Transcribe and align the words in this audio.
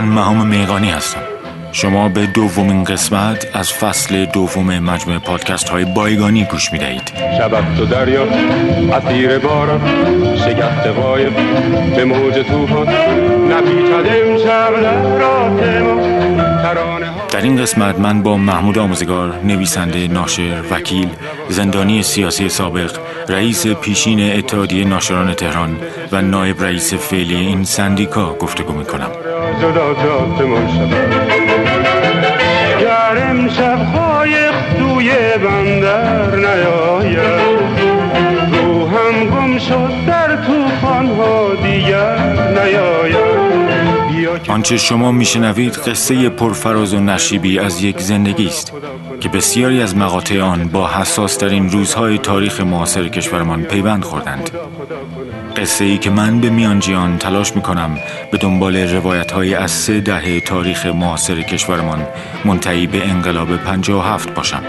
من 0.00 0.08
مهام 0.08 0.46
میغانی 0.46 0.90
هستم. 0.90 1.20
شما 1.72 2.08
به 2.08 2.26
دومین 2.26 2.84
قسمت 2.84 3.46
از 3.52 3.72
فصل 3.72 4.24
دوم 4.24 4.78
مجموعه 4.78 5.18
پادکست 5.18 5.68
های 5.68 5.84
بایگانی 5.84 6.44
گوش 6.44 6.72
می 6.72 6.78
دهید 6.78 7.12
شبت 7.38 7.76
تو 7.76 7.86
دریا 7.86 8.22
اسیر 8.92 9.38
باران 9.38 9.80
شگفت 10.36 10.86
قایب 10.86 11.32
به 11.96 12.04
موج 12.04 12.34
توفان 12.34 12.88
نپیچد 13.50 14.06
امشب 14.22 14.72
در 17.30 17.42
این 17.42 17.56
قسمت 17.56 17.98
من 17.98 18.22
با 18.22 18.36
محمود 18.36 18.78
آموزگار 18.78 19.34
نویسنده 19.44 20.08
ناشر 20.08 20.62
وکیل 20.70 21.08
زندانی 21.48 22.02
سیاسی 22.02 22.48
سابق 22.48 22.98
رئیس 23.28 23.66
پیشین 23.66 24.38
اتحادیه 24.38 24.84
ناشران 24.84 25.34
تهران 25.34 25.76
و 26.12 26.22
نایب 26.22 26.62
رئیس 26.62 26.94
فعلی 26.94 27.36
این 27.36 27.64
سندیکا 27.64 28.34
گفتگو 28.34 28.72
می 28.72 28.84
کنم 28.84 29.10
امشب 33.30 33.78
قایق 33.92 34.54
توی 34.78 35.10
بندر 35.44 36.36
نیاید 36.36 37.70
روحم 38.52 39.26
گم 39.30 39.58
شد 39.58 40.06
در 40.06 40.36
توفان 40.36 41.06
ها 41.06 41.54
دیگر 41.54 42.18
نیاید. 42.64 43.30
آنچه 44.48 44.76
شما 44.76 45.12
میشنوید 45.12 45.72
قصه 45.72 46.28
پرفراز 46.28 46.94
و 46.94 47.00
نشیبی 47.00 47.58
از 47.58 47.82
یک 47.82 48.00
زندگی 48.00 48.46
است 48.46 48.72
که 49.20 49.28
بسیاری 49.28 49.82
از 49.82 49.96
مقاطع 49.96 50.40
آن 50.40 50.68
با 50.68 50.88
حساس 50.88 51.36
ترین 51.36 51.70
روزهای 51.70 52.18
تاریخ 52.18 52.60
معاصر 52.60 53.08
کشورمان 53.08 53.62
پیوند 53.62 54.04
خوردند. 54.04 54.50
قصه 55.60 55.84
ای 55.84 55.98
که 55.98 56.10
من 56.10 56.40
به 56.40 56.50
میانجیان 56.50 57.18
تلاش 57.18 57.56
می 57.56 57.62
کنم 57.62 57.98
به 58.30 58.38
دنبال 58.38 58.76
روایت 58.76 59.32
های 59.32 59.54
از 59.54 59.70
سه 59.70 60.00
دهه 60.00 60.40
تاریخ 60.40 60.86
معاصر 60.86 61.42
کشورمان 61.42 62.06
منتهی 62.44 62.86
به 62.86 63.08
انقلاب 63.08 63.56
57 63.56 64.34
باشم. 64.34 64.62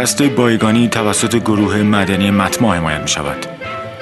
پادکست 0.00 0.22
بایگانی 0.22 0.88
توسط 0.88 1.36
گروه 1.36 1.76
مدنی 1.76 2.30
متما 2.30 2.74
حمایت 2.74 3.00
می 3.00 3.08
شود. 3.08 3.46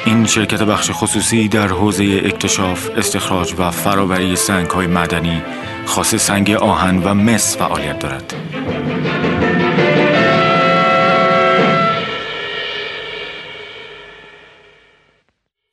این 0.06 0.26
شرکت 0.26 0.62
بخش 0.62 0.90
خصوصی 0.92 1.48
در 1.48 1.68
حوزه 1.68 2.22
اکتشاف، 2.24 2.90
استخراج 2.96 3.54
و 3.58 3.70
فراوری 3.70 4.36
سنگ 4.36 4.70
های 4.70 4.86
مدنی 4.86 5.42
خاص 5.86 6.14
سنگ 6.14 6.50
آهن 6.50 7.02
و 7.02 7.14
مس 7.14 7.56
فعالیت 7.56 7.98
دارد. 7.98 8.34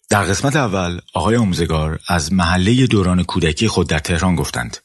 در 0.10 0.24
قسمت 0.24 0.56
اول 0.56 1.00
آقای 1.14 1.36
آموزگار 1.36 2.00
از 2.08 2.34
محله 2.34 2.88
دوران 2.88 3.24
کودکی 3.24 3.68
خود 3.68 3.90
در 3.90 4.00
تهران 4.00 4.36
گفتند 4.36 4.78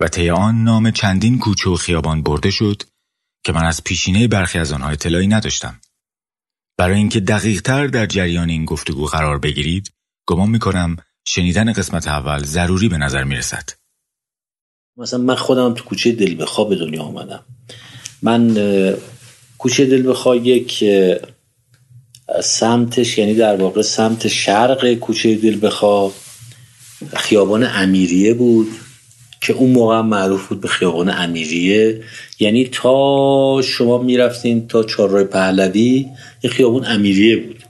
و 0.00 0.08
طی 0.08 0.30
آن 0.30 0.64
نام 0.64 0.90
چندین 0.90 1.38
کوچه 1.38 1.70
و 1.70 1.74
خیابان 1.74 2.22
برده 2.22 2.50
شد 2.50 2.82
که 3.44 3.52
من 3.52 3.64
از 3.64 3.84
پیشینه 3.84 4.28
برخی 4.28 4.58
از 4.58 4.72
آنها 4.72 4.88
اطلاعی 4.88 5.26
نداشتم. 5.26 5.80
برای 6.78 6.96
اینکه 6.96 7.20
دقیقتر 7.20 7.86
در 7.86 8.06
جریان 8.06 8.50
این 8.50 8.64
گفتگو 8.64 9.06
قرار 9.06 9.38
بگیرید، 9.38 9.92
گمان 10.26 10.48
می‌کنم 10.50 10.96
شنیدن 11.24 11.72
قسمت 11.72 12.08
اول 12.08 12.44
ضروری 12.44 12.88
به 12.88 12.98
نظر 12.98 13.24
می‌رسد. 13.24 13.70
مثلا 14.96 15.20
من 15.20 15.34
خودم 15.34 15.74
تو 15.74 15.84
کوچه 15.84 16.12
دل 16.12 16.42
بخوا 16.42 16.64
به 16.64 16.76
دنیا 16.76 17.02
آمدم. 17.02 17.44
من 18.22 18.54
کوچه 19.58 19.86
دل 19.86 20.10
بخوا 20.10 20.36
یک 20.36 20.84
سمتش 22.44 23.18
یعنی 23.18 23.34
در 23.34 23.56
واقع 23.56 23.82
سمت 23.82 24.28
شرق 24.28 24.94
کوچه 24.94 25.36
دل 25.36 25.66
بخوا 25.66 26.12
خیابان 27.16 27.64
امیریه 27.64 28.34
بود 28.34 28.68
که 29.40 29.52
اون 29.52 29.70
موقع 29.70 30.00
معروف 30.00 30.48
بود 30.48 30.60
به 30.60 30.68
خیابان 30.68 31.10
امیریه. 31.10 32.04
یعنی 32.40 32.64
تا 32.64 33.62
شما 33.64 33.98
می‌رفتین 33.98 34.68
تا 34.68 34.82
چهارراه 34.82 35.24
پهلوی 35.24 36.06
یه 36.42 36.50
خیابون 36.50 36.84
امیریه 36.86 37.36
بود. 37.36 37.64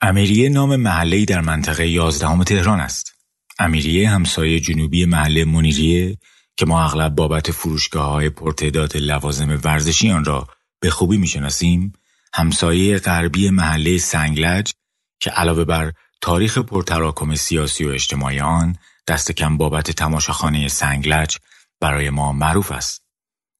امیریه 0.00 0.48
نام 0.48 0.76
محله‌ای 0.76 1.24
در 1.24 1.40
منطقه 1.40 1.88
یازدهم 1.88 2.44
تهران 2.44 2.80
است. 2.80 3.12
امیریه 3.58 4.10
همسایه 4.10 4.60
جنوبی 4.60 5.04
محله 5.04 5.44
منیریه 5.44 6.16
که 6.56 6.66
ما 6.66 6.84
اغلب 6.84 7.14
بابت 7.14 7.50
فروشگاه 7.50 8.10
های 8.10 8.30
پرتعداد 8.30 8.96
لوازم 8.96 9.60
ورزشی 9.64 10.10
آن 10.10 10.24
را 10.24 10.46
به 10.80 10.90
خوبی 10.90 11.16
می‌شناسیم 11.16 11.92
همسایه 12.34 12.98
غربی 12.98 13.50
محله 13.50 13.98
سنگلج 13.98 14.72
که 15.20 15.30
علاوه 15.30 15.64
بر 15.64 15.92
تاریخ 16.20 16.58
پرتراکم 16.58 17.34
سیاسی 17.34 17.84
و 17.84 17.90
اجتماعی 17.90 18.40
آن 18.40 18.76
دست 19.06 19.32
کم 19.32 19.56
بابت 19.56 19.90
تماشاخانه 19.90 20.68
سنگلج 20.68 21.38
برای 21.80 22.10
ما 22.10 22.32
معروف 22.32 22.72
است. 22.72 23.04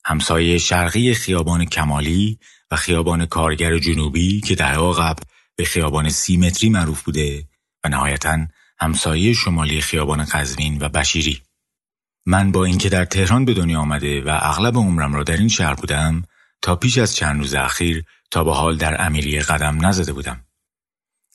همسایه 0.05 0.59
شرقی 0.59 1.15
خیابان 1.15 1.65
کمالی 1.65 2.39
و 2.71 2.77
خیابان 2.77 3.27
کارگر 3.27 3.79
جنوبی 3.79 4.41
که 4.41 4.55
در 4.55 4.79
قبل 4.79 5.23
به 5.57 5.65
خیابان 5.65 6.09
سی 6.09 6.37
متری 6.37 6.71
معروف 6.71 7.03
بوده 7.03 7.49
و 7.85 7.89
نهایتا 7.89 8.47
همسایه 8.79 9.33
شمالی 9.33 9.81
خیابان 9.81 10.25
قزوین 10.25 10.79
و 10.81 10.89
بشیری. 10.89 11.43
من 12.27 12.53
با 12.53 12.65
اینکه 12.65 12.89
در 12.89 13.05
تهران 13.05 13.45
به 13.45 13.55
دنیا 13.55 13.81
آمده 13.81 14.21
و 14.21 14.39
اغلب 14.43 14.77
عمرم 14.77 15.15
را 15.15 15.23
در 15.23 15.37
این 15.37 15.49
شهر 15.49 15.75
بودم 15.75 16.23
تا 16.63 16.77
پیش 16.77 16.99
از 16.99 17.17
چند 17.17 17.41
روز 17.41 17.55
اخیر 17.55 18.05
تا 18.31 18.45
به 18.45 18.55
حال 18.55 18.77
در 18.77 19.07
امیریه 19.07 19.41
قدم 19.41 19.87
نزده 19.87 20.13
بودم. 20.13 20.45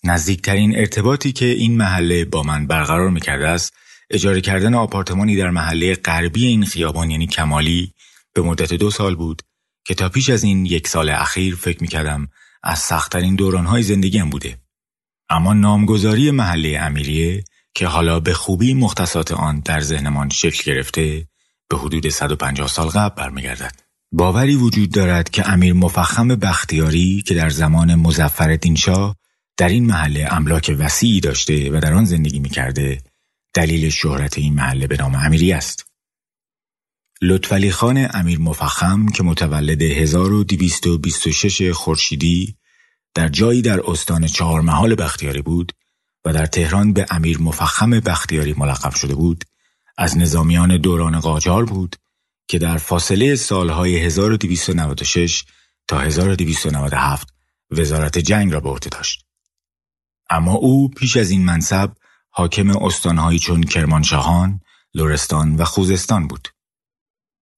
نزدیکترین 0.03 0.77
ارتباطی 0.77 1.31
که 1.31 1.45
این 1.45 1.77
محله 1.77 2.25
با 2.25 2.43
من 2.43 2.67
برقرار 2.67 3.09
می‌کرده 3.09 3.47
است 3.47 3.73
اجاره 4.09 4.41
کردن 4.41 4.73
آپارتمانی 4.73 5.35
در 5.35 5.49
محله 5.49 5.95
غربی 5.95 6.45
این 6.45 6.65
خیابان 6.65 7.11
یعنی 7.11 7.27
کمالی 7.27 7.93
به 8.33 8.41
مدت 8.41 8.73
دو 8.73 8.91
سال 8.91 9.15
بود 9.15 9.41
که 9.85 9.95
تا 9.95 10.09
پیش 10.09 10.29
از 10.29 10.43
این 10.43 10.65
یک 10.65 10.87
سال 10.87 11.09
اخیر 11.09 11.55
فکر 11.55 11.81
می‌کردم 11.81 12.27
از 12.63 12.79
سختترین 12.79 13.35
دورانهای 13.35 13.83
زندگیم 13.83 14.29
بوده. 14.29 14.57
اما 15.29 15.53
نامگذاری 15.53 16.31
محله 16.31 16.79
امیریه 16.81 17.43
که 17.73 17.87
حالا 17.87 18.19
به 18.19 18.33
خوبی 18.33 18.73
مختصات 18.73 19.31
آن 19.31 19.59
در 19.59 19.81
ذهنمان 19.81 20.29
شکل 20.29 20.73
گرفته 20.73 21.27
به 21.69 21.77
حدود 21.77 22.09
150 22.09 22.67
سال 22.67 22.87
قبل 22.87 23.23
برمیگردد. 23.23 23.75
باوری 24.11 24.55
وجود 24.55 24.91
دارد 24.91 25.29
که 25.29 25.49
امیر 25.49 25.73
مفخم 25.73 26.27
بختیاری 26.27 27.23
که 27.27 27.33
در 27.33 27.49
زمان 27.49 27.95
مزفر 27.95 28.59
شاه 28.77 29.15
در 29.57 29.69
این 29.69 29.85
محله 29.85 30.27
املاک 30.31 30.75
وسیعی 30.79 31.19
داشته 31.19 31.71
و 31.71 31.79
در 31.79 31.93
آن 31.93 32.05
زندگی 32.05 32.39
می‌کرده 32.39 32.97
دلیل 33.59 33.89
شهرت 33.89 34.37
این 34.37 34.53
محله 34.53 34.87
به 34.87 34.97
نام 34.97 35.15
امیری 35.15 35.53
است. 35.53 35.85
لطفعلی 37.21 37.71
خان 37.71 38.07
امیر 38.13 38.39
مفخم 38.39 39.07
که 39.07 39.23
متولد 39.23 39.81
1226 39.81 41.71
خورشیدی 41.71 42.55
در 43.15 43.27
جایی 43.27 43.61
در 43.61 43.79
استان 43.91 44.27
چهارمحال 44.27 44.95
بختیاری 44.95 45.41
بود 45.41 45.71
و 46.25 46.33
در 46.33 46.45
تهران 46.45 46.93
به 46.93 47.05
امیر 47.09 47.39
مفخم 47.39 47.89
بختیاری 47.99 48.53
ملقب 48.57 48.95
شده 48.95 49.15
بود 49.15 49.43
از 49.97 50.17
نظامیان 50.17 50.77
دوران 50.77 51.19
قاجار 51.19 51.65
بود 51.65 51.95
که 52.47 52.59
در 52.59 52.77
فاصله 52.77 53.35
سالهای 53.35 53.97
1296 53.97 55.45
تا 55.87 55.99
1297 55.99 57.27
وزارت 57.71 58.17
جنگ 58.17 58.53
را 58.53 58.59
به 58.59 58.69
عهده 58.69 58.89
داشت. 58.89 59.25
اما 60.29 60.53
او 60.53 60.89
پیش 60.89 61.17
از 61.17 61.29
این 61.29 61.45
منصب 61.45 61.91
حاکم 62.39 62.69
استانهایی 62.69 63.39
چون 63.39 63.63
کرمانشاهان، 63.63 64.61
لرستان 64.93 65.55
و 65.55 65.63
خوزستان 65.63 66.27
بود. 66.27 66.47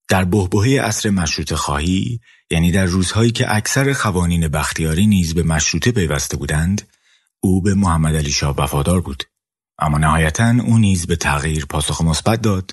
در 0.08 0.24
بهبهه 0.24 0.82
عصر 0.82 1.10
مشروط 1.10 1.54
خواهی 1.54 2.20
یعنی 2.50 2.72
در 2.72 2.84
روزهایی 2.84 3.30
که 3.30 3.56
اکثر 3.56 3.92
قوانین 3.92 4.48
بختیاری 4.48 5.06
نیز 5.06 5.34
به 5.34 5.42
مشروطه 5.42 5.92
پیوسته 5.92 6.36
بودند 6.36 6.88
او 7.40 7.62
به 7.62 7.74
محمد 7.74 8.16
علی 8.16 8.30
شاه 8.30 8.54
وفادار 8.58 9.00
بود. 9.00 9.24
اما 9.78 9.98
نهایتا 9.98 10.54
او 10.64 10.78
نیز 10.78 11.06
به 11.06 11.16
تغییر 11.16 11.66
پاسخ 11.66 12.00
مثبت 12.00 12.40
داد 12.42 12.70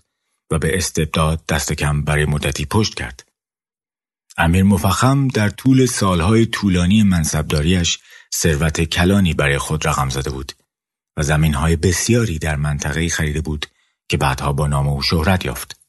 و 0.52 0.60
به 0.60 0.78
استبداد 0.78 1.46
دست 1.46 1.74
کم 1.74 2.02
برای 2.02 2.26
مدتی 2.26 2.66
پشت 2.66 2.96
کرد. 2.96 3.30
امیر 4.38 4.64
مفخم 4.64 5.28
در 5.28 5.50
طول 5.50 5.86
سالهای 5.86 6.46
طولانی 6.46 7.04
منصبداریش 7.04 8.00
ثروت 8.36 8.82
کلانی 8.82 9.34
برای 9.34 9.58
خود 9.58 9.88
رقم 9.88 10.10
زده 10.10 10.30
بود. 10.30 10.59
و 11.20 11.24
زمینهای 11.24 11.76
بسیاری 11.76 12.40
در 12.40 12.56
منطقه 12.56 13.10
خریده 13.10 13.42
بود 13.42 13.66
که 14.10 14.18
بعدها 14.18 14.54
با 14.54 14.68
نام 14.68 14.88
او 14.88 15.02
شهرت 15.02 15.46
یافت. 15.46 15.80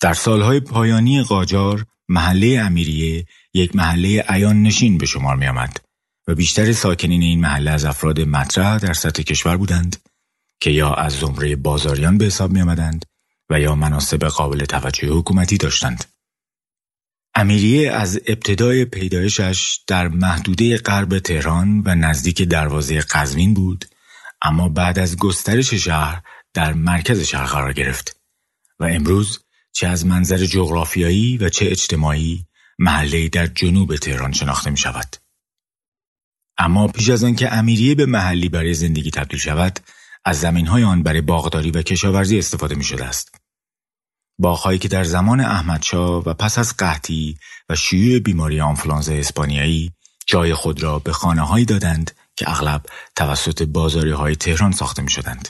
در 0.00 0.14
سالهای 0.14 0.60
پایانی 0.60 1.22
قاجار 1.22 1.86
محله 2.08 2.60
امیریه 2.62 3.26
یک 3.54 3.76
محله 3.76 4.24
ایان 4.30 4.62
نشین 4.62 4.98
به 4.98 5.06
شمار 5.06 5.36
می 5.36 5.46
آمد 5.46 5.80
و 6.28 6.34
بیشتر 6.34 6.72
ساکنین 6.72 7.22
این 7.22 7.40
محله 7.40 7.70
از 7.70 7.84
افراد 7.84 8.20
مطرح 8.20 8.78
در 8.78 8.92
سطح 8.92 9.22
کشور 9.22 9.56
بودند 9.56 9.96
که 10.60 10.70
یا 10.70 10.94
از 10.94 11.12
زمره 11.12 11.56
بازاریان 11.56 12.18
به 12.18 12.24
حساب 12.24 12.52
می 12.52 12.60
آمدند 12.60 13.04
و 13.50 13.60
یا 13.60 13.74
مناسب 13.74 14.24
قابل 14.24 14.64
توجه 14.64 15.08
حکومتی 15.08 15.56
داشتند. 15.56 16.04
امیریه 17.36 17.92
از 17.92 18.20
ابتدای 18.26 18.84
پیدایشش 18.84 19.78
در 19.86 20.08
محدوده 20.08 20.76
غرب 20.76 21.18
تهران 21.18 21.82
و 21.84 21.94
نزدیک 21.94 22.42
دروازه 22.42 23.00
قزوین 23.00 23.54
بود 23.54 23.84
اما 24.42 24.68
بعد 24.68 24.98
از 24.98 25.16
گسترش 25.16 25.74
شهر 25.74 26.22
در 26.54 26.72
مرکز 26.72 27.20
شهر 27.20 27.46
قرار 27.46 27.72
گرفت 27.72 28.20
و 28.80 28.84
امروز 28.84 29.40
چه 29.72 29.86
از 29.86 30.06
منظر 30.06 30.36
جغرافیایی 30.36 31.38
و 31.38 31.48
چه 31.48 31.66
اجتماعی 31.66 32.46
محله 32.78 33.28
در 33.28 33.46
جنوب 33.46 33.96
تهران 33.96 34.32
شناخته 34.32 34.70
می 34.70 34.76
شود. 34.76 35.16
اما 36.58 36.88
پیش 36.88 37.10
از 37.10 37.24
آنکه 37.24 37.52
امیریه 37.52 37.94
به 37.94 38.06
محلی 38.06 38.48
برای 38.48 38.74
زندگی 38.74 39.10
تبدیل 39.10 39.38
شود 39.38 39.80
از 40.24 40.40
زمین 40.40 40.66
های 40.66 40.82
آن 40.82 41.02
برای 41.02 41.20
باغداری 41.20 41.70
و 41.70 41.82
کشاورزی 41.82 42.38
استفاده 42.38 42.74
می 42.74 42.84
شده 42.84 43.04
است. 43.04 43.43
باغهایی 44.38 44.78
که 44.78 44.88
در 44.88 45.04
زمان 45.04 45.40
احمدشاه 45.40 46.22
و 46.26 46.34
پس 46.34 46.58
از 46.58 46.76
قحطی 46.76 47.38
و 47.68 47.76
شیوع 47.76 48.18
بیماری 48.18 48.60
آنفلانزا 48.60 49.12
اسپانیایی 49.12 49.92
جای 50.26 50.54
خود 50.54 50.82
را 50.82 50.98
به 50.98 51.12
خانه 51.12 51.42
هایی 51.42 51.64
دادند 51.64 52.10
که 52.36 52.50
اغلب 52.50 52.86
توسط 53.16 53.62
بازاری 53.62 54.10
های 54.10 54.36
تهران 54.36 54.72
ساخته 54.72 55.02
می 55.02 55.10
شدند. 55.10 55.48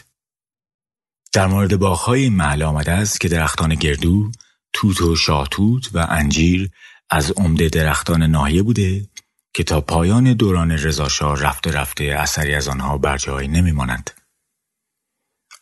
در 1.32 1.46
مورد 1.46 1.76
باغهای 1.76 2.28
محله 2.28 2.64
آمده 2.64 2.92
است 2.92 3.20
که 3.20 3.28
درختان 3.28 3.74
گردو، 3.74 4.30
توت 4.72 5.00
و 5.00 5.16
شاهتوت 5.16 5.90
و 5.94 6.06
انجیر 6.10 6.70
از 7.10 7.30
عمده 7.30 7.68
درختان 7.68 8.22
ناحیه 8.22 8.62
بوده 8.62 9.08
که 9.54 9.64
تا 9.64 9.80
پایان 9.80 10.32
دوران 10.32 10.70
رضاشاه 10.70 11.40
رفته 11.40 11.70
رفته 11.70 12.04
اثری 12.04 12.54
از 12.54 12.68
آنها 12.68 12.98
بر 12.98 13.18
جای 13.18 13.48
نمیمانند. 13.48 14.10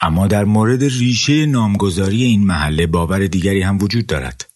اما 0.03 0.27
در 0.27 0.45
مورد 0.45 0.85
ریشه 0.85 1.47
نامگذاری 1.47 2.23
این 2.23 2.47
محله 2.47 2.87
باور 2.87 3.27
دیگری 3.27 3.63
هم 3.63 3.79
وجود 3.83 4.07
دارد. 4.07 4.51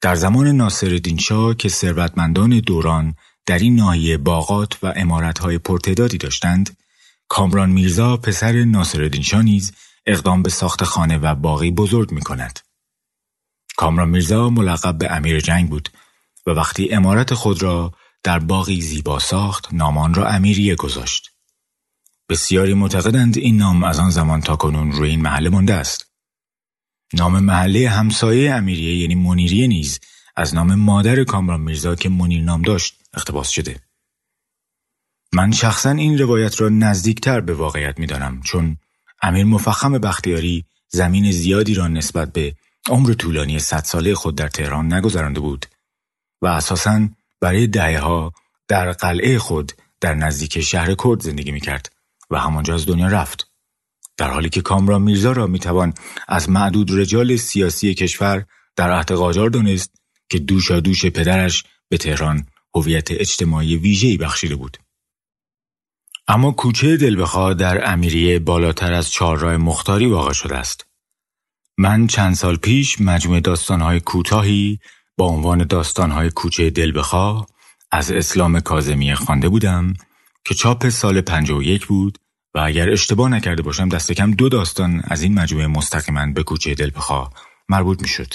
در 0.00 0.14
زمان 0.14 0.46
ناصرالدین 0.46 1.18
شاه 1.18 1.54
که 1.54 1.68
ثروتمندان 1.68 2.60
دوران 2.60 3.14
در 3.46 3.58
این 3.58 3.76
ناحیه 3.76 4.16
باغات 4.16 4.84
و 4.84 4.92
امارتهای 4.96 5.58
پرتعدادی 5.58 6.18
داشتند، 6.18 6.76
کامران 7.28 7.70
میرزا 7.70 8.16
پسر 8.16 8.64
ناصرالدین 8.64 9.22
شاه 9.22 9.42
نیز 9.42 9.72
اقدام 10.06 10.42
به 10.42 10.50
ساخت 10.50 10.84
خانه 10.84 11.18
و 11.18 11.34
باقی 11.34 11.70
بزرگ 11.70 12.12
می 12.12 12.20
کند. 12.20 12.60
کامران 13.76 14.08
میرزا 14.08 14.50
ملقب 14.50 14.98
به 14.98 15.12
امیر 15.12 15.40
جنگ 15.40 15.70
بود 15.70 15.88
و 16.46 16.50
وقتی 16.50 16.92
امارت 16.92 17.34
خود 17.34 17.62
را 17.62 17.92
در 18.22 18.38
باقی 18.38 18.80
زیبا 18.80 19.18
ساخت 19.18 19.74
نامان 19.74 20.14
را 20.14 20.28
امیریه 20.28 20.74
گذاشت. 20.74 21.33
بسیاری 22.28 22.74
معتقدند 22.74 23.38
این 23.38 23.56
نام 23.56 23.84
از 23.84 23.98
آن 23.98 24.10
زمان 24.10 24.40
تا 24.40 24.56
کنون 24.56 24.92
روی 24.92 25.10
این 25.10 25.22
محله 25.22 25.50
مانده 25.50 25.74
است. 25.74 26.06
نام 27.12 27.40
محله 27.40 27.88
همسایه 27.88 28.54
امیریه 28.54 28.96
یعنی 28.96 29.14
منیریه 29.14 29.66
نیز 29.66 30.00
از 30.36 30.54
نام 30.54 30.74
مادر 30.74 31.24
کامران 31.24 31.60
میرزا 31.60 31.94
که 31.94 32.08
منیر 32.08 32.42
نام 32.42 32.62
داشت 32.62 33.00
اقتباس 33.14 33.48
شده. 33.48 33.80
من 35.32 35.52
شخصا 35.52 35.90
این 35.90 36.18
روایت 36.18 36.60
را 36.60 36.68
نزدیکتر 36.68 37.40
به 37.40 37.54
واقعیت 37.54 37.98
می‌دانم 37.98 38.40
چون 38.42 38.76
امیر 39.22 39.44
مفخم 39.44 39.98
بختیاری 39.98 40.64
زمین 40.88 41.32
زیادی 41.32 41.74
را 41.74 41.88
نسبت 41.88 42.32
به 42.32 42.54
عمر 42.88 43.12
طولانی 43.12 43.58
صد 43.58 43.84
ساله 43.84 44.14
خود 44.14 44.36
در 44.36 44.48
تهران 44.48 44.92
نگذرانده 44.92 45.40
بود 45.40 45.66
و 46.42 46.46
اساساً 46.46 47.08
برای 47.40 47.66
دهه 47.66 48.30
در 48.68 48.92
قلعه 48.92 49.38
خود 49.38 49.72
در 50.00 50.14
نزدیک 50.14 50.60
شهر 50.60 50.94
کرد 50.94 51.20
زندگی 51.20 51.52
می 51.52 51.60
کرد 51.60 51.93
و 52.34 52.38
همانجا 52.38 52.74
از 52.74 52.86
دنیا 52.86 53.08
رفت. 53.08 53.50
در 54.16 54.30
حالی 54.30 54.48
که 54.48 54.62
کامران 54.62 55.02
میرزا 55.02 55.32
را 55.32 55.46
می‌توان 55.46 55.94
از 56.28 56.50
معدود 56.50 57.00
رجال 57.00 57.36
سیاسی 57.36 57.94
کشور 57.94 58.44
در 58.76 58.92
عهد 58.92 59.12
قاجار 59.12 59.50
دانست 59.50 59.94
که 60.28 60.38
دوشا 60.38 60.80
دوش 60.80 61.06
پدرش 61.06 61.64
به 61.88 61.98
تهران 61.98 62.46
هویت 62.74 63.10
اجتماعی 63.10 63.76
ویژه‌ای 63.76 64.16
بخشیده 64.16 64.56
بود. 64.56 64.76
اما 66.28 66.50
کوچه 66.50 66.96
دلبخواه 66.96 67.54
در 67.54 67.92
امیریه 67.92 68.38
بالاتر 68.38 68.92
از 68.92 69.10
چهارراه 69.10 69.56
مختاری 69.56 70.06
واقع 70.06 70.32
شده 70.32 70.56
است. 70.56 70.86
من 71.78 72.06
چند 72.06 72.34
سال 72.34 72.56
پیش 72.56 73.00
مجموعه 73.00 73.40
داستانهای 73.40 74.00
کوتاهی 74.00 74.78
با 75.16 75.26
عنوان 75.26 75.64
داستانهای 75.64 76.30
کوچه 76.30 76.70
دلبخواه 76.70 77.46
از 77.90 78.10
اسلام 78.10 78.60
کازمی 78.60 79.14
خوانده 79.14 79.48
بودم 79.48 79.94
که 80.44 80.54
چاپ 80.54 80.88
سال 80.88 81.20
51 81.20 81.86
بود 81.86 82.18
و 82.54 82.58
اگر 82.58 82.90
اشتباه 82.90 83.28
نکرده 83.28 83.62
باشم 83.62 83.88
دست 83.88 84.12
کم 84.12 84.30
دو 84.30 84.48
داستان 84.48 85.02
از 85.04 85.22
این 85.22 85.34
مجموعه 85.34 85.66
مستقیما 85.66 86.26
به 86.26 86.42
کوچه 86.42 86.74
دلبخواه 86.74 87.32
مربوط 87.68 88.02
می 88.02 88.08
شد. 88.08 88.34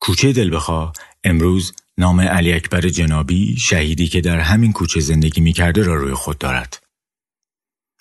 کوچه 0.00 0.32
دلبخواه 0.32 0.92
امروز 1.24 1.72
نام 1.98 2.20
علی 2.20 2.52
اکبر 2.52 2.80
جنابی 2.80 3.56
شهیدی 3.56 4.08
که 4.08 4.20
در 4.20 4.40
همین 4.40 4.72
کوچه 4.72 5.00
زندگی 5.00 5.40
می 5.40 5.52
کرده 5.52 5.82
را 5.82 5.94
روی 5.94 6.14
خود 6.14 6.38
دارد. 6.38 6.82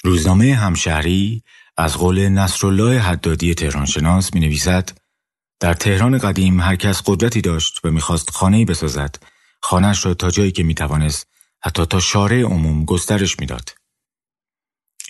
روزنامه 0.04 0.56
همشهری 0.56 1.44
از 1.78 1.98
قول 1.98 2.30
نصرالله 2.30 3.00
حدادی 3.00 3.54
تهرانشناس 3.54 4.34
می 4.34 4.40
نویسد 4.40 4.90
در 5.60 5.74
تهران 5.74 6.18
قدیم 6.18 6.60
هر 6.60 6.76
کس 6.76 7.02
قدرتی 7.06 7.42
داشت 7.42 7.86
و 7.86 7.92
می‌خواست 7.92 8.30
خانه 8.30 8.66
بسازد 8.66 9.16
خانهش 9.62 10.06
را 10.06 10.14
تا 10.14 10.32
جایی 10.32 10.52
که 10.52 10.64
می‌توانست 10.64 11.28
حتی 11.64 11.86
تا 11.86 12.00
شارع 12.00 12.42
عموم 12.42 12.86
گسترش 12.86 13.40
می‌داد. 13.40 13.70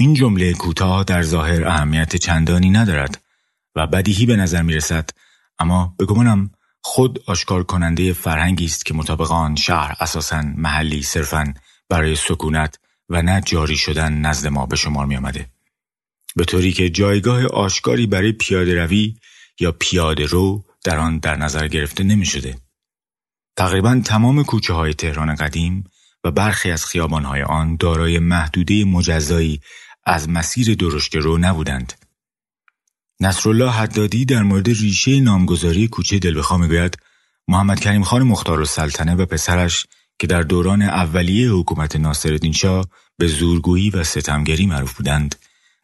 این 0.02 0.14
جمله 0.14 0.54
کوتاه 0.54 1.04
در 1.04 1.24
ظاهر 1.24 1.68
اهمیت 1.68 2.16
چندانی 2.16 2.70
ندارد 2.70 3.22
و 3.76 3.88
بدیهی 3.88 4.26
به 4.26 4.36
نظر 4.36 4.62
می 4.62 4.74
رسد 4.74 5.10
اما 5.60 5.96
به 5.98 6.06
خود 6.82 7.24
آشکار 7.26 7.64
کننده 7.64 8.14
فرهنگی 8.14 8.66
است 8.66 8.86
که 8.86 8.94
مطابق 8.94 9.32
آن 9.32 9.56
شهر 9.56 9.96
اساسا 10.00 10.42
محلی 10.42 11.04
صرفا 11.04 11.54
برای 11.90 12.16
سکونت 12.16 12.80
و 13.10 13.22
نه 13.22 13.42
جاری 13.46 13.78
شدن 13.78 14.14
نزد 14.14 14.48
ما 14.48 14.66
به 14.66 14.76
شمار 14.76 15.06
می 15.06 15.18
آمده. 15.18 15.50
به 16.36 16.46
طوری 16.46 16.72
که 16.72 16.90
جایگاه 16.90 17.46
آشکاری 17.46 18.08
برای 18.08 18.32
پیاده 18.32 18.86
روی 18.86 19.16
یا 19.60 19.72
پیاده 19.72 20.26
رو 20.26 20.64
در 20.84 20.98
آن 20.98 21.18
در 21.18 21.36
نظر 21.36 21.68
گرفته 21.68 22.04
نمی 22.04 22.26
شده. 22.26 22.56
تقریبا 23.56 24.02
تمام 24.06 24.44
کوچه 24.44 24.74
های 24.74 24.94
تهران 24.94 25.36
قدیم 25.36 25.84
و 26.24 26.32
برخی 26.32 26.72
از 26.72 26.86
خیابان 26.86 27.24
های 27.24 27.42
آن 27.42 27.76
دارای 27.76 28.20
محدوده 28.20 28.86
مجزایی 28.86 29.62
از 30.04 30.30
مسیر 30.30 30.76
درشت 30.76 31.16
رو 31.16 31.38
نبودند. 31.38 31.94
نصرالله 33.20 33.72
حدادی 33.72 34.26
در 34.26 34.44
مورد 34.44 34.68
ریشه 34.68 35.20
نامگذاری 35.20 35.88
کوچه 35.88 36.20
دلبخوا 36.20 36.58
می‌گوید 36.58 36.98
محمد 37.48 37.80
کریم 37.80 38.04
خان 38.04 38.24
مختار 38.24 38.66
سلطنه 38.66 39.16
و 39.16 39.26
پسرش 39.26 39.86
که 40.20 40.28
در 40.28 40.42
دوران 40.42 40.82
اولیه 40.82 41.50
حکومت 41.50 41.96
ناصرالدین 41.96 42.52
شاه 42.52 42.86
به 43.18 43.28
زورگویی 43.28 43.90
و 43.90 44.04
ستمگری 44.04 44.66
معروف 44.66 44.94
بودند 44.94 45.36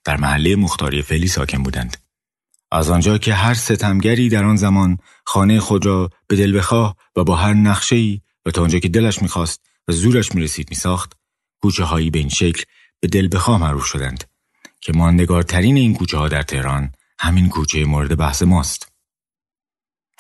در 0.04 0.18
محله 0.18 0.56
مختاری 0.56 1.02
فعلی 1.02 1.28
ساکن 1.28 1.64
بودند. 1.64 1.98
از 2.72 2.90
آنجا 2.90 3.18
که 3.18 3.34
هر 3.34 3.54
ستمگری 3.54 4.30
در 4.30 4.44
آن 4.44 4.56
زمان 4.56 4.98
خانه 5.26 5.60
خود 5.60 5.86
را 5.86 6.10
به 6.28 6.36
دل 6.36 6.58
بخواه 6.58 6.96
و 7.16 7.24
با 7.24 7.36
هر 7.36 7.54
نقشه‌ای 7.54 8.22
و 8.46 8.52
تا 8.52 8.64
آنجا 8.64 8.80
که 8.80 8.90
دلش 8.90 9.22
می‌خواست 9.22 9.62
و 9.88 9.92
زورش 9.92 10.36
می‌رسید 10.36 10.70
میساخت 10.70 11.14
کوچه 11.62 11.84
هایی 11.84 12.10
به 12.10 12.20
این 12.20 12.30
شکل 12.30 12.64
به 13.00 13.08
دل 13.08 13.30
بخواه 13.32 13.62
معروف 13.62 13.86
شدند 13.86 14.24
که 14.82 14.94
ماندگارترین 14.94 15.78
این 15.78 15.94
کوچه 15.94 16.18
ها 16.18 16.28
در 16.28 16.44
تهران 16.44 16.92
همین 17.20 17.50
کوچه 17.50 17.86
مورد 17.86 18.18
بحث 18.18 18.44
ماست. 18.44 18.92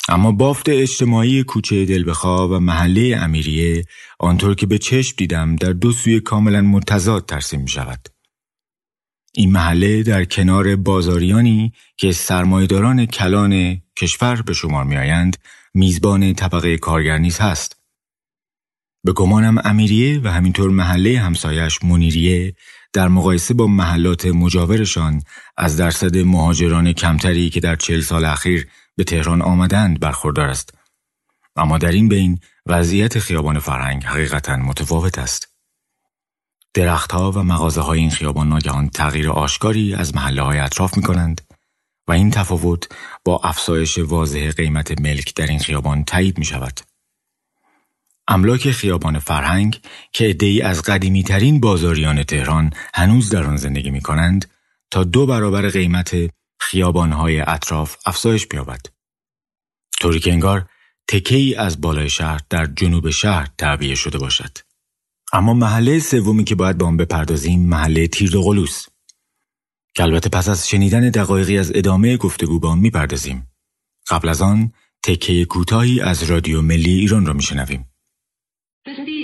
اما 0.10 0.32
بافت 0.32 0.70
اجتماعی 0.70 1.44
کوچه 1.44 1.86
دلبخواه 1.86 2.50
و 2.50 2.60
محله 2.60 3.18
امیریه 3.22 3.84
آنطور 4.20 4.56
که 4.56 4.66
به 4.66 4.78
چشم 4.78 5.14
دیدم 5.18 5.56
در 5.56 5.74
دو 5.74 5.92
سوی 5.92 6.20
کاملا 6.20 6.62
متضاد 6.62 7.26
ترسیم 7.26 7.62
می 7.62 7.68
شود. 7.68 8.08
این 9.34 9.52
محله 9.52 10.04
در 10.04 10.26
کنار 10.26 10.76
بازاریانی 10.76 11.74
که 11.98 12.12
سرمایداران 12.12 13.06
کلان 13.06 13.82
کشور 13.98 14.42
به 14.42 14.54
شمار 14.54 14.84
می 14.84 14.98
آیند 14.98 15.38
میزبان 15.74 16.34
طبقه 16.34 16.78
کارگر 16.78 17.18
نیز 17.18 17.40
هست. 17.40 17.77
به 19.04 19.14
گمانم 19.14 19.62
امیریه 19.64 20.22
و 20.24 20.32
همینطور 20.32 20.70
محله 20.70 21.20
همسایش 21.20 21.84
منیریه 21.84 22.54
در 22.94 23.08
مقایسه 23.08 23.54
با 23.54 23.68
محلات 23.68 24.26
مجاورشان 24.26 25.22
از 25.58 25.78
درصد 25.78 26.18
مهاجران 26.18 26.94
کمتری 26.94 27.50
که 27.50 27.60
در 27.60 27.76
چل 27.76 28.02
سال 28.02 28.26
اخیر 28.26 28.68
به 28.96 29.04
تهران 29.04 29.42
آمدند 29.42 30.00
برخوردار 30.00 30.48
است. 30.48 30.74
اما 31.56 31.78
در 31.78 31.92
این 31.92 32.10
بین 32.10 32.40
وضعیت 32.66 33.20
خیابان 33.20 33.60
فرهنگ 33.60 34.04
حقیقتا 34.04 34.56
متفاوت 34.56 35.20
است. 35.20 35.48
درختها 36.74 37.32
و 37.32 37.44
مغازه 37.44 37.82
های 37.82 38.00
این 38.00 38.10
خیابان 38.10 38.50
ناگهان 38.50 38.90
تغییر 38.90 39.30
آشکاری 39.30 39.94
از 39.94 40.16
محله 40.16 40.42
های 40.42 40.60
اطراف 40.60 40.98
می 40.98 41.04
کنند 41.04 41.42
و 42.08 42.12
این 42.12 42.32
تفاوت 42.32 42.90
با 43.26 43.40
افزایش 43.44 43.98
واضح 43.98 44.52
قیمت 44.52 45.02
ملک 45.02 45.36
در 45.36 45.48
این 45.48 45.60
خیابان 45.60 46.04
تایید 46.04 46.38
می 46.38 46.46
شود. 46.46 46.80
املاک 48.28 48.72
خیابان 48.72 49.20
فرهنگ 49.20 49.82
که 50.14 50.30
ادهی 50.30 50.62
از 50.62 50.82
قدیمی 50.82 51.24
ترین 51.24 51.60
بازاریان 51.60 52.24
تهران 52.24 52.74
هنوز 52.94 53.30
در 53.30 53.44
آن 53.44 53.58
زندگی 53.58 53.92
می 53.92 54.02
کنند 54.02 54.50
تا 54.92 55.04
دو 55.04 55.26
برابر 55.26 55.70
قیمت 55.70 56.16
خیابانهای 56.60 57.40
اطراف 57.40 57.96
افزایش 58.06 58.48
بیابد. 58.48 58.86
طوری 60.00 60.20
که 60.20 60.32
انگار 60.32 60.70
تکه 61.08 61.36
ای 61.36 61.56
از 61.56 61.82
بالای 61.82 62.10
شهر 62.10 62.42
در 62.50 62.66
جنوب 62.66 63.10
شهر 63.10 63.48
تعبیه 63.58 63.96
شده 63.96 64.18
باشد. 64.18 64.58
اما 65.34 65.54
محله 65.54 66.00
سومی 66.00 66.44
که 66.44 66.56
باید 66.56 66.78
به 66.78 66.86
آن 66.86 66.98
بپردازیم 66.98 67.70
محله 67.70 68.08
تیر 68.08 68.38
و 68.38 68.42
غلوس 68.42 68.86
که 69.96 70.04
البته 70.04 70.30
پس 70.30 70.50
از 70.50 70.70
شنیدن 70.70 71.10
دقایقی 71.10 71.58
از 71.58 71.72
ادامه 71.76 72.18
گفتگو 72.18 72.60
به 72.60 72.68
آن 72.68 72.80
می‌پردازیم 72.80 73.52
قبل 74.10 74.30
از 74.30 74.42
آن 74.42 74.72
تکه 75.04 75.46
کوتاهی 75.46 76.02
از 76.02 76.24
رادیو 76.24 76.62
ملی 76.62 76.94
ایران 77.00 77.26
را 77.26 77.34
میشنویم 77.34 77.86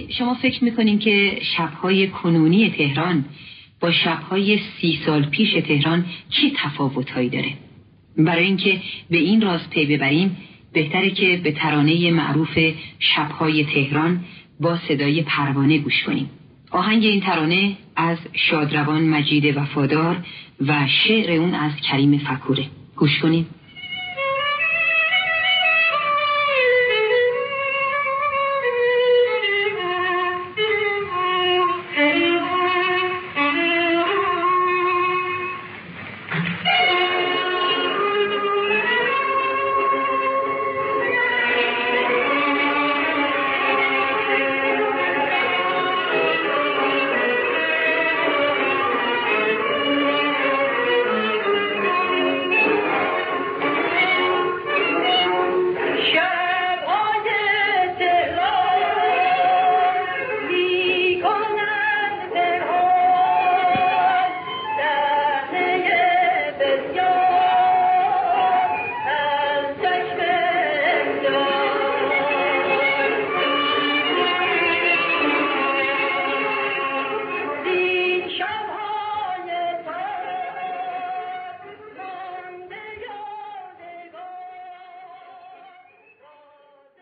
شما 0.10 0.34
فکر 0.34 0.63
می‌کنین 0.63 1.00
که 1.00 1.39
شبهای 1.58 2.08
کنونی 2.08 2.70
تهران 2.70 3.25
با 3.79 3.91
شبهای 3.91 4.60
سی 4.60 5.00
سال 5.05 5.25
پیش 5.25 5.53
تهران 5.53 6.05
چه 6.29 6.51
تفاوتهایی 6.55 7.29
داره؟ 7.29 7.53
برای 8.17 8.46
اینکه 8.46 8.82
به 9.10 9.17
این 9.17 9.41
راز 9.41 9.70
پی 9.70 9.86
ببریم 9.86 10.38
بهتره 10.74 11.10
که 11.10 11.41
به 11.43 11.51
ترانه 11.51 12.12
معروف 12.12 12.60
شبهای 13.00 13.65
تهران 13.65 14.20
با 14.60 14.77
صدای 14.77 15.22
پروانه 15.22 15.77
گوش 15.77 16.03
کنیم. 16.03 16.29
آهنگ 16.72 17.05
این 17.05 17.22
ترانه 17.22 17.77
از 17.96 18.17
شادروان 18.34 19.03
مجید 19.03 19.58
وفادار 19.58 20.25
و 20.67 20.88
شعر 20.88 21.32
اون 21.32 21.53
از 21.53 21.72
کریم 21.75 22.17
فکوره 22.17 22.65
گوش 22.96 23.20
کنیم. 23.20 23.46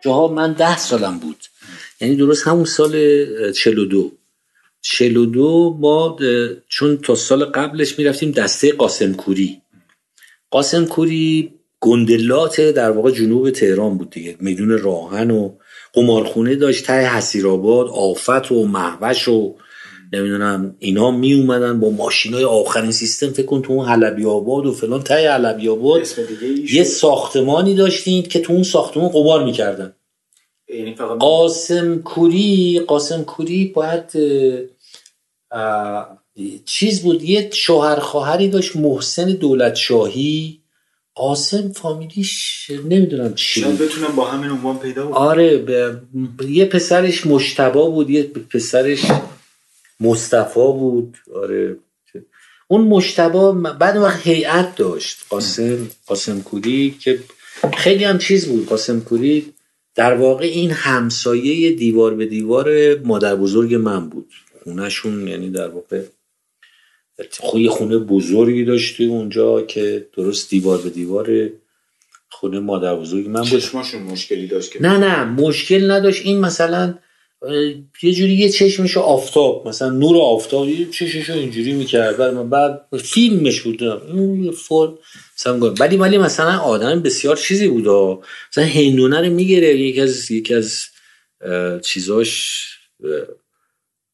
جاها 0.03 0.27
من 0.27 0.53
ده 0.53 0.77
سالم 0.77 1.20
بود. 1.20 1.38
یعنی 2.01 2.15
درست 2.15 2.48
همون 2.48 2.65
سال 2.65 2.91
42 3.51 4.12
42 4.81 5.77
ما 5.79 6.17
چون 6.67 6.98
تا 6.98 7.15
سال 7.15 7.46
قبلش 7.46 8.00
می‌رفتیم 8.00 8.31
دسته 8.31 8.72
قاسم 8.72 9.13
کوری 9.13 9.62
قاسم 10.50 10.86
کوری 10.86 11.53
گندلات 11.79 12.62
در 12.62 12.91
واقع 12.91 13.12
جنوب 13.12 13.50
تهران 13.50 13.98
بود 13.98 14.10
دیگه. 14.10 14.36
میدون 14.39 14.77
راهن 14.77 15.31
و 15.31 15.55
قمارخونه 15.93 16.55
داشت 16.55 16.86
ته 16.86 16.93
حسیرآباد 16.93 17.88
آفت 17.88 18.51
و 18.51 18.67
محوش 18.67 19.27
و 19.27 19.55
نمی‌دونم 20.13 20.75
اینا 20.80 21.12
می 21.12 21.34
اومدن 21.34 21.80
با 21.80 21.89
ماشین 21.89 22.34
های 22.34 22.44
آخرین 22.44 22.91
سیستم 22.91 23.30
فکر 23.30 23.46
کن 23.46 23.62
تو 23.62 23.74
اون 23.74 23.86
حلبی 23.86 24.25
آباد 24.25 24.65
و 24.65 24.72
فلان 24.72 25.03
تای 25.03 25.27
حلبی 25.27 25.70
آباد 25.70 26.08
یه 26.72 26.84
ساختمانی 26.84 27.75
داشتید 27.75 28.27
که 28.27 28.39
تو 28.39 28.53
اون 28.53 28.63
ساختمان 28.63 29.10
قمار 29.10 29.44
می‌کردن. 29.44 29.94
یعنی 30.70 30.94
قاسم 31.20 32.00
کوری 32.00 32.82
قاسم 32.88 33.24
کوری 33.24 33.65
باید 33.65 34.12
چیز 36.65 37.01
بود 37.01 37.24
یه 37.24 37.50
شوهر 37.53 38.00
خواهری 38.00 38.50
داشت 38.50 38.75
محسن 38.75 39.25
دولت 39.25 39.75
شاهی 39.75 40.62
قاسم 41.15 41.72
فامیلیش 41.72 42.72
نمی‌دونم 42.86 43.34
چی 43.34 43.62
شاید 43.62 43.77
بتونم 43.77 44.15
با 44.15 44.25
همین 44.25 44.50
عنوان 44.50 44.80
پیدا 44.80 45.06
بود 45.06 45.15
آره 45.15 45.65
یه 46.50 46.65
پسرش 46.65 47.27
مشتبا 47.27 47.89
بود 47.89 48.10
یه 48.10 48.24
پسرش 48.24 49.06
مصطفا 50.01 50.72
بود. 50.72 51.17
آره. 51.36 51.77
اون 52.67 52.81
مشتبا 52.81 53.51
بعد 53.51 53.98
وقت 53.98 54.27
هیئت 54.27 54.75
داشت. 54.75 55.25
قاسم 55.29 55.88
قاسم 56.05 56.41
کوری 56.41 56.96
که 57.00 57.20
خیلی 57.77 58.03
هم 58.03 58.17
چیز 58.17 58.48
بود. 58.48 58.65
قاسم 58.65 59.00
کوری 59.00 59.53
در 59.96 60.13
واقع 60.13 60.46
این 60.46 60.72
همسایه 60.72 61.72
دیوار 61.72 62.13
به 62.15 62.25
دیوار 62.25 62.98
مادر 63.00 63.36
بزرگ 63.36 63.75
من 63.75 64.10
بود. 64.10 64.34
خونهشون 64.63 65.27
یعنی 65.27 65.50
در 65.50 65.67
واقع 65.67 66.03
یه 67.53 67.70
خونه 67.70 67.98
بزرگی 67.98 68.65
داشتی 68.65 69.05
اونجا 69.05 69.62
که 69.62 70.08
درست 70.17 70.50
دیوار 70.50 70.77
به 70.77 70.89
دیوار 70.89 71.50
خونه 72.29 72.60
مادر 72.60 72.96
بزرگ 72.96 73.27
من 73.27 73.41
بود. 73.41 73.50
چشماشون 73.50 74.01
مشکلی 74.01 74.48
داشت 74.48 74.81
نه 74.81 74.98
نه 74.98 75.24
مشکل 75.24 75.91
نداشت. 75.91 76.25
این 76.25 76.39
مثلا 76.39 76.93
یه 78.03 78.13
جوری 78.13 78.33
یه 78.33 78.50
چشمشو 78.50 79.00
آفتاب 79.00 79.67
مثلا 79.67 79.89
نور 79.89 80.17
آفتاب 80.17 80.69
یه 80.69 80.86
چشمشو 80.89 81.33
اینجوری 81.33 81.74
می‌کرد. 81.74 82.17
بعد 82.17 82.50
بعد 82.50 82.88
فیلمش 83.03 83.62
بود. 83.62 83.83
این 83.83 84.53
ولی 85.79 85.98
ولی 85.98 86.17
مثلا 86.17 86.57
آدم 86.57 87.01
بسیار 87.01 87.36
چیزی 87.36 87.67
بود. 87.67 87.88
مثلا 88.51 88.65
هندونه 88.65 89.21
رو 89.21 89.33
می‌گیره 89.33 89.77
یکی 89.77 90.01
از 90.01 90.31
یکی 90.31 90.53
از 90.53 90.86
چیزاش 91.81 92.65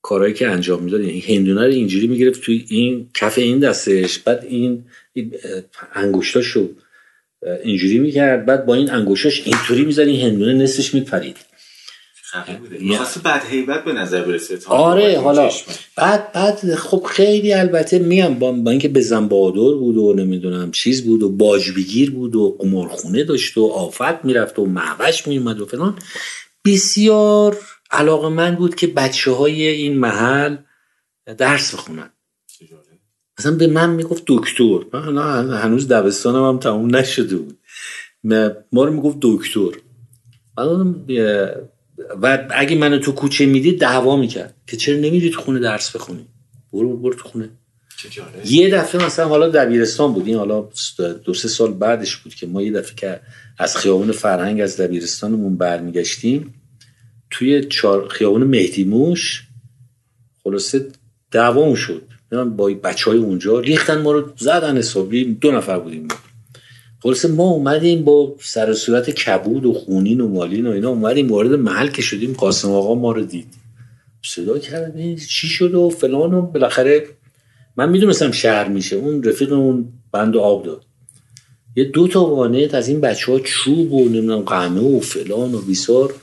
کارهایی 0.01 0.34
که 0.34 0.48
انجام 0.48 0.84
می‌داد 0.84 1.01
یعنی 1.01 1.19
هندونه 1.19 1.65
رو 1.65 1.72
اینجوری 1.72 2.07
می‌گرفت 2.07 2.41
توی 2.41 2.65
این 2.69 3.10
کف 3.13 3.38
این 3.38 3.60
دستش. 3.60 4.19
بعد 4.19 4.46
این 4.50 4.86
انگشتاشو 5.93 6.69
اینجوری 7.63 8.00
می‌کرد. 8.00 8.46
بعد 8.46 8.65
با 8.65 8.75
این 8.75 8.91
انگشتاش 8.91 9.41
اینطوری 9.46 9.86
می‌زد 9.86 10.01
این 10.01 10.22
هندونه 10.22 10.53
نصفش 10.53 10.93
میپرید. 10.93 11.38
می‌خواست 12.79 13.24
بعد 13.24 13.46
هیبت 13.50 13.84
به 13.84 13.93
نظر 13.93 14.22
برسه 14.22 14.60
آره 14.67 15.19
حالا 15.19 15.50
بعد 15.96 16.31
بعد 16.31 16.75
خب 16.75 17.03
خیلی 17.10 17.53
البته 17.53 18.00
میام 18.00 18.39
با, 18.39 18.51
با 18.51 18.72
اینکه 18.72 18.89
بزن 18.89 19.27
بادر 19.27 19.77
بود 19.77 19.98
و 19.98 20.13
نمی‌دونم 20.13 20.72
چیز 20.72 21.05
بود 21.05 21.24
و 21.24 21.29
باج 21.29 21.72
بگیر 21.72 22.12
بود 22.12 22.36
و 22.36 22.57
قمارخونه 22.60 23.24
داشت 23.24 23.57
و 23.57 23.65
آفت 23.65 24.25
می‌رفت 24.25 24.60
و 24.60 24.65
معوش 24.65 25.27
میومد 25.27 25.62
و 25.62 25.65
فلان 25.65 26.00
بسیار 26.65 27.57
علاقه 27.91 28.29
من 28.29 28.55
بود 28.55 28.75
که 28.75 28.88
بچه 28.88 29.31
های 29.31 29.67
این 29.67 29.98
محل 29.98 30.57
درس 31.38 31.74
بخونن. 31.75 32.10
مثلا 33.39 33.51
به 33.51 33.67
من 33.67 33.89
می‌گفت 33.89 34.24
دکتر. 34.27 34.79
هنوز 35.63 35.88
دبستانم 35.88 36.50
هم 36.50 36.60
تموم 36.60 36.96
نشده 36.96 37.36
بود. 37.36 37.57
ما 38.72 38.84
رو 38.84 38.93
می‌گفت 38.93 39.17
دکتر. 39.22 39.72
و 42.22 42.48
اگه 42.51 42.75
منو 42.75 43.00
تو 43.00 43.12
کوچه 43.12 43.46
می‌دید 43.46 43.82
دعوا 43.82 44.16
می‌کرد 44.16 44.54
که 44.68 44.77
چرا 44.77 44.96
نمیری 44.96 45.30
تو 45.30 45.42
خونه 45.42 45.60
درس 45.60 45.96
بخونی 45.96 46.25
برو 46.74 46.98
برو 46.98 47.13
تو 47.13 47.30
خونه. 47.30 47.50
یه 48.46 48.70
دفعه 48.70 49.06
مثلا 49.06 49.27
حالا 49.27 49.50
دبیرستان 49.50 50.13
بود. 50.13 50.27
این 50.27 50.38
حالا 50.38 50.70
دو 51.25 51.34
سه 51.34 51.48
سال 51.48 51.74
بعدش 51.74 52.16
بود 52.16 52.34
که 52.34 52.48
ما 52.48 52.62
یه 52.62 52.72
دفعه 52.72 52.96
که 52.96 53.20
از 53.58 53.77
خیابون 53.77 54.12
فرهنگ 54.12 54.62
از 54.62 54.77
دبیرستانمون 54.77 55.58
برمیگشتیم 55.58 56.54
توی 57.30 57.63
چار 57.63 58.08
خیابون 58.08 58.44
مهدی 58.44 58.84
موش 58.84 59.44
خلاصه 60.44 60.88
دعوامون 61.32 61.75
شد. 61.75 62.01
با 62.58 62.66
بچه 62.84 63.12
های 63.12 63.20
اونجا 63.20 63.60
ریختن 63.60 64.01
ما 64.01 64.12
رو 64.12 64.34
زدن 64.38 64.77
حسابی 64.77 65.24
دو 65.25 65.51
نفر 65.51 65.80
بودیم 65.80 66.01
ما. 66.01 66.16
خلاصه 67.00 67.27
ما 67.27 67.50
اومدیم 67.50 68.04
با 68.04 68.36
سر 68.42 68.74
صورت 68.74 69.10
کبود 69.10 69.66
و 69.66 69.74
خونین 69.74 70.22
و 70.22 70.27
مالین 70.27 70.68
و 70.68 70.72
اینا 70.72 70.89
اومدیم 70.89 71.32
وارد 71.32 71.54
محل 71.54 71.88
که 71.88 72.01
شدیم 72.01 72.34
قاسم 72.34 72.72
آقا 72.72 72.96
ما 72.96 73.12
رو 73.12 73.24
دید. 73.24 73.54
صدا 74.25 74.60
کرد 74.60 75.16
چی 75.16 75.48
شد 75.48 75.75
و 75.75 75.89
فلان 75.89 76.34
و 76.34 76.42
بالاخره 76.42 77.06
من 77.77 77.89
می‌دونستم 77.89 78.32
شهر 78.32 78.68
میشه. 78.68 78.96
اون 78.96 79.24
رفیق 79.24 79.54
اون 79.54 79.94
بند 80.12 80.36
و 80.36 80.39
آب 80.39 80.66
داد. 80.66 80.84
یه 81.75 81.84
دو 81.84 82.08
تا 82.08 82.25
وانت 82.25 82.74
از 82.74 82.88
این 82.88 83.01
بچه 83.01 83.32
ها 83.32 83.39
چوب 83.39 83.94
و 83.94 84.10
نمی‌دونم 84.10 84.42
قهمه 84.42 84.82
و 84.82 85.00
فلان 85.00 85.56
و 85.56 85.62
بیسار 85.62 86.13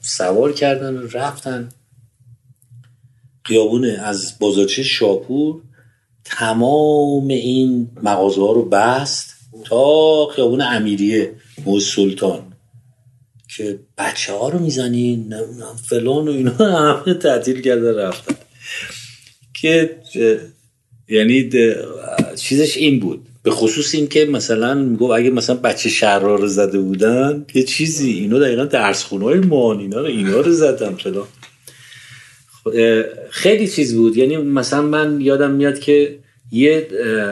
سوار 0.00 0.52
کردن 0.52 0.96
و 0.96 1.06
رفتن. 1.12 1.68
خیابونه 3.44 3.88
از 3.88 4.38
بازارچه 4.40 4.82
شاپور 4.82 5.60
تمام 6.24 7.28
این 7.28 7.90
مغازه 8.02 8.40
ها 8.40 8.52
رو 8.52 8.64
بست. 8.64 9.33
تا 9.64 10.26
خیابون 10.26 10.60
امیریه 10.60 11.32
موز 11.66 11.86
سلطان. 11.86 12.42
که 13.56 13.78
بچه 13.98 14.32
ها 14.32 14.48
رو 14.48 14.58
می‌زنین 14.58 15.34
فلان 15.88 16.28
و 16.28 16.30
اینا 16.30 16.52
همه 16.52 17.14
تعطیل 17.14 17.60
کرده 17.60 17.92
رفتن. 17.92 18.34
که 19.54 19.96
یعنی 21.08 21.50
چیزش 22.36 22.76
این 22.76 23.00
بود. 23.00 23.26
به 23.42 23.50
خصوص 23.50 23.94
این 23.94 24.08
که 24.08 24.24
مثلا 24.24 24.74
میگو 24.74 25.12
اگه 25.12 25.30
مثلا 25.30 25.56
بچه 25.56 25.88
شهرها 25.88 26.34
رو 26.34 26.46
زده 26.46 26.78
بودن 26.78 27.46
یه 27.54 27.62
چیزی. 27.62 28.10
اینا 28.10 28.38
دقیقا 28.38 28.64
درس 28.64 29.04
خونه 29.04 29.24
های 29.24 29.38
مان 29.38 29.80
اینا 29.80 30.00
رو 30.00 30.06
اینا 30.06 30.40
رو 30.40 30.52
زدم 30.52 30.94
فلان. 30.96 31.26
خیلی 33.30 33.68
چیز 33.68 33.94
بود. 33.94 34.16
یعنی 34.16 34.36
مثلا 34.36 34.82
من 34.82 35.20
یادم 35.20 35.50
میاد 35.50 35.78
که 35.78 36.18
یه 36.54 36.88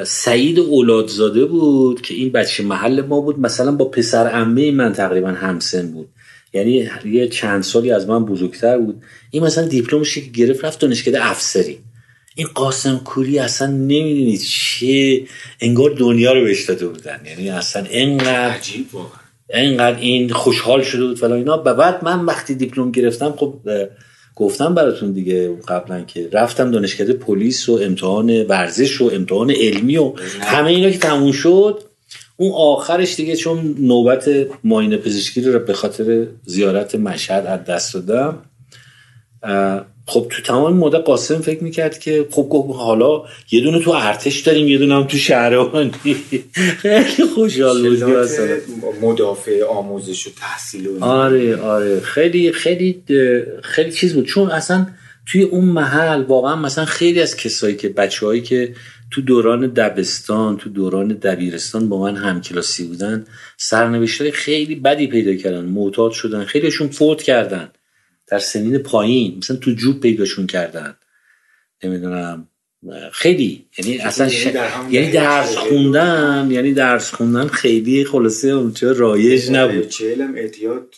سعید 0.07 0.59
اولادزاده 0.59 1.45
بود 1.45 2.01
که 2.03 2.15
این 2.15 2.33
بچه 2.33 2.63
محل 2.63 3.01
ما 3.01 3.21
بود. 3.21 3.39
مثلا 3.39 3.73
با 3.73 3.85
پسر 3.85 4.27
عمه 4.27 4.71
من 4.71 4.93
تقریبا 4.93 5.29
همسن 5.29 5.93
بود. 5.93 6.09
یعنی 6.53 6.89
یه 7.05 7.29
چند 7.29 7.63
سالی 7.63 7.91
از 7.91 8.09
من 8.09 8.25
بزرگتر 8.25 8.79
بود. 8.79 9.03
این 9.31 9.43
مثلا 9.43 9.65
دیپلمش 9.65 10.15
که 10.15 10.21
گرفت 10.21 10.65
رفت 10.65 10.81
دانشکده 10.81 11.31
افسری. 11.31 11.79
این 12.35 12.47
قاسم 12.55 13.01
کوری 13.05 13.39
اصلا 13.39 13.67
نمی‌دونید 13.69 14.41
چه 14.41 15.23
انگار 15.61 15.91
دنیا 15.91 16.33
رو 16.33 16.45
بهش 16.45 16.65
داده 16.65 16.87
بودن. 16.87 17.21
یعنی 17.27 17.51
اصلا 17.51 17.87
انقدر 17.91 18.51
عجیب 18.51 18.87
انقدر 19.51 19.99
این 19.99 20.29
خوشحال 20.29 20.83
شده 20.83 21.07
بود 21.07 21.19
فلان 21.19 21.39
اینا. 21.39 21.57
بعد 21.57 22.05
من 22.05 22.25
وقتی 22.25 22.55
دیپلم 22.55 22.91
گرفتم 22.91 23.35
خب 23.37 23.55
گفتم 24.37 24.75
براتون 24.75 25.13
دیگه 25.13 25.57
قبلا 25.69 26.01
که 26.01 26.29
رفتم 26.33 26.71
دانشکده 26.71 27.13
پلیس 27.13 27.69
و 27.69 27.79
امتحان 27.83 28.47
ورزش 28.47 29.01
و 29.01 29.11
امتحان 29.13 29.51
علمی 29.51 29.97
و 29.97 30.13
همه 30.41 30.71
اینا 30.71 30.91
که 30.91 30.99
تموم 30.99 31.33
شد. 31.33 31.83
اون 32.37 32.53
آخرش 32.55 33.17
دیگه 33.17 33.37
چون 33.37 33.75
نوبت 33.79 34.31
ماینه 34.65 34.97
پزشکی 34.97 35.41
رو 35.41 35.59
به 35.59 35.73
خاطر 35.73 36.27
زیارت 36.45 36.95
مشهد 36.95 37.47
از 37.47 37.65
دست 37.65 37.95
دادم. 37.95 38.39
خب 40.07 40.27
تو 40.31 40.43
تمام 40.43 40.77
مدت 40.77 41.05
قاسم 41.05 41.41
فکر 41.41 41.65
می‌کرد 41.65 41.99
که 41.99 42.27
خب 42.31 42.75
حالا 42.75 43.23
یه 43.53 43.61
دونه 43.61 43.81
تو 43.81 43.91
ارتش 43.91 44.41
داریم 44.41 44.69
یه 44.69 44.79
دونه 44.79 44.95
هم 44.95 45.05
تو 45.05 45.17
شهربانی 45.17 45.91
خیلی 46.55 47.25
خوشحال 47.35 47.89
بود 47.89 48.29
مدافع 49.03 49.65
آموزش 49.65 50.27
و 50.27 50.31
تحصیل 50.41 50.87
و 50.87 51.05
آره 51.05 51.57
آره. 51.57 52.01
خیلی 52.01 52.53
خیلی 52.53 53.03
خیلی 53.63 53.93
چیز 53.93 54.15
بود. 54.15 54.27
چون 54.27 54.51
اصلا 54.51 54.87
توی 55.27 55.43
اون 55.43 55.65
محل 55.65 56.23
واقعا 56.23 56.57
مثلا 56.57 56.85
خیلی 56.85 57.21
از 57.21 57.37
کسایی 57.37 57.77
که 57.77 57.89
بچههایی 57.89 58.41
که 58.41 58.75
تو 59.11 59.21
دوران 59.21 59.67
دبستان 59.67 60.57
تو 60.57 60.71
دوران 60.71 61.09
دبیرستان 61.09 61.89
با 61.89 62.01
من 62.03 62.17
همکلاسی 62.17 62.85
بودن 62.85 63.25
سرنوشت 63.57 64.21
های 64.21 64.31
خیلی 64.31 64.75
بدی 64.75 65.07
پیدا 65.07 65.35
کردن. 65.35 65.65
معتاد 65.65 66.13
شدن. 66.13 66.45
خیلیشون 66.45 66.89
فوت 66.89 67.23
کردن. 67.23 67.69
در 68.27 68.39
سنین 68.39 68.79
پایین 68.79 69.39
مثلا 69.39 69.57
تو 69.57 69.71
جوب 69.71 70.01
پیداشون 70.01 70.47
کردن. 70.47 70.97
نمی‌دونم. 71.85 72.49
خیلی 73.13 73.67
یعنی 73.79 73.99
اصلا 73.99 74.29
یعنی 74.91 75.11
درس 75.11 75.57
خوندن 75.57 76.49
یعنی 76.51 76.73
درس 76.73 77.15
خوندن 77.15 77.47
خیلی 77.47 78.05
خلاصه 78.05 78.49
اونجا 78.49 78.93
رایج 78.93 79.51
نبود. 79.51 79.89
چهلم 79.89 80.35
اعتیاد 80.35 80.95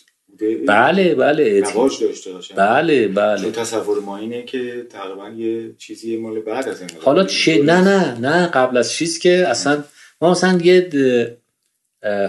بله 0.67 1.15
بله 1.15 1.61
داشته 1.61 2.07
بله 2.55 3.07
بله. 3.07 3.41
چون 3.41 3.51
تصور 3.51 3.99
ما 3.99 4.17
اینه 4.17 4.43
که 4.43 4.87
تقریبا 4.89 5.29
یه 5.29 5.75
چیزی 5.77 6.17
مال 6.17 6.39
بعد 6.39 6.69
از 6.69 6.83
حالا 7.01 7.23
چه 7.23 7.63
نه 7.63 7.81
نه 7.81 8.19
نه 8.19 8.47
قبل 8.47 8.77
از 8.77 8.91
چیز 8.91 9.19
که 9.19 9.47
اصلا 9.47 9.83
ما 10.21 10.31
مثلا 10.31 10.59
یه 10.63 10.89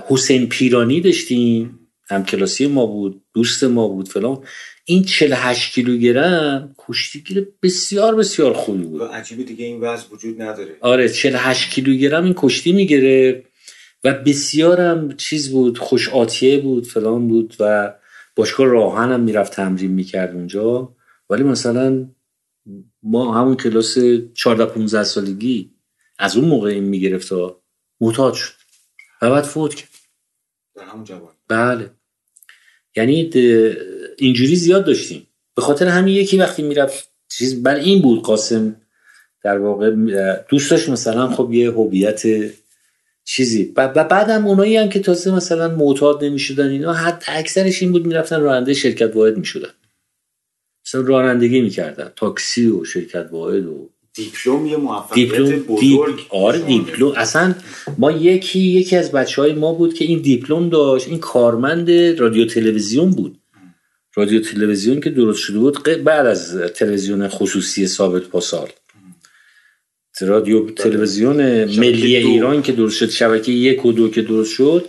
حسین 0.09 0.48
پیرانی 0.48 1.00
داشتیم. 1.00 1.78
هم 2.09 2.24
کلاسی 2.24 2.66
ما 2.66 2.87
بود 2.87 3.22
دوست 3.35 3.64
ما 3.64 3.88
بود 3.88 4.09
فلان. 4.09 4.44
این 4.88 5.05
48 5.05 5.72
کیلوگرم 5.72 6.75
کشتیگیر 6.79 7.49
بسیار 7.62 8.14
بسیار 8.14 8.53
خوبی 8.53 8.83
بود. 8.83 9.03
عجیبه 9.03 9.42
دیگه 9.42 9.64
این 9.64 9.81
وضع 9.81 10.05
وجود 10.11 10.42
نداره. 10.42 10.77
آره 10.81 11.09
48 11.09 11.70
کیلوگرم 11.70 12.25
این 12.25 12.35
کشتی 12.37 12.72
می‌گیره 12.72 13.44
و 14.05 14.14
بسیارم 14.14 15.16
چیز 15.16 15.51
بود 15.51 15.79
خوش 15.79 16.09
آتیه 16.09 16.59
بود 16.59 16.87
فلان 16.87 17.29
بود 17.29 17.57
و 17.61 17.94
باشگاه 18.37 18.66
راهن 18.66 19.12
هم 19.12 19.20
می‌رفت 19.20 19.53
تمرین 19.53 19.90
می‌کرد 19.90 20.35
اونجا. 20.35 20.94
ولی 21.31 21.42
مثلا 21.42 22.09
ما 23.03 23.35
همون 23.40 23.57
کلاس 23.57 23.99
14 24.35 24.66
15 24.66 25.05
سالگی 25.05 25.70
از 26.18 26.37
اون 26.37 26.49
موقع 26.49 26.70
این 26.70 26.85
می‌گرفت 26.85 27.33
و 27.33 27.61
معتاد 28.01 28.35
شد 28.35 28.53
و 29.22 29.31
بعد 29.31 29.44
فوت 29.44 29.75
کرد. 29.75 29.88
در 30.77 30.85
همون 30.85 31.05
جوان. 31.05 31.33
بله. 31.49 31.90
یعنی 32.96 33.31
اینجوری 34.18 34.57
زیاد 34.57 34.85
داشتیم. 34.85 35.26
به 35.57 35.62
خاطر 35.62 35.87
همین 35.87 36.14
یکی 36.14 36.38
وقتی 36.38 36.62
می‌رفت 36.62 37.09
چیز 37.29 37.62
بر 37.62 37.74
این 37.74 38.02
بود 38.02 38.22
قاسم 38.22 38.76
در 39.44 39.59
واقع 39.59 39.90
دوست 40.48 40.70
داشت 40.70 40.88
مثلا 40.88 41.29
خب 41.29 41.52
یه 41.52 41.70
هویت 41.70 42.22
چیزی. 43.24 43.72
و 43.76 43.88
بعدم 43.88 44.46
اونایی 44.46 44.76
هم 44.76 44.88
که 44.88 45.00
تازه 45.00 45.35
مثلا 45.35 45.68
معتاد 45.68 46.24
نمی‌شدن 46.24 46.70
اینا 46.70 46.92
حتی 46.92 47.33
اکثرش 47.33 47.83
این 47.83 47.92
بود 47.92 48.07
می‌رفتن 48.07 48.40
راننده 48.40 48.74
شرکت 48.74 49.16
واحد 49.16 49.37
می‌شدن. 49.37 49.70
مثلا 50.87 51.00
رانندگی 51.00 51.61
می‌کردن 51.61 52.12
تاکسی 52.16 52.66
و 52.66 52.85
شرکت 52.85 53.29
واحد 53.33 53.66
و 53.66 53.90
دیپلم 54.14 54.66
یه 54.66 54.76
موفقیت 54.76 55.40
بزرگ 55.40 56.26
آره 56.31 56.59
دیپلم. 56.59 57.12
اصلا 57.16 57.55
ما 57.98 58.12
یکی 58.12 58.61
یکی 58.61 58.96
از 58.96 59.12
بچه 59.12 59.42
های 59.42 59.52
ما 59.52 59.72
بود 59.72 59.94
که 59.94 60.05
این 60.05 60.18
دیپلم 60.18 60.68
داشت 60.68 61.09
این 61.09 61.18
کارمند 61.18 61.90
رادیو 61.90 62.46
تلویزیون 62.46 63.11
بود. 63.11 63.38
رادیو 64.16 64.40
تلویزیون 64.40 65.00
که 65.00 65.11
درست 65.11 65.38
شده 65.38 65.59
بود 65.59 65.83
بعد 66.05 66.26
از 66.26 66.57
تلویزیون 66.57 67.29
خصوصی 67.29 67.87
ثابت 67.87 68.22
پاسال 68.22 68.68
رادیو 70.20 70.70
تلویزیون 70.70 71.64
ملی 71.64 72.16
ایران 72.16 72.62
که 72.62 72.72
درست 72.72 72.96
شد 72.96 73.11
شبکه 73.11 73.52
یک 73.52 73.87
و 73.87 73.92
دو 73.92 74.11
که 74.11 74.22
درست 74.22 74.52
شد 74.52 74.85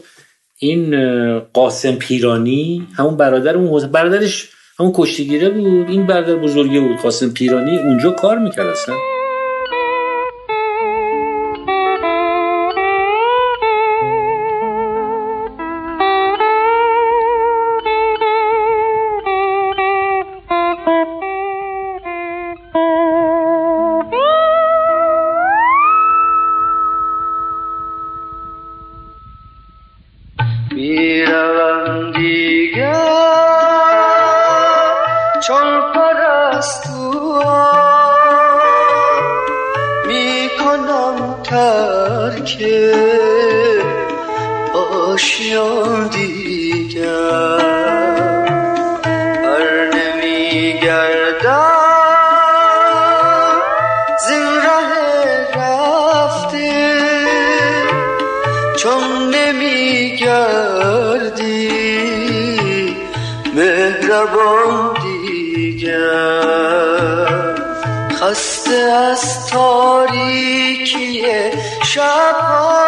این 0.60 1.40
قاسم 1.40 1.96
پیرانی 1.96 2.88
همون 2.94 3.18
برادر 3.18 3.58
اون 3.58 3.92
برادرش 3.92 4.50
همون 4.80 4.92
کشتیگیره 4.96 5.50
بود. 5.50 5.90
این 5.90 6.08
برادر 6.08 6.36
بزرگه 6.36 6.80
بود 6.80 6.98
قاسم 6.98 7.30
پیرانی. 7.30 7.78
اونجا 7.78 8.12
کار 8.12 8.40
می‌کرد 8.40 8.68
اصلا. 8.68 8.96
زبان 64.08 64.94
دیگر. 65.02 65.98
خسته 68.20 68.76
از 68.76 69.48
تاریکی 69.50 71.26
شبها 71.84 72.88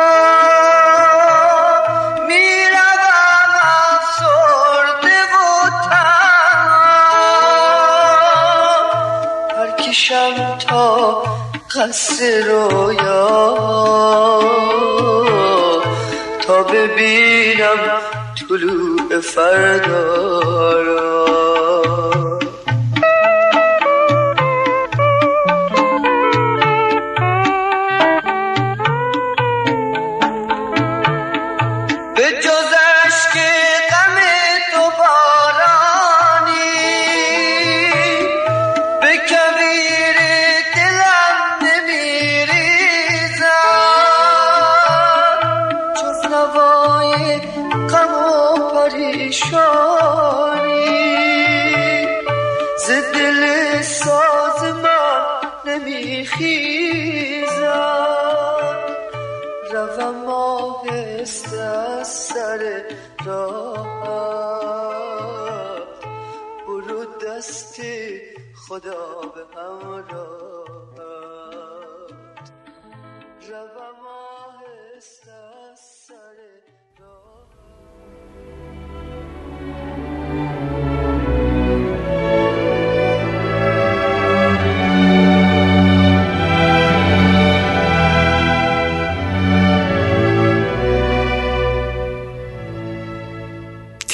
میشم 9.99 10.57
تا 10.57 11.23
قصد 11.75 12.23
رویا. 12.23 13.57
تا 16.41 16.63
ببینم 16.63 18.18
طلوع 18.47 19.19
فردا 19.19 20.81
را 20.81 22.18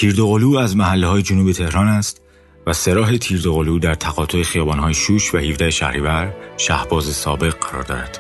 تیردوقلو 0.06 0.58
از 0.58 0.78
محله 0.78 1.08
های 1.08 1.22
جنوب 1.22 1.52
تهران 1.52 1.88
است 1.88 2.22
و 2.68 2.74
سراح 2.74 3.18
تیردوقلو 3.18 3.80
در 3.80 3.96
تقاطع 3.96 4.44
خیابان 4.44 4.80
های 4.80 4.94
شوش 4.94 5.34
و 5.34 5.38
17 5.38 5.70
شهریور 5.70 6.34
شهباز 6.58 7.06
سابق 7.06 7.54
قرار 7.54 7.84
دارد. 7.84 8.20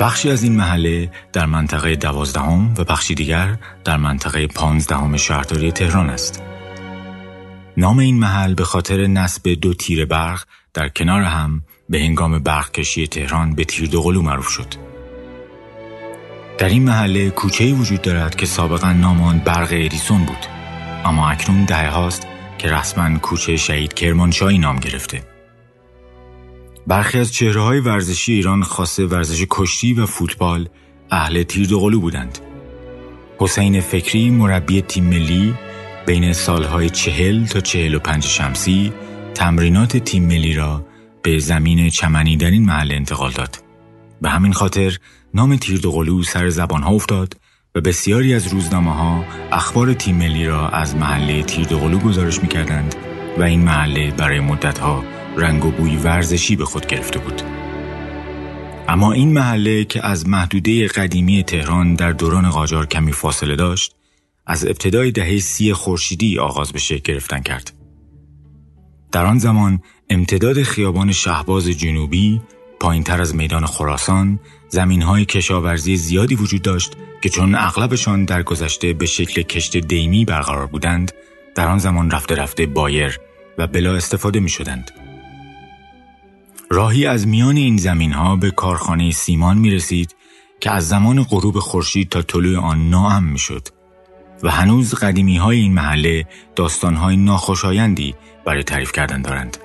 بخشی 0.00 0.30
از 0.30 0.42
این 0.42 0.56
محله 0.56 1.10
در 1.32 1.46
منطقه 1.46 1.96
دوازدهم 1.96 2.74
و 2.78 2.84
بخشی 2.84 3.14
دیگر 3.14 3.58
در 3.84 3.96
منطقه 3.96 4.46
پانزدهم 4.46 5.16
شهرداری 5.16 5.72
تهران 5.72 6.10
است. 6.10 6.42
نام 7.76 7.98
این 7.98 8.18
محل 8.18 8.54
به 8.54 8.64
خاطر 8.64 9.06
نصب 9.06 9.48
دو 9.48 9.74
تیر 9.74 10.06
برق 10.06 10.42
در 10.74 10.88
کنار 10.88 11.22
هم 11.22 11.62
به 11.88 11.98
هنگام 11.98 12.38
برق 12.38 12.70
کشی 12.72 13.06
تهران 13.06 13.54
به 13.54 13.64
تیردوقلو 13.64 14.22
معروف 14.22 14.48
شد. 14.48 14.74
در 16.58 16.68
این 16.68 16.82
محله 16.82 17.30
کوچه 17.30 17.72
وجود 17.72 18.02
دارد 18.02 18.34
که 18.34 18.46
سابقا 18.46 18.92
نام 18.92 19.22
آن 19.22 19.38
برق 19.38 19.72
اریسون 19.72 20.24
بود. 20.24 20.61
اما 21.04 21.30
اکنون 21.30 21.64
دهه 21.64 21.88
هاست 21.88 22.26
که 22.58 22.68
رسما 22.68 23.18
کوچه 23.18 23.56
شهید 23.56 23.94
کرمانشاهی 23.94 24.58
نام 24.58 24.76
گرفته. 24.76 25.22
برخی 26.86 27.18
از 27.18 27.32
چهره 27.32 27.60
های 27.60 27.80
ورزشی 27.80 28.32
ایران 28.32 28.62
خاصه 28.62 29.06
ورزش 29.06 29.46
کشتی 29.50 29.92
و 29.92 30.06
فوتبال 30.06 30.68
اهل 31.10 31.42
تیردوقلو 31.42 32.00
بودند. 32.00 32.38
حسین 33.38 33.80
فکری 33.80 34.30
مربی 34.30 34.82
تیم 34.82 35.04
ملی 35.04 35.54
بین 36.06 36.32
سالهای 36.32 36.90
چهل 36.90 37.46
تا 37.46 37.60
چهل 37.60 37.94
و 37.94 37.98
پنج 37.98 38.24
شمسی 38.24 38.92
تمرینات 39.34 39.96
تیم 39.96 40.24
ملی 40.24 40.54
را 40.54 40.86
به 41.22 41.38
زمین 41.38 41.90
چمنی 41.90 42.36
در 42.36 42.50
این 42.50 42.64
محل 42.64 42.92
انتقال 42.92 43.30
داد. 43.30 43.64
به 44.22 44.30
همین 44.30 44.52
خاطر 44.52 44.98
نام 45.34 45.56
تیردوقلو 45.56 46.22
سر 46.22 46.48
زبان 46.48 46.82
ها 46.82 46.90
افتاد 46.90 47.41
و 47.74 47.80
بسیاری 47.80 48.34
از 48.34 48.46
روزنامه 48.46 48.94
ها 48.94 49.24
اخبار 49.52 49.94
تیم 49.94 50.16
ملی 50.16 50.46
را 50.46 50.68
از 50.68 50.96
محله 50.96 51.42
تیردوقلو 51.42 51.98
گزارش 51.98 52.42
می 52.42 52.48
کردند 52.48 52.94
و 53.38 53.42
این 53.42 53.60
محله 53.60 54.10
برای 54.10 54.40
مدت 54.40 54.78
ها 54.78 55.04
رنگ 55.36 55.64
و 55.64 55.70
بوی 55.70 55.96
ورزشی 55.96 56.56
به 56.56 56.64
خود 56.64 56.86
گرفته 56.86 57.18
بود. 57.18 57.42
اما 58.88 59.12
این 59.12 59.32
محله 59.32 59.84
که 59.84 60.06
از 60.06 60.28
محدوده 60.28 60.86
قدیمی 60.86 61.42
تهران 61.42 61.94
در 61.94 62.12
دوران 62.12 62.50
قاجار 62.50 62.86
کمی 62.86 63.12
فاصله 63.12 63.56
داشت، 63.56 63.94
از 64.46 64.64
ابتدای 64.64 65.10
دهه 65.10 65.38
سی 65.38 65.72
خورشیدی 65.72 66.38
آغاز 66.38 66.72
به 66.72 66.78
شکل 66.78 67.12
گرفتن 67.12 67.40
کرد. 67.40 67.72
در 69.12 69.26
آن 69.26 69.38
زمان 69.38 69.80
امتداد 70.10 70.62
خیابان 70.62 71.12
شهباز 71.12 71.68
جنوبی 71.68 72.40
پایینتر 72.82 73.20
از 73.20 73.34
میدان 73.34 73.66
خراسان 73.66 74.40
زمین 74.68 75.02
های 75.02 75.24
کشاورزی 75.24 75.96
زیادی 75.96 76.34
وجود 76.34 76.62
داشت 76.62 76.92
که 77.20 77.28
چون 77.28 77.54
اغلبشان 77.54 78.24
در 78.24 78.42
گذشته 78.42 78.92
به 78.92 79.06
شکل 79.06 79.42
کشت 79.42 79.76
دیمی 79.76 80.24
برقرار 80.24 80.66
بودند 80.66 81.12
در 81.54 81.68
آن 81.68 81.78
زمان 81.78 82.10
رفته 82.10 82.34
رفته 82.34 82.66
بایر 82.66 83.18
و 83.58 83.66
بلا 83.66 83.94
استفاده 83.94 84.40
می 84.40 84.48
شدند. 84.48 84.90
راهی 86.70 87.06
از 87.06 87.26
میان 87.26 87.56
این 87.56 87.76
زمین 87.76 88.12
ها 88.12 88.36
به 88.36 88.50
کارخانه 88.50 89.10
سیمان 89.10 89.58
می 89.58 89.70
رسید 89.70 90.14
که 90.60 90.70
از 90.70 90.88
زمان 90.88 91.22
غروب 91.22 91.58
خورشید 91.58 92.08
تا 92.08 92.22
طلوع 92.22 92.58
آن 92.58 92.90
ناام 92.90 93.24
می 93.24 93.38
شد 93.38 93.68
و 94.42 94.50
هنوز 94.50 94.94
قدیمی 94.94 95.36
های 95.36 95.58
این 95.58 95.74
محله 95.74 96.26
داستان 96.56 96.94
های 96.94 97.16
ناخوشایندی 97.16 98.14
برای 98.44 98.62
تعریف 98.62 98.92
کردن 98.92 99.22
دارند. 99.22 99.56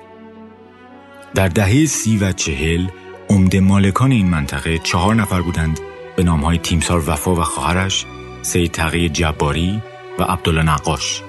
در 1.34 1.48
دهه 1.48 1.86
سی 1.86 2.18
و 2.18 2.32
چهل 2.32 2.86
عمده 3.30 3.60
مالکان 3.60 4.12
این 4.12 4.28
منطقه 4.28 4.78
چهار 4.78 5.14
نفر 5.14 5.40
بودند. 5.40 5.80
به 6.16 6.22
نامهای 6.22 6.58
تیمسار 6.58 7.10
وفا 7.10 7.34
و 7.34 7.42
خواهرش 7.42 8.06
سید 8.42 8.72
تقی 8.72 9.08
جباری 9.08 9.82
و 10.18 10.22
عبدالله 10.22 10.62
نقاش. 10.62 11.22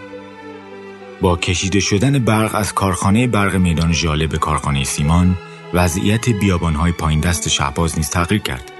با 1.21 1.37
کشیده 1.37 1.79
شدن 1.79 2.19
برق 2.19 2.55
از 2.55 2.73
کارخانه 2.73 3.27
برق 3.27 3.55
میدان 3.55 3.91
ژاله 3.91 4.27
به 4.27 4.37
کارخانه 4.37 4.83
سیمان 4.83 5.37
وضعیت 5.73 6.29
بیابانهای 6.29 6.91
پایین 6.91 7.19
دست 7.19 7.49
شهباز 7.49 7.97
نیز 7.97 8.09
تغییر 8.09 8.41
کرد. 8.41 8.71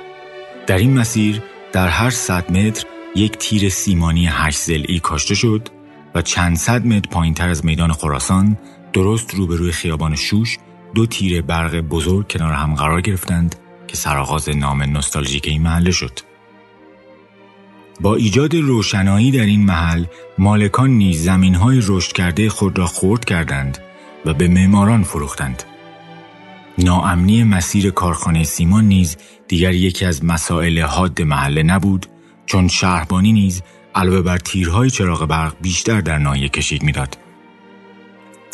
در 0.67 0.77
این 0.77 0.99
مسیر 0.99 1.41
در 1.71 1.87
هر 1.87 2.09
صد 2.09 2.51
متر 2.51 2.85
یک 3.15 3.37
تیر 3.37 3.69
سیمانی 3.69 4.27
هشت 4.27 4.59
زلی 4.59 4.99
کاشته 4.99 5.35
شد 5.35 5.69
و 6.15 6.21
چند 6.21 6.57
صد 6.57 6.85
متر 6.85 7.09
پایین 7.09 7.33
تر 7.33 7.49
از 7.49 7.65
میدان 7.65 7.93
خراسان 7.93 8.57
درست 8.93 9.35
روبروی 9.35 9.71
خیابان 9.71 10.15
شوش 10.15 10.57
دو 10.95 11.05
تیر 11.05 11.41
برق 11.41 11.75
بزرگ 11.75 12.31
کنار 12.31 12.53
هم 12.53 12.75
قرار 12.75 13.01
گرفتند 13.01 13.55
که 13.87 13.97
سرآغاز 13.97 14.49
نام 14.49 14.83
نوستالژیک 14.83 15.47
این 15.47 15.61
محله 15.61 15.91
شد. 15.91 16.19
با 18.01 18.15
ایجاد 18.15 18.55
روشنایی 18.55 19.31
در 19.31 19.45
این 19.45 19.65
محل 19.65 20.05
مالکان 20.37 20.89
نیز 20.89 21.23
زمینهای 21.23 21.81
رشد 21.87 22.11
کرده 22.11 22.49
خود 22.49 22.77
را 22.77 22.85
خورد 22.85 23.25
کردند 23.25 23.77
و 24.25 24.33
به 24.33 24.47
معماران 24.47 25.03
فروختند. 25.03 25.63
ناامنی 26.77 27.43
مسیر 27.43 27.91
کارخانه 27.91 28.43
سیمان 28.43 28.85
نیز 28.85 29.17
دیگر 29.47 29.73
یکی 29.73 30.05
از 30.05 30.25
مسائل 30.25 30.79
حاد 30.79 31.21
محله 31.21 31.63
نبود 31.63 32.05
چون 32.45 32.67
شهربانی 32.67 33.31
نیز 33.31 33.61
علاوه 33.95 34.21
بر 34.21 34.37
تیرهای 34.37 34.89
چراغ 34.89 35.25
برق 35.25 35.55
بیشتر 35.61 36.01
در 36.01 36.17
ناحیه 36.17 36.49
کشید 36.49 36.83
می‌داد. 36.83 37.17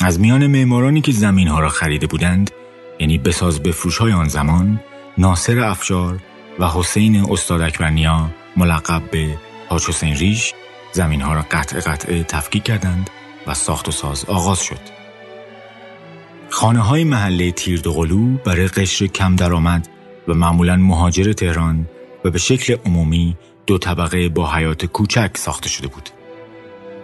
از 0.05 0.19
میان 0.19 0.47
معمارانی 0.47 1.01
که 1.01 1.11
زمین 1.11 1.47
ها 1.47 1.59
را 1.59 1.69
خریده 1.69 2.07
بودند 2.07 2.51
یعنی 2.99 3.17
بساز 3.17 3.63
بفروش 3.63 3.97
های 3.97 4.11
آن 4.11 4.27
زمان 4.27 4.79
ناصر 5.17 5.59
افشار 5.59 6.19
و 6.59 6.69
حسین 6.69 7.31
استاد 7.31 7.61
اکبرنیا 7.61 8.29
ملقب 8.57 9.11
به 9.11 9.37
حاج 9.69 9.85
حسین 9.85 10.15
ریش 10.15 10.53
زمین 10.91 11.21
ها 11.21 11.33
را 11.33 11.45
قطع 11.51 11.79
قطع 11.79 12.23
تفکیک 12.23 12.63
کردند 12.63 13.09
و 13.47 13.53
ساخت 13.53 13.87
و 13.87 13.91
ساز 13.91 14.25
آغاز 14.25 14.59
شد. 14.59 14.79
خانه 16.49 16.79
های 16.79 17.03
محله 17.03 17.51
تیردوقلو 17.51 18.37
برای 18.37 18.67
قشر 18.67 19.07
کم 19.07 19.35
درآمد 19.35 19.87
و 20.27 20.33
معمولا 20.33 20.75
مهاجر 20.77 21.33
تهران 21.33 21.89
و 22.25 22.29
به 22.29 22.37
شکل 22.37 22.77
عمومی 22.85 23.37
دو 23.67 23.77
طبقه 23.77 24.29
با 24.29 24.51
حیات 24.51 24.85
کوچک 24.85 25.31
ساخته 25.37 25.69
شده 25.69 25.87
بود. 25.87 26.09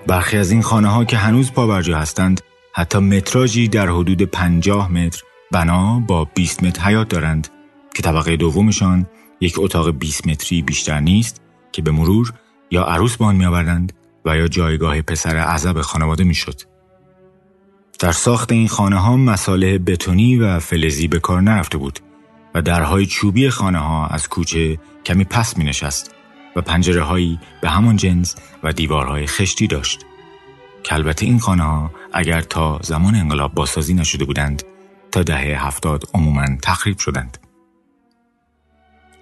برخی 0.07 0.37
از 0.37 0.51
این 0.51 0.61
خانه 0.61 0.87
ها 0.87 1.05
که 1.05 1.17
هنوز 1.17 1.51
پابرجا 1.51 1.97
هستند 1.97 2.41
حتی 2.73 2.99
متراژی 2.99 3.67
در 3.67 3.89
حدود 3.89 4.21
50 4.21 4.91
متر 4.91 5.23
بنا 5.51 5.99
با 5.99 6.25
20 6.25 6.63
متر 6.63 6.81
حیات 6.81 7.09
دارند 7.09 7.47
که 7.95 8.03
طبقه 8.03 8.35
دومشان 8.35 9.05
یک 9.41 9.55
اتاق 9.57 9.91
20 9.91 10.27
متری 10.27 10.61
بیشتر 10.61 10.99
نیست 10.99 11.41
که 11.71 11.81
به 11.81 11.91
مرور 11.91 12.33
یا 12.71 12.83
عروس 12.83 13.17
بان 13.17 13.35
می 13.35 13.45
آوردند 13.45 13.93
و 14.25 14.37
یا 14.37 14.47
جایگاه 14.47 15.01
پسر 15.01 15.37
عذب 15.37 15.81
خانواده 15.81 16.23
می 16.23 16.35
شد. 16.35 16.61
در 17.99 18.11
ساخت 18.11 18.51
این 18.51 18.67
خانه 18.67 18.97
ها 18.97 19.17
مساله 19.17 19.77
بتونی 19.77 20.37
و 20.37 20.59
فلزی 20.59 21.07
به 21.07 21.19
کار 21.19 21.41
نرفته 21.41 21.77
بود 21.77 21.99
و 22.55 22.61
درهای 22.61 23.05
چوبی 23.05 23.49
خانه 23.49 23.79
ها 23.79 24.07
از 24.07 24.29
کوچه 24.29 24.77
کمی 25.05 25.23
پس 25.23 25.57
می 25.57 25.63
نشست 25.63 26.15
و 26.55 26.61
پنجره 26.61 27.01
هایی 27.01 27.39
به 27.61 27.69
همان 27.69 27.95
جنس 27.95 28.35
و 28.63 28.73
دیوارهای 28.73 29.27
خشتی 29.27 29.67
داشت. 29.67 30.05
که 30.83 30.93
البته 30.93 31.25
این 31.25 31.39
خانه 31.39 31.63
ها 31.63 31.91
اگر 32.13 32.41
تا 32.41 32.79
زمان 32.83 33.15
انقلاب 33.15 33.53
بازسازی 33.53 33.93
نشده 33.93 34.25
بودند 34.25 34.63
تا 35.11 35.23
دهه 35.23 35.67
هفتاد 35.67 36.03
عموما 36.13 36.45
تخریب 36.63 36.97
شدند. 36.97 37.37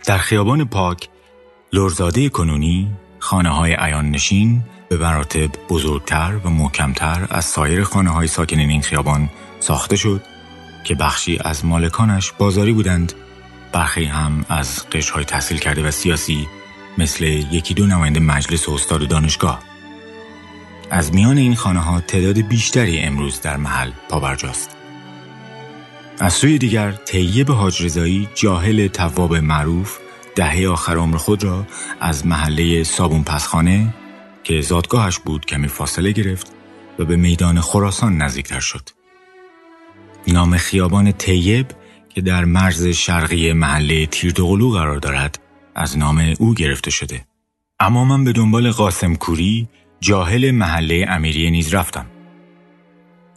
در 0.05 0.17
خیابان 0.17 0.65
پاک 0.65 1.09
لرزاده 1.73 2.29
کنونی 2.29 2.91
خانه 3.19 3.49
های 3.49 3.73
عیان 3.73 4.11
نشین 4.11 4.63
به 4.89 4.97
مراتب 4.97 5.49
بزرگتر 5.69 6.39
و 6.43 6.49
محکمتر 6.49 7.27
از 7.29 7.45
سایر 7.45 7.83
خانه 7.83 8.09
های 8.09 8.27
ساکنین 8.27 8.69
این 8.69 8.81
خیابان 8.81 9.29
ساخته 9.59 9.95
شد 9.95 10.21
که 10.83 10.95
بخشی 10.95 11.39
از 11.41 11.65
مالکانش 11.65 12.31
بازاری 12.31 12.73
بودند 12.73 13.13
برخی 13.71 14.05
هم 14.05 14.45
از 14.49 14.85
های 15.13 15.25
تحصیل 15.25 15.57
کرده 15.57 15.87
و 15.87 15.91
سیاسی 15.91 16.47
مثل 16.97 17.25
یکی 17.25 17.73
دو 17.73 17.85
نماینده 17.85 18.19
مجلس 18.19 18.69
و 18.69 18.73
استاد 18.73 19.07
دانشگاه 19.07 19.68
از 20.91 21.13
میان 21.13 21.37
این 21.37 21.55
خانه 21.55 21.79
ها 21.79 22.01
تعداد 22.01 22.41
بیشتری 22.41 22.99
امروز 22.99 23.41
در 23.41 23.57
محل 23.57 23.91
پابرجاست 24.09 24.75
از 26.19 26.33
سوی 26.33 26.57
دیگر 26.57 26.91
طیب 26.91 27.51
حاج 27.51 27.83
رضایی 27.83 28.29
جاهل 28.35 28.87
تواب 28.87 29.35
معروف 29.35 29.97
دهه 30.35 30.67
آخر 30.67 30.97
عمر 30.97 31.17
خود 31.17 31.43
را 31.43 31.65
از 31.99 32.27
محله 32.27 32.83
صابون 32.83 33.23
پسخانه 33.23 33.93
که 34.43 34.61
زادگاهش 34.61 35.19
بود 35.19 35.45
کمی 35.45 35.67
فاصله 35.67 36.11
گرفت 36.11 36.51
و 36.99 37.05
به 37.05 37.15
میدان 37.15 37.61
خراسان 37.61 38.17
نزدیکتر 38.17 38.59
شد. 38.59 38.89
نام 40.27 40.57
خیابان 40.57 41.11
طیب 41.11 41.67
که 42.09 42.21
در 42.21 42.45
مرز 42.45 42.87
شرقی 42.87 43.53
محله 43.53 44.05
تیردغلو 44.05 44.69
قرار 44.71 44.97
دارد 44.97 45.39
از 45.75 45.97
نام 45.97 46.33
او 46.39 46.53
گرفته 46.53 46.91
شده. 46.91 47.25
اما 47.79 48.05
من 48.05 48.23
به 48.23 48.31
دنبال 48.31 48.71
قاسم 48.71 49.15
کوری 49.15 49.67
جاهل 49.99 50.51
محله 50.51 51.05
امیریه 51.09 51.49
نیز 51.49 51.73
رفتم. 51.73 52.05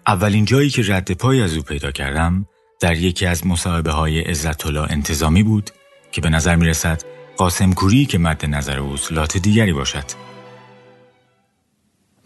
اولین 0.06 0.44
جایی 0.44 0.70
که 0.70 0.82
رد 0.86 1.12
پای 1.12 1.42
از 1.42 1.56
او 1.56 1.62
پیدا 1.62 1.90
کردم 1.90 2.46
در 2.80 2.96
یکی 2.96 3.26
از 3.26 3.46
مصاحبه 3.46 3.90
های 3.90 4.20
عزت 4.20 4.66
انتظامی 4.76 5.42
بود 5.42 5.70
که 6.12 6.20
به 6.20 6.30
نظر 6.30 6.56
می 6.56 6.66
رسد 6.66 7.02
قاسم 7.36 7.72
کوری 7.72 8.06
که 8.06 8.18
مد 8.18 8.46
نظر 8.46 8.78
اوست 8.78 9.12
لات 9.12 9.38
دیگری 9.38 9.72
باشد. 9.72 10.04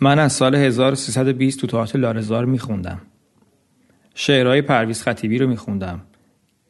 من 0.00 0.18
از 0.18 0.32
سال 0.32 0.54
1320 0.54 1.60
تو 1.60 1.66
تئاتر 1.66 1.98
لارزار 1.98 2.44
می 2.44 2.58
خوندم. 2.58 3.00
شعرهای 4.14 4.62
پرویز 4.62 5.02
خطیبی 5.02 5.38
رو 5.38 5.46
می 5.46 5.56
خوندم 5.56 6.02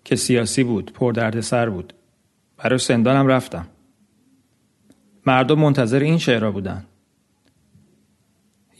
که 0.04 0.16
سیاسی 0.16 0.64
بود، 0.64 0.92
پر 0.92 1.40
سر 1.40 1.70
بود. 1.70 1.92
برای 2.56 2.78
سندانم 2.78 3.26
رفتم. 3.26 3.68
مردم 5.26 5.58
منتظر 5.58 6.00
این 6.00 6.18
شعرها 6.18 6.50
بودن. 6.50 6.84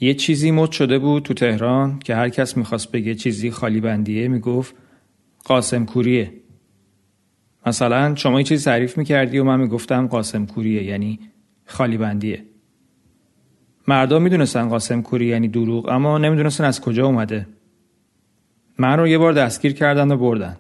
یه 0.00 0.14
چیزی 0.14 0.50
مد 0.50 0.70
شده 0.70 0.98
بود 0.98 1.22
تو 1.22 1.34
تهران 1.34 1.98
که 1.98 2.14
هر 2.14 2.28
کس 2.28 2.56
می‌خواست 2.56 2.92
بگه 2.92 3.14
چیزی 3.14 3.50
خالی 3.50 3.80
بندیه 3.80 4.28
می‌گفت 4.28 4.74
قاسم 5.44 5.84
کوریه. 5.84 6.32
مثلا 7.66 8.14
شما 8.14 8.40
یه 8.40 8.44
چیزی 8.44 8.64
تعریف 8.64 8.98
می‌کردی 8.98 9.38
و 9.38 9.44
من 9.44 9.60
می‌گفتم 9.60 10.06
قاسم 10.06 10.46
کوریه 10.46 10.82
یعنی 10.82 11.20
خالی 11.66 11.96
بندیه. 11.96 12.44
مردم 13.88 14.22
می‌دونستن 14.22 14.68
قاسم 14.68 15.02
کوری 15.02 15.26
یعنی 15.26 15.48
دروغ 15.48 15.88
اما 15.88 16.18
نمی‌دونستن 16.18 16.64
از 16.64 16.80
کجا 16.80 17.06
اومده. 17.06 17.46
من 18.78 18.98
رو 18.98 19.08
یه 19.08 19.18
بار 19.18 19.32
دستگیر 19.32 19.72
کردن 19.72 20.10
و 20.10 20.16
بردن. 20.16 20.56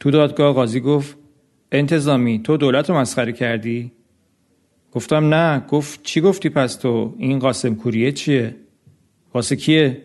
تو 0.00 0.10
دادگاه 0.10 0.54
قاضی 0.54 0.80
گفت 0.80 1.16
انتظامی 1.72 2.38
تو 2.38 2.56
دولت 2.56 2.90
رو 2.90 2.96
مسخره 2.96 3.32
کردی؟ 3.32 3.92
گفتم 4.94 5.34
نه. 5.34 5.60
گفت 5.68 6.02
چی 6.02 6.20
گفتی 6.20 6.48
پس 6.48 6.74
تو 6.76 7.14
این 7.18 7.38
قاسم 7.38 7.74
کوریه 7.74 8.12
چیه؟ 8.12 8.56
واسه 9.34 9.56
کیه؟ 9.56 10.02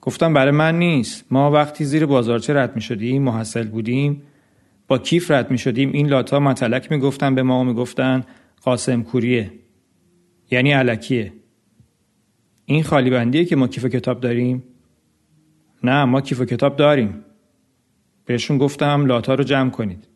گفتم 0.00 0.34
برای 0.34 0.52
من 0.52 0.78
نیست. 0.78 1.24
ما 1.30 1.50
وقتی 1.50 1.84
زیر 1.84 2.06
بازارچه 2.06 2.54
رد 2.54 2.76
می 2.76 2.82
شدیم 2.82 3.22
محصل 3.22 3.68
بودیم 3.68 4.22
با 4.88 4.98
کیف 4.98 5.30
رد 5.30 5.50
می 5.50 5.58
شدیم 5.58 5.92
این 5.92 6.08
لاتا 6.08 6.40
متلک 6.40 6.92
می 6.92 6.98
گفتن 6.98 7.34
به 7.34 7.42
ما 7.42 7.60
و 7.60 7.64
می 7.64 7.74
گفتن 7.74 8.24
قاسم 8.62 9.02
کوریه. 9.02 9.52
یعنی 10.50 10.72
علکیه. 10.72 11.32
این 12.64 12.82
خالی 12.82 13.10
بندیه 13.10 13.44
که 13.44 13.56
ما 13.56 13.68
کیف 13.68 13.84
کتاب 13.84 14.20
داریم؟ 14.20 14.62
نه 15.84 16.04
ما 16.04 16.20
کیف 16.20 16.42
کتاب 16.42 16.76
داریم. 16.76 17.24
بهشون 18.24 18.58
گفتم 18.58 19.06
لاتا 19.06 19.34
رو 19.34 19.44
جمع 19.44 19.70
کنید. 19.70 20.08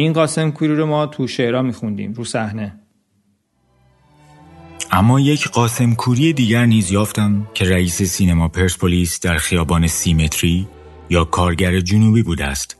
این 0.00 0.12
قاسم 0.12 0.50
کوری 0.50 0.74
رو 0.74 0.86
ما 0.86 1.06
تو 1.06 1.26
شعرها 1.26 1.62
میخوندیم 1.62 2.12
رو 2.12 2.24
صحنه. 2.24 2.80
اما 4.92 5.20
یک 5.20 5.48
قاسم 5.48 5.94
کوری 5.94 6.32
دیگر 6.32 6.66
نیز 6.66 6.90
یافتم 6.90 7.48
که 7.54 7.64
رئیس 7.64 8.02
سینما 8.02 8.48
پرسپولیس 8.48 9.20
در 9.20 9.36
خیابان 9.36 9.86
سیمتری 9.86 10.68
یا 11.10 11.24
کارگر 11.24 11.80
جنوبی 11.80 12.22
بوده 12.22 12.44
است 12.44 12.76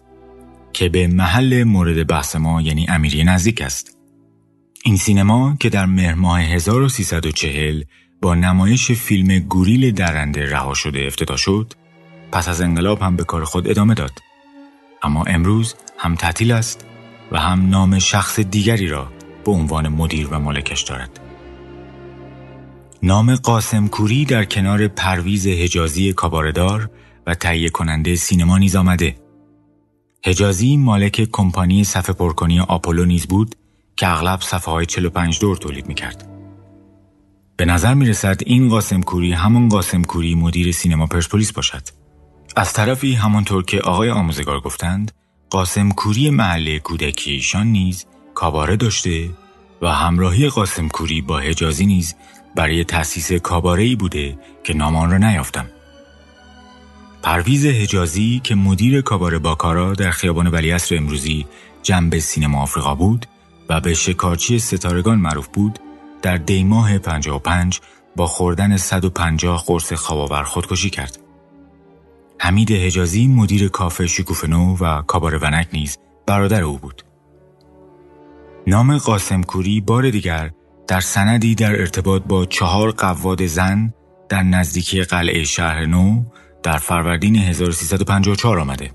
که 0.72 0.88
به 0.88 1.06
محل 1.06 1.64
مورد 1.64 2.06
بحث 2.06 2.36
ما 2.36 2.62
یعنی 2.62 2.86
امیری 2.88 3.24
نزدیک 3.24 3.62
است. 3.62 3.96
این 4.84 4.96
سینما 4.96 5.56
که 5.60 5.68
در 5.68 5.86
مهر 5.86 6.14
ماه 6.14 6.40
1340 6.40 7.82
با 8.22 8.34
نمایش 8.34 8.92
فیلم 8.92 9.38
گوریل 9.38 9.90
درنده 9.90 10.50
رها 10.50 10.74
شده 10.74 11.04
افتتاح 11.06 11.36
شد 11.36 11.72
پس 12.32 12.48
از 12.48 12.60
انقلاب 12.60 13.02
هم 13.02 13.16
به 13.16 13.24
کار 13.24 13.44
خود 13.44 13.68
ادامه 13.68 13.94
داد. 13.94 14.12
اما 15.02 15.24
امروز 15.24 15.74
هم 15.98 16.14
تعطیل 16.14 16.52
است. 16.52 16.89
و 17.32 17.40
هم 17.40 17.68
نام 17.68 17.98
شخص 17.98 18.40
دیگری 18.40 18.88
را 18.88 19.12
به 19.44 19.52
عنوان 19.52 19.88
مدیر 19.88 20.28
و 20.30 20.40
مالکش 20.40 20.82
دارد 20.82 21.20
نام 23.02 23.34
قاسم 23.34 23.88
کوری 23.88 24.24
در 24.24 24.44
کنار 24.44 24.88
پرویز 24.88 25.46
حجازی 25.46 26.12
کاباردار 26.12 26.90
و 27.26 27.34
تهیه 27.34 27.68
کننده 27.68 28.14
سینما 28.14 28.58
نیز 28.58 28.76
آمده. 28.76 29.16
حجازی 30.24 30.76
مالک 30.76 31.28
کمپانی 31.32 31.84
صفحه 31.84 32.14
پرکنی 32.14 32.60
آپولو 32.60 33.04
نیز 33.04 33.26
بود 33.26 33.54
که 33.96 34.08
اغلب 34.08 34.40
صفحه 34.40 34.74
های 34.74 34.86
45 34.86 35.40
دور 35.40 35.56
تولید 35.56 35.86
می 35.86 35.94
کرد. 35.94 36.28
به 37.56 37.64
نظر 37.64 37.94
می 37.94 38.06
رسد 38.06 38.40
این 38.46 38.68
قاسم 38.68 39.02
کوری 39.02 39.32
همون 39.32 39.68
قاسم 39.68 40.02
کوری 40.02 40.34
مدیر 40.34 40.72
سینما 40.72 41.06
پرسپولیس 41.06 41.52
باشد. 41.52 41.82
از 42.56 42.72
طرفی 42.72 43.14
همانطور 43.14 43.64
که 43.64 43.80
آقای 43.80 44.10
آموزگار 44.10 44.60
گفتند 44.60 45.12
قاسم 45.50 45.90
کوری 45.90 46.30
محله 46.30 46.78
کودکی 46.78 47.30
ایشان 47.30 47.66
نیز 47.66 48.06
کاباره 48.34 48.76
داشته 48.76 49.30
و 49.82 49.88
همراهی 49.88 50.48
قاسم 50.48 50.88
کوری 50.88 51.20
با 51.20 51.38
حجازی 51.38 51.86
نیز 51.86 52.14
برای 52.56 52.84
تأسیس 52.84 53.32
کاباره 53.32 53.96
بوده 53.96 54.38
که 54.64 54.74
نامان 54.74 55.10
را 55.10 55.18
نیافتم. 55.18 55.66
پرویز 57.22 57.66
حجازی 57.66 58.40
که 58.44 58.54
مدیر 58.54 59.00
کاباره 59.00 59.38
باکارا 59.38 59.94
در 59.94 60.10
خیابان 60.10 60.46
ولیعصر 60.46 60.96
امروزی 60.96 61.46
جنب 61.82 62.18
سینما 62.18 62.62
آفریقا 62.62 62.94
بود 62.94 63.26
و 63.68 63.80
به 63.80 63.94
شکارچی 63.94 64.58
ستارگان 64.58 65.18
معروف 65.18 65.48
بود 65.48 65.78
در 66.22 66.36
دیماه 66.36 66.98
55 66.98 67.80
با 68.16 68.26
خوردن 68.26 68.76
150 68.76 69.64
قرص 69.66 69.92
خواباور 69.92 70.42
خودکشی 70.42 70.90
کرد. 70.90 71.18
حمید 72.42 72.72
حجازی 72.72 73.28
مدیر 73.28 73.68
کافه 73.68 74.06
شکوفنو 74.06 74.76
و 74.80 75.02
کاباره 75.02 75.38
ونک 75.38 75.68
نیز 75.72 75.98
برادر 76.26 76.62
او 76.62 76.78
بود. 76.78 77.02
نام 78.66 78.98
قاسم 78.98 79.42
کوری 79.42 79.80
بار 79.80 80.10
دیگر 80.10 80.50
در 80.88 81.00
سندی 81.00 81.54
در 81.54 81.80
ارتباط 81.80 82.22
با 82.22 82.46
چهار 82.46 82.90
قواد 82.90 83.46
زن 83.46 83.94
در 84.28 84.42
نزدیکی 84.42 85.02
قلعه 85.02 85.44
شهر 85.44 85.86
نو 85.86 86.22
در 86.62 86.78
فروردین 86.78 87.36
1354 87.36 88.58
آمده. 88.58 88.90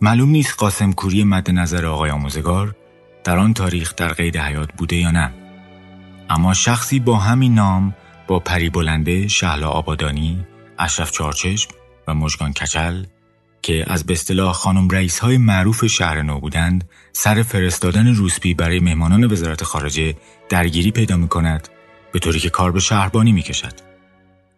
معلوم 0.00 0.30
نیست 0.30 0.58
قاسم 0.58 0.92
کوری 0.92 1.24
مد 1.24 1.50
نظر 1.50 1.86
آقای 1.86 2.10
آموزگار 2.10 2.76
در 3.24 3.38
آن 3.38 3.54
تاریخ 3.54 3.94
در 3.96 4.12
قید 4.12 4.36
حیات 4.36 4.68
بوده 4.72 4.96
یا 4.96 5.10
نه. 5.10 5.32
اما 6.30 6.54
شخصی 6.54 7.00
با 7.00 7.16
همین 7.16 7.54
نام 7.54 7.94
با 8.26 8.38
پری 8.38 8.70
بلنده 8.70 9.28
شهلا 9.28 9.68
آبادانی، 9.68 10.46
اشرف 10.78 11.10
چارچشم 11.10 11.79
و 12.08 12.14
مژگان 12.14 12.52
کچل 12.52 13.04
که 13.62 13.84
از 13.86 14.04
به 14.04 14.52
خانم 14.52 14.88
رئیس 14.88 15.18
های 15.18 15.38
معروف 15.38 15.86
شهر 15.86 16.22
نو 16.22 16.40
بودند 16.40 16.88
سر 17.12 17.42
فرستادن 17.42 18.14
روسپی 18.14 18.54
برای 18.54 18.80
مهمانان 18.80 19.32
وزارت 19.32 19.64
خارجه 19.64 20.14
درگیری 20.48 20.90
پیدا 20.90 21.16
می 21.16 21.28
کند 21.28 21.68
به 22.12 22.18
طوری 22.18 22.40
که 22.40 22.50
کار 22.50 22.72
به 22.72 22.80
شهربانی 22.80 23.32
می 23.32 23.42
کشد. 23.42 23.72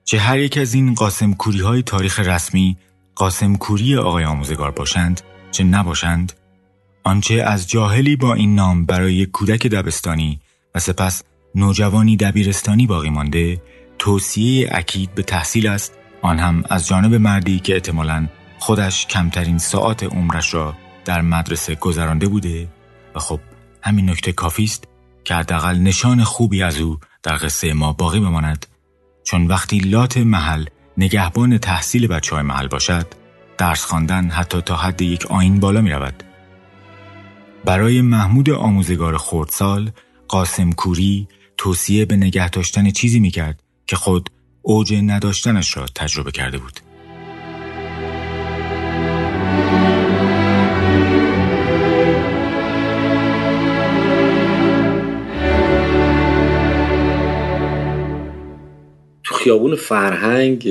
چه 0.05 0.19
هر 0.19 0.39
یک 0.39 0.59
از 0.59 0.75
این 0.75 0.95
قاسم 0.95 1.35
کوری 1.35 1.61
های 1.61 1.83
تاریخ 1.83 2.21
رسمی 2.21 2.77
قاسم 3.15 3.57
کوری 3.57 3.97
آقای 3.97 4.25
آموزگار 4.25 4.71
باشند 4.71 5.21
چه 5.51 5.65
نباشند 5.65 6.33
آنچه 7.05 7.35
از 7.35 7.69
جاهلی 7.69 8.17
با 8.17 8.35
این 8.35 8.55
نام 8.55 8.87
برای 8.87 9.15
یک 9.15 9.31
کودک 9.31 9.67
دبستانی 9.67 10.41
و 10.75 10.79
سپس 10.79 11.23
نوجوانی 11.55 12.17
دبیرستانی 12.17 12.87
باقی 12.87 13.11
مانده 13.11 13.63
توصیه 13.99 14.69
اکید 14.73 15.15
به 15.15 15.23
تحصیل 15.23 15.67
است 15.67 15.99
آن 16.23 16.39
هم 16.39 16.65
از 16.71 16.87
جانب 16.87 17.15
مردی 17.15 17.61
که 17.61 17.75
احتمالاً 17.75 18.29
خودش 18.59 19.07
کمترین 19.07 19.59
ساعات 19.59 20.03
عمرش 20.03 20.55
را 20.55 20.75
در 21.05 21.21
مدرسه 21.23 21.75
گذرانده 21.75 22.29
بوده 22.29 22.69
و 23.15 23.19
خب 23.19 23.41
همین 23.83 24.11
نکته 24.11 24.33
کافی 24.33 24.65
است 24.65 24.85
که 25.25 25.35
حداقل 25.35 25.79
نشان 25.79 26.25
خوبی 26.25 26.63
از 26.63 26.79
او 26.79 26.99
در 27.23 27.37
قصه 27.37 27.73
ما 27.73 27.93
باقی 27.93 28.21
بماند 28.21 28.67
چون 29.25 29.47
وقتی 29.47 29.79
لات 29.79 30.17
محل 30.17 30.65
نگهبان 30.99 31.59
تحصیل 31.59 32.07
بچه 32.07 32.35
های 32.35 32.45
محل 32.45 32.67
باشد 32.67 33.07
درس 33.59 33.85
خواندن 33.85 34.31
حتی 34.31 34.61
تا 34.61 34.77
حد 34.77 35.03
یک 35.03 35.27
آین 35.27 35.61
بالا 35.61 35.81
می 35.81 35.91
رود. 35.91 36.23
برای 37.65 38.01
محمود 38.01 38.51
آموزگار 38.51 39.17
خردسال 39.17 39.91
قاسم 40.29 40.73
کوری 40.73 41.29
توصیه 41.57 42.05
به 42.05 42.17
نگه 42.17 42.49
داشتن 42.49 42.91
چیزی 42.91 43.21
می‌کرد 43.21 43.63
که 43.87 43.97
خود 43.97 44.31
اوج 44.63 44.95
نداشتنش 44.95 45.77
را 45.77 45.87
تجربه 45.95 46.31
کرده 46.31 46.59
بود. 46.59 46.81
تو 59.25 59.35
خیابون 59.35 59.77
فرهنگ 59.77 60.69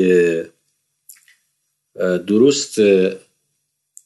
درست 2.27 2.80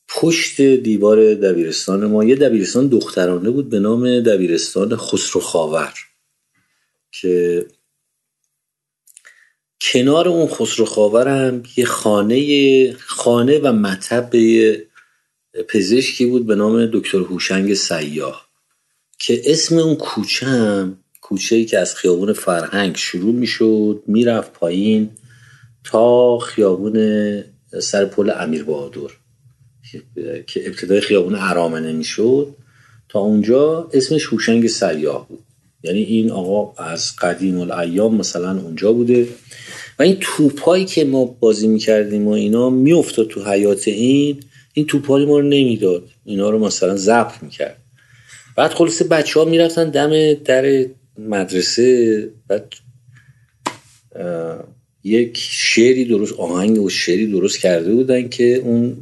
پشت 0.08 0.62
دیوار 0.62 1.34
دبیرستان 1.34 2.06
ما 2.06 2.24
یه 2.24 2.36
دبیرستان 2.36 2.88
دخترانه 2.88 3.50
بود 3.50 3.70
به 3.70 3.80
نام 3.80 4.20
دبیرستان 4.20 4.96
خسرو 4.96 5.42
خاور 5.42 5.94
که 7.12 7.66
کنار 9.82 10.28
اون 10.28 10.48
خسرو 10.48 10.86
خاور 10.86 11.28
هم 11.28 11.64
یه 11.78 11.86
خانه 11.86 12.94
خانه 12.94 13.60
و 13.60 13.74
مطب 13.74 14.32
پزشکی 15.68 16.26
بود 16.26 16.46
به 16.46 16.56
نام 16.56 16.86
دکتر 16.86 17.18
هوشنگ 17.18 17.74
سیاه 17.74 18.48
که 19.20 19.42
اسم 19.46 19.78
اون 19.78 19.96
کوچه 19.96 20.46
هم 20.46 20.98
کوچه 21.22 21.56
ای 21.56 21.66
که 21.66 21.80
از 21.80 21.96
خیابون 21.96 22.34
فرهنگ 22.34 22.96
شروع 22.96 23.34
می‌شد 23.34 24.04
می‌رفت 24.08 24.54
پایین 24.54 25.10
تا 25.84 26.38
خیابون 26.38 27.44
سر 27.82 28.06
پل 28.06 28.32
امیر 28.40 28.64
بهادر 28.64 29.14
که 30.48 30.68
ابتدای 30.68 31.02
خیابون 31.02 31.36
ارامنه 31.36 31.92
می‌شد. 31.92 32.56
تا 33.10 33.20
اونجا 33.20 33.90
اسمش 33.94 34.26
هوشنگ 34.26 34.68
سیاه 34.68 35.28
بود. 35.28 35.44
یعنی 35.84 36.04
این 36.04 36.32
آقا 36.32 36.84
از 36.84 37.16
قدیم 37.16 37.60
الایام 37.60 38.16
مثلا 38.16 38.60
اونجا 38.62 38.94
بوده. 38.94 39.28
و 40.00 40.04
این 40.04 40.18
توپایی 40.22 40.86
که 40.86 41.06
ما 41.06 41.26
بازی 41.26 41.68
می‌کردیم 41.68 42.28
و 42.28 42.32
اینا 42.32 42.70
میافتاد 42.70 43.28
تو 43.28 43.52
حیات 43.52 43.88
این 43.88 44.40
این 44.74 44.86
توپایی 44.86 45.26
ما 45.26 45.40
رو 45.40 45.46
نمی‌داد. 45.46 46.10
اینا 46.26 46.50
رو 46.50 46.60
مثلا 46.60 46.96
ضبط 46.96 47.44
می‌کرد. 47.44 47.78
بعد 48.56 48.72
خلاصه 48.72 49.06
بچه 49.06 49.40
ها 49.40 49.46
می‌رفتن 49.46 49.90
دم 49.90 50.34
در 50.34 50.86
مدرسه. 51.18 52.30
بعد 52.48 52.74
یک 55.04 55.38
شعری 55.38 56.06
درست 56.06 56.34
آهنگ 56.34 56.82
و 56.82 56.90
شعری 56.90 57.32
درست 57.32 57.60
کرده 57.60 57.94
بودن 57.94 58.30
که 58.30 58.56
اون 58.56 58.98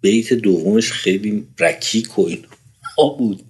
بیت 0.00 0.32
دومش 0.32 0.92
خیلی 0.92 1.46
رکیک 1.60 2.18
و 2.18 2.22
اینا 2.22 3.08
بود. 3.18 3.42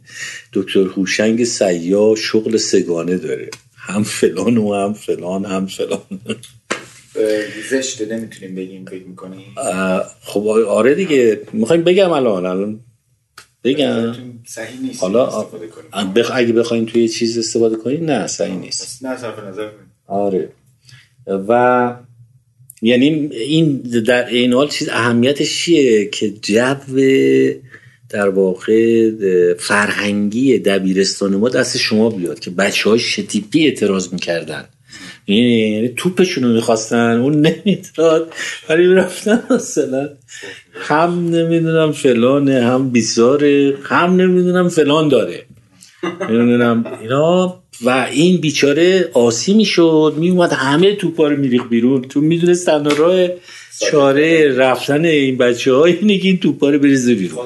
دکتر 0.53 0.81
هوشنگ 0.81 1.45
سیا 1.45 2.15
شغل 2.15 2.57
سگانه 2.57 3.17
داره. 3.17 3.51
هم 3.77 4.03
فلان 4.03 4.59
و 4.59 4.75
هم 4.75 4.93
فلان 4.93 5.45
هم 5.45 5.67
فلان. 5.67 6.21
زشته 7.71 8.07
نمی‌تونیم 8.07 8.55
بگیم 8.55 8.85
فکر 8.85 9.05
می‌کنیم 9.05 9.55
خب 10.21 10.47
آره 10.49 10.95
دیگه. 10.95 11.41
می‌خوایم 11.53 11.85
بگم 11.85 12.11
الان 12.11 12.47
الان 12.47 12.81
بگم. 13.65 14.15
صحیح 14.47 14.81
نیست. 14.81 15.01
حالا 15.01 15.47
بخ... 16.17 16.31
اگه 16.35 16.53
بخوایم 16.53 16.85
توی 16.85 17.09
چیز 17.09 17.39
استفاده 17.39 17.77
کنیم 17.77 18.05
نه 18.05 18.27
صحیح 18.27 18.55
نیست. 18.55 19.05
نه 19.05 19.17
صرف 19.17 19.39
نظر 19.39 19.69
آره. 20.07 20.49
و 21.27 21.95
یعنی 22.83 23.07
این 23.33 23.77
در 24.07 24.27
این 24.27 24.53
حال 24.53 24.69
چیز 24.69 24.89
اهمیتش 24.89 25.65
چیه 25.65 26.07
که 26.07 26.31
جو 26.31 26.75
در 28.09 28.29
واقع 28.29 29.11
فرهنگی 29.55 30.59
دبیرستان 30.59 31.37
ما 31.37 31.49
دست 31.49 31.77
شما 31.77 32.11
بیاد 32.11 32.39
که 32.39 32.51
بچه 32.51 32.91
های 32.91 32.99
شتیپی 32.99 33.65
اعتراض 33.65 34.13
می‌کردن؟ 34.13 34.69
یعنی 35.27 35.89
توپشون 35.97 36.45
رو 36.45 36.51
می‌خواستن 36.51 37.21
اون 37.21 37.35
نمی‌داد. 37.47 38.33
ولی 38.69 38.87
رفتن 38.87 39.43
مثلا. 39.51 40.09
هم 40.73 41.29
نمی‌دونم 41.31 41.93
فلانه 41.93 42.65
هم 42.65 42.91
بیزاره 42.91 43.75
هم 43.83 44.17
نمی‌دونم 44.17 44.69
فلان 44.69 45.09
داره. 45.09 45.43
نمی‌دونم 46.31 46.85
اینا. 47.03 47.61
و 47.85 48.07
این 48.13 48.41
بیچاره 48.41 49.11
آسی 49.13 49.55
می‌شد 49.55 50.15
میومد 50.17 50.53
همه 50.53 50.95
توپا 50.97 51.29
رو 51.29 51.37
میریخ 51.37 51.69
بیرون. 51.69 52.03
تو 52.03 52.21
می‌دونست 52.21 52.67
تنها 52.67 52.97
راه 52.97 53.29
چاره 53.91 54.57
رفتن 54.57 55.05
این 55.05 55.37
بچه 55.37 55.73
های 55.75 55.93
اینه 55.93 56.19
که 56.19 56.29
این 56.29 56.39
توپا 56.39 56.71
رو 56.71 56.79
بریزه 56.79 57.15
بیرون. 57.15 57.39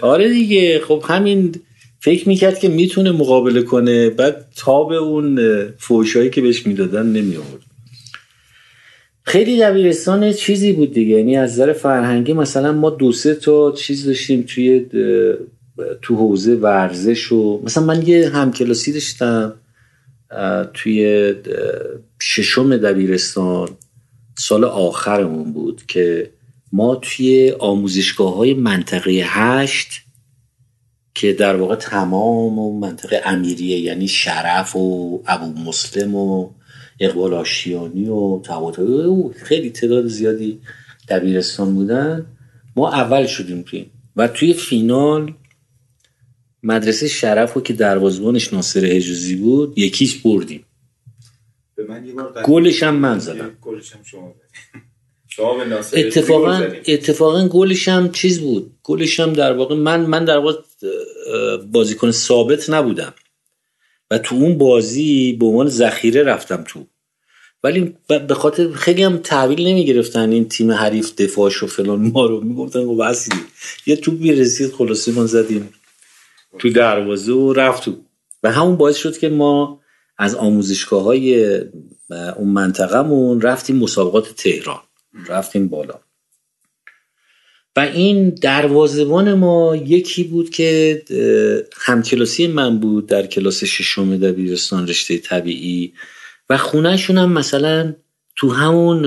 آره 0.00 0.28
دیگه. 0.28 0.80
خب 0.88 1.04
همین 1.08 1.54
فکر 2.00 2.28
می‌کرد 2.28 2.58
که 2.58 2.68
می‌تونه 2.68 3.12
مقابله 3.12 3.62
کنه 3.62 4.10
بعد 4.10 4.46
تاب 4.56 4.92
اون 4.92 5.38
فوشایی 5.78 6.30
که 6.30 6.40
بهش 6.40 6.66
می‌دادن 6.66 7.06
نمی 7.06 7.36
آورد 7.36 7.62
خیلی 9.22 9.60
دبیرستان 9.60 10.32
چیزی 10.32 10.72
بود 10.72 10.92
دیگه 10.92 11.16
یعنی 11.16 11.36
از 11.36 11.52
نظر 11.52 11.72
فرهنگی 11.72 12.32
مثلا 12.32 12.72
ما 12.72 12.90
دو 12.90 13.12
سه 13.12 13.34
تا 13.34 13.72
چیز 13.72 14.06
داشتیم 14.06 14.44
توی 14.48 14.86
تو 16.02 16.16
حوزه 16.16 16.54
ورزش 16.54 17.32
و 17.32 17.62
مثلا 17.64 17.84
من 17.84 18.06
یه 18.06 18.28
همکلاسی 18.28 18.92
داشتم 18.92 19.54
توی 20.74 21.34
ششم 22.20 22.76
دبیرستان. 22.76 23.68
سال 24.38 24.64
آخرمون 24.64 25.52
بود 25.52 25.82
که 25.88 26.30
ما 26.72 26.94
توی 26.94 27.54
آموزشگاه 27.58 28.36
های 28.36 28.54
منطقه 28.54 29.10
هشت 29.10 29.90
که 31.20 31.32
در 31.32 31.56
واقع 31.56 31.74
تمام 31.74 32.58
و 32.58 32.80
منطقه 32.80 33.22
امیریه 33.24 33.78
یعنی 33.78 34.08
شرف 34.08 34.76
و 34.76 35.22
ابو 35.26 35.60
مسلم 35.60 36.14
و 36.14 36.50
اقبال 37.00 37.34
آشیانی 37.34 38.08
و 38.08 38.38
و 39.06 39.32
خیلی 39.36 39.70
تعداد 39.70 40.06
زیادی 40.06 40.60
دبیرستان 41.08 41.74
بودن. 41.74 42.26
ما 42.76 42.92
اول 42.92 43.26
شدیم 43.26 43.62
توی 43.62 43.86
و 44.16 44.28
توی 44.28 44.52
فینال 44.52 45.34
مدرسه 46.62 47.08
شرف 47.08 47.52
رو 47.52 47.60
که 47.60 47.72
دروازبانش 47.72 48.52
ناصر 48.52 48.84
حجازی 48.84 49.36
بود 49.36 49.78
یکیش 49.78 50.22
بردیم. 50.22 50.64
به 51.74 51.86
من 51.86 52.06
یه 52.06 52.12
بار 52.12 52.42
گلش 52.44 52.82
هم 52.82 52.96
من 52.96 53.18
زدم. 53.18 53.50
گلش 53.60 53.92
هم 53.92 54.02
شما 54.02 54.34
اتفاقا 55.94 56.68
اتفاقا 56.86 57.48
گلش 57.48 57.88
هم 57.88 58.12
چیز 58.12 58.40
بود. 58.40 58.72
گلش 58.82 59.20
هم 59.20 59.32
در 59.32 59.52
واقع 59.52 59.74
من 59.74 60.00
من 60.00 60.24
در 60.24 60.38
واقع 60.38 60.58
بازیکن 61.72 62.10
ثابت 62.10 62.70
نبودم. 62.70 63.14
و 64.10 64.18
تو 64.18 64.34
اون 64.34 64.58
بازی 64.58 65.32
به 65.32 65.46
عنوان 65.46 65.68
ذخیره 65.68 66.22
رفتم 66.22 66.64
تو. 66.68 66.86
ولی 67.64 67.94
به 68.28 68.34
خاطر 68.34 68.72
خیلی 68.72 69.02
هم 69.02 69.16
تحویل 69.18 69.66
نمی 69.66 69.84
گرفتن 69.84 70.32
این 70.32 70.48
تیم 70.48 70.72
حریف 70.72 71.14
دفاعش 71.14 71.62
و 71.62 71.66
فلان 71.66 72.10
ما 72.14 72.26
رو. 72.26 72.40
می‌گفتن 72.40 72.80
و 72.80 72.96
بسی 72.96 73.30
یه 73.86 73.96
توپی 73.96 74.32
رسید 74.32 74.72
خلاصه 74.72 75.12
ما 75.12 75.26
زدیم 75.26 75.74
تو 76.58 76.70
دروازه 76.70 77.32
و 77.32 77.52
رفت 77.52 77.84
تو. 77.84 77.96
و 78.42 78.52
همون 78.52 78.76
باعث 78.76 78.96
شد 78.96 79.18
که 79.18 79.28
ما 79.28 79.80
از 80.18 80.34
آموزشگاه 80.34 81.02
های 81.02 81.58
اون 82.36 82.48
منطقهمون 82.48 83.40
رفتیم 83.40 83.76
مسابقات 83.76 84.28
تهران. 84.36 84.80
رفتیم 85.28 85.68
بالا. 85.68 85.94
و 87.76 87.80
این 87.80 88.30
دروازبان 88.30 89.34
ما 89.34 89.76
یکی 89.76 90.24
بود 90.24 90.50
که 90.50 91.02
همکلاسی 91.76 92.46
من 92.46 92.78
بود 92.78 93.06
در 93.06 93.26
کلاس 93.26 93.64
ششم 93.64 94.16
دبیرستان 94.16 94.88
رشته 94.88 95.18
طبیعی 95.18 95.92
و 96.50 96.56
خونهشون 96.56 97.18
هم 97.18 97.32
مثلا 97.32 97.94
تو 98.36 98.50
همون 98.50 99.04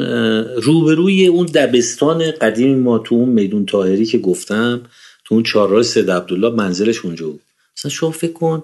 روبروی 0.55 1.27
اون 1.27 1.45
دبستان 1.45 2.31
قدیم 2.31 2.79
ما 2.79 2.99
تو 2.99 3.15
اون 3.15 3.29
میدون 3.29 3.65
تاهری 3.65 4.05
که 4.05 4.17
گفتم 4.17 4.81
تو 5.25 5.35
اون 5.35 5.43
چهارراه 5.43 5.83
سید 5.83 6.11
عبدالله 6.11 6.49
منزلش 6.49 7.05
اونجا 7.05 7.27
بود. 7.27 7.41
مثلا 7.77 7.91
شما 7.91 8.11
فکر 8.11 8.33
کن 8.33 8.63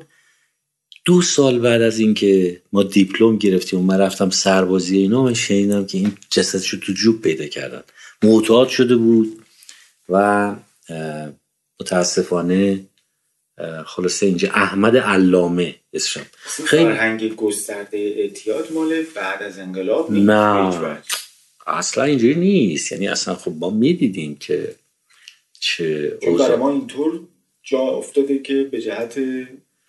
دو 1.10 1.22
سال 1.22 1.60
بعد 1.60 1.82
از 1.82 2.00
اینکه 2.00 2.62
ما 2.74 2.84
دیپلم 2.84 3.38
گرفتیم 3.38 3.80
و 3.80 3.84
من 3.84 3.98
رفتم 3.98 4.30
سربازی 4.30 4.98
اینا 4.98 5.24
من 5.24 5.34
شنیدم 5.34 5.86
که 5.86 5.98
این 5.98 6.12
جسدشو 6.30 6.80
تو 6.80 6.94
جوب 6.94 7.22
پیدا 7.22 7.46
کردن. 7.46 7.84
معتاد 8.24 8.68
شده 8.68 8.96
بود 8.96 9.46
و 10.10 10.56
متاسفانه 11.82 12.86
خلاصه 13.86 14.26
اینجا 14.26 14.50
احمد 14.54 14.98
علامه 14.98 15.76
اسمش. 15.94 16.24
خیلی 16.66 16.84
فرهنگ 16.84 17.36
گسترده 17.36 17.98
اعتیاد 17.98 18.72
مال 18.72 19.04
بعد 19.16 19.44
از 19.44 19.60
انقلاب 19.60 20.12
نه. 20.12 20.98
اصلا 21.68 22.04
اینجوری 22.04 22.36
نیست. 22.36 22.92
یعنی 22.92 23.08
اصلا 23.08 23.36
خب 23.36 23.54
ما 23.60 23.70
می‌دیدیم 23.70 24.36
که 24.36 24.76
چه 25.60 26.18
چون 26.24 26.38
برای 26.38 26.58
ما 26.58 26.72
اینطور 26.72 27.20
جا 27.64 27.80
افتاده 27.80 28.40
که 28.40 28.64
به 28.72 28.82
جهت 28.82 29.20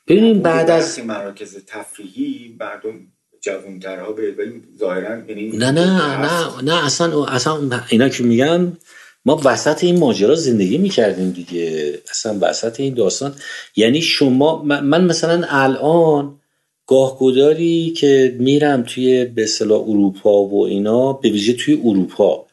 ببینیم 0.07 0.41
بعد 0.43 0.71
از 0.71 0.99
مراکز 0.99 1.57
تفریحی 1.67 2.57
مردم 2.61 2.93
جوانترها 3.41 4.13
به 4.13 4.35
ولی 4.39 4.63
ظاهرا 4.79 5.19
یعنی 5.29 5.51
نه 5.57 5.71
نه 5.71 6.17
نه 6.21 6.63
نه 6.63 6.85
اصلا 6.87 7.25
اصلا 7.25 7.81
اینا 7.89 8.09
که 8.09 8.23
میگن 8.23 8.77
ما 9.25 9.41
وسط 9.45 9.85
این 9.85 9.99
ماجرا 9.99 10.35
زندگی 10.35 10.79
می‌کردیم 10.79 11.31
دیگه. 11.31 11.99
اصلا 12.11 12.39
وسط 12.41 12.81
این 12.81 12.95
داستان. 12.95 13.35
یعنی 13.77 14.03
شما 14.03 14.63
من 14.63 15.05
مثلا 15.05 15.47
الان 15.49 16.41
گاهگداری 16.87 17.91
که 17.91 18.37
میرم 18.39 18.83
توی 18.83 19.25
به 19.25 19.43
اصطلاح 19.43 19.81
اروپا 19.81 20.45
و 20.45 20.67
اینا 20.67 21.13
به 21.13 21.29
ویژه 21.29 21.53
توی 21.53 21.81
اروپا 21.85 22.47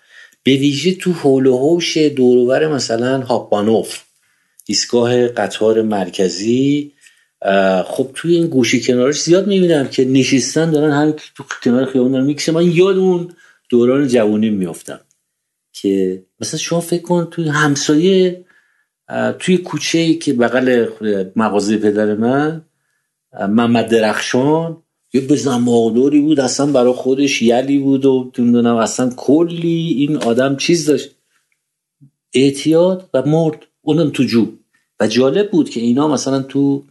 به 0.43 0.51
ویژه 0.51 0.95
تو 0.95 1.11
حول 1.13 1.45
و 1.45 1.57
حوش 1.57 1.97
دورور 1.97 2.67
مثلا 2.67 3.21
هاپانوف 3.21 4.03
ایستگاه 4.65 5.27
قطار 5.27 5.81
مرکزی 5.81 6.93
خب 7.85 8.11
توی 8.13 8.35
این 8.35 8.47
گوشه 8.47 8.79
کنارش 8.79 9.21
زیاد 9.21 9.47
می‌بینم 9.47 9.87
که 9.87 10.05
نشستن 10.05 10.71
دارن 10.71 10.91
همین 10.91 11.13
تو 11.35 11.43
کنار 11.63 11.85
خیابون 11.85 12.11
دارن 12.11 12.25
می‌کشن. 12.25 12.51
من 12.51 12.71
یاد 12.71 12.97
اون 12.97 13.33
دوران 13.69 14.07
جوانی 14.07 14.49
میافتم 14.49 14.99
که 15.73 16.23
مثلا 16.39 16.59
شما 16.59 16.79
فکر 16.79 17.01
کن 17.01 17.27
توی 17.31 17.47
همسایه 17.47 18.45
توی 19.39 19.57
کوچه 19.57 20.13
که 20.13 20.33
بغل 20.33 20.87
مغازه 21.35 21.77
پدر 21.77 22.15
من 22.15 22.61
محمد 23.33 23.87
درخشان 23.89 24.83
یه 25.13 25.21
بزنبادوری 25.21 26.19
بود 26.19 26.39
اصلا 26.39 26.65
برای 26.65 26.93
خودش 26.93 27.41
یلی 27.41 27.79
بود 27.79 28.05
و 28.05 28.31
نمی‌دونم 28.39 28.75
اصلا 28.75 29.09
کلی 29.09 29.95
این 29.97 30.17
آدم 30.17 30.55
چیز 30.55 30.85
داشت. 30.85 31.09
اعتیاد 32.33 33.09
و 33.13 33.21
مرد 33.21 33.65
اونم 33.81 34.09
تو 34.09 34.23
جو 34.23 34.47
و 34.99 35.07
جالب 35.07 35.51
بود 35.51 35.69
که 35.69 35.79
اینا 35.79 36.07
مثلا 36.07 36.41
تو 36.41 36.83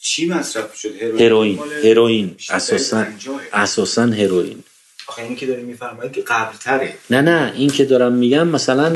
چی 0.00 0.28
مصرف 0.28 0.74
شد؟ 0.74 0.88
هروئین؟ 1.20 1.58
هروئین. 1.84 2.36
اساسا 2.50 3.06
اساسا 3.52 4.02
هروئین. 4.02 4.64
آخه 5.08 5.22
اینی 5.22 5.36
که 5.36 5.46
داری 5.46 5.62
میفرمایی 5.62 6.10
که 6.10 6.20
قبل 6.20 6.56
تره 6.56 6.94
نه 7.10 7.20
نه. 7.20 7.52
این 7.56 7.70
که 7.70 7.84
دارم 7.84 8.12
میگم 8.12 8.48
مثلا 8.48 8.86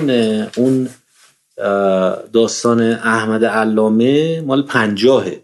اون 0.57 0.89
داستان 2.33 2.81
احمد 2.93 3.45
علامه 3.45 4.41
مال 4.41 4.63
پنجاهه. 4.63 5.43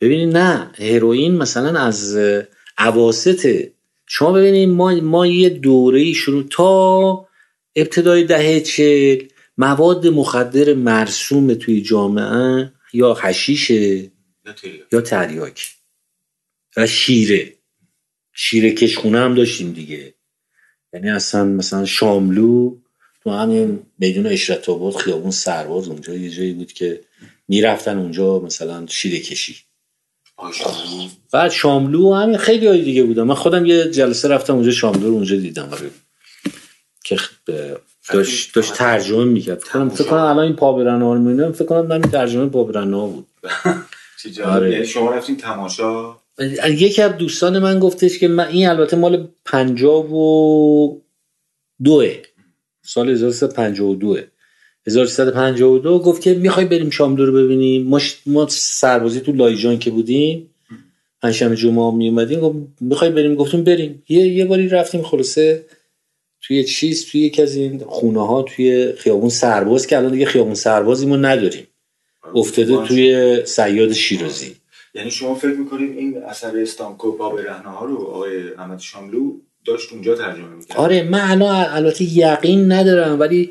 ببینید 0.00 0.36
نه. 0.36 0.70
هروئین 0.78 1.36
مثلا 1.36 1.80
از 1.80 2.18
عواسط 2.78 3.68
شما 4.06 4.32
ببینید 4.32 4.68
ما, 4.68 4.94
ما 4.94 5.26
یه 5.26 5.48
دوره 5.48 6.12
شروع 6.12 6.44
تا 6.50 7.26
ابتدای 7.76 8.24
دهه 8.24 8.60
چل 8.60 9.18
مواد 9.58 10.06
مخدر 10.06 10.74
مرسوم 10.74 11.54
توی 11.54 11.82
جامعه 11.82 12.72
یا 12.92 13.14
حشیشه 13.22 14.10
یا 14.92 15.00
تریاک. 15.00 15.74
و 16.76 16.86
شیره. 16.86 17.54
شیره 18.32 18.70
کشخونه 18.70 19.18
هم 19.18 19.34
داشتیم 19.34 19.72
دیگه. 19.72 20.14
یعنی 20.92 21.10
اصلا 21.10 21.44
مثلا 21.44 21.84
شاملو 21.84 22.76
تو 23.22 23.30
همین 23.30 23.82
میدون 23.98 24.26
اشرت 24.26 24.68
آباد 24.68 24.94
خیابون 24.94 25.30
سرباز 25.30 25.88
اونجا 25.88 26.14
یه 26.14 26.30
جایی 26.30 26.52
بود 26.52 26.72
که 26.72 27.00
می‌رفتن 27.48 27.98
اونجا 27.98 28.38
مثلا 28.38 28.86
شیره 28.86 29.20
کشی. 29.20 29.56
بعد 31.32 31.50
شاملو 31.50 32.14
همین 32.14 32.36
خیلی 32.36 32.66
های 32.66 32.82
دیگه 32.82 33.02
بودم. 33.02 33.26
من 33.26 33.34
خودم 33.34 33.66
یه 33.66 33.90
جلسه 33.90 34.28
رفتم 34.28 34.54
اونجا 34.54 34.70
شاملو 34.70 35.08
رو 35.08 35.14
اونجا 35.14 35.36
دیدم. 35.36 35.68
آره. 35.68 35.90
که 37.04 37.18
داشت, 38.12 38.54
داشت 38.54 38.74
ترجمه 38.74 39.24
می‌کرد. 39.24 39.58
فکر 39.58 40.08
کنم 40.08 40.20
الان 40.20 40.38
این 40.38 40.56
پابرن 40.56 41.02
ها 41.02 41.14
رو 41.14 41.52
فکر 41.52 41.64
کنم 41.64 41.86
من 41.86 42.00
ترجمه 42.00 42.46
پابرن 42.46 42.94
ها 42.94 43.06
بود 43.06 43.26
آره. 44.44 44.70
یعنی 44.70 44.86
شما 44.86 45.10
رفتین 45.10 45.36
تماشا؟ 45.36 46.16
یکی 46.68 47.02
از 47.02 47.16
دوستان 47.16 47.58
من 47.58 47.78
گفتش 47.78 48.18
که 48.18 48.28
من 48.28 48.46
این 48.46 48.68
البته 48.68 48.96
مال 48.96 49.28
پنجاب 49.44 50.12
و 50.12 51.00
دوه. 51.84 52.14
سال 52.82 53.08
1352 53.08 54.16
1352 54.86 55.98
گفت 55.98 56.22
که 56.22 56.34
می‌خوای 56.34 56.66
بریم 56.66 56.90
شاملو 56.90 57.26
رو 57.26 57.32
ببینیم. 57.32 57.86
ما, 57.86 58.00
ما 58.26 58.46
سربازی 58.50 59.20
تو 59.20 59.32
لایجان 59.32 59.78
که 59.78 59.90
بودیم 59.90 60.50
پنجشنبه 61.22 61.56
جمعه 61.56 61.94
می 61.94 62.08
اومدیم 62.08 62.40
گفت 62.40 62.56
می‌خوای 62.80 63.10
بریم؟ 63.10 63.34
گفتیم 63.34 63.64
بریم. 63.64 64.02
یه 64.08 64.26
یه 64.26 64.44
باری 64.44 64.68
رفتیم 64.68 65.02
خلاصه 65.02 65.64
توی 66.48 66.64
چیز 66.64 67.06
توی 67.06 67.20
یکی 67.20 67.42
از 67.42 67.56
این 67.56 67.78
خونه 67.78 68.26
ها 68.26 68.42
توی 68.42 68.92
خیابون 68.92 69.28
سرباز 69.28 69.86
که 69.86 69.96
الان 69.96 70.12
دیگه 70.12 70.26
خیابون 70.26 70.54
سربازی 70.54 71.06
ما 71.06 71.16
نداریم. 71.16 71.66
افتاده 72.34 72.86
توی 72.86 73.42
سیاد 73.46 73.92
شیرازی. 73.92 74.56
یعنی 74.94 75.10
شما 75.10 75.34
فکر 75.34 75.54
می‌کنید 75.54 75.96
این 75.98 76.22
اثر 76.22 76.58
استانکو 76.58 77.12
باب 77.12 77.38
ها 77.64 77.84
رو 77.84 77.96
آقای 77.96 78.54
احمد 78.58 78.78
شاملو 78.78 79.32
داشت 79.64 79.92
اونجا 79.92 80.14
ترجمه 80.14 80.48
می‌کرد؟ 80.48 80.76
آره 80.76 81.02
من 81.02 81.20
الان 81.20 81.66
البته 81.70 82.04
یقین 82.18 82.72
ندارم 82.72 83.20
ولی 83.20 83.50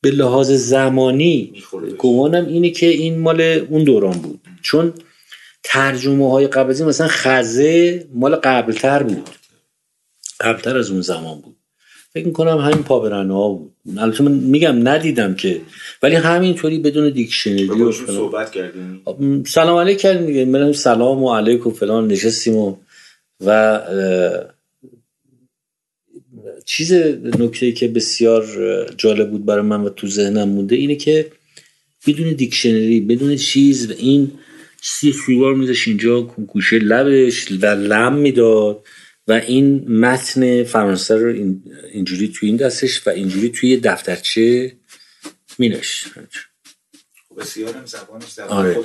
به 0.00 0.10
لحاظ 0.10 0.50
زمانی 0.50 1.62
گمانم 1.98 2.46
اینه 2.46 2.70
که 2.70 2.86
این 2.86 3.18
مال 3.18 3.40
اون 3.40 3.84
دوران 3.84 4.18
بود. 4.18 4.40
چون 4.62 4.94
ترجمه 5.62 6.30
های 6.30 6.46
قبل 6.46 6.84
مثلا 6.84 7.08
خزه 7.08 8.06
مال 8.14 8.36
قبلتر 8.36 9.02
بود. 9.02 9.30
قبلتر 10.40 10.78
از 10.78 10.90
اون 10.90 11.00
زمان 11.00 11.40
بود. 11.40 11.56
فکر 12.16 12.26
می‌کنم 12.26 12.58
همین 12.58 12.82
پابرنه 12.82 13.34
ها 13.34 13.48
بود. 13.48 13.72
البته 13.98 14.24
من 14.24 14.32
میگم 14.32 14.88
ندیدم 14.88 15.34
که 15.34 15.60
ولی 16.02 16.14
همینطوری 16.14 16.78
بدون 16.78 17.10
دیکشنری 17.10 17.68
و 17.68 17.92
صحبت 17.92 18.50
کردیم 18.50 19.02
سلام 19.46 19.78
علیک 19.78 19.98
کردیم 19.98 20.26
دیگه 20.26 20.72
سلام 20.72 21.22
و 21.22 21.34
علیک 21.34 21.66
و 21.66 21.70
فلان 21.70 22.08
نشستیم 22.08 22.54
و 22.54 22.76
و 23.46 23.80
چیز 26.64 26.92
نکته 27.38 27.72
که 27.72 27.88
بسیار 27.88 28.44
جالب 28.96 29.30
بود 29.30 29.44
برای 29.44 29.62
من 29.62 29.80
و 29.80 29.88
تو 29.88 30.06
ذهنم 30.08 30.48
مونده 30.48 30.76
اینه 30.76 30.94
که 30.94 31.26
بدون 32.06 32.32
دیکشنری 32.32 33.00
بدون 33.00 33.36
چیز 33.36 33.90
و 33.90 33.94
این 33.98 34.32
سی 34.82 35.12
سیگار 35.12 35.54
میذاش 35.54 35.88
اینجا 35.88 36.20
گوشه 36.22 36.78
لبش 36.78 37.52
و 37.52 37.66
لم 37.66 38.14
می‌داد. 38.14 38.82
و 39.28 39.32
این 39.32 39.98
متن 40.00 40.64
فرانسه 40.64 41.16
رو 41.16 41.34
اینجوری 41.92 42.28
توی 42.28 42.48
این 42.48 42.56
دستش 42.56 43.06
و 43.06 43.10
اینجوری 43.10 43.48
توی 43.48 43.76
دفترچه 43.76 44.76
مینش 45.58 46.08
بسیار 47.38 47.74
زبانش 47.84 48.32
زبان 48.32 48.58
آره. 48.58 48.76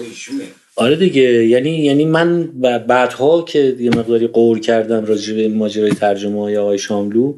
آره 0.75 0.95
دیگه. 0.95 1.21
یعنی 1.21 1.85
یعنی 1.85 2.05
من 2.05 2.43
بعدها 2.87 3.41
که 3.41 3.75
یه 3.79 3.89
مقداری 3.89 4.27
قور 4.27 4.59
کردم 4.59 5.05
راجع 5.05 5.35
به 5.35 5.47
ماجرای 5.47 5.91
ترجمه 5.91 6.41
های 6.41 6.57
آقای 6.57 6.77
شاملو 6.77 7.33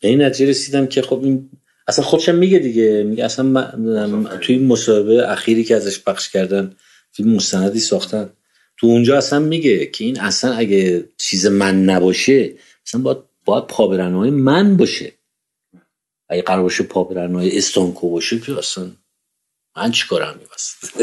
به 0.00 0.08
این 0.08 0.22
نتیجه 0.22 0.50
رسیدم 0.50 0.86
که 0.86 1.02
خب 1.02 1.20
این 1.22 1.50
اصلا 1.88 2.04
خودشم 2.04 2.34
میگه 2.34 2.58
دیگه. 2.58 3.02
میگه 3.02 3.24
اصلا 3.24 3.44
من 3.44 4.38
توی 4.40 4.58
مصاحبه 4.58 5.32
اخیری 5.32 5.64
که 5.64 5.76
ازش 5.76 6.00
پخش 6.04 6.28
کردن 6.28 6.72
فیلم 7.12 7.32
مستندی 7.32 7.80
ساختن. 7.80 8.30
تو 8.76 8.86
اونجا 8.86 9.16
اصلا 9.16 9.38
میگه 9.38 9.86
که 9.86 10.04
این 10.04 10.20
اصلا 10.20 10.52
اگه 10.52 11.08
چیز 11.16 11.46
من 11.46 11.84
نباشه 11.84 12.54
اصلا 12.86 13.00
باید, 13.00 13.18
باید 13.44 13.66
پابرنهای 13.66 14.30
من 14.30 14.76
باشه. 14.76 15.12
اگه 16.28 16.42
قرار 16.42 16.62
باشه 16.62 16.84
پابرنهای 16.84 17.58
استانکو 17.58 18.10
باشه 18.10 18.40
که 18.40 18.58
اصلا 18.58 18.90
من 19.76 19.90
چیکارم 19.90 20.38
میبست 20.38 21.00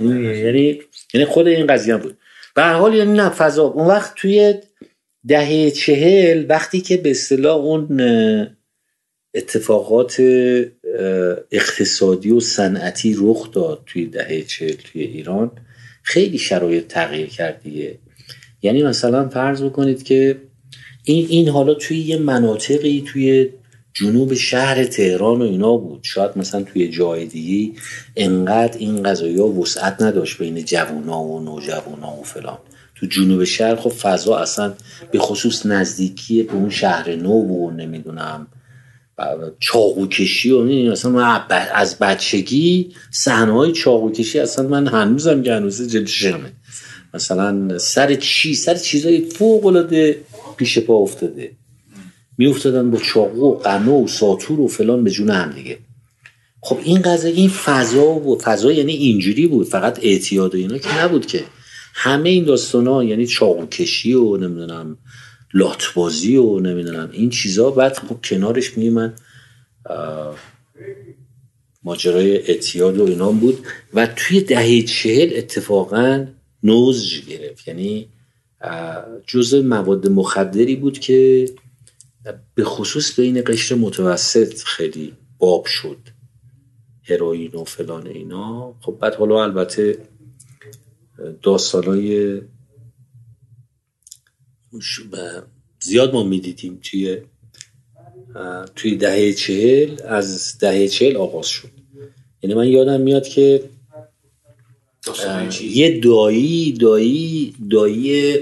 یعنی 0.44 0.80
یعنی 1.14 1.26
خود 1.26 1.46
این 1.46 1.66
قضیه 1.66 1.96
بود. 1.96 2.18
به 2.54 2.62
هر 2.62 2.74
حال 2.74 2.94
یعنی 2.94 3.12
نه 3.12 3.28
فضا 3.28 3.64
اون 3.64 3.86
وقت 3.86 4.14
توی 4.14 4.54
دهه 5.28 5.70
چهل 5.70 6.46
وقتی 6.48 6.80
که 6.80 6.96
به 6.96 7.10
اصطلاح 7.10 7.56
اون 7.56 8.00
اتفاقات 9.34 10.20
اقتصادی 11.50 12.30
و 12.30 12.40
صنعتی 12.40 13.16
رخ 13.18 13.50
داد 13.50 13.82
توی 13.86 14.06
دهه 14.06 14.42
چهل 14.42 14.72
توی 14.74 15.02
ایران 15.02 15.50
خیلی 16.04 16.38
شرایط 16.38 16.86
تغییر 16.86 17.26
کرد 17.26 17.62
دیگه. 17.62 17.98
یعنی 18.62 18.82
مثلا 18.82 19.28
فرض 19.28 19.62
بکنید 19.62 20.02
که 20.02 20.36
این 21.04 21.26
این 21.28 21.48
حالا 21.48 21.74
توی 21.74 21.98
یه 21.98 22.16
مناطقی 22.16 23.04
توی 23.06 23.50
جنوب 23.94 24.34
شهر 24.34 24.84
تهران 24.84 25.42
و 25.42 25.44
اینا 25.44 25.76
بود. 25.76 26.00
شاید 26.02 26.30
مثلا 26.36 26.62
توی 26.62 26.88
جای 26.88 27.26
دیگه 27.26 27.80
انقدر 28.16 28.78
این 28.78 29.02
قضایی 29.02 29.38
ها 29.38 29.46
وسعت 29.46 30.02
نداشت 30.02 30.38
بین 30.38 30.64
جوونا 30.64 31.22
و 31.22 31.40
نوجوانا 31.40 32.16
و 32.20 32.22
فلان. 32.22 32.58
تو 32.94 33.06
جنوب 33.06 33.44
شهر 33.44 33.76
خب 33.76 33.90
فضا 33.90 34.36
اصلا 34.36 34.74
به 35.10 35.18
خصوص 35.18 35.66
نزدیکی 35.66 36.42
به 36.42 36.52
اون 36.52 36.70
شهر 36.70 37.14
نو 37.14 37.32
و 37.32 37.70
نمی‌دونم. 37.70 38.46
چاقو 39.60 40.06
کشی 40.06 40.50
و 40.50 40.62
مثلا 40.92 41.10
من 41.10 41.40
از 41.74 41.98
بچگی 41.98 42.92
صحنه 43.10 43.52
های 43.52 43.72
چاقو 43.72 44.12
اصلا 44.42 44.68
من 44.68 44.86
هنوزم 44.86 45.42
که 45.42 45.52
هنوز 45.52 45.92
جلوشمه 45.92 46.52
مثلا 47.14 47.78
سر 47.78 48.14
چی 48.14 48.54
سر 48.54 48.74
چیزای 48.74 49.20
فوق 49.20 49.66
العاده 49.66 50.20
پیش 50.56 50.78
پا 50.78 50.94
افتاده. 50.94 51.50
می 52.38 52.46
افتادن 52.46 52.90
با 52.90 52.98
چاقو 52.98 53.50
و 53.50 53.54
قنو 53.54 54.04
و 54.04 54.08
ساتور 54.08 54.60
و 54.60 54.68
فلان 54.68 55.04
به 55.04 55.10
جون 55.10 55.30
هم 55.30 55.52
دیگه. 55.52 55.78
خب 56.60 56.78
این 56.84 57.02
قضیه 57.02 57.32
این 57.32 57.48
فضا 57.48 58.10
و 58.10 58.38
فضا 58.38 58.72
یعنی 58.72 58.92
اینجوری 58.92 59.46
بود 59.46 59.66
فقط 59.66 59.98
اعتیاد 60.02 60.54
و 60.54 60.58
اینا 60.58 60.78
که 60.78 61.00
نبود 61.00 61.26
که. 61.26 61.44
همه 61.94 62.28
این 62.28 62.44
داستان 62.44 62.86
ها 62.86 63.04
یعنی 63.04 63.26
چاقو 63.26 63.66
کشی 63.66 64.14
و 64.14 64.36
نمی‌دونم 64.36 64.98
لاتبازی 65.54 66.36
و 66.36 66.60
نمی‌دونم 66.60 67.08
این 67.12 67.30
چیزا. 67.30 67.70
بعد 67.70 67.98
خب 67.98 68.20
کنارش 68.24 68.78
می 68.78 68.90
من 68.90 69.14
ماجرای 71.82 72.36
اعتیاد 72.36 72.98
و 72.98 73.04
اینام 73.04 73.38
بود. 73.38 73.66
و 73.94 74.06
توی 74.06 74.40
دهه 74.40 74.82
چهل 74.82 75.30
اتفاقا 75.36 76.26
نوز 76.62 77.26
گرفت. 77.26 77.68
یعنی 77.68 78.08
جزء 79.26 79.62
مواد 79.62 80.08
مخدری 80.08 80.76
بود 80.76 80.98
که 80.98 81.48
به 82.54 82.64
خصوص 82.64 83.20
بین 83.20 83.42
قشر 83.46 83.74
متوسط 83.74 84.62
خیلی 84.62 85.12
باب 85.38 85.66
شد. 85.66 85.98
هروئین 87.02 87.50
و 87.50 87.64
فلان 87.64 88.06
اینا. 88.06 88.74
خب 88.80 88.98
بعد 89.00 89.14
حالا 89.14 89.42
البته 89.42 89.98
داستانای 91.42 92.40
زیاد 95.80 96.14
ما 96.14 96.22
می‌دیدیم 96.22 96.78
توی 96.82 97.18
توی 98.76 98.96
دهه 98.96 99.32
چهل 99.32 99.96
از 100.04 100.58
دهه 100.58 100.88
چهل 100.88 101.16
آغاز 101.16 101.46
شد. 101.46 101.68
یعنی 102.42 102.54
من 102.54 102.68
یادم 102.68 103.00
میاد 103.00 103.28
که 103.28 103.64
یه 105.62 106.00
دایی 106.00 106.72
دایی 106.72 107.54
دایی 107.70 108.40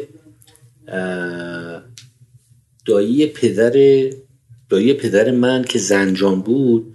دایی 2.87 3.27
پدر 3.27 3.73
دایی 4.69 4.95
پدر 4.95 5.31
من 5.31 5.65
که 5.65 5.79
زنجان 5.79 6.43
بود 6.43 6.95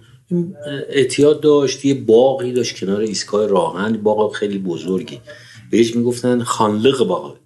اعتیاد 0.88 1.40
داشت 1.40 1.84
یه 1.84 1.94
باقی 1.94 2.52
داشت 2.52 2.80
کنار 2.80 3.00
ایستگاه 3.00 3.46
راهن 3.46 3.92
باغ 3.96 4.34
خیلی 4.34 4.58
بزرگی. 4.58 5.20
بهش 5.70 5.96
می‌گفتن 5.96 6.42
خانلق 6.42 7.04
باغ 7.04 7.36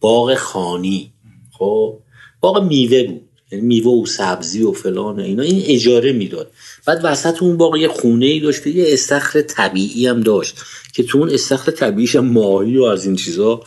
باغ 0.00 0.34
خانی. 0.34 1.12
خب 1.60 1.98
باغ 2.40 2.62
میوه 2.62 3.02
بود 3.02 3.20
یعنی 3.52 3.66
میوه 3.66 4.02
و 4.02 4.06
سبزی 4.06 4.62
و 4.62 4.72
فلان 4.72 5.20
و 5.20 5.22
اینا 5.22 5.42
این 5.42 5.62
اجاره 5.66 6.12
می‌داد. 6.12 6.50
بعد 6.86 7.00
وسط 7.02 7.42
اون 7.42 7.56
باغ 7.56 7.76
یه 7.76 7.88
خونه 7.88 8.26
ای 8.26 8.40
داشت 8.40 8.66
یه 8.66 8.84
استخر 8.88 9.42
طبیعی 9.42 10.06
هم 10.06 10.20
داشت 10.20 10.58
که 10.92 11.02
تو 11.02 11.18
اون 11.18 11.30
استخر 11.30 11.72
طبیعیش 11.72 12.16
هم 12.16 12.26
ماهی 12.26 12.76
و 12.76 12.82
از 12.82 13.06
این 13.06 13.16
چیزا 13.16 13.62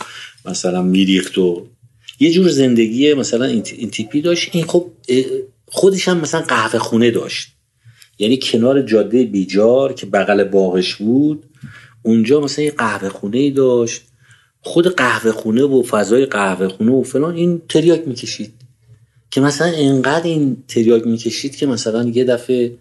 مثلا 0.46 0.82
میریخت 0.82 1.38
و 1.38 1.68
یه 2.20 2.32
جور 2.32 2.50
زندگی 2.50 3.14
مثلا 3.14 3.46
این 3.46 3.90
تیپی 3.92 4.22
داشت. 4.22 4.50
این 4.52 4.64
خب 4.64 4.92
خودش 5.68 6.08
هم 6.08 6.18
مثلا 6.18 6.42
قهوه 6.42 6.80
خونه 6.80 7.12
داشت. 7.12 7.48
یعنی 8.20 8.40
کنار 8.42 8.82
جاده 8.82 9.24
بیجار 9.24 9.94
که 9.94 10.06
بغل 10.06 10.44
باغش 10.44 10.96
بود 10.96 11.44
اونجا 12.04 12.42
مثلا 12.42 12.66
یه 12.66 12.72
قهوه 12.72 13.10
خونه 13.10 13.38
ای 13.38 13.52
داشت. 13.52 14.02
خود 14.64 14.88
قهوه 14.88 15.32
خونه 15.32 15.64
و 15.64 15.84
فضای 15.84 16.26
قهوه 16.26 16.68
خونه 16.68 16.92
و 16.92 17.04
فلان 17.04 17.36
این 17.36 17.62
تریاک 17.70 18.08
می‌کشید. 18.08 18.54
که 19.32 19.42
مثلا 19.42 19.68
انقدر 19.68 20.26
این 20.26 20.64
تریاک 20.68 21.08
می‌کشید 21.08 21.56
که 21.56 21.66
مثلا 21.66 22.04
یه 22.04 22.24
دفعه 22.24 22.78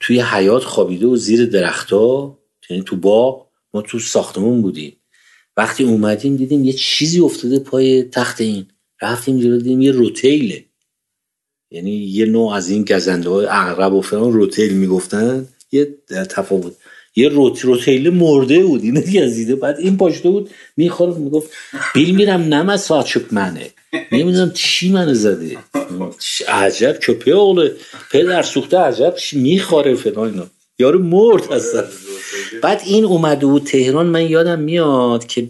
توی 0.00 0.20
حیات 0.20 0.64
خوابیده 0.64 1.06
و 1.06 1.16
زیر 1.16 1.46
درختها 1.46 2.38
یعنی 2.70 2.82
تو 2.82 2.96
باغ 2.96 3.46
ما 3.74 3.82
تو 3.82 3.98
ساختمون 3.98 4.62
بودیم. 4.62 4.96
وقتی 5.56 5.84
اومدیم 5.84 6.36
دیدیم 6.36 6.64
یه 6.64 6.72
چیزی 6.72 7.20
افتاده 7.20 7.58
پای 7.58 8.02
تخت 8.02 8.40
این. 8.40 8.66
رفتیم 9.02 9.40
جلو 9.40 9.56
دیدیم 9.56 9.80
یه 9.80 9.92
روتیله 9.92 10.64
یعنی 11.70 11.90
یه 11.90 12.26
نوع 12.26 12.52
از 12.52 12.70
این 12.70 12.84
گزنده 12.84 13.28
های 13.28 13.46
اغرب 13.50 13.92
و 13.92 14.00
فلان 14.00 14.32
روتیل 14.32 14.74
می‌گفتن. 14.74 15.48
یه 15.72 15.98
تفاوت. 16.10 16.76
یه 17.18 17.28
روت 17.28 17.60
روتیل 17.64 18.10
مرده 18.10 18.58
بود 18.64 18.82
اینو 18.82 19.00
گزیده. 19.00 19.56
بعد 19.56 19.78
این 19.78 19.96
پاشته 19.96 20.30
بود 20.30 20.50
می‌خوره 20.76 21.14
می‌گفت 21.14 21.50
بیل 21.94 22.14
میرم 22.14 22.40
نم 22.40 22.68
از 22.68 22.92
منه. 23.32 23.70
نمی‌دونم 24.12 24.50
چی 24.54 24.92
منو 24.92 25.14
زده. 25.14 25.56
عجب 26.48 26.92
کپه 26.92 27.36
اغله 27.36 27.72
پدر 28.12 28.42
سوخته 28.42 28.78
عجب 28.78 29.14
می‌خوره 29.32 29.94
فلان 29.94 30.30
اینا. 30.30 30.46
یارو 30.78 30.98
مرد 30.98 31.52
هستن. 31.52 31.84
بعد 32.62 32.82
این 32.86 33.04
اومده 33.04 33.46
بود 33.46 33.64
تهران 33.64 34.06
من 34.06 34.30
یادم 34.30 34.58
میاد 34.58 35.26
که 35.26 35.48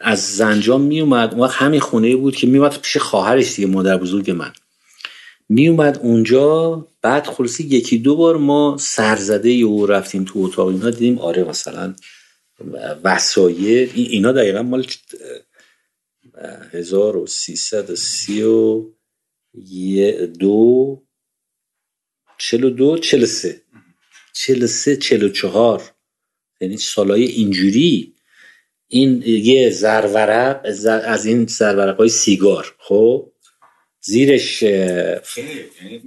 از 0.00 0.36
زنجان 0.36 0.80
میومد 0.80 1.34
اون 1.34 1.48
همین 1.48 1.80
خونه 1.80 2.16
بود 2.16 2.36
که 2.36 2.46
میومد 2.46 2.78
پیش 2.82 2.96
خواهرش 2.96 3.56
دیگه 3.56 3.68
مادر 3.68 3.96
بزرگ 3.96 4.30
من. 4.30 4.52
میومد 5.48 5.98
اونجا 6.02 6.86
بعد 7.02 7.26
خلاصی 7.26 7.64
یکی 7.64 7.98
دو 7.98 8.16
بار 8.16 8.36
ما 8.36 8.76
سرزده 8.80 9.50
او 9.50 9.86
رفتیم 9.86 10.24
تو 10.24 10.38
اتاق. 10.38 10.68
اینا 10.68 10.90
دیدیم 10.90 11.18
آره 11.18 11.44
مثلا 11.44 11.94
وسایل 13.04 13.90
اینا 13.94 14.32
دقیقا 14.32 14.62
مال 14.62 14.86
1332 16.72 18.94
دو 20.38 21.02
چلو 22.38 22.70
دو 22.70 22.98
چلو 22.98 23.26
سه. 23.26 23.62
چلو 24.32 24.66
سه 24.66 24.96
چلو 24.96 25.28
چهار. 25.28 25.82
یعنی 26.60 26.76
سالای 26.76 27.24
اینجوری. 27.24 28.14
این 28.88 29.22
یه 29.22 29.70
زرورق 29.70 30.60
از 30.86 31.26
این 31.26 31.46
زرورق 31.46 31.98
های 31.98 32.08
سیگار. 32.08 32.74
خب؟ 32.78 33.32
زیرش 34.08 34.62
یعنی 34.62 36.00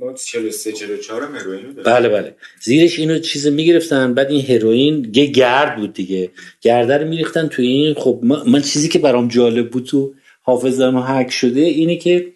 بله 1.86 2.10
بله. 2.10 2.36
زیرش 2.62 3.00
اینو 3.00 3.20
چیز 3.20 3.48
می‌گرفتن 3.48 4.14
بعد 4.14 4.32
این 4.32 4.46
هروئین 4.46 5.12
یه 5.16 5.26
گرد 5.26 5.76
بود 5.78 5.94
دیگه. 5.94 6.30
گرده 6.62 6.98
رو 6.98 7.08
میریختن 7.08 7.48
توی 7.48 7.68
این. 7.68 7.94
خب 7.94 8.20
من 8.48 8.62
چیزی 8.62 8.90
که 8.90 9.00
برام 9.00 9.28
جالب 9.28 9.70
بود 9.70 9.86
تو 9.86 10.14
حافظم 10.42 10.98
حک 10.98 11.32
شده 11.32 11.60
اینه 11.60 11.96
که 11.96 12.28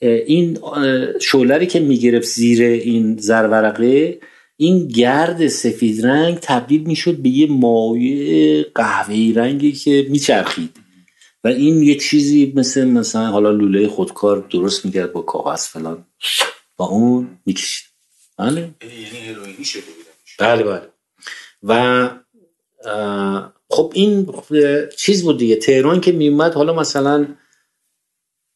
این 0.00 0.58
شولری 1.20 1.66
که 1.66 1.80
می‌گرفت 1.80 2.26
زیر 2.26 2.62
این 2.62 3.16
زرورقه 3.18 4.18
این 4.56 4.88
گرد 4.88 5.46
سفید 5.46 6.06
رنگ 6.06 6.38
تبدیل 6.42 6.82
می‌شد 6.82 7.16
به 7.16 7.28
یه 7.28 7.46
مایع 7.50 8.64
قهوه‌ای 8.74 9.32
رنگی 9.32 9.72
که 9.72 10.06
میچرخید. 10.08 10.83
و 11.44 11.48
این 11.48 11.82
یه 11.82 11.98
چیزی 11.98 12.52
مثل 12.56 12.84
مثلا 12.84 13.26
حالا 13.26 13.50
لوله 13.50 13.88
خودکار 13.88 14.46
درست 14.50 14.84
می‌کرد 14.84 15.12
با 15.12 15.22
کاغذ 15.22 15.66
فلان. 15.66 16.04
با 16.76 16.86
اون 16.86 17.38
می‌کشید. 17.46 17.86
بله. 18.38 18.70
یعنی 18.82 19.64
شده 19.64 19.82
بله 20.38 20.64
بله. 20.64 20.88
و 21.62 22.10
خب 23.70 23.92
این 23.94 24.32
چیز 24.96 25.22
بود 25.22 25.38
دیگه. 25.38 25.56
تهران 25.56 26.00
که 26.00 26.12
میومد 26.12 26.54
حالا 26.54 26.74
مثلا 26.74 27.26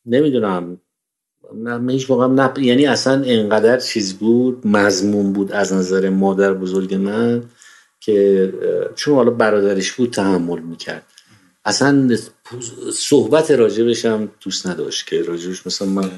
نمی‌دونم 0.07 0.81
من 1.55 1.91
هیچ 1.91 2.11
موقع 2.11 2.27
نپ... 2.27 2.59
یعنی 2.59 2.87
اصلا 2.87 3.23
انقدر 3.27 3.81
چیز 3.81 4.15
بود 4.15 4.67
مضمون 4.67 5.33
بود 5.33 5.53
از 5.53 5.73
نظر 5.73 6.09
مادر 6.09 6.55
بزرگ 6.55 6.95
من 6.95 7.43
که 8.01 8.53
چون 8.95 9.15
حالا 9.15 9.31
برادرش 9.31 9.93
بود 9.93 10.11
تحمل 10.11 10.59
می‌کرد. 10.59 11.07
اصلا 11.69 12.17
صحبت 12.93 13.51
راجبش 13.51 14.05
هم 14.05 14.31
دوست 14.41 14.67
نداشت 14.67 15.07
که 15.07 15.23
راجبش 15.23 15.67
مثلا 15.67 15.89
من 15.89 16.11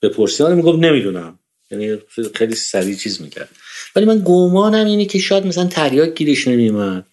به 0.00 0.08
پرسیان 0.08 0.54
میگم 0.54 0.84
نمی‌دونم. 0.84 1.38
یعنی 1.70 1.98
خیلی 2.34 2.54
سریع 2.54 2.96
چیز 2.96 3.22
می‌کرد. 3.22 3.48
ولی 3.96 4.06
من 4.06 4.22
گمانم 4.24 4.86
اینه 4.86 5.04
که 5.04 5.18
شاید 5.18 5.46
مثلا 5.46 5.66
تریاک 5.66 6.14
گیرش 6.14 6.48
نمیمد 6.48 7.06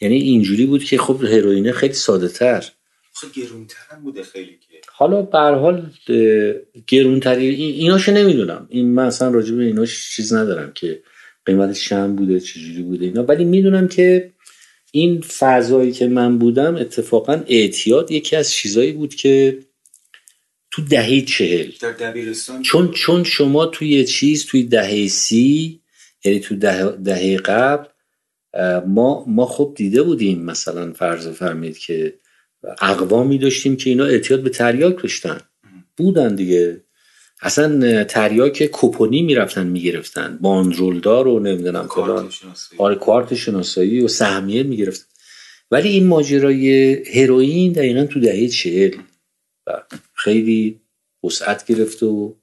یعنی 0.00 0.14
اینجوری 0.14 0.66
بود 0.66 0.84
که 0.84 0.98
خب 0.98 1.24
هروئینه 1.24 1.72
خیلی 1.72 1.94
ساده 1.94 2.28
تر 2.28 2.64
خب 3.12 3.40
گرونتر 3.40 3.76
هم 3.90 4.02
بوده 4.02 4.22
خیلی 4.22 4.50
که. 4.50 4.80
حالا 4.92 5.22
به 5.22 5.38
حال 5.38 5.90
گرونتری 6.86 7.46
ایناشو 7.48 8.12
نمی‌دونم. 8.12 8.66
این 8.70 8.94
من 8.94 9.04
اصلا 9.04 9.30
راجب 9.30 9.58
ایناش 9.58 10.10
چیز 10.16 10.32
ندارم 10.32 10.72
که 10.72 11.02
قیمتش 11.46 11.88
چند 11.88 12.16
بوده 12.16 12.40
چجوری 12.40 12.82
بوده 12.82 13.04
اینا. 13.04 13.22
ولی 13.22 13.44
می‌دونم 13.44 13.88
که 13.88 14.33
این 14.96 15.20
فضایی 15.20 15.92
که 15.92 16.08
من 16.08 16.38
بودم 16.38 16.76
اتفاقا 16.76 17.42
اعتیاد 17.46 18.10
یکی 18.10 18.36
از 18.36 18.50
چیزایی 18.50 18.92
بود 18.92 19.14
که 19.14 19.58
تو 20.70 20.82
دهه 20.82 21.20
چهل. 21.20 21.70
در 21.80 21.92
دبیرستان؟ 21.92 22.62
چون 22.62 22.90
چون 22.90 23.24
شما 23.24 23.66
توی 23.66 24.04
چیز 24.04 24.46
توی 24.46 24.62
دهه 24.62 25.08
سی 25.08 25.80
یعنی 26.24 26.40
تو 26.40 26.56
دهه, 26.56 26.90
دهه 26.90 27.36
قبل 27.36 27.84
ما 28.86 29.24
ما 29.26 29.46
خب 29.46 29.72
دیده 29.76 30.02
بودیم 30.02 30.44
مثلا 30.44 30.92
فرض 30.92 31.28
فرمید 31.28 31.78
که 31.78 32.18
اقوامی 32.80 33.38
داشتیم 33.38 33.76
که 33.76 33.90
اینا 33.90 34.04
اعتیاد 34.04 34.42
به 34.42 34.50
تریاک 34.50 35.02
داشتن. 35.02 35.40
بودن 35.96 36.34
دیگه. 36.34 36.80
اصلا 37.42 38.04
تریاک 38.04 38.66
کوپونی 38.66 39.22
می‌رفتن 39.22 39.66
می‌گرفتن. 39.66 40.38
باندرولدار 40.40 41.28
و 41.28 41.40
نمی‌دونم 41.40 41.88
فلان 41.88 42.30
آره 42.78 42.94
کارت 42.94 43.34
شناسایی 43.34 44.00
و 44.00 44.08
سهمیه 44.08 44.62
می‌گرفتن. 44.62 45.06
ولی 45.70 45.88
این 45.88 46.06
ماجرای 46.06 46.92
هروئین 46.92 47.72
دقیقا 47.72 48.04
تو 48.06 48.20
دهه 48.20 48.48
چهل. 48.48 48.96
خیلی 50.14 50.80
وسعت 51.24 51.66
گرفت 51.66 52.02
و 52.02 52.36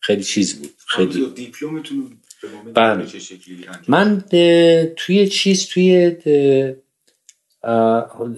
خیلی 0.00 0.24
چیز 0.24 0.54
بود. 0.54 0.70
خیلی 0.86 1.30
دیپلمتون 1.34 2.10
بله. 2.74 3.06
من 3.88 4.24
توی 4.96 5.28
چیز 5.28 5.66
توی 5.66 6.16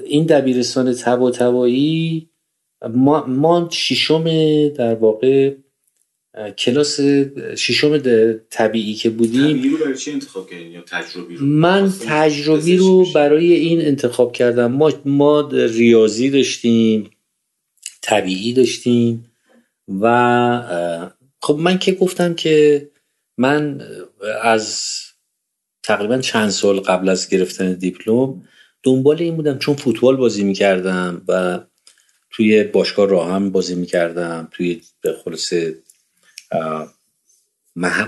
این 0.06 0.26
دبیرستان 0.26 0.92
تبا 0.92 1.30
تبایی 1.30 2.30
ما, 2.94 3.26
ما 3.26 3.68
شیشم 3.72 4.24
در 4.68 4.94
واقع 4.94 5.54
کلاس 6.58 7.00
ششم 7.56 7.98
طبیعی 8.50 8.94
که 8.94 9.10
بودیم 9.10 9.58
طبیعی 9.58 9.68
رو 9.68 9.76
برای 9.76 9.96
چی 9.96 10.10
انتخاب 10.12 10.50
کردین 10.50 10.72
یا 10.72 10.80
تجربی 10.80 11.36
رو 11.36 11.46
من 11.46 11.92
تجربی 12.06 12.76
رو؟ 12.76 13.06
برای 13.14 13.52
این 13.52 13.80
انتخاب 13.80 14.32
کردم 14.32 14.72
ما 14.72 14.92
ما 15.04 15.50
ریاضی 15.52 16.30
داشتیم 16.30 17.10
طبیعی 18.02 18.52
داشتیم 18.52 19.32
و 20.00 21.06
خب 21.42 21.54
من 21.54 21.78
که 21.78 21.92
گفتم 21.92 22.34
که 22.34 22.88
من 23.38 23.80
از 24.42 24.90
تقریبا 25.82 26.18
چند 26.18 26.50
سال 26.50 26.80
قبل 26.80 27.08
از 27.08 27.28
گرفتن 27.28 27.72
دیپلم 27.72 28.42
دنبال 28.82 29.22
این 29.22 29.36
بودم 29.36 29.58
چون 29.58 29.74
فوتبال 29.74 30.16
بازی 30.16 30.44
می‌کردم 30.44 31.22
و 31.28 31.60
توی 32.30 32.64
باشگاه 32.64 33.08
راهم 33.08 33.50
بازی 33.50 33.74
می‌کردم 33.74 34.48
توی 34.50 34.80
به 35.00 35.12
خلاصه 35.24 35.78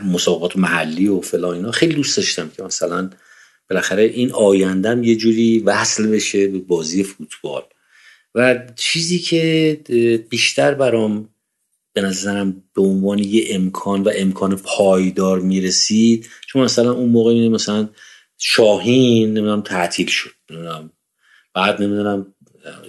مسابقات 0.04 0.56
محلی 0.56 1.08
و 1.08 1.20
فلان 1.20 1.54
اینا. 1.54 1.70
خیلی 1.70 1.94
دوست 1.94 2.16
داشتم 2.16 2.50
که 2.56 2.62
مثلا 2.62 3.10
بالاخره 3.70 4.02
این 4.02 4.32
آیندم 4.32 5.02
یه 5.02 5.16
جوری 5.16 5.58
وصل 5.58 6.06
بشه 6.06 6.48
به 6.48 6.58
بازی 6.58 7.04
فوتبال. 7.04 7.62
و 8.34 8.60
چیزی 8.76 9.18
که 9.18 10.24
بیشتر 10.30 10.74
برام 10.74 11.28
به 11.92 12.00
نظرم 12.00 12.62
به 12.74 12.82
عنوان 12.82 13.18
یه 13.18 13.46
امکان 13.50 14.02
و 14.02 14.10
امکان 14.14 14.56
پایدار 14.56 15.40
می‌رسید 15.40 16.28
چون 16.46 16.62
مثلا 16.62 16.92
اون 16.92 17.08
موقع 17.08 17.48
مثلا 17.48 17.88
شاهین 18.38 19.28
نمی‌دونم 19.28 19.62
تعطیل 19.62 20.06
شد 20.06 20.30
نمی‌دونم 20.50 20.90
بعد 21.54 21.82
نمی‌دونم 21.82 22.34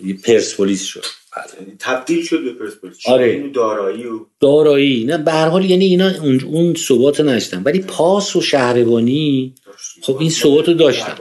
یه 0.03 0.13
پرسپولیس 0.13 0.83
شد. 0.83 1.05
بعد 1.35 1.49
یعنی 1.59 1.75
تبدیل 1.79 2.23
شد 2.23 2.43
به 2.43 2.53
پرسپولیس. 2.53 2.97
آره. 3.05 3.43
و 3.43 3.47
دارایی 3.47 4.05
و 4.05 4.25
دارایی. 4.39 5.05
نه 5.05 5.17
به 5.17 5.31
هر 5.31 5.47
حال 5.47 5.65
یعنی 5.65 5.85
اینا 5.85 6.11
اون, 6.21 6.41
اون 6.41 6.75
ثبات 6.75 7.21
نداشتن 7.21 7.63
ولی 7.63 7.79
پاس 7.79 8.35
و 8.35 8.41
شهربانی. 8.41 9.55
خب 10.01 10.17
این 10.19 10.29
ثبات 10.29 10.67
رو 10.67 10.73
داشتن. 10.73 11.15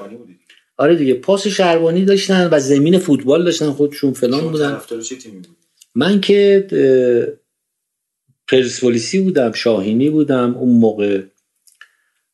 آره 0.77 0.97
دیگه. 0.97 1.15
پاس 1.15 1.47
و 1.47 1.51
شهربانی 1.51 2.05
داشتن 2.05 2.49
و 2.53 2.61
زمین 2.61 2.99
فوتبال 2.99 3.45
داشتن 3.45 3.71
خودشون 3.71 4.13
فلان 4.13 4.51
بودن. 4.51 4.81
من 5.95 6.21
که 6.21 6.67
پرسپولیسی 8.49 9.21
بودم 9.21 9.53
شاهینی 9.53 10.11
بودم 10.11 10.55
اون 10.55 10.79
موقع. 10.79 11.23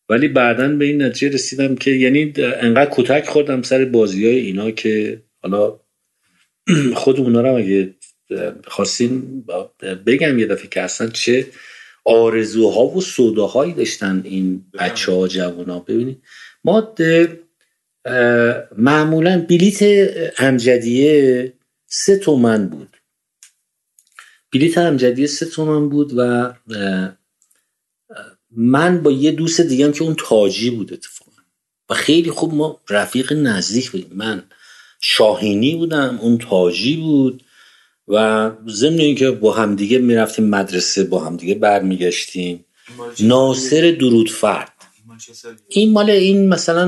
ولی 0.09 0.29
بعدا 0.29 0.69
به 0.69 0.85
این 0.85 1.03
نتیجه 1.03 1.35
رسیدم 1.35 1.75
که 1.75 1.91
یعنی 1.91 2.33
انقدر 2.37 2.91
کتک 2.93 3.27
خوردم 3.29 3.63
سر 3.63 3.85
بازی 3.85 4.27
های 4.27 4.39
اینا 4.39 4.71
که 4.71 5.23
حالا 5.43 5.81
خود 7.01 7.21
اونا 7.21 7.41
رو 7.41 7.55
اگه 7.55 7.95
خواستین 8.67 9.45
بگم 10.07 10.39
یه 10.39 10.47
دفعه 10.47 10.69
که 10.69 10.83
اصلا 10.83 11.09
چه 11.09 11.47
آرزوها 12.05 12.87
و 12.87 13.01
سوداهایی 13.01 13.73
داشتن 13.73 14.21
این 14.25 14.65
بچه 14.81 15.13
ها 15.13 15.29
جوان 15.29 15.71
ها 15.71 15.79
ببینید 15.79 16.23
ما 16.65 16.95
معمولا 18.77 19.47
بلیت 19.49 19.79
امجدیه 20.39 21.53
سه 21.87 22.19
تومن 22.19 22.69
بود. 22.69 22.97
بلیت 24.53 24.79
امجدیه 24.79 25.27
سه 25.27 25.47
تومن 25.47 25.89
بود 25.89 26.13
و 26.17 26.53
من 28.51 29.03
با 29.03 29.13
یه 29.13 29.33
دوست 29.33 29.61
دیگم 29.61 29.93
که 29.93 30.03
اون 30.03 30.17
تاجی 30.19 30.71
بود 30.71 30.93
اتفاقا. 30.93 31.31
و 31.91 31.95
خیلی 31.95 32.31
خوب 32.31 32.55
ما 32.55 32.81
رفیق 32.91 33.33
نزدیک 33.33 33.91
بودیم. 33.91 34.11
من 34.15 34.43
شاهینی 35.01 35.77
بودم 35.77 36.19
اون 36.23 36.39
تاجی 36.39 36.97
بود 36.97 37.43
و 38.09 38.51
ضمن 38.69 38.99
اینکه 38.99 39.31
با 39.31 39.53
همدیگه 39.53 39.99
می‌رفتیم 39.99 40.49
مدرسه 40.49 41.05
با 41.05 41.25
همدیگه 41.25 41.55
برمیگشتیم. 41.55 42.65
ناصر 43.21 43.97
درودفرد 44.01 44.73
این 44.99 45.07
مال؟ 45.07 45.19
این 45.71 45.93
مال 45.93 46.11
این 46.11 46.49
مثلا 46.49 46.87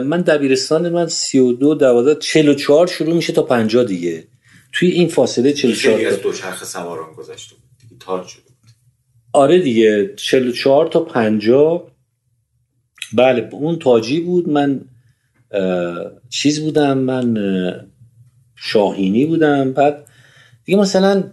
من 0.00 0.20
دبیرستان 0.20 0.88
من 0.88 1.06
32 1.06 1.74
12 1.74 2.14
44 2.20 2.86
شروع 2.86 3.14
میشه 3.14 3.32
تا 3.32 3.42
50 3.42 3.84
دیگه. 3.84 4.24
توی 4.72 4.88
این 4.90 5.08
فاصله 5.08 5.52
خیلی 5.54 5.74
44 5.74 6.06
از 6.06 6.16
تا- 6.16 6.22
دوچرخه 6.22 6.64
سواران 6.64 7.14
گذشته 7.14 7.54
بود. 7.54 7.64
دیگه 7.82 7.96
تاج 8.00 8.26
شده 8.26 8.42
بود. 8.42 8.52
آره 9.32 9.58
دیگه 9.60 10.14
44 10.16 10.86
تا 10.86 11.00
50 11.00 11.90
بله 13.12 13.48
اون 13.52 13.78
تاجی 13.78 14.20
بود. 14.20 14.48
من 14.48 14.80
چیز 16.28 16.60
بودم 16.60 16.98
من 16.98 17.36
اه، 17.36 17.84
شاهینی 18.56 19.26
بودم. 19.26 19.72
بعد 19.72 20.06
دیگه 20.64 20.78
مثلا 20.78 21.24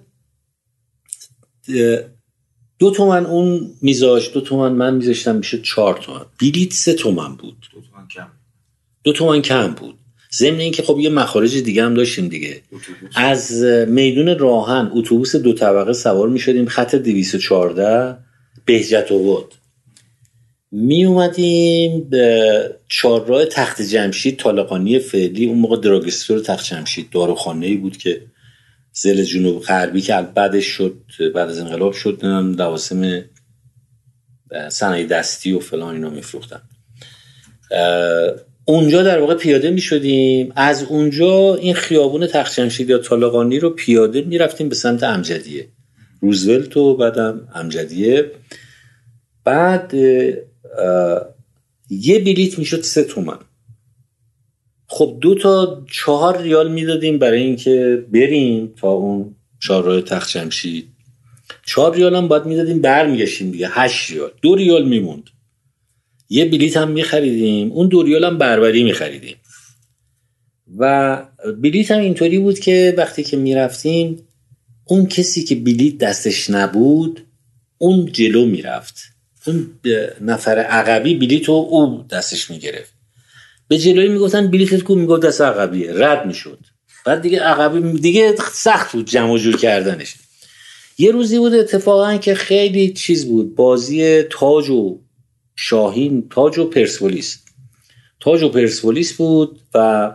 دو 2.79 2.91
تومن 2.91 3.25
اون 3.25 3.69
میذاش 3.81 4.33
دو 4.33 4.41
تومن 4.41 4.71
من 4.71 4.95
میذاشتم 4.95 5.35
میشه 5.35 5.61
چهار 5.61 5.97
تومن. 5.97 6.25
بلیت 6.41 6.73
سه 6.73 6.93
تومن 6.93 7.35
بود. 7.35 7.67
دو 7.73 7.81
تومن 7.81 8.07
کم. 8.07 8.27
دو 9.03 9.13
تومن 9.13 9.41
کم 9.41 9.67
بود. 9.67 9.95
ضمن 10.33 10.59
اینکه 10.59 10.83
خب 10.83 10.99
یه 10.99 11.09
مخارج 11.09 11.57
دیگه 11.57 11.83
هم 11.83 11.93
داشتیم 11.93 12.27
دیگه. 12.27 12.61
اتوبوس. 12.71 13.11
از 13.15 13.63
میدون 13.87 14.39
راهن 14.39 14.89
اتوبوس 14.93 15.35
دو 15.35 15.53
طبقه 15.53 15.93
سوار 15.93 16.29
می 16.29 16.39
شدیم 16.39 16.65
خط 16.65 16.95
214 16.95 18.17
بهجت 18.65 19.11
آباد 19.11 19.53
می 20.79 21.05
اومدیم 21.05 22.09
به 22.09 22.79
چهارراه 22.89 23.45
تخت 23.45 23.81
جمشید 23.81 24.39
طالقانی 24.39 24.99
فعلی. 24.99 25.45
اون 25.45 25.59
موقع 25.59 25.77
دراگستور 25.77 26.39
تخت 26.39 26.65
جمشید 26.65 27.09
داروخانه 27.09 27.65
ای 27.65 27.77
بود 27.77 27.97
که 27.97 28.21
زل 28.91 29.23
جنوب 29.23 29.61
غربی 29.61 30.01
که 30.01 30.27
بعدش 30.35 30.65
شد 30.65 31.03
بعد 31.35 31.49
از 31.49 31.59
انقلاب 31.59 31.93
شد 31.93 32.25
لواسم 32.25 33.23
صنایع 34.69 35.07
دستی 35.07 35.51
و 35.51 35.59
فلان 35.59 35.95
اینا 35.95 36.09
میفروختن. 36.09 36.61
اونجا 38.65 39.03
در 39.03 39.19
واقع 39.19 39.35
پیاده 39.35 39.71
می 39.71 39.81
شدیم 39.81 40.53
از 40.55 40.83
اونجا 40.83 41.55
این 41.55 41.73
خیابون 41.73 42.27
تخت 42.27 42.55
جمشید 42.55 42.89
یا 42.89 42.97
طالقانی 42.97 43.59
رو 43.59 43.69
پیاده 43.69 44.21
می 44.21 44.37
رفتیم 44.37 44.69
به 44.69 44.75
سمت 44.75 45.03
امجدیه. 45.03 45.67
روزولت 46.21 46.77
و 46.77 46.97
بعدم 46.97 47.47
امجدیه. 47.55 48.31
بعد 49.43 49.93
یه 51.89 52.19
بلیت 52.19 52.59
می‌شد 52.59 52.81
سه 52.81 53.03
تومن. 53.03 53.37
خب 54.87 55.17
دو 55.21 55.35
تا 55.35 55.85
چهار 55.91 56.41
ریال 56.41 56.71
می‌دادیم 56.71 57.17
برای 57.17 57.43
اینکه 57.43 58.05
بریم 58.13 58.73
تا 58.77 58.91
اون 58.91 59.35
چهارراه 59.59 60.01
تخت 60.01 60.29
جمشید 60.29 60.87
چهار 61.65 61.95
ریال 61.95 62.15
هم 62.15 62.27
باید 62.27 62.45
می‌دادیم 62.45 62.81
برمیگشتیم 62.81 63.51
دیگه. 63.51 63.69
هشت 63.71 64.11
ریال. 64.11 64.31
دو 64.41 64.55
ریال 64.55 64.87
میموند. 64.87 65.23
یه 66.29 66.45
بلیت 66.45 66.77
هم 66.77 66.91
میخریدیم 66.91 67.71
اون 67.71 67.87
دو 67.87 68.03
ریال 68.03 68.23
هم 68.23 68.37
بربری 68.37 68.83
میخریدیم. 68.83 69.35
و 70.77 71.23
بلیت 71.61 71.91
هم 71.91 71.99
اینطوری 71.99 72.39
بود 72.39 72.59
که 72.59 72.93
وقتی 72.97 73.23
که 73.23 73.37
می‌رفتیم 73.37 74.27
اون 74.85 75.05
کسی 75.05 75.43
که 75.43 75.55
بلیت 75.55 75.97
دستش 75.97 76.49
نبود 76.49 77.21
اون 77.77 78.11
جلو 78.11 78.45
می‌رفت. 78.45 78.95
اون 79.47 79.79
نفر 80.21 80.59
عقبی 80.59 81.15
بلیت 81.15 81.49
او 81.49 82.05
دستش 82.09 82.51
می‌گرفت. 82.51 82.93
به 83.67 83.77
جلوی 83.77 84.07
می‌گفتن 84.07 84.51
بلیتت 84.51 84.83
کو 84.83 84.95
می‌گفت 84.95 85.21
دست 85.21 85.41
عقبیه. 85.41 85.93
رد 85.93 86.27
می‌شد. 86.27 86.59
بعد 87.05 87.21
دیگه 87.21 87.39
عقبی 87.39 87.99
دیگه 87.99 88.35
سخت 88.53 88.91
بود 88.91 89.05
جمع 89.05 89.37
جور 89.37 89.57
کردنش. 89.57 90.15
یه 90.97 91.11
روزی 91.11 91.37
بود 91.37 91.53
اتفاقا 91.53 92.17
که 92.17 92.35
خیلی 92.35 92.93
چیز 92.93 93.27
بود. 93.27 93.55
بازی 93.55 94.23
تاج 94.23 94.69
و 94.69 94.99
شاهین 95.55 96.29
تاج 96.29 96.57
و 96.57 96.65
پرسپولیس. 96.65 97.39
تاج 98.19 98.43
و 98.43 98.49
پرسپولیس 98.49 99.13
بود 99.13 99.59
و 99.73 100.11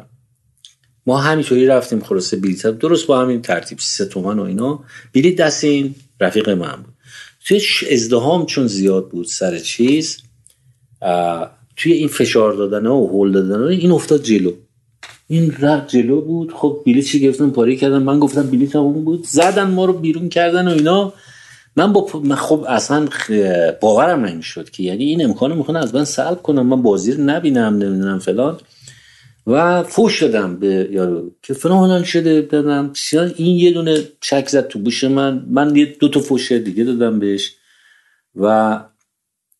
ما 1.06 1.18
همینطوری 1.18 1.66
رفتیم 1.66 2.00
خلاصه 2.00 2.36
بلیط. 2.36 2.66
درست 2.66 3.06
با 3.06 3.20
همین 3.20 3.42
ترتیب 3.42 3.78
سه 3.78 4.04
تومن 4.04 4.38
و 4.38 4.42
اینا. 4.42 4.84
بلیط 5.14 5.36
دست 5.36 5.64
این 5.64 5.94
رفیق 6.20 6.48
من 6.48 6.76
بود. 6.76 6.91
توی 7.47 7.61
ازدهام 7.93 8.47
چون 8.47 8.66
زیاد 8.66 9.09
بود 9.09 9.26
سر 9.26 9.59
چیز 9.59 10.18
توی 11.76 11.93
این 11.93 12.09
فشار 12.09 12.53
دادن 12.53 12.86
و 12.86 13.07
هول 13.07 13.32
دادن 13.32 13.62
این 13.62 13.90
افتاد 13.90 14.22
جلو. 14.22 14.53
این 15.28 15.57
رفت 15.61 15.88
جلو 15.88 16.20
بود 16.20 16.53
خب 16.53 16.82
بلیط 16.86 17.07
چی 17.07 17.20
گرفتن؟ 17.20 17.51
پاره 17.51 17.76
کردن. 17.76 18.03
من 18.03 18.18
گفتم 18.18 18.43
بلیط 18.43 18.76
اون 18.76 19.05
بود. 19.05 19.24
زدن 19.24 19.70
ما 19.70 19.84
رو 19.84 19.93
بیرون 19.93 20.28
کردن 20.28 20.68
و 20.68 20.70
اینا. 20.70 21.12
من 21.76 21.93
با 21.93 22.09
من 22.24 22.36
خب 22.36 22.64
اصلا 22.68 23.09
باورم 23.80 24.24
نمی‌شد 24.24 24.70
که 24.70 24.82
یعنی 24.82 25.05
این 25.05 25.24
امکانو 25.24 25.55
می‌خوان 25.55 25.76
از 25.76 25.95
من 25.95 26.05
سلب 26.05 26.43
کنم 26.43 26.66
من 26.66 26.82
بازی 26.82 27.12
رو 27.12 27.22
نبینم 27.22 27.78
نمی‌دونم 27.78 28.18
فلان. 28.18 28.59
و 29.47 29.82
فوش 29.82 30.22
دادم 30.22 30.57
به 30.57 30.88
یارو 30.93 31.30
که 31.43 31.55
فلان 31.55 32.05
شده 32.05 32.40
دادم. 32.40 32.93
این 33.36 33.57
یه 33.57 33.72
دونه 33.72 34.05
چک 34.20 34.49
زد 34.49 34.68
تو 34.68 34.78
گوش 34.78 35.05
من. 35.05 35.47
من 35.51 35.76
یه 35.76 35.84
دو 36.01 36.09
تا 36.09 36.20
فوش 36.20 36.53
دیگه 36.53 36.84
دادم 36.84 37.18
بهش. 37.18 37.55
و 38.34 38.80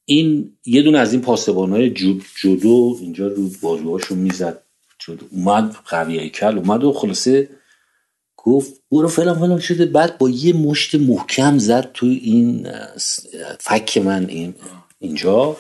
این 0.05 0.57
یه 0.67 0.83
دونه 0.83 0.99
از 0.99 1.13
این 1.13 1.23
پاسبانهای 1.23 1.91
جودو 1.91 2.99
اینجا 3.01 3.27
رو 3.27 3.51
بازوهاشو 3.63 4.15
می‌زد. 4.15 4.63
جودو 4.99 5.27
اومد 5.31 5.77
قوی 5.87 6.29
کل 6.31 6.59
اومد 6.59 6.85
و 6.85 6.93
خلاصه 6.93 7.49
گفت 8.37 8.73
برو 8.91 9.09
فلان 9.09 9.39
فلان 9.39 9.59
شده. 9.59 9.87
بعد 9.87 10.19
با 10.19 10.31
یه 10.31 10.53
مشت 10.53 10.95
محکم 10.95 11.59
زد 11.59 11.91
تو 11.95 12.07
این 12.07 12.69
فک 13.61 13.99
من 13.99 14.27
این 14.29 14.55
اینجا. 14.99 15.57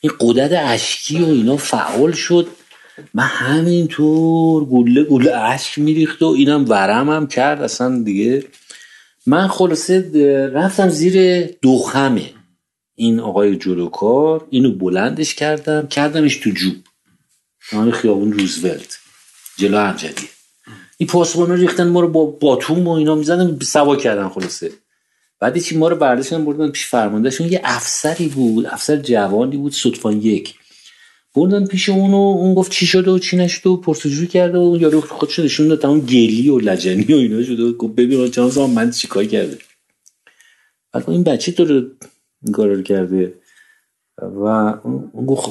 این 0.00 0.12
قدرت 0.20 0.52
اشکی 0.52 1.22
و 1.22 1.26
اینا 1.26 1.56
فعال 1.56 2.12
شد. 2.12 2.46
من 3.14 3.24
همینطور 3.24 4.64
گله 4.64 5.04
گله 5.04 5.36
اشک 5.36 5.78
میریخت 5.78 6.22
و 6.22 6.26
اینم 6.26 6.64
ورم 6.68 7.10
هم 7.10 7.26
کرد. 7.26 7.62
اصلا 7.62 8.02
دیگه 8.02 8.44
من 9.26 9.48
خلاصه 9.48 10.10
رفتم 10.54 10.88
زیر 10.88 11.46
دوخمه 11.62 12.30
این 12.94 13.20
آقای 13.20 13.56
جلوکار 13.56 14.46
اینو 14.50 14.72
بلندش 14.72 15.34
کردم 15.34 15.86
کردمش 15.86 16.36
تو 16.36 16.50
جوب. 16.50 16.74
نام 17.72 17.90
خیابون 17.90 18.32
روزولت. 18.32 18.98
جلو 19.56 19.78
امجدیه 19.78 20.28
این 20.98 21.06
پاسبان 21.06 21.50
ریختن 21.50 21.88
ما 21.88 22.00
رو 22.00 22.08
با 22.08 22.24
باتوم 22.26 22.88
و 22.88 22.90
اینا 22.90 23.14
می‌زدن 23.14 23.58
سوا 23.58 23.96
کردن 23.96 24.28
خلاصه. 24.28 24.72
بعد 25.40 25.58
چی 25.58 25.76
ما 25.76 25.88
رو 25.88 25.96
برداشتن 25.96 26.44
بردن 26.44 26.70
پیش 26.70 26.86
فرماندهشون. 26.86 27.52
یه 27.52 27.60
افسری 27.64 28.28
بود 28.28 28.66
افسر 28.66 28.96
جوانی 28.96 29.56
بود 29.56 29.72
صدفان 29.72 30.20
یک. 30.20 30.54
بردن 31.34 31.66
پیش 31.66 31.88
اونو 31.88 32.16
اون 32.16 32.54
گفت 32.54 32.72
چی 32.72 32.86
شده 32.86 33.10
و 33.10 33.18
چی 33.18 33.36
نشده 33.36 33.70
و 33.70 33.76
پرسجوی 33.76 34.26
کرده 34.26 34.58
و 34.58 34.60
اون 34.60 34.80
یارو 34.80 35.00
خودش 35.00 35.38
نشون 35.38 35.68
داد 35.68 35.80
تمام 35.80 36.00
گلی 36.00 36.48
و 36.50 36.58
لجنی 36.58 37.14
و 37.14 37.16
اینا 37.16 37.42
شده 37.42 37.72
گفت 37.72 37.94
ببین 37.94 38.30
سال 38.30 38.70
من 38.70 38.90
چیکار 38.90 39.24
کرده 39.24 39.58
بعد 40.92 41.10
این 41.10 41.22
بچه 41.22 41.52
تو 41.52 41.64
رو 41.64 41.74
این 42.44 42.52
کار 42.52 42.68
رو 42.68 42.82
کرده. 42.82 43.34
و 44.22 44.44
اون 45.12 45.26
گفت 45.26 45.50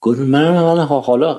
گفت 0.00 0.20
من 0.20 0.56
حالا 0.56 0.84
حالا 0.84 1.38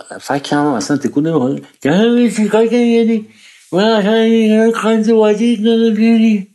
هم 0.51 0.65
اصلا 0.65 0.97
تکون 0.97 1.27
نمی‌خواد. 1.27 1.61
که 1.81 2.31
چیکار 2.37 2.67
کردی 2.67 3.25
من 3.71 3.83
اصلا 3.83 4.71
خانز 4.71 5.09
واجید 5.09 5.59
نداری 5.59 6.47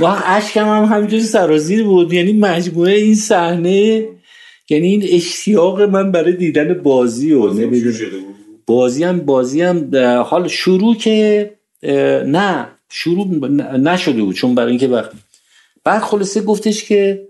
و 0.00 0.06
عشقم 0.06 0.68
هم 0.68 0.84
همینجوری 0.84 1.22
سرازیر 1.22 1.84
بود. 1.84 2.12
یعنی 2.12 2.32
مجموعه 2.32 2.92
این 2.92 3.14
صحنه 3.14 4.08
یعنی 4.70 4.88
این 4.88 5.02
اشتیاق 5.04 5.80
من 5.80 6.12
برای 6.12 6.32
دیدن 6.32 6.74
بازی 6.74 7.32
و 7.32 7.54
بازی 8.66 9.04
هم 9.04 9.20
بازی 9.20 9.62
هم 9.62 9.90
حال 10.22 10.48
شروع 10.48 10.96
که 10.96 11.50
نه 12.26 12.68
شروع 12.88 13.46
نشده 13.76 14.22
بود. 14.22 14.34
چون 14.34 14.54
برای 14.54 14.70
اینکه 14.70 14.88
وقت 14.88 15.12
بعد 15.84 16.02
خلاصه 16.02 16.40
گفتش 16.40 16.84
که 16.84 17.28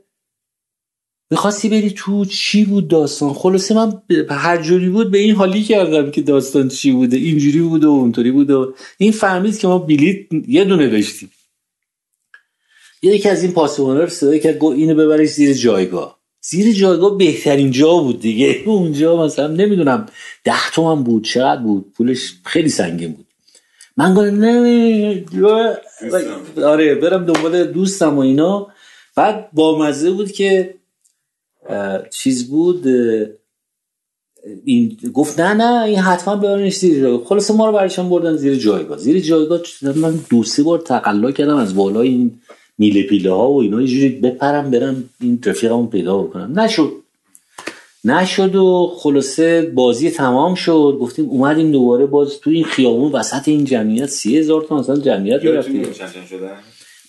می‌خواستی 1.30 1.68
بری 1.68 1.91
تو 1.91 2.24
چی 2.24 2.64
بود 2.64 2.89
داستان؟ 2.89 3.32
خلاصه 3.32 3.74
من 3.74 4.03
هر 4.30 4.62
جوری 4.62 4.89
بود 4.89 5.11
به 5.11 5.18
این 5.18 5.34
حالی 5.34 5.62
کردم 5.62 6.11
که 6.11 6.22
داستان 6.22 6.68
چی 6.68 6.93
بوده. 6.93 7.16
اینجوری 7.16 7.61
بود 7.61 7.84
و 7.84 7.89
اونطوری 7.89 8.30
بود 8.30 8.51
و 8.51 8.74
این 8.99 9.12
فهمید 9.12 9.59
که 9.59 9.66
ما 9.68 9.78
بلیت 9.78 10.16
یه 10.49 10.64
دونه 10.64 10.89
داشتیم. 10.89 11.30
یکی 13.03 13.28
از 13.28 13.43
این 13.43 13.53
پاسبانا 13.53 14.01
رو 14.01 14.09
صدا 14.09 14.39
کرد 14.39 14.59
گفت 14.59 14.76
اینو 14.76 14.95
ببرش 14.95 15.28
زیر 15.28 15.55
جایگاه. 15.55 16.18
زیر 16.41 16.72
جایگاه 16.72 17.18
بهترین 17.18 17.70
جا 17.70 17.97
بود 17.97 18.20
دیگه. 18.20 18.62
اونجا 18.66 19.24
مثلا 19.24 19.47
نمی‌دونم 19.47 20.07
ده 20.45 20.70
تومن 20.72 21.03
بود 21.05 21.24
چقدر 21.24 21.62
بود؟ 21.62 21.93
پولش 21.97 22.34
خیلی 22.45 22.68
سنگین 22.68 23.12
بود. 23.12 23.26
من 23.97 24.14
گفتم 24.14 24.45
نه 24.45 25.24
آره 26.64 26.95
برم 26.95 27.24
دنبال 27.24 27.64
دوستم 27.64 28.16
و 28.16 28.18
اینا. 28.18 28.68
بعد 29.16 29.51
با 29.53 29.78
مزه 29.78 30.11
بود 30.11 30.32
که 30.32 30.74
چیز 32.11 32.51
بود 32.51 32.86
این 34.64 34.99
گفت 35.14 35.41
نه 35.41 35.55
نه 35.55 35.84
این 35.84 35.99
حتما 35.99 36.36
ببرنش 36.36 36.76
زیر 36.76 37.01
جایگاه. 37.01 37.26
خلاصه 37.26 37.55
ما 37.55 37.66
رو 37.66 37.72
برشان 37.72 38.09
بردن 38.11 38.36
زیر 38.36 38.55
جایگاه. 38.55 38.99
زیر 38.99 39.20
جایگاه 39.20 39.61
من 39.82 40.18
دو 40.30 40.45
سه 40.45 40.62
بار 40.62 40.78
تقلا 40.78 41.32
کردم 41.32 41.57
از 41.57 41.76
بالای 41.76 42.09
این 42.09 42.41
میله 42.79 43.03
پیله 43.03 43.31
ها 43.31 43.51
و 43.51 43.61
اینا 43.61 43.83
یه 43.83 44.20
بپرم 44.20 44.70
برم 44.70 45.11
این 45.20 45.41
رفیقمو 45.45 45.87
پیدا 45.87 46.18
بکنم. 46.18 46.61
نشد. 46.61 46.93
نشد 48.05 48.55
و 48.55 48.93
خلاصه 48.97 49.62
بازی 49.62 50.11
تمام 50.11 50.55
شد. 50.55 50.99
گفتیم 51.01 51.29
اومدیم 51.29 51.72
دوباره 51.72 52.07
باز 52.07 52.41
تو 52.41 52.51
این 52.51 52.64
خیابون 52.64 53.12
وسط 53.12 53.49
این 53.49 53.64
جمعیت 53.64 54.07
سی 54.07 54.39
هزار 54.39 54.62
تا 54.62 54.79
مثلا 54.79 55.01
جمعیت 55.01 55.45
رفتیم 55.45 55.87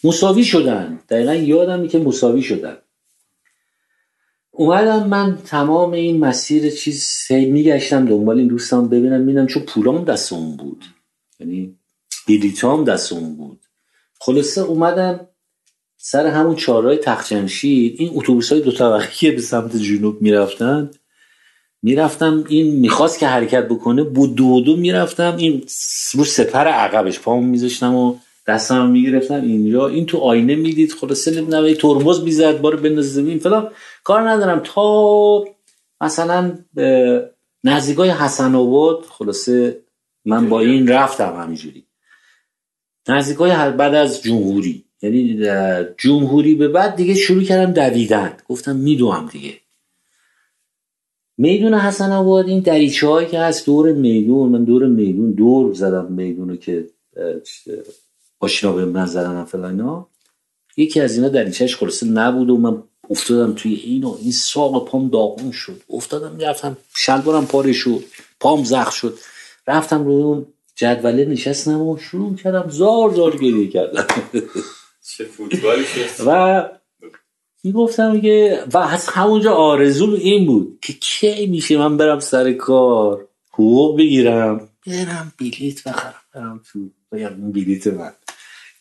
مساوی 0.04 0.44
شدن. 0.44 1.00
دقیقا 1.10 1.34
یادم 1.34 1.88
که 1.88 2.00
مساوی 2.00 2.42
شدن. 2.42 2.78
اومدم 4.52 5.08
من 5.08 5.38
تمام 5.46 5.92
این 5.92 6.20
مسیر 6.20 6.70
چیز 6.70 7.08
میگشتم 7.30 8.06
دنبال 8.06 8.38
این 8.38 8.48
دوستم 8.48 8.88
ببینم 8.88 9.24
ببینم 9.24 9.48
چون 9.48 9.64
پولام 9.64 10.04
دستم 10.04 10.58
بود. 10.58 10.86
یعنی 11.40 11.76
بلیتام 12.28 12.84
دستم 12.84 13.36
بود. 13.36 13.60
خلاصه 14.20 14.62
اومدم 14.62 15.29
سر 16.02 16.28
همون 16.28 16.56
چهارراه 16.56 16.96
تخت 16.96 17.32
این 17.32 18.12
اتوبوس 18.14 18.52
های 18.52 18.62
دو 18.62 18.72
طبقه 18.72 19.32
به 19.32 19.42
سمت 19.42 19.78
جنوب 19.78 20.22
می‌رفتن 20.22 20.92
می‌رفتم 21.84 22.44
این 22.50 22.76
می‌خواست 22.76 23.20
که 23.20 23.28
حرکت 23.28 23.68
بکنه 23.68 24.04
بود 24.04 24.36
دو 24.36 24.62
دو 24.62 24.76
می‌رفتم 24.76 25.36
این 25.38 25.64
رو 26.14 26.24
سپر 26.24 26.68
عقبش 26.68 27.20
پامو 27.20 27.42
میذاشتم 27.42 27.96
و 27.96 28.16
دستم 28.48 28.90
می‌گرفتم 28.90 29.42
اینجا. 29.42 29.88
این 29.88 30.06
تو 30.06 30.18
آینه 30.18 30.56
می‌دید 30.56 30.92
خلاصه 30.92 31.32
نمی‌دونم 31.32 31.74
ترمز 31.74 32.24
می‌زد 32.24 32.62
بارو 32.62 32.78
بنداز 32.78 33.14
زمین 33.14 33.40
فلان. 33.40 33.72
کار 34.04 34.30
ندارم. 34.30 34.62
تا 34.64 35.46
مثلا 36.02 36.58
نزدیکای 37.64 38.10
حسن 38.10 38.56
آباد 38.56 39.06
خلاصه 39.10 39.82
من 40.26 40.50
با 40.50 40.60
این 40.60 40.88
رفتم 40.88 41.36
همینجوری. 41.36 41.86
نزدیکای 43.08 43.52
بعد 43.52 43.96
از 43.96 44.24
جمهوری. 44.24 44.86
یعنی 45.02 45.46
جمهوری 45.98 46.56
به 46.56 46.68
بعد 46.68 46.96
دیگه 46.96 47.16
شروع 47.16 47.44
کردم 47.44 47.72
دویدن. 47.74 48.38
گفتم 48.50 48.76
میدوم 48.76 49.30
دیگه. 49.32 49.54
میدون 51.38 51.74
حسن 51.74 52.12
آباد 52.12 52.48
این 52.48 52.60
دریچه 52.60 53.08
هایی 53.08 53.28
که 53.28 53.40
هست 53.40 53.66
دور 53.66 53.94
میدون. 53.94 54.50
من 54.50 54.64
دور 54.64 54.88
میدون 54.88 55.32
دور 55.32 55.74
زدم 55.74 56.12
میدونو 56.12 56.56
که 56.56 56.90
ماشینا 58.42 58.74
به 58.74 58.86
من 58.86 59.06
زدن 59.06 59.44
فلان 59.44 60.06
یکی 60.78 61.00
از 61.02 61.16
اینا 61.16 61.30
دریچهش 61.30 61.76
خلاصه 61.76 62.06
نبود 62.08 62.50
و 62.50 62.58
من 62.58 62.84
افتادم 63.10 63.54
توی 63.54 63.74
این 63.74 64.04
و 64.04 64.18
این 64.22 64.32
ساق 64.32 64.88
پام 64.88 65.10
داغون 65.10 65.52
شد. 65.52 65.82
افتادم 65.90 66.40
رفتم 66.40 66.78
شلوارم 66.96 67.46
پاره 67.48 67.74
شد 67.74 68.04
پام 68.40 68.64
زخ 68.64 68.92
شد. 68.92 69.18
رفتم 69.68 70.06
روی 70.06 70.24
اون 70.24 70.46
جدوله 70.76 71.26
نشستم 71.26 71.82
و 71.82 71.98
شروع 71.98 72.36
کردم 72.36 72.70
زار 72.70 73.14
زار 73.16 73.38
گریه 73.38 73.68
کردم 73.68 74.08
چه 75.18 75.26
فوتبالی 75.26 75.84
و 76.28 76.70
می‌گفتم 77.64 78.22
که 78.22 78.64
و 78.74 78.78
از 78.78 79.08
همونجا 79.08 79.54
آرزو 79.54 80.18
این 80.22 80.46
بود 80.46 80.80
که 80.82 80.94
کی 80.94 81.48
میشه 81.48 81.78
من 81.78 81.98
برم 81.98 82.20
سر 82.20 82.54
کار؟ 82.54 83.28
حقوق 83.52 83.98
بگیرم. 83.98 84.70
برم 84.88 85.34
بلیت 85.40 85.88
بخرم 85.88 86.14
برم 86.36 86.62
تو 86.72 86.80
بگم 87.12 87.52
بلیت 87.52 87.88
من. 87.88 88.12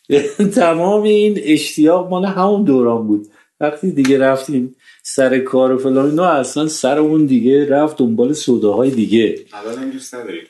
تمام 0.55 1.03
این 1.03 1.39
اشتیاق 1.43 2.09
مال 2.09 2.25
همون 2.25 2.63
دوران 2.63 3.07
بود. 3.07 3.27
وقتی 3.59 3.91
دیگه 3.91 4.19
رفتیم 4.19 4.75
سر 5.03 5.39
کار 5.39 5.71
و 5.71 5.77
فلان 5.77 6.09
اینا 6.09 6.25
اصلا 6.25 6.67
سر 6.67 6.97
اون 6.97 7.25
دیگه 7.25 7.69
رفت 7.69 7.97
دنبال 7.97 8.35
های 8.63 8.91
دیگه. 8.91 9.39
الان 9.53 9.77
هم 9.83 9.89
دوست 9.91 10.15
ندارید 10.15 10.47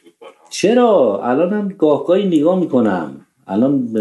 چرا؟ 0.49 1.21
الان 1.23 1.53
هم 1.53 1.67
گاهگاهی 1.67 2.25
نگاه 2.25 2.59
می‌کنم. 2.59 3.25
الان 3.49 3.93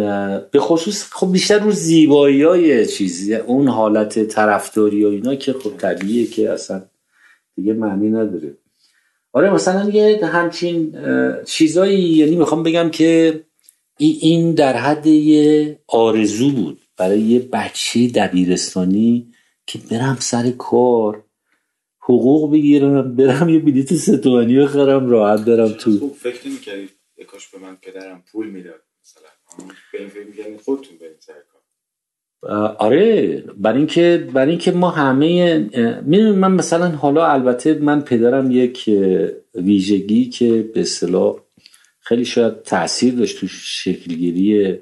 به 0.50 0.60
خصوص 0.60 1.12
خب 1.12 1.32
بیشتر 1.32 1.58
رو 1.58 1.70
زیبایی 1.70 2.42
های 2.42 2.86
چیزی 2.86 3.34
اون 3.34 3.68
حالت 3.68 4.24
طرفداری 4.24 5.04
و 5.04 5.08
اینا 5.08 5.34
که 5.34 5.52
خب 5.52 5.76
طبیعیه 5.76 6.26
که 6.26 6.50
اصلا 6.50 6.82
دیگه 7.56 7.72
معنی 7.72 8.10
نداره. 8.10 8.56
آره 9.32 9.50
مثلا 9.50 9.90
یه 9.90 10.26
همچین 10.26 10.96
چیزایی 11.44 12.00
یعنی 12.00 12.36
می‌خوام 12.36 12.62
بگم 12.62 12.90
که 12.90 13.44
این 13.98 14.54
در 14.54 14.76
حد 14.76 15.06
یه 15.06 15.78
آرزو 15.86 16.50
بود 16.50 16.80
برای 16.96 17.20
یه 17.20 17.38
بچه 17.38 18.08
دبیرستانی 18.08 19.32
که 19.66 19.78
برم 19.90 20.16
سر 20.20 20.50
کار 20.50 21.24
حقوق 22.00 22.52
بگیرم 22.52 23.16
برم 23.16 23.48
یه 23.48 23.58
بلیت 23.58 23.94
ستوانی 23.94 24.58
بخرم 24.58 25.10
راحت 25.10 25.44
برم 25.44 25.72
تو. 25.72 26.08
فکر 26.08 26.48
نمی‌کردی 26.48 26.88
کاش 27.26 27.48
به 27.48 27.58
من 27.58 27.76
پدرم 27.82 28.22
پول 28.32 28.50
می‌داد 28.50 28.80
آره 32.78 33.44
برای 33.56 33.78
اینکه 33.78 34.28
برای 34.32 34.50
اینکه 34.50 34.72
ما 34.72 34.90
همه 34.90 35.58
می‌دونم 36.02 36.34
من 36.38 36.52
مثلا 36.52 36.88
حالا 36.88 37.26
البته 37.26 37.74
من 37.74 38.00
پدرم 38.00 38.50
یک 38.50 38.90
ویژگی 39.54 40.24
که 40.24 40.70
به 40.74 40.80
اصطلاح 40.80 41.36
خیلی 42.00 42.24
شاید 42.24 42.62
تاثیر 42.62 43.14
داشت 43.14 43.40
تو 43.40 43.46
شکلگیری 43.48 44.78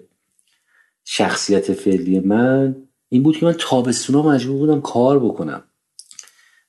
شخصیت 1.04 1.72
فعلی 1.72 2.20
من 2.20 2.76
این 3.08 3.22
بود 3.22 3.36
که 3.36 3.46
من 3.46 3.54
تابستونا 3.58 4.22
مجبور 4.22 4.58
بودم 4.58 4.80
کار 4.80 5.18
بکنم. 5.18 5.64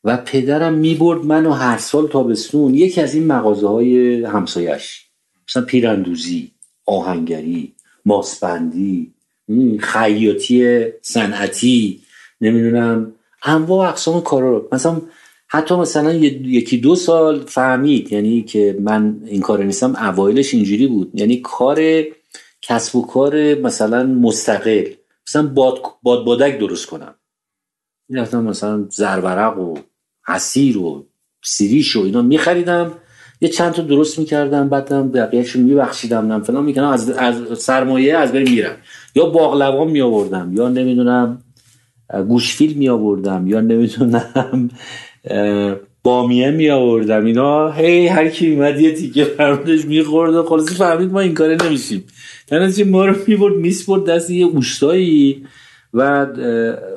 و 0.03 0.17
پدرم 0.17 0.73
می‌برد 0.73 1.25
منو 1.25 1.51
هر 1.51 1.77
سال 1.77 2.07
تابستون 2.07 2.75
یکی 2.75 3.01
از 3.01 3.15
این 3.15 3.27
مغازه 3.27 3.67
های 3.67 4.23
همسایش 4.23 5.05
مثلا 5.49 5.63
پیراندوزی 5.63 6.51
آهنگری. 6.85 7.76
ماسبندی 8.07 9.13
خیاطی 9.79 10.83
صنعتی 11.01 12.01
نمی‌دونم 12.41 13.13
انواع 13.43 13.89
اقسام 13.89 14.21
کارا 14.21 14.49
رو. 14.49 14.67
مثلا 14.71 15.01
حتی 15.47 15.75
مثلا 15.75 16.13
یکی 16.13 16.77
دو 16.77 16.95
سال 16.95 17.45
فهمید 17.45 18.13
یعنی 18.13 18.41
که 18.41 18.77
من 18.81 19.21
این 19.25 19.41
کار 19.41 19.63
نیستم 19.63 19.95
اوایلش 19.95 20.53
اینجوری 20.53 20.87
بود. 20.87 21.11
یعنی 21.13 21.37
کار 21.37 22.03
کسب 22.61 22.95
و 22.95 23.07
کار 23.07 23.55
مثلا 23.55 24.03
مستقل. 24.03 24.85
مثلا 25.27 25.47
باد, 25.47 25.81
باد 26.03 26.25
بادک 26.25 26.59
درست 26.59 26.85
کنم. 26.85 27.15
می‌رفتم 28.09 28.43
مثلا 28.43 28.85
زرورق 28.89 29.59
و 29.59 29.77
حسیر 30.27 30.77
و 30.77 31.05
سیریش 31.43 31.95
و 31.95 32.01
اینا 32.01 32.21
میخریدم. 32.21 32.91
یه 33.41 33.49
چند 33.49 33.73
تا 33.73 33.81
درست 33.81 34.19
می‌کردم 34.19 34.69
بعدم 34.69 35.11
بقیهشون 35.11 35.61
میبخشیدم 35.63 36.31
نم 36.31 36.43
فلان 36.43 36.65
می‌کنم 36.65 36.87
از, 36.87 37.09
از 37.09 37.59
سرمایه 37.59 38.17
از 38.17 38.31
بین 38.31 38.49
میرم. 38.49 38.75
یا 39.15 39.25
باقلوا 39.25 39.85
می 39.85 40.01
آوردم 40.01 40.51
یا 40.53 40.69
نمی‌دونم 40.69 41.41
گوشفیل 42.27 42.73
می 42.73 42.89
آوردم 42.89 43.47
یا 43.47 43.61
نمی‌دونم 43.61 44.69
بامیه 46.03 46.51
می 46.51 46.69
آوردم 46.69 47.25
اینا 47.25 47.71
هی 47.71 48.07
هر 48.07 48.29
کی 48.29 48.47
میمد 48.47 48.79
یه 48.79 48.91
تیکه 48.93 49.23
فرمودش 49.23 49.85
می‌خورد 49.85 50.35
و 50.35 50.43
خلاصی 50.43 50.75
فهمید 50.75 51.11
ما 51.11 51.19
این 51.19 51.33
کاره 51.33 51.57
نمیشیم. 51.65 52.03
یعنی 52.51 52.83
ما 52.83 53.05
رو 53.05 53.15
می‌برد 53.27 53.55
میسپرد 53.55 54.05
دست 54.05 54.29
یه 54.29 54.45
اوستایی 54.45 55.45
و 55.93 56.27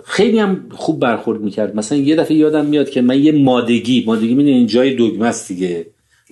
خیلی 0.04 0.38
هم 0.38 0.66
خوب 0.70 1.00
برخورد 1.00 1.40
می‌کرد. 1.40 1.76
مثلا 1.76 1.98
یه 1.98 2.16
دفعه 2.16 2.36
یادم 2.36 2.66
میاد 2.66 2.90
که 2.90 3.02
من 3.02 3.18
یه 3.18 3.32
مادگی 3.32 4.04
مادگی 4.06 4.34
می‌دونی 4.34 4.50
این 4.50 4.66
جای 4.66 4.94
دگمه 4.94 5.26
است 5.26 5.48
دیگه. 5.48 5.86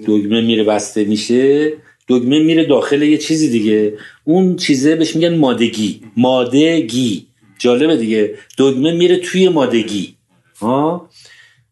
دگمه 0.06 0.40
میره 0.40 0.64
بسته 0.64 1.04
میشه 1.04 1.72
دگمه 2.08 2.38
میره 2.42 2.64
داخل 2.64 3.02
یه 3.02 3.18
چیزی 3.18 3.50
دیگه. 3.50 3.94
اون 4.24 4.56
چیزه 4.56 4.96
بهش 4.96 5.16
میگن 5.16 5.36
مادگی. 5.36 6.00
مادگی. 6.16 7.26
جالبه 7.58 7.96
دیگه. 7.96 8.34
دگمه 8.58 8.92
میره 8.92 9.16
توی 9.16 9.48
مادگی. 9.48 10.14
ها؟ 10.60 11.08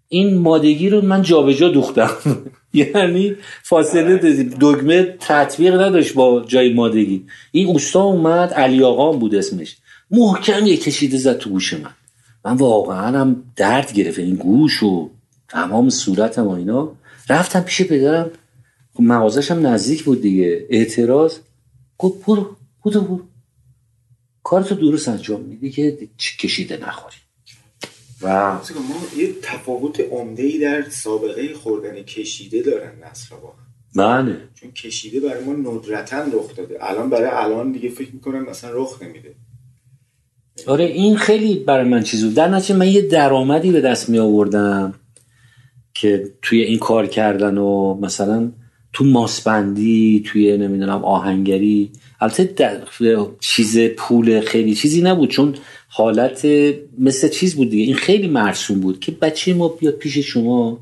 این 0.08 0.38
مادگی 0.38 0.88
رو 0.88 1.00
من 1.00 1.22
جابجا 1.22 1.68
دوختم. 1.68 2.10
یعنی 2.72 3.36
فاصله 3.62 4.16
دگمه 4.60 5.16
تطبیق 5.20 5.74
نداشت 5.74 6.14
با 6.14 6.44
جای 6.48 6.72
مادگی. 6.72 7.24
این 7.52 7.66
اوستا 7.66 8.02
اومد 8.02 8.52
علی 8.52 8.82
آقا 8.82 9.12
بود 9.12 9.34
اسمش. 9.34 9.76
محکم 10.10 10.66
یه 10.66 10.76
کشیده 10.76 11.16
زد 11.16 11.38
تو 11.38 11.50
گوش 11.50 11.74
من. 11.74 11.90
من 12.44 12.56
واقعا 12.56 13.18
هم 13.18 13.42
درد 13.56 13.92
گرفت. 13.92 14.18
این 14.18 14.34
گوش 14.34 14.82
و 14.82 15.10
تمام 15.48 15.90
صورتم 15.90 16.46
و 16.46 16.50
اینا. 16.50 16.92
رفتم 17.28 17.60
پیش 17.60 17.82
پدرم. 17.82 18.30
خب 18.94 19.02
مغازش 19.02 19.50
هم 19.50 19.66
نزدیک 19.66 20.04
بود 20.04 20.22
دیگه. 20.22 20.66
اعتراض. 20.70 21.38
گفت 21.98 22.26
برو 22.26 22.56
برو 22.84 23.00
برو. 23.00 23.20
کارتو 24.42 24.74
درست 24.74 25.08
انجام 25.08 25.40
میدی 25.40 25.70
که 25.70 25.98
کشیده 26.38 26.76
نخوری. 26.76 27.16
و 28.22 28.52
ما 28.52 28.60
یه 29.16 29.34
تفاوت 29.42 30.00
عمده 30.00 30.42
ای 30.42 30.58
در 30.58 30.90
سابقه 30.90 31.54
خوردن 31.54 32.02
کشیده 32.02 32.62
دارن 32.62 32.92
نسل 33.10 33.34
واقعا 33.34 33.66
بله. 33.96 34.48
چون 34.54 34.72
کشیده 34.72 35.20
برای 35.20 35.44
ما 35.44 35.52
ندرتا 35.52 36.24
رخ 36.32 36.56
داده. 36.56 36.78
الان 36.80 37.10
برای 37.10 37.30
الان 37.32 37.72
دیگه 37.72 37.88
فکر 37.88 38.12
می‌کنم 38.12 38.42
مثلا 38.50 38.70
رخ 38.74 39.02
نمیده. 39.02 39.34
آره 40.66 40.84
این 40.84 41.16
خیلی 41.16 41.58
برای 41.58 41.88
من 41.88 42.02
چیزو 42.02 42.30
در 42.30 42.48
نتیجه 42.48 42.74
من 42.74 42.88
یه 42.88 43.02
درآمدی 43.02 43.72
به 43.72 43.80
دست 43.80 44.08
می 44.08 44.18
آوردم 44.18 44.94
که 46.00 46.30
توی 46.42 46.60
این 46.62 46.78
کار 46.78 47.06
کردن 47.06 47.58
و 47.58 47.94
مثلا 47.94 48.52
تو 48.92 49.04
ماسبندی 49.04 50.22
توی 50.26 50.56
نمی‌دونم 50.56 51.04
آهنگری. 51.04 51.90
البته 52.20 52.54
چیز 53.40 53.78
پول 53.78 54.40
خیلی 54.40 54.74
چیزی 54.74 55.02
نبود 55.02 55.28
چون 55.28 55.54
حالت 55.88 56.46
مثل 56.98 57.28
چیز 57.28 57.56
بود 57.56 57.70
دیگه. 57.70 57.84
این 57.84 57.94
خیلی 57.94 58.28
مرسوم 58.28 58.80
بود 58.80 59.00
که 59.00 59.12
بچه 59.12 59.54
ما 59.54 59.68
بیاد 59.68 59.94
پیش 59.94 60.18
شما 60.18 60.78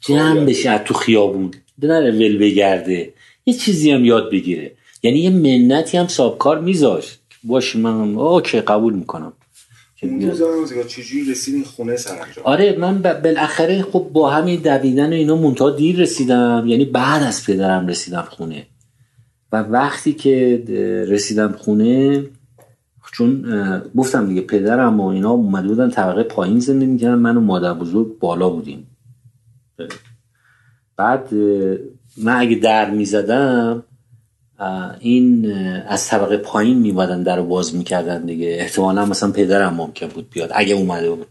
جمع 0.00 0.44
بشه 0.44 0.78
تو 0.78 0.94
خیابون. 0.94 1.50
نره 1.82 2.10
ول 2.10 2.38
بگرده. 2.38 3.12
یه 3.46 3.54
چیزی 3.54 3.90
هم 3.90 4.04
یاد 4.04 4.30
بگیره. 4.30 4.72
یعنی 5.02 5.18
یه 5.18 5.30
منتی 5.30 5.98
هم 5.98 6.06
سابکار 6.06 6.60
میذاشت. 6.60 7.18
باش 7.44 7.76
من 7.76 8.14
اوکی 8.14 8.60
قبول 8.60 8.94
می‌کنم. 8.94 9.32
اون 10.02 10.86
چجوری 10.86 11.30
رسیدین 11.30 11.64
خونه 11.64 11.96
سرانجام؟ 11.96 12.44
آره 12.44 12.76
من 12.78 13.02
بالاخره 13.02 13.82
خب 13.82 14.10
با 14.12 14.30
همین 14.30 14.60
دویدن 14.60 15.12
و 15.12 15.16
اینا 15.16 15.36
منتها 15.36 15.70
دیر 15.70 15.96
رسیدم. 15.96 16.64
یعنی 16.66 16.84
بعد 16.84 17.22
از 17.22 17.46
پدرم 17.46 17.86
رسیدم 17.86 18.26
خونه. 18.30 18.66
و 19.52 19.62
وقتی 19.62 20.12
که 20.12 20.64
رسیدم 21.08 21.52
خونه 21.52 22.24
چون 23.12 23.44
گفتم 23.96 24.26
دیگه 24.26 24.40
پدرم 24.40 25.00
و 25.00 25.06
اینا 25.06 25.30
اومده 25.30 25.68
بودن 25.68 25.90
طبقه 25.90 26.22
پایین 26.22 26.60
زندگی 26.60 26.90
می‌کردن. 26.90 27.18
من 27.18 27.36
و 27.36 27.40
مادر 27.40 27.74
بزرگ 27.74 28.18
بالا 28.18 28.48
بودیم. 28.50 28.86
بعد 30.96 31.34
من 32.16 32.36
اگه 32.36 32.56
در 32.56 32.90
می‌زدم 32.90 33.84
این 35.00 35.52
از 35.88 36.08
طبقه 36.08 36.36
پایین 36.36 36.78
میبادن 36.78 37.22
در 37.22 37.36
رو 37.36 37.44
باز 37.44 37.74
می‌کردن 37.74 38.26
دیگه. 38.26 38.56
احتمالا 38.60 39.06
مثلا 39.06 39.30
پدرم 39.30 39.74
ممکن 39.74 40.06
بود 40.06 40.30
بیاد. 40.30 40.50
اگه 40.54 40.74
اومده 40.74 41.10
بود 41.10 41.26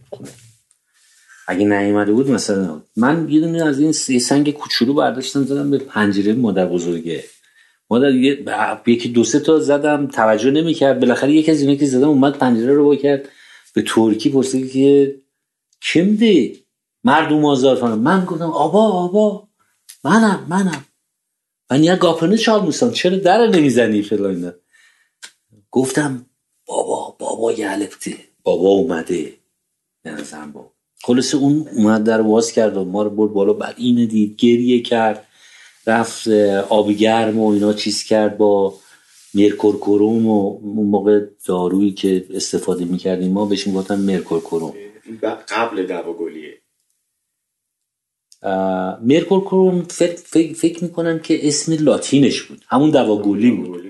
اگه 1.47 1.65
نیومده 1.65 2.11
بود 2.11 2.31
مثلا 2.31 2.81
من 2.95 3.29
یه 3.29 3.39
دونه 3.39 3.65
از 3.65 3.79
این 3.79 3.91
سنگ 4.19 4.51
کوچولو 4.51 4.93
برداشتم 4.93 5.43
زدم 5.43 5.71
به 5.71 5.77
پنجره 5.77 6.33
مادر 6.33 6.65
بزرگه. 6.65 7.23
مادر 7.89 8.11
یکی 8.87 9.09
دو 9.09 9.23
سه 9.23 9.39
تا 9.39 9.59
زدم 9.59 10.07
توجه 10.07 10.51
نمی‌کرد. 10.51 10.99
بالاخره 10.99 11.31
یکی 11.31 11.51
از 11.51 11.61
اینا 11.61 11.75
که 11.75 11.85
زدم 11.85 12.09
اومد 12.09 12.37
پنجره 12.37 12.73
رو 12.73 12.85
با 12.85 12.95
کرد. 12.95 13.29
به 13.73 13.81
ترکی 13.81 14.29
پرسید 14.29 14.71
که 14.71 15.15
کم 15.81 16.15
دی؟ 16.15 16.63
مردم 17.03 17.45
آزار 17.45 17.95
من 17.95 18.25
گفتم 18.25 18.49
آبا 18.49 18.91
آبا. 18.91 19.47
منم 20.03 20.45
منم. 20.49 20.85
من 21.71 21.83
یه 21.83 21.95
گاپنه 21.95 22.37
چال 22.37 22.71
چرا 22.93 23.17
در 23.17 23.47
نمی‌زنی 23.47 24.01
فلان 24.01 24.53
گفتم 25.71 26.25
بابا 26.65 27.15
بابا 27.19 27.53
گلفته 27.53 28.13
بابا 28.43 28.69
اومده. 28.69 29.33
نظرم 30.05 30.51
با 30.51 30.71
خلاص 31.03 31.35
اون 31.35 31.67
اومد 31.75 32.03
در 32.03 32.21
باز 32.21 32.51
کرد 32.51 32.77
و 32.77 32.85
ما 32.85 33.03
رو 33.03 33.09
برد 33.09 33.33
بالا. 33.33 33.53
بعد 33.53 33.75
اینه 33.77 34.05
دید 34.05 34.35
گریه 34.37 34.81
کرد. 34.81 35.27
رفت 35.87 36.27
آبی 36.69 36.95
گرم 36.95 37.39
و 37.39 37.49
اینا 37.49 37.73
چیز 37.73 38.03
کرد 38.03 38.37
با 38.37 38.73
مرکورکروم 39.33 40.27
و 40.27 40.59
اون 40.61 40.87
موقع 40.87 41.25
دارویی 41.45 41.91
که 41.91 42.25
استفاده 42.33 42.85
می‌کردیم 42.85 43.31
ما 43.31 43.45
بهش 43.45 43.67
می‌گفتن 43.67 43.99
مرکورکروم. 43.99 44.73
قبل 45.49 45.85
دواگلیه. 45.85 46.56
مرکورکروم 49.03 49.81
فکر, 49.81 50.53
فکر 50.53 50.83
می‌کنم 50.83 51.19
که 51.19 51.47
اسم 51.47 51.73
لاتینش 51.79 52.41
بود. 52.41 52.61
همون 52.67 52.89
دواگلی 52.89 53.51
بود. 53.51 53.83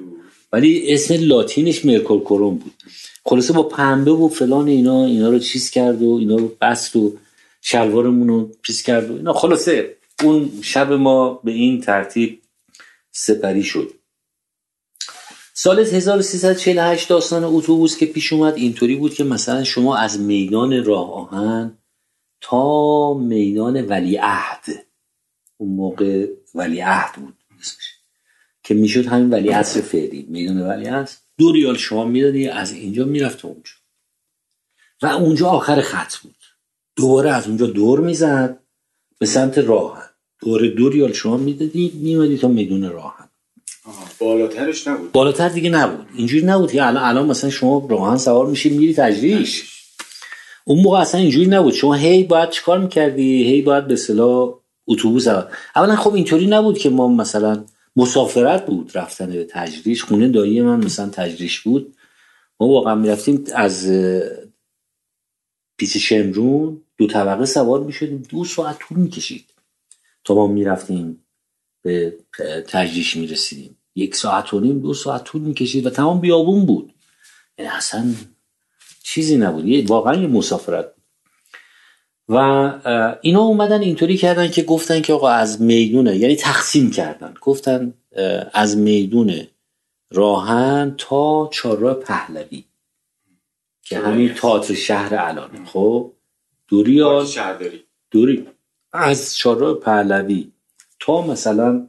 ولی 0.54 0.94
اسم 0.94 1.16
لاتینش 1.20 1.86
مرکورکروم 1.86 2.56
بود. 2.56 2.74
خلاصه 3.26 3.54
با 3.54 3.64
پنبه 3.64 4.12
و 4.12 4.28
فلان 4.28 4.68
اینا 4.68 5.06
اینا 5.06 5.30
رو 5.30 5.40
چیز 5.40 5.70
کرد 5.70 6.02
و 6.02 6.14
اینا 6.20 6.36
رو 6.36 6.52
بست 6.62 6.96
و 6.96 7.14
شلوارمون 7.62 8.28
رو 8.28 8.52
چیز 8.66 8.82
کرد 8.82 9.12
و 9.12 9.14
اینا. 9.14 9.34
خلاصه 9.34 9.96
اون 10.24 10.52
شب 10.62 10.92
ما 10.92 11.40
به 11.44 11.52
این 11.52 11.82
ترتیب 11.82 12.42
سپری 13.12 13.64
شد. 13.64 13.94
سال 15.54 15.80
1348 15.80 17.10
داستان 17.10 17.44
اتوبوس 17.44 17.98
که 17.98 18.06
پیش 18.06 18.34
اومد 18.34 18.56
اینطوری 18.56 18.96
بود 18.96 19.14
که 19.14 19.24
مثلا 19.24 19.64
شما 19.64 19.96
از 19.96 20.20
میدان 20.20 20.86
راه 20.86 21.14
آهن 21.14 21.78
تا 22.42 23.14
میدان 23.14 23.86
ولی 23.86 24.16
عهد 24.16 24.66
اون 25.58 25.76
موقع 25.76 26.28
ولی 26.56 26.80
عهد 26.80 27.16
بود 27.16 27.34
که 28.64 28.74
می‌شد 28.74 29.06
همین 29.06 29.30
ولی 29.30 29.50
عصر 29.50 29.82
فعلی. 29.82 30.26
میدان 30.30 30.62
ولی 30.62 30.86
هست 30.86 31.24
دو 31.38 31.52
ریال 31.52 31.78
شما 31.78 32.06
می‌دادی 32.06 32.48
از 32.48 32.72
اینجا 32.72 33.06
می‌رفت 33.06 33.46
اونجا. 33.46 33.72
و 35.02 35.06
اونجا 35.06 35.50
آخر 35.50 35.82
خط 35.82 36.16
بود. 36.16 36.36
دوباره 36.96 37.32
از 37.32 37.48
اونجا 37.48 37.66
دور 37.66 38.00
می‌زد 38.00 38.60
به 39.20 39.26
سمت 39.26 39.58
راهن. 39.58 40.10
دور 40.40 40.68
دو 40.68 40.90
ریال 40.90 41.14
شما 41.14 41.38
می‌دادی 41.38 41.92
میمدی 41.96 42.38
تا 42.38 42.48
میدون 42.48 42.90
راهن. 42.90 43.30
بالاترش 44.20 44.88
نبود. 44.88 45.12
بالاتر 45.12 45.50
دیگه 45.50 45.70
نبود. 45.70 46.08
اینجوری 46.16 46.46
نبود 46.46 46.72
که 46.72 46.86
الان 46.86 47.04
الان 47.04 47.28
مثلا 47.28 47.50
شما 47.50 47.88
راهن 47.90 48.18
سوار 48.18 48.48
میشی 48.48 48.70
میری 48.70 48.94
تجریش. 48.94 49.77
اون 50.68 50.80
موقع 50.82 51.00
اصلا 51.00 51.22
اینجوری 51.22 51.48
نبود. 51.48 51.74
شما 51.74 51.94
هی 51.94 52.24
باید 52.24 52.50
چیکار 52.50 52.80
می‌کردی؟ 52.80 53.44
هی 53.44 53.62
باید 53.62 53.88
به 53.88 53.96
صلاح 53.96 54.54
اتوبوس 54.88 55.28
اولا 55.76 55.96
خب 55.96 56.14
اینطوری 56.14 56.48
نبود 56.48 56.78
که 56.78 56.90
ما 56.90 57.08
مثلا 57.08 57.66
مسافرت 57.96 58.66
بود 58.66 58.92
رفتن 58.98 59.30
به 59.30 59.48
تجریش. 59.50 60.04
خونه 60.04 60.28
دایی 60.28 60.62
من 60.62 60.86
مثلا 60.86 61.10
تجریش 61.10 61.60
بود. 61.60 61.96
ما 62.60 62.68
واقعا 62.68 62.96
می‌رفتیم 62.96 63.44
از 63.56 63.88
پیچ 65.78 65.98
شمرون 65.98 66.82
دو 66.98 67.08
طبقه 67.08 67.46
سوار 67.46 67.84
می‌شدیم. 67.84 68.24
دو 68.30 68.46
ساعت 68.46 68.80
طول 68.80 68.98
می‌کشید 68.98 69.46
تا 70.24 70.36
ما 70.36 70.48
می‌رفتیم 70.48 71.26
به 71.82 72.18
تجریش 72.68 73.16
می‌رسیدیم. 73.16 73.78
یک 73.96 74.16
ساعت 74.16 74.54
و 74.54 74.60
نیم 74.60 74.80
دو 74.80 74.94
ساعت 74.94 75.24
طول 75.24 75.42
می‌کشید 75.42 75.86
و 75.86 75.90
تمام 75.90 76.22
بیابون 76.22 76.66
بود. 76.66 76.94
یعنی 77.58 77.72
اصلا 77.72 78.14
چیزی 79.08 79.38
نبود. 79.38 79.90
واقعا 79.90 80.16
یه 80.16 80.28
مسافرت 80.28 80.94
و 82.30 82.36
اینا 83.22 83.42
اومدن 83.42 83.82
اینطوری 83.82 84.18
کردن 84.18 84.48
که 84.48 84.64
گفتن 84.64 85.02
که 85.02 85.14
آقا 85.14 85.30
از 85.30 85.62
می‌دونه 85.62 86.18
یعنی 86.18 86.36
تقسیم 86.36 86.92
کردن. 86.92 87.34
گفتن 87.42 87.94
از 88.54 88.78
میدون 88.78 89.48
راهن 90.12 90.96
تا 90.98 91.50
چهارراه 91.54 91.94
پهلوی 91.94 92.64
که 93.84 93.98
همین 93.98 94.34
تئاتر 94.34 94.74
شهر 94.74 95.16
الان. 95.16 95.66
خب؟ 95.66 96.14
دوری 96.68 97.02
دوری. 98.12 98.48
از 98.94 99.36
چهارراه 99.36 99.74
پهلوی 99.74 100.52
تا 101.00 101.22
مثلا 101.22 101.88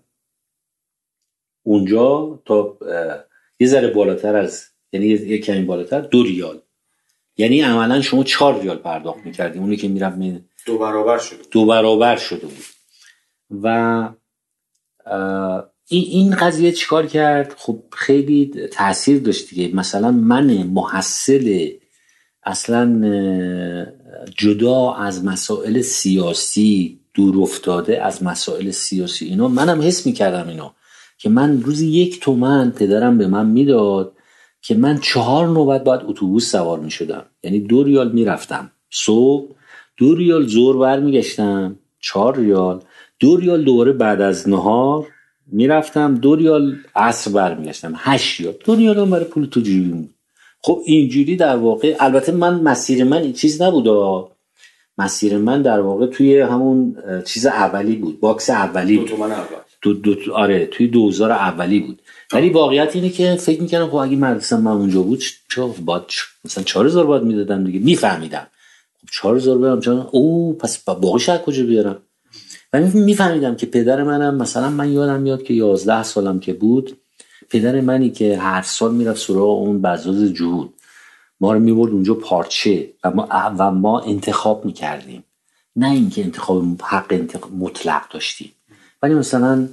اونجا 1.63 2.39
تا 2.45 2.79
یه 3.61 3.67
ذره 3.67 3.89
بالاتر 3.89 4.37
از 4.37 4.67
یعنی 4.93 5.07
یه 5.07 5.39
کمی 5.39 5.63
بالاتر 5.63 6.01
دو 6.01 6.23
ریال 6.23 6.61
یعنی 7.39 7.61
عملا 7.61 8.01
شما 8.01 8.25
چهار 8.25 8.61
ریال 8.61 8.77
پرداخت 8.77 9.19
می‌کردیم 9.25 9.63
اونی 9.63 9.77
که 9.77 9.89
می‌رفت 9.89 10.17
می... 10.17 10.41
دو 10.67 10.79
برابر 10.79 11.19
شده 11.19 11.39
دو 11.51 11.67
برابر 11.67 12.17
شده 12.17 12.47
بود. 12.47 12.65
و 13.63 14.09
این 15.89 16.05
این 16.05 16.35
قضیه 16.35 16.73
چیکار 16.73 17.07
کرد؟ 17.07 17.55
خب 17.59 17.83
خیلی 17.93 18.53
تاثیر 18.73 19.19
داشت 19.19 19.51
دیگه. 19.51 19.77
مثلا 19.77 20.11
من 20.11 20.63
محصل 20.63 21.69
اصلا 22.43 23.03
جدا 24.37 24.93
از 24.93 25.25
مسائل 25.25 25.81
سیاسی 25.81 27.01
دور 27.15 27.43
افتاده 27.43 28.05
از 28.05 28.23
مسائل 28.23 28.71
سیاسی 28.71 29.27
اینا 29.27 29.49
منم 29.49 29.83
حس 29.83 30.07
می‌کردم 30.07 30.49
اینا 30.49 30.75
که 31.19 31.29
من 31.29 31.63
روزی 31.63 31.89
یک 31.89 32.21
تومن 32.21 32.71
پدرم 32.71 33.19
به 33.19 33.27
من 33.27 33.47
می‌داد 33.47 34.18
که 34.69 34.75
من 34.75 34.99
چهار 34.99 35.47
نوبت 35.47 35.85
باید 35.85 36.01
اتوبوس 36.05 36.51
سوار 36.51 36.79
می 36.79 36.91
شدم 36.91 37.23
یعنی 37.43 37.61
دو 37.61 37.83
ریال 37.83 38.13
می‌رفتم. 38.13 38.71
صبح 38.91 39.49
دو 39.97 40.15
ریال 40.15 40.47
زور 40.47 40.79
برمیگشتم. 40.79 41.77
چهار 42.01 42.37
ریال. 42.37 42.81
دو 43.21 43.37
ریال 43.37 43.65
دوباره 43.65 43.93
بعد 43.93 44.21
از 44.21 44.49
نهار 44.49 45.07
می‌رفتم. 45.47 46.15
دو 46.15 46.37
ریال 46.37 46.77
عصر 46.97 47.31
برمیگشتم. 47.31 47.95
هشت 47.97 48.41
ریال. 48.41 48.55
دو 48.65 48.75
ریال 48.75 48.99
هم 48.99 49.11
برای 49.11 49.25
پول 49.25 49.47
تو 49.47 49.61
جیبی 49.61 49.89
بود. 49.89 50.11
خب 50.61 50.83
اینجوری 50.85 51.37
در 51.37 51.57
واقع 51.57 51.97
البته 52.01 52.33
من 52.33 52.61
مسیر 52.61 53.05
من 53.05 53.23
این 53.23 53.33
چیز 53.33 53.63
نبود 53.63 53.89
مسیر 54.99 55.39
من 55.39 55.63
در 55.63 55.81
واقع 55.81 56.07
توی 56.07 56.41
همون 56.41 56.97
چیز 57.27 57.47
اولی 57.47 57.97
بود. 57.97 58.21
باکس 58.21 58.51
اولی 58.51 58.99
بود. 58.99 59.11
دو, 59.83 59.93
دو, 59.93 60.35
آره 60.35 60.67
توی 60.67 60.87
دوزار 60.89 61.33
اولی 61.33 61.81
بود. 61.81 62.03
ولی 62.33 62.51
واقعیت 62.51 62.97
اینه 62.97 63.09
که 63.09 63.37
فکر 63.37 63.63
می‌کردم 63.63 63.87
خب 63.87 63.95
اگه 63.95 64.17
مدرسه 64.17 64.57
من 64.57 64.71
اونجا 64.71 65.03
بود 65.03 65.23
چه 65.49 65.63
باید 65.85 66.03
مثلا 66.45 66.65
4000 66.65 67.07
باید 67.07 67.23
می‌دادم 67.23 67.65
دیگه. 67.65 67.79
میفهمیدم. 67.79 68.47
خب 69.01 69.09
4000 69.13 69.59
برم 69.59 69.81
چون 69.81 70.07
او 70.13 70.55
پس 70.59 70.79
باقی 70.79 71.21
شاید 71.21 71.41
کجا 71.43 71.65
بیارم؟ 71.65 71.97
و 72.73 72.81
میفهمیدم 72.81 73.57
که 73.57 73.67
پدر 73.67 74.03
منم 74.03 74.35
مثلا 74.35 74.71
من 74.71 74.93
یادم 74.93 75.21
میاد 75.21 75.43
که 75.43 75.55
11 75.55 76.03
سالم 76.03 76.41
که 76.41 76.53
بود 76.53 76.97
پدر 77.51 77.81
منی 77.81 78.11
که 78.11 78.39
هر 78.39 78.63
سال 78.63 78.95
می‌رفت 78.95 79.21
سراغ 79.21 79.59
اون 79.59 79.83
بزاز 79.83 80.25
جهود. 80.35 80.75
ما 81.41 81.53
رو 81.53 81.61
می‌برد 81.61 81.93
اونجا 81.93 82.15
پارچه 82.15 82.91
و 83.05 83.11
ما, 83.11 83.29
و 83.59 83.71
ما 83.71 84.01
انتخاب 84.01 84.65
می‌کردیم. 84.65 85.25
نه 85.77 85.91
اینکه 85.91 86.25
انتخاب 86.25 86.65
حق 86.83 87.07
انتخاب 87.11 87.53
مطلق 87.53 88.03
داشتیم. 88.11 88.53
ولی 89.03 89.15
مثلا 89.15 89.69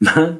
من 0.00 0.38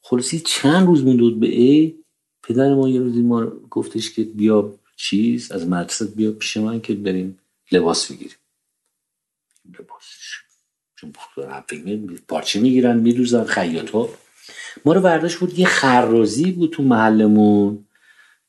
خلاصی 0.00 0.40
چند 0.40 0.86
روز 0.86 1.04
مونده 1.04 1.22
بود 1.22 1.40
به 1.40 1.46
ای 1.46 1.94
پدر 2.42 2.74
ما 2.74 2.88
یه 2.88 3.00
روزی 3.00 3.22
ما 3.22 3.46
گفتش 3.70 4.14
که 4.14 4.24
بیا 4.24 4.78
چیز 4.96 5.52
از 5.52 5.68
مدرسه 5.68 6.04
بیا 6.04 6.32
پیش 6.32 6.56
من 6.56 6.80
که 6.80 6.94
بریم 6.94 7.38
لباس 7.72 8.12
بگیریم. 8.12 8.36
چون 11.02 11.12
پارچه 12.28 12.60
می‌گیرن 12.60 12.96
میدوزن 12.96 13.44
خیاط 13.44 13.90
ها. 13.90 14.08
ما 14.84 14.92
رو 14.92 15.00
برداشت 15.00 15.38
بود 15.38 15.58
یه 15.58 15.66
خرازی 15.66 16.52
بود 16.52 16.70
تو 16.70 16.82
محلمون. 16.82 17.84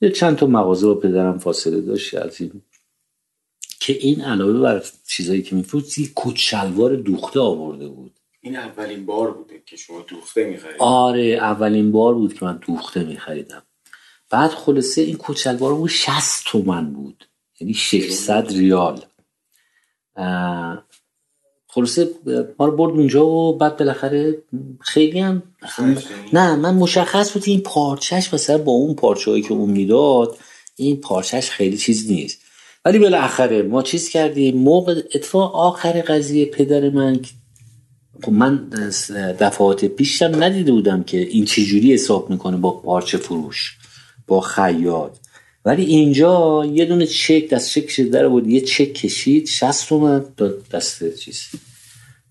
یه 0.01 0.09
چند 0.09 0.35
تا 0.35 0.45
مغازه 0.45 0.87
با 0.87 0.95
پدرم 0.95 1.39
فاصله 1.39 1.81
داشت 1.81 2.15
از 2.15 2.41
این 2.41 2.61
که 3.79 3.93
این 3.93 4.21
علاوه 4.21 4.59
بر 4.59 4.83
چیزایی 5.07 5.41
که 5.41 5.55
میفروت 5.55 5.97
یه 5.97 6.09
کچلوار 6.15 6.95
دوخته 6.95 7.39
آورده 7.39 7.87
بود. 7.87 8.11
این 8.41 8.55
اولین 8.55 9.05
بار 9.05 9.31
بوده 9.31 9.63
که 9.65 9.77
شما 9.77 10.05
دوخته 10.07 10.45
می‌خرید 10.45 10.75
آره 10.79 11.23
اولین 11.23 11.91
بار 11.91 12.13
بود 12.13 12.33
که 12.33 12.45
من 12.45 12.59
دوخته 12.67 13.03
میخریدم. 13.03 13.63
بعد 14.29 14.51
خلاصه 14.51 15.01
این 15.01 15.15
کچلوار 15.19 15.75
بود 15.75 15.89
60 15.89 16.43
تومن 16.45 16.93
بود. 16.93 17.27
یعنی 17.59 17.73
600 17.73 18.51
ریال. 18.51 19.01
خلاصه 21.73 22.09
ما 22.59 22.65
رو 22.65 22.75
برد 22.75 22.91
اونجا 22.91 23.25
و 23.25 23.57
بعد 23.57 23.77
بالاخره 23.77 24.37
خیلی 24.79 25.19
هم 25.19 25.43
نه 26.33 26.55
من 26.55 26.73
مشخص 26.75 27.33
بود 27.33 27.43
این 27.45 27.61
پارچش 27.61 28.33
مثلا 28.33 28.57
با 28.57 28.71
اون 28.71 28.95
پارچه 28.95 29.41
که 29.41 29.53
اون 29.53 29.69
می‌داد 29.69 30.37
این 30.75 30.97
پارچش 30.97 31.49
خیلی 31.49 31.77
چیز 31.77 32.11
نیست. 32.11 32.39
ولی 32.85 32.99
بالاخره 32.99 33.61
ما 33.61 33.81
چیز 33.81 34.09
کردیم 34.09 34.57
موقع 34.57 35.01
اتفاق 35.15 35.55
آخر 35.55 36.01
قضیه 36.01 36.45
پدر 36.45 36.89
من 36.89 37.19
خب 38.23 38.31
من 38.31 38.69
دفعات 39.39 39.85
پیشم 39.85 40.43
ندیده 40.43 40.71
بودم 40.71 41.03
که 41.03 41.17
این 41.17 41.45
چجوری 41.45 41.93
حساب 41.93 42.29
می‌کنه 42.29 42.57
با 42.57 42.71
پارچه 42.71 43.17
فروش 43.17 43.77
با 44.27 44.41
خیاط. 44.41 45.17
ولی 45.65 45.83
اینجا 45.83 46.65
یه 46.65 46.85
دونه 46.85 47.05
چک 47.05 47.49
دست 47.49 47.79
چک 47.79 48.01
در 48.01 48.27
بود 48.27 48.47
یه 48.47 48.61
چک 48.61 48.93
کشید 48.93 49.47
60 49.47 49.89
تومن 49.89 50.25
دست 50.71 51.15
چیز. 51.15 51.41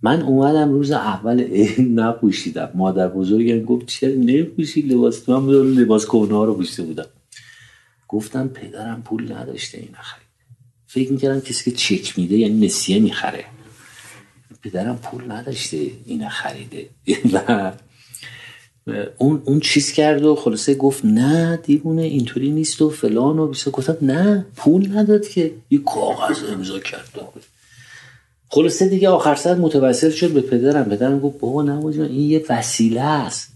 من 0.02 0.22
اومدم 0.22 0.72
روز 0.72 0.90
اول 0.90 1.66
نپوشیدم. 1.78 2.70
مادر 2.74 3.08
بزرگم 3.08 3.64
گفت 3.64 3.86
چرا 3.86 4.12
نپوشی 4.14 4.82
لباس؟ 4.82 5.28
من 5.28 5.48
لباس 5.50 6.06
کهنه 6.06 6.44
رو 6.44 6.54
پوشیده 6.54 6.82
بودم. 6.82 7.06
گفتم 8.08 8.48
پدرم 8.48 9.02
پول 9.02 9.32
نداشته 9.32 9.78
این 9.78 9.94
خرید 10.00 10.26
فکر 10.86 11.12
می‌کردم 11.12 11.40
کسی 11.40 11.70
که 11.70 11.76
چک 11.76 12.18
میده 12.18 12.36
یعنی 12.36 12.66
نسیه 12.66 12.98
می‌خره. 12.98 13.44
پدرم 14.62 14.98
پول 14.98 15.32
نداشته 15.32 15.90
این 16.06 16.28
خریده 16.28 16.88
و 17.32 17.72
اون 19.18 19.42
اون 19.44 19.60
چیز 19.60 19.92
کرد 19.92 20.24
و 20.24 20.34
خلاصه 20.34 20.74
گفت 20.74 21.04
نه 21.04 21.56
دیوونه 21.56 22.02
اینطوری 22.02 22.50
نیست 22.50 22.82
و 22.82 22.90
فلان 22.90 23.38
و 23.38 23.46
بیسته 23.46 23.70
گفتم 23.70 23.96
نه 24.02 24.46
پول 24.56 24.98
نداد 24.98 25.28
که. 25.28 25.50
یه 25.70 25.78
کاغذ 25.78 26.36
امضا 26.52 26.78
کرد. 26.78 27.08
خلاصه 28.48 28.88
دیگه 28.88 29.08
آخر 29.08 29.34
سر 29.34 29.54
متوسل 29.54 30.10
شد 30.10 30.30
به 30.30 30.40
پدرم. 30.40 30.84
پدرم 30.84 31.20
گفت 31.20 31.38
بابا 31.38 31.62
نباید 31.62 32.00
این 32.00 32.30
یه 32.30 32.44
وسیله 32.48 33.00
است. 33.00 33.48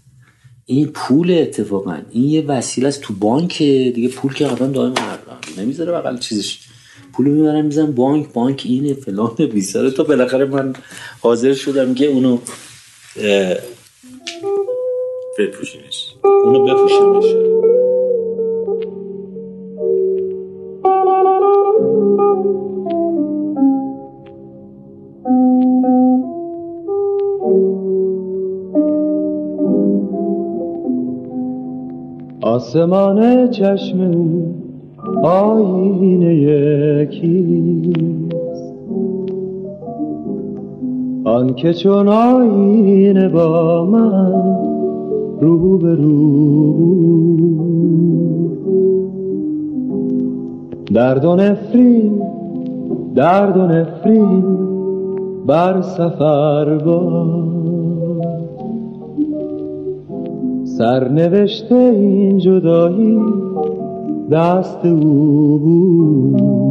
این 0.65 0.87
پول 0.87 1.31
اتفاقا. 1.31 1.97
این 2.11 2.23
یه 2.23 2.41
وسیله 2.41 2.87
است 2.87 3.01
تو 3.01 3.13
بانک. 3.13 3.57
دیگه 3.57 4.09
پول 4.09 4.33
که 4.33 4.47
آدم 4.47 4.71
دائم 4.71 4.93
نمی‌ذاره 5.57 5.91
بغل 5.91 6.17
چیزش. 6.17 6.59
پول 7.13 7.27
می‌برم 7.27 7.65
میزن 7.65 7.91
بانک. 7.91 8.33
بانک 8.33 8.61
اینه 8.65 8.93
فلان 8.93 9.35
بیساره. 9.35 9.91
تا 9.91 10.03
بالاخره 10.03 10.45
من 10.45 10.73
حاضر 11.19 11.53
شدم 11.53 11.93
که 11.93 12.05
اونو 12.05 12.39
بپوشیمش 15.37 16.15
اونو 16.45 16.65
بپوشیمش 16.65 17.35
آسمان 32.41 33.49
چشم 33.49 33.99
او 34.01 34.55
آینه 35.23 36.35
یکیست 36.35 37.97
آن 41.25 41.55
که 41.55 41.73
چون 41.73 42.07
آینه 42.07 43.29
با 43.29 43.85
من 43.85 44.66
رو 45.41 45.77
به 45.77 45.95
درد 50.93 51.25
و 51.25 51.35
نفرین 51.35 52.21
درد 53.15 53.57
و 53.57 53.67
نفرین 53.67 54.43
بر 55.47 55.81
سفر 55.81 56.77
با. 56.77 57.25
سرنوشته 60.63 61.75
این 61.75 62.37
جدایی 62.37 63.19
دست 64.31 64.85
او 64.85 65.57
بود. 65.57 66.67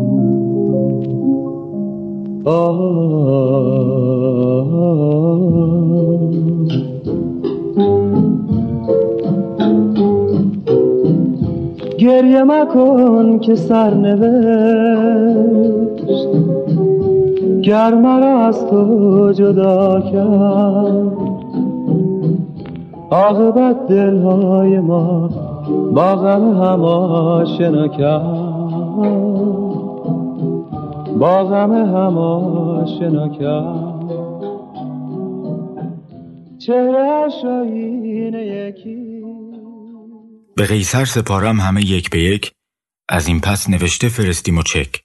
گریه 12.07 12.45
مکن 12.45 13.39
که 13.39 13.55
سرنوشت 13.55 15.07
گر 17.63 17.95
مرا 17.95 18.39
از 18.39 18.67
تو 18.67 19.33
جدا 19.33 20.01
کرد. 20.01 21.13
عاقبت 23.11 23.87
دلهای 23.87 24.81
ما 24.81 25.31
با 25.95 26.17
غم 26.17 26.63
هم 26.63 26.85
آشنا 26.85 27.89
کرد. 27.89 28.47
با 31.19 31.45
غم 31.45 31.73
هم 31.73 32.19
آشنا 32.19 33.29
کرد. 33.29 33.97
چهره 36.59 37.29
یکی 38.35 39.16
به 40.57 40.67
قیصر 40.67 41.05
سپارم 41.05 41.61
همه 41.61 41.85
یک 41.85 42.11
به 42.11 42.23
یک 42.23 42.53
از 43.09 43.27
این 43.27 43.41
پس 43.41 43.69
نوشته 43.69 44.09
فرستیم 44.09 44.59
و 44.59 44.63
چک 44.63 45.03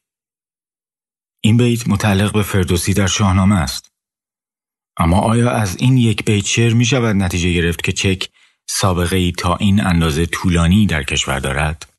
این 1.41 1.57
بیت 1.57 1.87
متعلق 1.87 2.33
به 2.33 2.43
فردوسی 2.43 2.93
در 2.93 3.07
شاهنامه 3.07 3.55
است 3.55 3.91
اما 4.97 5.19
آیا 5.19 5.51
از 5.51 5.77
این 5.77 5.97
یک 5.97 6.25
بیت 6.25 6.45
شعر 6.45 6.73
می 6.73 6.85
شود 6.85 7.15
نتیجه 7.15 7.53
گرفت 7.53 7.83
که 7.83 7.91
چک 7.91 8.29
سابقه 8.69 9.15
ای 9.15 9.31
تا 9.31 9.55
این 9.55 9.85
اندازه 9.85 10.25
طولانی 10.25 10.87
در 10.87 11.03
کشور 11.03 11.39
دارد؟ 11.39 11.93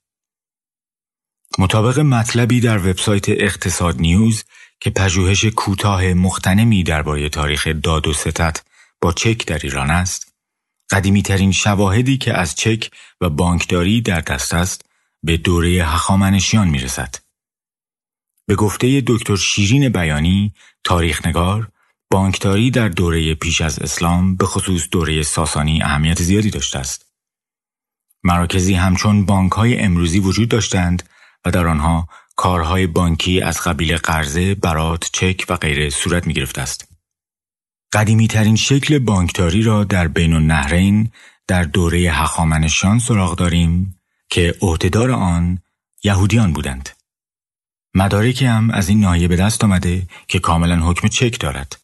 مطابق 1.59 1.99
مطلبی 1.99 2.61
در 2.61 2.79
وبسایت 2.79 3.29
اقتصاد 3.29 4.01
نیوز 4.01 4.45
که 4.81 4.91
پژوهش 4.91 5.45
کوتاه 5.45 6.15
مختنمی 6.15 6.83
درباره 6.83 7.29
تاریخ 7.29 7.69
داد 7.83 8.07
و 8.07 8.13
ستت 8.13 8.63
با 9.01 9.13
چک 9.13 9.47
در 9.47 9.59
ایران 9.59 9.91
است، 9.91 10.32
قدیمی 10.93 11.23
ترین 11.23 11.53
شواهدی 11.53 12.19
که 12.19 12.39
از 12.39 12.55
چک 12.55 12.91
و 13.21 13.31
بانکداری 13.31 14.01
در 14.01 14.21
دست 14.21 14.55
است 14.55 14.85
به 15.23 15.37
دوره 15.37 15.71
هخامنشیان 15.71 16.69
می 16.69 16.79
رسد. 16.79 17.15
به 18.47 18.55
گفته 18.55 19.03
دکتر 19.07 19.37
شیرین 19.37 19.89
بیانی 19.89 20.53
تاریخنگار 20.85 21.69
بانکداری 22.11 22.71
در 22.71 22.89
دوره 22.89 23.35
پیش 23.35 23.61
از 23.61 23.79
اسلام 23.79 24.37
به 24.37 24.47
خصوص 24.47 24.89
دوره 24.91 25.23
ساسانی 25.23 25.83
اهمیت 25.83 26.23
زیادی 26.23 26.51
داشته 26.51 26.79
است. 26.79 27.07
مراکزی 28.25 28.75
همچون 28.75 29.27
بانک 29.27 29.53
های 29.53 29.79
امروزی 29.79 30.19
وجود 30.19 30.49
داشتند 30.49 31.09
و 31.45 31.51
در 31.51 31.67
آنها 31.67 32.09
کارهای 32.37 32.87
بانکی 32.87 33.41
از 33.41 33.61
قبیل 33.61 33.97
قرضه، 33.97 34.55
برات، 34.55 35.11
چک 35.13 35.45
و 35.49 35.57
غیره 35.57 35.91
صورت 35.91 36.27
می 36.27 36.35
گرفت 36.35 36.59
است. 36.59 36.92
قدیمی 37.93 38.29
ترین 38.29 38.57
شکل 38.57 38.99
بانکداری 38.99 39.63
را 39.63 39.85
در 39.85 40.09
بین 40.09 40.33
النهرین 40.33 41.11
در 41.47 41.63
دوره 41.63 41.99
هخامنشیان 41.99 42.99
سراغ 42.99 43.37
داریم 43.37 44.01
که 44.31 44.55
عهدهدار 44.63 45.11
آن 45.11 45.59
یهودیان 46.05 46.53
بودند. 46.53 46.89
مدارکی 47.95 48.47
هم 48.47 48.71
از 48.71 48.89
این 48.89 49.01
ناحیه 49.01 49.29
به 49.29 49.37
دست 49.37 49.65
آمده 49.65 50.03
که 50.29 50.39
کاملا 50.39 50.77
حکم 50.77 51.09
چک 51.09 51.41
دارد. 51.41 51.81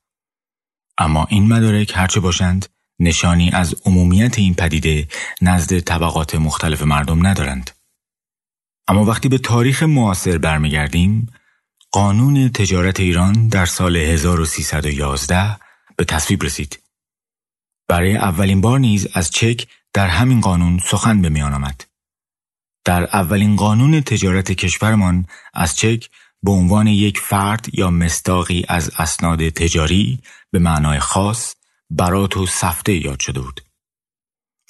اما 0.98 1.26
این 1.30 1.48
مدارک 1.48 1.92
هرچه 1.94 2.20
باشند 2.20 2.66
نشانی 2.98 3.50
از 3.50 3.74
عمومیت 3.84 4.38
این 4.38 4.54
پدیده 4.54 5.09
نزد 5.42 5.78
طبقات 5.78 6.34
مختلف 6.34 6.82
مردم 6.82 7.26
ندارند. 7.26 7.70
اما 8.88 9.04
وقتی 9.04 9.28
به 9.28 9.38
تاریخ 9.38 9.82
معاصر 9.82 10.38
برمیگردیم 10.38 11.26
قانون 11.90 12.48
تجارت 12.48 13.00
ایران 13.00 13.48
در 13.48 13.66
سال 13.66 13.96
1311 13.96 15.67
به 15.99 16.05
تصویب 16.05 16.42
رسید. 16.42 16.82
برای 17.88 18.16
اولین 18.16 18.61
بار 18.61 18.78
نیز 18.78 19.09
از 19.14 19.30
چک 19.30 19.66
در 19.92 20.07
همین 20.07 20.40
قانون 20.40 20.78
سخن 20.78 21.22
به 21.22 21.28
میان 21.28 21.55
آمد. 21.55 21.84
در 22.84 23.05
اولین 23.05 23.57
قانون 23.57 24.01
تجارت 24.01 24.53
کشورمان 24.53 25.26
از 25.55 25.76
چک 25.76 26.09
به 26.42 26.51
عنوان 26.51 26.86
یک 26.86 27.18
فرد 27.18 27.66
یا 27.72 27.90
مستاقی 27.90 28.64
از 28.68 28.90
اسناد 28.99 29.49
تجاری 29.49 30.18
به 30.51 30.59
معنای 30.59 30.99
خاص 30.99 31.55
برات 31.90 32.36
و 32.36 32.46
سفته 32.46 32.94
یاد 32.94 33.20
شده 33.20 33.40
بود. 33.40 33.61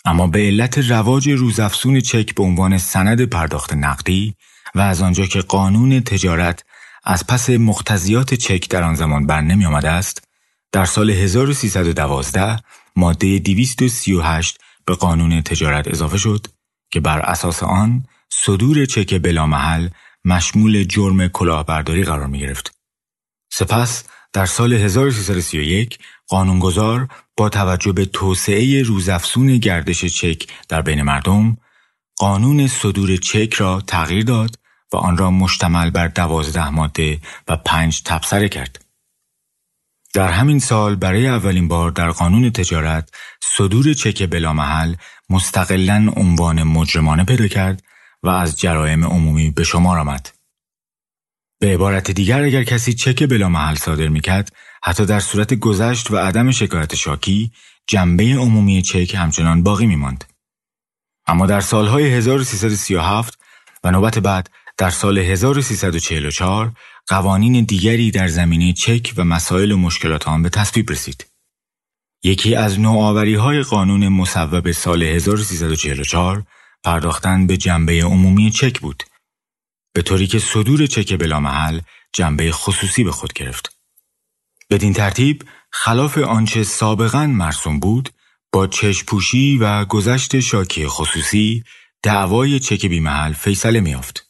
اما 0.04 0.26
به 0.26 0.38
علت 0.38 0.78
رواج 0.78 1.28
روزافزون 1.28 2.00
چک 2.00 2.34
به 2.34 2.42
عنوان 2.42 2.78
سند 2.78 3.24
پرداخت 3.24 3.72
نقدی 3.72 4.34
و 4.74 4.80
از 4.80 5.02
آنجا 5.02 5.26
که 5.26 5.40
قانون 5.40 6.00
تجارت 6.00 6.64
از 7.04 7.26
پس 7.26 7.50
مختزیات 7.50 8.34
چک 8.34 8.68
در 8.68 8.82
آن 8.82 8.94
زمان 8.94 9.26
بر 9.26 9.40
نمی 9.40 9.66
آمده 9.66 9.90
است 9.90 10.27
در 10.72 10.84
سال 10.84 11.10
1312 11.10 12.56
ماده 12.96 13.38
238 13.38 14.58
به 14.86 14.94
قانون 14.94 15.42
تجارت 15.42 15.88
اضافه 15.88 16.18
شد 16.18 16.46
که 16.90 17.00
بر 17.00 17.18
اساس 17.18 17.62
آن 17.62 18.04
صدور 18.30 18.84
چک 18.84 19.14
بلامحل 19.14 19.88
مشمول 20.24 20.84
جرم 20.84 21.28
کلاهبرداری 21.28 22.04
قرار 22.04 22.26
می 22.26 22.38
گرفت. 22.38 22.74
سپس 23.52 24.04
در 24.32 24.46
سال 24.46 24.72
1331 24.72 25.98
قانونگذار 26.28 27.08
با 27.36 27.48
توجه 27.48 27.92
به 27.92 28.04
توسعه 28.04 28.82
روزافزون 28.82 29.58
گردش 29.58 30.04
چک 30.04 30.46
در 30.68 30.82
بین 30.82 31.02
مردم 31.02 31.56
قانون 32.18 32.66
صدور 32.66 33.16
چک 33.16 33.54
را 33.54 33.80
تغییر 33.80 34.24
داد 34.24 34.58
و 34.92 34.96
آن 34.96 35.16
را 35.16 35.30
مشتمل 35.30 35.90
بر 35.90 36.08
دوازده 36.08 36.70
ماده 36.70 37.20
و 37.48 37.56
پنج 37.56 38.02
تبصره 38.02 38.48
کرد. 38.48 38.87
در 40.14 40.28
همین 40.28 40.58
سال 40.58 40.96
برای 40.96 41.26
اولین 41.28 41.68
بار 41.68 41.90
در 41.90 42.10
قانون 42.10 42.50
تجارت 42.50 43.10
صدور 43.42 43.94
چک 43.94 44.30
بلامحل 44.30 44.94
مستقلا 45.30 46.12
عنوان 46.16 46.62
مجرمانه 46.62 47.24
پیدا 47.24 47.48
کرد 47.48 47.82
و 48.22 48.28
از 48.28 48.60
جرایم 48.60 49.04
عمومی 49.04 49.50
به 49.50 49.64
شمار 49.64 49.98
آمد. 49.98 50.30
به 51.60 51.74
عبارت 51.74 52.10
دیگر 52.10 52.42
اگر 52.42 52.64
کسی 52.64 52.94
چک 52.94 53.22
بلا 53.22 53.48
محل 53.48 53.74
صادر 53.74 54.08
می‌کرد 54.08 54.52
حتی 54.82 55.06
در 55.06 55.20
صورت 55.20 55.54
گذشت 55.54 56.10
و 56.10 56.16
عدم 56.16 56.50
شکایت 56.50 56.94
شاکی 56.94 57.52
جنبه 57.86 58.24
عمومی 58.24 58.82
چک 58.82 59.14
همچنان 59.14 59.62
باقی 59.62 59.86
میماند. 59.86 60.24
اما 61.26 61.46
در 61.46 61.60
سالهای 61.60 62.14
1337 62.14 63.38
و 63.84 63.90
نوبت 63.90 64.18
بعد 64.18 64.50
در 64.78 64.90
سال 64.90 65.18
1344 65.18 66.72
قوانین 67.06 67.64
دیگری 67.64 68.10
در 68.10 68.28
زمینه 68.28 68.72
چک 68.72 69.14
و 69.16 69.24
مسائل 69.24 69.72
و 69.72 69.76
مشکلات 69.76 70.28
آن 70.28 70.42
به 70.42 70.48
تصویب 70.48 70.90
رسید. 70.90 71.26
یکی 72.24 72.54
از 72.54 72.80
نوآوری 72.80 73.34
های 73.34 73.62
قانون 73.62 74.08
مصوب 74.08 74.72
سال 74.72 75.02
1344 75.02 76.44
پرداختن 76.84 77.46
به 77.46 77.56
جنبه 77.56 78.04
عمومی 78.04 78.50
چک 78.50 78.80
بود 78.80 79.02
به 79.92 80.02
طوری 80.02 80.26
که 80.26 80.38
صدور 80.38 80.86
چک 80.86 81.18
بلامحل 81.18 81.80
جنبه 82.12 82.52
خصوصی 82.52 83.04
به 83.04 83.12
خود 83.12 83.32
گرفت. 83.32 83.76
بدین 84.70 84.92
ترتیب 84.92 85.44
خلاف 85.70 86.18
آنچه 86.18 86.64
سابقا 86.64 87.26
مرسوم 87.26 87.80
بود 87.80 88.10
با 88.52 88.66
چشپوشی 88.66 89.58
و 89.58 89.84
گذشت 89.84 90.40
شاکی 90.40 90.86
خصوصی 90.86 91.64
دعوای 92.02 92.60
چک 92.60 92.86
بیمحل 92.86 93.32
فیصله 93.32 93.80
میافت. 93.80 94.27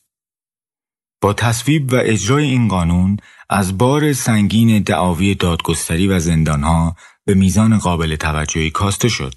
با 1.20 1.32
تصویب 1.32 1.92
و 1.92 1.96
اجرای 1.96 2.44
این 2.44 2.68
قانون 2.68 3.16
از 3.50 3.78
بار 3.78 4.12
سنگین 4.12 4.82
دعاوی 4.82 5.34
دادگستری 5.34 6.08
و 6.08 6.18
زندانها 6.18 6.96
به 7.24 7.34
میزان 7.34 7.78
قابل 7.78 8.16
توجهی 8.16 8.70
کاسته 8.70 9.08
شد. 9.08 9.34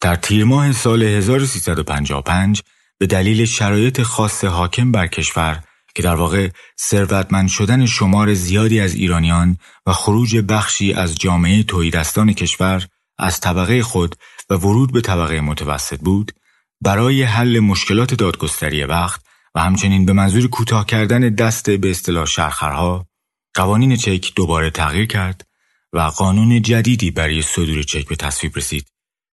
در 0.00 0.16
تیر 0.16 0.44
ماه 0.44 0.72
سال 0.72 1.02
1355 1.02 2.62
به 2.98 3.06
دلیل 3.06 3.44
شرایط 3.44 4.02
خاص 4.02 4.44
حاکم 4.44 4.92
بر 4.92 5.06
کشور 5.06 5.62
که 5.94 6.02
در 6.02 6.14
واقع 6.14 6.48
ثروتمند 6.80 7.48
شدن 7.48 7.86
شمار 7.86 8.34
زیادی 8.34 8.80
از 8.80 8.94
ایرانیان 8.94 9.56
و 9.86 9.92
خروج 9.92 10.36
بخشی 10.36 10.92
از 10.92 11.14
جامعه 11.14 11.62
تویدستان 11.62 12.32
کشور 12.32 12.86
از 13.18 13.40
طبقه 13.40 13.82
خود 13.82 14.16
و 14.50 14.54
ورود 14.54 14.92
به 14.92 15.00
طبقه 15.00 15.40
متوسط 15.40 16.00
بود 16.00 16.32
برای 16.80 17.22
حل 17.22 17.60
مشکلات 17.60 18.14
دادگستری 18.14 18.84
وقت 18.84 19.20
و 19.54 19.60
همچنین 19.60 20.06
به 20.06 20.12
منظور 20.12 20.48
کوتاه 20.48 20.86
کردن 20.86 21.20
دست 21.20 21.70
به 21.70 21.90
اصطلاح 21.90 22.26
شرخرها 22.26 23.06
قوانین 23.54 23.96
چک 23.96 24.34
دوباره 24.34 24.70
تغییر 24.70 25.06
کرد 25.06 25.46
و 25.92 26.00
قانون 26.00 26.62
جدیدی 26.62 27.10
برای 27.10 27.42
صدور 27.42 27.82
چک 27.82 28.08
به 28.08 28.16
تصویب 28.16 28.56
رسید 28.56 28.86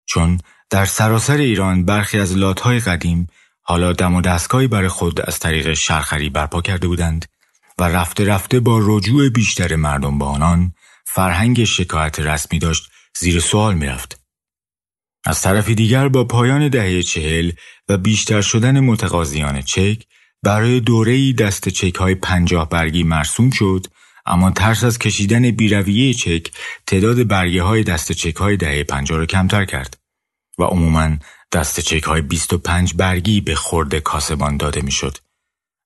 چون 0.06 0.40
در 0.70 0.84
سراسر 0.84 1.36
ایران 1.36 1.84
برخی 1.84 2.18
از 2.18 2.36
لاتهای 2.36 2.80
قدیم 2.80 3.26
حالا 3.62 3.92
دم 3.92 4.14
و 4.14 4.20
دستگاهی 4.20 4.66
برای 4.66 4.88
خود 4.88 5.20
از 5.20 5.38
طریق 5.38 5.74
شرخری 5.74 6.30
برپا 6.30 6.62
کرده 6.62 6.88
بودند 6.88 7.24
و 7.78 7.84
رفته 7.84 8.24
رفته 8.24 8.60
با 8.60 8.80
رجوع 8.82 9.28
بیشتر 9.28 9.76
مردم 9.76 10.18
به 10.18 10.24
آنان 10.24 10.72
فرهنگ 11.04 11.64
شکایت 11.64 12.20
رسمی 12.20 12.58
داشت 12.58 12.90
زیر 13.18 13.40
سوال 13.40 13.74
می‌رفت. 13.74 14.23
از 15.26 15.40
طرف 15.42 15.68
دیگر 15.68 16.08
با 16.08 16.24
پایان 16.24 16.68
دهه 16.68 17.02
چهل 17.02 17.52
و 17.88 17.96
بیشتر 17.98 18.40
شدن 18.40 18.80
متقاضیان 18.80 19.62
چک 19.62 20.02
برای 20.42 20.80
دوره‌ای 20.80 21.32
دست 21.32 21.68
چک 21.68 21.94
های 21.94 22.14
پنجاه 22.14 22.68
برگی 22.68 23.02
مرسوم 23.02 23.50
شد 23.50 23.86
اما 24.26 24.50
ترس 24.50 24.84
از 24.84 24.98
کشیدن 24.98 25.50
بیرویه 25.50 26.14
چک 26.14 26.50
تعداد 26.86 27.26
برگه 27.26 27.62
های 27.62 27.82
دست 27.82 28.12
چک 28.12 28.36
های 28.36 28.56
دهه 28.56 28.84
پنجاه 28.84 29.18
را 29.18 29.26
کمتر 29.26 29.64
کرد 29.64 29.96
و 30.58 30.62
عموما 30.62 31.16
دست 31.52 31.80
چک 31.80 32.02
های 32.02 32.20
25 32.20 32.94
برگی 32.94 33.40
به 33.40 33.54
خورد 33.54 33.98
کاسبان 33.98 34.56
داده 34.56 34.80
می‌شد. 34.80 35.18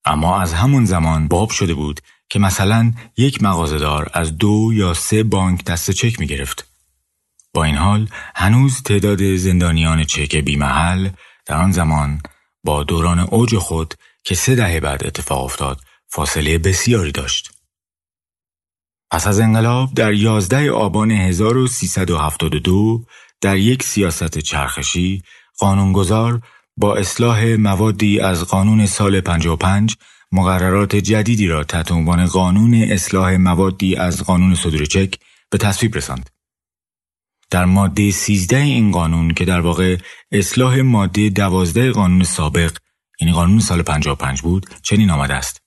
اما 0.05 0.41
از 0.41 0.55
همون 0.55 0.85
زمان 0.85 1.29
باب 1.29 1.51
شده 1.51 1.75
بود 1.75 2.01
که 2.31 2.39
مثلا 2.39 2.93
یک 3.17 3.43
مغازهدار 3.43 4.11
از 4.13 4.39
دو 4.39 4.71
یا 4.75 4.95
سه 4.95 5.23
بانک 5.23 5.65
دست 5.65 5.91
چک 5.91 6.21
می 6.21 6.27
گرفت. 6.27 6.78
این 7.65 7.77
حال 7.77 8.09
هنوز 8.35 8.83
تعداد 8.83 9.37
زندانیان 9.37 10.05
چک 10.05 10.37
بیمحل 10.37 11.09
در 11.47 11.57
آن 11.57 11.73
زمان 11.73 12.21
با 12.65 12.85
دوران 12.85 13.19
اوج 13.19 13.57
خود 13.57 13.95
که 14.25 14.35
سه 14.35 14.55
دهه 14.55 14.81
بعد 14.81 15.07
اتفاق 15.07 15.45
افتاد 15.45 15.81
فاصله 16.09 16.59
بسیاری 16.59 17.13
داشت. 17.13 17.51
پس 19.11 19.27
از 19.27 19.41
انقلاب 19.41 19.95
در 19.95 20.13
11 20.13 20.71
آبان 20.71 21.11
1372 21.11 23.05
در 23.41 23.57
یک 23.57 23.83
سیاست 23.83 24.39
چرخشی 24.39 25.23
قانونگذار 25.59 26.41
با 26.77 26.95
اصلاح 26.95 27.45
موادی 27.45 28.21
از 28.21 28.45
قانون 28.45 28.87
سال 28.87 29.21
55 29.21 29.97
مقررات 30.33 30.97
جدیدی 30.97 31.47
را 31.47 31.65
تحت 31.65 31.93
عنوان 31.93 32.27
قانون 32.27 32.75
اصلاح 32.75 33.37
موادی 33.37 33.97
از 33.97 34.25
قانون 34.25 34.55
صدور 34.55 34.85
چک 34.85 35.15
به 35.51 35.59
تصویب 35.59 35.97
رساند. 35.97 36.31
در 37.51 37.65
ماده 37.65 38.11
13 38.11 38.57
این 38.57 38.93
قانون 38.93 39.35
که 39.35 39.45
در 39.45 39.61
واقع 39.61 39.97
اصلاح 40.33 40.81
ماده 40.81 41.31
12 41.31 41.91
قانون 41.91 42.25
سابق 42.25 42.77
یعنی 43.21 43.33
قانون 43.33 43.61
سال 43.61 43.83
55 43.83 44.43
بود 44.43 44.67
چنین 44.83 45.11
آمده 45.11 45.35
است. 45.35 45.63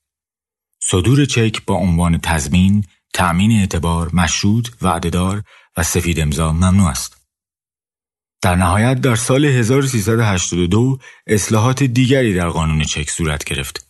صدور 0.84 1.26
چک 1.26 1.66
با 1.66 1.76
عنوان 1.76 2.18
تضمین، 2.18 2.86
تأمین 3.14 3.60
اعتبار، 3.60 4.10
مشروط، 4.14 4.70
وعدهدار 4.82 5.44
و 5.78 5.84
سفید 5.84 6.20
امضا 6.20 6.53
ممنوع 6.53 6.88
است. 6.88 7.18
در 8.41 8.56
نهایت 8.56 9.02
در 9.02 9.16
سال 9.16 9.45
1382 9.45 10.98
اصلاحات 11.28 11.84
دیگری 11.84 12.36
در 12.36 12.49
قانون 12.49 12.84
چک 12.84 13.10
صورت 13.10 13.44
گرفت. 13.44 13.88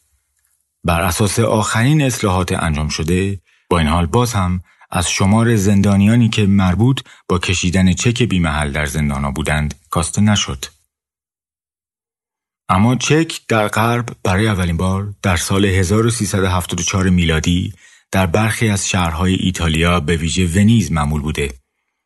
بر 0.83 1.01
اساس 1.01 1.39
آخرین 1.39 2.01
اصلاحات 2.01 2.51
انجام 2.51 2.89
شده 2.89 3.41
با 3.69 3.79
این 3.79 3.87
حال 3.87 4.05
باز 4.05 4.33
هم 4.33 4.61
از 4.91 5.11
شمار 5.11 5.55
زندانیانی 5.55 6.29
که 6.29 6.45
مربوط 6.45 7.01
با 7.29 7.39
کشیدن 7.39 7.93
چک 7.93 8.23
بیمحل 8.23 8.71
در 8.71 8.85
زندانا 8.85 9.31
بودند 9.31 9.75
کاسته 9.89 10.21
نشد. 10.21 10.65
اما 12.69 12.95
چک 12.95 13.41
در 13.47 13.67
غرب 13.67 14.09
برای 14.23 14.47
اولین 14.47 14.77
بار 14.77 15.13
در 15.21 15.37
سال 15.37 15.65
1374 15.65 17.09
میلادی 17.09 17.73
در 18.11 18.25
برخی 18.25 18.69
از 18.69 18.89
شهرهای 18.89 19.33
ایتالیا 19.35 19.99
به 19.99 20.17
ویژه 20.17 20.45
ونیز 20.45 20.91
معمول 20.91 21.21
بوده 21.21 21.53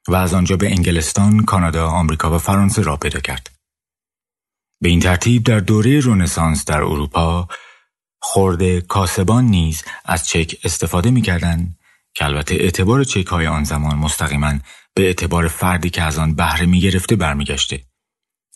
و 0.07 0.16
از 0.16 0.34
آنجا 0.34 0.57
به 0.57 0.68
انگلستان، 0.68 1.45
کانادا، 1.45 1.88
آمریکا 1.88 2.36
و 2.36 2.38
فرانسه 2.38 2.82
را 2.82 2.98
پیدا 2.98 3.20
کرد. 3.20 3.52
به 4.82 4.90
این 4.90 4.99
ترتیب 4.99 5.44
در 5.44 5.60
دوره 5.60 5.99
رونسانس 5.99 6.66
در 6.66 6.82
اروپا 6.82 7.48
خورده 8.20 8.82
کاسبان 8.82 9.45
نیز 9.45 9.84
از 10.06 10.28
چک 10.28 10.56
استفاده 10.64 11.12
می‌کردند 11.12 11.78
که 12.16 12.26
البته 12.26 12.56
اعتبار 12.56 13.04
چک 13.04 13.28
های 13.28 13.48
آن 13.48 13.64
زمان 13.64 13.96
مستقیما 13.96 14.54
به 14.94 15.06
اعتبار 15.06 15.48
فردی 15.48 15.90
که 15.90 16.02
از 16.02 16.18
آن 16.18 16.36
بهره 16.36 16.66
می 16.66 16.80
گرفته 16.80 17.16
برمیگشته 17.16 17.82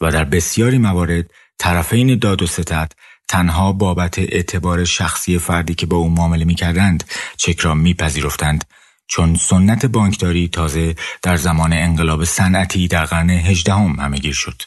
و 0.02 0.11
در 0.11 0.26
بسیاری 0.26 0.77
موارد 0.77 1.26
طرفین 1.57 2.19
داد 2.19 2.41
و 2.41 2.48
ستد 2.48 2.91
تنها 3.27 3.72
بابت 3.72 4.19
اعتبار 4.19 4.86
شخصی 4.86 5.38
فردی 5.38 5.76
که 5.76 5.86
با 5.86 5.98
او 5.98 6.10
معامله 6.10 6.45
می 6.45 6.56
کردند 6.56 7.03
چک 7.38 7.60
را 7.60 7.73
میپذیرفتند 7.73 8.64
چون 9.07 9.36
سنت 9.36 9.86
بانکداری 9.86 10.48
تازه 10.48 10.95
در 11.22 11.36
زمان 11.36 11.73
انقلاب 11.73 12.23
صنعتی 12.23 12.88
در 12.88 13.06
قرن 13.06 13.30
هجدهم 13.30 13.99
همهگیر 13.99 14.34
شد. 14.34 14.61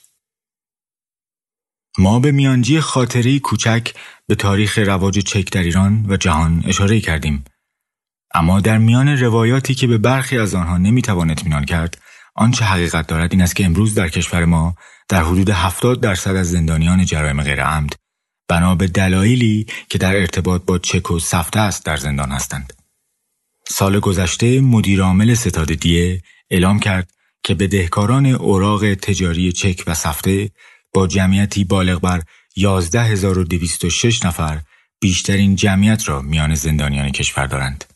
ما 1.99 2.19
به 2.19 2.33
میانجی 2.33 2.81
خاطری 2.81 3.41
کوچک 3.41 3.95
به 4.27 4.35
تاریخ 4.35 4.79
رواج 4.79 5.19
چک 5.19 5.53
در 5.53 5.63
ایران 5.63 6.07
و 6.09 6.17
جهان 6.17 6.63
اشاره 6.67 7.01
کردیم. 7.01 7.45
اما 8.35 8.61
در 8.61 8.79
میان 8.79 9.09
روایاتی 9.09 9.75
که 9.75 9.87
به 9.87 9.99
برخی 9.99 10.39
از 10.39 10.55
آنها 10.55 10.79
نمی‌توان 10.79 11.31
اطمینان 11.31 11.65
کرد، 11.65 11.99
آنچه 12.35 12.65
حقیقت 12.65 13.07
دارد 13.07 13.33
این 13.33 13.43
است 13.43 13.57
که 13.57 13.65
امروز 13.65 13.95
در 13.95 14.09
کشور 14.09 14.45
ما 14.45 14.77
در 15.09 15.23
حدود 15.23 15.51
70 15.51 16.01
درصد 16.01 16.37
از 16.37 16.51
زندانیان 16.51 17.05
جرایم 17.05 17.43
غیرعمد 17.43 17.95
بنا 18.49 18.75
به 18.75 18.87
دلایلی 18.87 19.67
که 19.89 19.99
در 19.99 20.17
ارتباط 20.17 20.63
با 20.67 20.79
چک 20.79 21.11
و 21.11 21.19
سفته 21.19 21.61
است 21.61 21.85
در 21.85 21.97
زندان 21.97 22.31
هستند. 22.31 22.73
سال 23.69 24.01
گذشته 24.01 24.61
مدیرعامل 24.61 25.35
ستاد 25.35 25.75
دیه 25.75 26.23
اعلام 26.51 26.79
کرد 26.79 27.11
که 27.43 27.55
بدهکاران 27.55 28.27
اوراق 28.27 28.95
تجاری 28.95 29.53
چک 29.53 29.83
و 29.87 29.95
سفته 29.95 30.51
با 30.95 31.07
جمعیتی 31.07 31.65
بالغ 31.65 32.01
بر 32.01 32.23
11226 32.57 34.25
نفر 34.25 34.61
بیشترین 35.01 35.57
جمعیت 35.57 36.09
را 36.09 36.23
میان 36.23 36.55
زندانیان 36.55 37.11
کشور 37.11 37.47
دارند. 37.47 37.92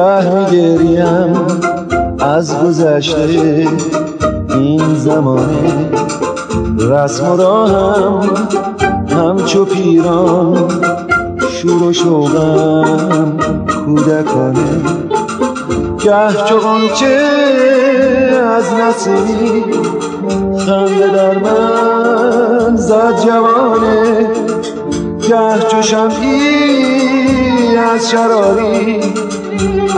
گه 0.00 0.34
میگریم 0.34 1.36
از 2.20 2.58
گذشته 2.58 3.68
این 4.50 4.94
زمانه 4.94 5.90
رسم 6.78 7.32
و 7.32 7.36
راهم 7.36 8.30
همچو 9.08 9.64
پیران 9.64 10.70
شور 11.50 11.82
و 11.82 11.92
شوقم 11.92 13.36
کودکانه. 13.84 14.80
گه 16.04 16.44
چو 16.48 16.58
غنچه 16.58 17.20
از 18.56 18.64
نسیمی 18.72 19.64
خنده 20.58 21.08
در 21.14 21.38
من 21.38 22.76
زد 22.76 23.24
جوانه. 23.26 24.30
گه 25.28 25.68
چو 25.70 25.82
شمعی 25.82 27.76
از 27.76 28.10
شراری 28.10 29.00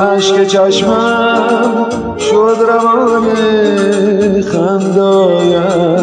عشق 0.01 0.47
چشمم 0.47 2.17
شد 2.19 2.57
روان 2.69 4.43
خندایم. 4.43 6.03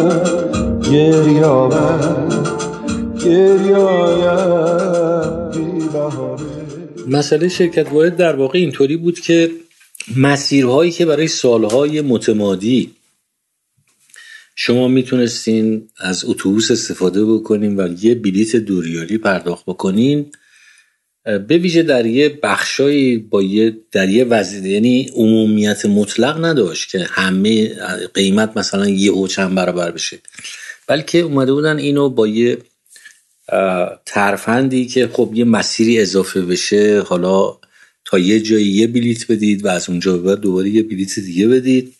گریابم 0.92 2.28
گریایم 3.24 4.60
مسئله 7.08 7.48
شرکت 7.48 7.92
واحد 7.92 8.16
در 8.16 8.36
واقع 8.36 8.58
اینطوری 8.58 8.96
بود 8.96 9.20
که 9.20 9.50
مسیرهایی 10.16 10.90
که 10.90 11.06
برای 11.06 11.28
سالهای 11.28 12.00
متمادی 12.00 12.90
شما 14.56 14.88
می‌تونستین 14.88 15.88
از 15.98 16.24
اتوبوس 16.24 16.70
استفاده 16.70 17.24
بکنین 17.24 17.80
و 17.80 18.04
یه 18.04 18.14
بلیت 18.14 18.56
دوریالی 18.56 19.18
پرداخت 19.18 19.64
بکنین 19.66 20.32
به 21.38 21.58
ویژه 21.58 21.82
در 21.82 22.06
یه 22.06 22.28
بخشایی 22.28 23.18
با 23.18 23.42
یه 23.42 23.76
در 23.92 24.08
یه 24.08 24.24
وزید 24.24 24.66
یعنی 24.66 25.10
عمومیت 25.14 25.86
مطلق 25.86 26.44
نداشت 26.44 26.90
که 26.90 27.06
همه 27.10 27.74
قیمت 28.14 28.56
مثلا 28.56 28.88
یه 28.88 29.10
او 29.10 29.28
چند 29.28 29.54
برابر 29.54 29.90
بشه. 29.90 30.18
بلکه 30.86 31.18
اومده 31.18 31.52
بودن 31.52 31.78
اینو 31.78 32.08
با 32.08 32.26
یه 32.26 32.58
ترفندی 34.06 34.86
که 34.86 35.08
خب 35.08 35.30
یه 35.34 35.44
مسیری 35.44 36.00
اضافه 36.00 36.42
بشه. 36.42 37.00
حالا 37.00 37.58
تا 38.04 38.18
یه 38.18 38.40
جایی 38.40 38.66
یه 38.66 38.86
بلیت 38.86 39.32
بدید 39.32 39.64
و 39.64 39.68
از 39.68 39.88
اونجا 39.88 40.18
به 40.18 40.36
دوباره 40.36 40.68
یه 40.68 40.82
بلیت 40.82 41.18
دیگه 41.18 41.48
بدید. 41.48 41.94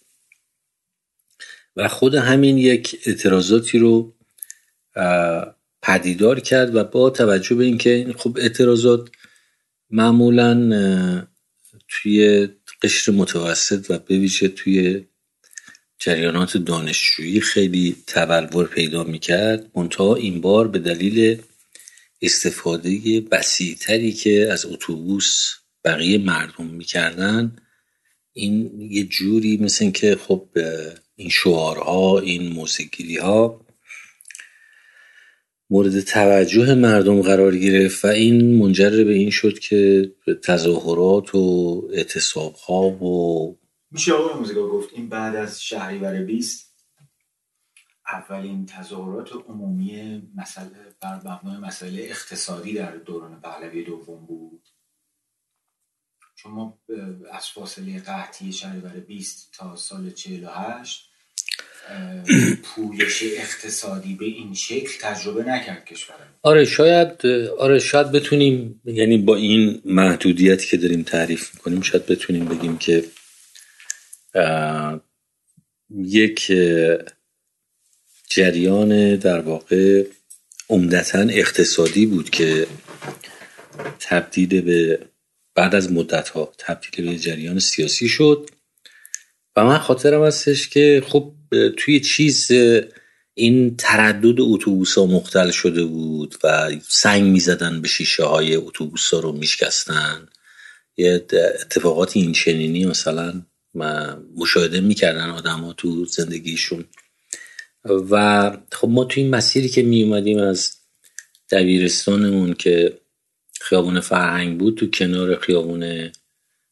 و 1.77 1.89
خود 1.89 2.15
همین 2.15 2.59
یک 2.59 3.01
اعتراضاتی 3.07 3.79
رو 3.79 4.15
پدیدار 5.83 6.41
کرد 6.41 6.77
و 6.77 6.85
با 6.85 7.11
توجه 7.11 7.55
به 7.55 7.65
اینکه 7.65 8.15
خب 8.19 8.39
اعتراضات 8.41 9.09
معمولا 9.91 11.27
توی 11.89 12.49
قشر 12.83 13.13
متوسط 13.13 13.87
و 13.91 13.99
بویژه 13.99 14.49
توی 14.49 15.05
جریانات 15.99 16.57
دانشجویی 16.57 17.41
خیلی 17.41 17.97
تبلور 18.07 18.67
پیدا 18.67 19.05
می‌کرد. 19.05 19.71
منتها 19.75 20.15
این 20.15 20.41
بار 20.41 20.69
به 20.69 20.79
دلیل 20.79 21.43
استفاده 22.23 23.23
وسیعتری 23.31 24.13
که 24.13 24.49
از 24.53 24.67
اتوبوس 24.67 25.55
بقیه 25.85 26.19
مردم 26.19 26.67
می‌کردن 26.67 27.57
این 28.33 28.81
یه 28.91 29.05
جوری 29.05 29.57
مثل 29.57 29.91
که 29.91 30.17
خب 30.17 30.49
این 31.17 31.29
شعارها 31.29 32.21
این 32.21 32.53
موسیقی 32.53 33.17
ها 33.17 33.67
مورد 35.71 36.01
توجه 36.01 36.75
مردم 36.75 37.23
قرار 37.23 37.57
گرفت 37.57 38.05
و 38.05 38.09
این 38.09 38.59
منجر 38.59 39.05
به 39.05 39.13
این 39.13 39.31
شد 39.31 39.59
که 39.59 40.13
تظاهرات 40.45 41.35
و 41.35 41.89
اعتصاب 41.93 42.55
ها 42.55 42.83
و 42.83 43.59
میشه 43.91 44.13
آقای 44.13 44.41
موزیکا 44.41 44.69
گفت 44.69 44.89
این 44.93 45.09
بعد 45.09 45.37
از 45.37 45.63
شهریور 45.63 46.23
20 46.23 46.71
اولین 48.07 48.67
تظاهرات 48.67 49.33
عمومی 49.49 50.23
مسئله 50.35 50.71
بر 51.01 51.15
مبنای 51.15 51.57
مسئله 51.57 52.03
اقتصادی 52.03 52.75
در 52.75 52.97
دوران 52.97 53.41
پهلوی 53.41 53.85
دوم 53.85 54.27
بود. 54.27 54.69
چون 56.35 56.53
ما 56.53 56.79
از 57.33 57.47
فاصله 57.47 58.01
قحطی 58.01 58.53
شهریور 58.53 59.01
20 59.01 59.53
تا 59.59 59.77
سال 59.77 60.11
48 60.11 61.10
پویش 62.63 63.23
اقتصادی 63.37 64.15
به 64.15 64.25
این 64.25 64.55
شکل 64.55 64.91
تجربه 65.01 65.45
نکرد 65.45 65.85
کشور 65.85 66.17
آره 66.43 66.65
شاید 66.65 67.27
آره 67.59 67.79
شاید 67.79 68.13
بتونیم 68.13 68.81
یعنی 68.85 69.19
با 69.19 69.37
این 69.37 69.83
محدودیتی 69.85 70.67
که 70.67 70.77
داریم 70.77 71.03
تعریف 71.03 71.55
می‌کنیم 71.55 71.81
شاید 71.81 72.07
بتونیم 72.07 72.45
بگیم 72.45 72.79
که 72.79 73.05
یک 75.91 76.53
جریان 78.29 79.17
در 79.17 79.41
واقع 79.41 80.05
عمدتا 80.69 81.19
اقتصادی 81.19 82.07
بود 82.07 82.31
که 82.31 82.67
تبدیل 84.01 84.61
به 84.61 84.99
بعد 85.55 85.75
از 85.75 85.93
مدت 85.93 86.29
ها 86.29 86.53
تبدیل 86.59 87.11
به 87.11 87.19
جریان 87.19 87.59
سیاسی 87.59 88.09
شد. 88.09 88.51
و 89.57 89.65
من 89.65 89.79
خاطرم 89.79 90.25
هستش 90.25 90.69
که 90.69 91.03
خب 91.07 91.33
توی 91.77 92.01
چیز 92.01 92.51
این 93.35 93.77
تردد 93.77 94.41
اتوبوس 94.41 94.99
ها 94.99 95.07
مختل 95.07 95.51
شده 95.51 95.85
بود 95.85 96.37
و 96.45 96.71
سنگ 96.89 97.23
می‌زدن 97.23 97.83
به 97.83 97.89
شیشه 97.89 98.25
های 98.25 98.57
اتوبوس 98.57 99.15
ها 99.15 99.21
رو 99.21 99.33
میشکستن. 99.33 100.29
یه 100.97 101.27
اتفاقات 101.61 102.17
این 102.17 102.33
چنینی 102.33 102.87
مثلا 102.87 103.43
مشاهده 104.37 104.81
می‌کردن 104.81 105.31
آدم 105.31 105.61
ها 105.61 105.73
تو 105.73 106.05
زندگیشون. 106.05 106.85
و 107.85 108.51
خب 108.73 108.89
ما 108.89 109.05
توی 109.05 109.23
این 109.23 109.35
مسیری 109.35 109.69
که 109.69 109.83
می 109.83 110.03
اومدیم 110.03 110.39
از 110.39 110.77
دبیرستانمون 111.51 112.55
که 112.55 112.99
خیابون 113.61 114.01
فرهنگ 114.01 114.59
بود 114.59 114.77
تو 114.77 114.91
کنار 114.91 115.37
خیابون 115.37 116.11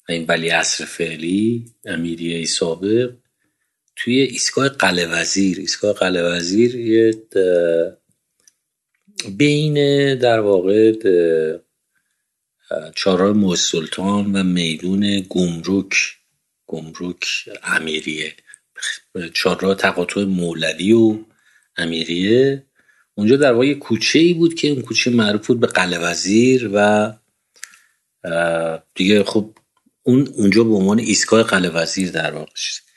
این 0.09 0.25
ولی 0.29 0.51
اصر 0.51 0.85
فعلی 0.85 1.67
امیریه 1.85 2.47
سابق 2.47 3.13
توی 3.99 4.20
ایستگاه 4.20 4.69
قلعه 4.69 5.07
وزیر. 5.07 5.59
ایستگاه 5.59 5.93
قلعه 5.93 6.23
وزیر 6.23 6.75
یه 6.77 7.23
بین 9.37 9.75
در 10.15 10.41
واقع 10.41 10.93
چهارراه 12.95 13.57
سلطان 13.57 14.37
و 14.37 14.43
میدون 14.43 15.27
گمرک 15.29 15.95
گمرک 16.66 17.27
امیریه. 17.62 18.35
چهارراه 19.35 19.75
تقاطع 19.75 20.25
مولوی 20.25 20.93
و 20.93 21.19
امیریه. 21.77 22.65
اونجا 23.15 23.37
در 23.37 23.53
واقع 23.53 23.75
کوچه 23.75 24.19
ای 24.19 24.35
بود 24.35 24.55
که 24.55 24.69
اون 24.69 24.83
کوچه 24.83 25.11
معروف 25.11 25.47
بود 25.47 25.61
به 25.61 25.66
قلعه 25.66 26.01
وزیر 26.01 26.70
و 26.75 27.12
دیگه 28.95 29.25
خب 29.25 29.55
اون 30.03 30.29
اونجا 30.29 30.65
به 30.65 30.75
عنوان 30.75 30.99
ایستگاه 30.99 31.43
قلعه 31.43 31.70
وزیر 31.70 32.11
در 32.11 32.31
واقع 32.35 32.53
شد 32.55 32.88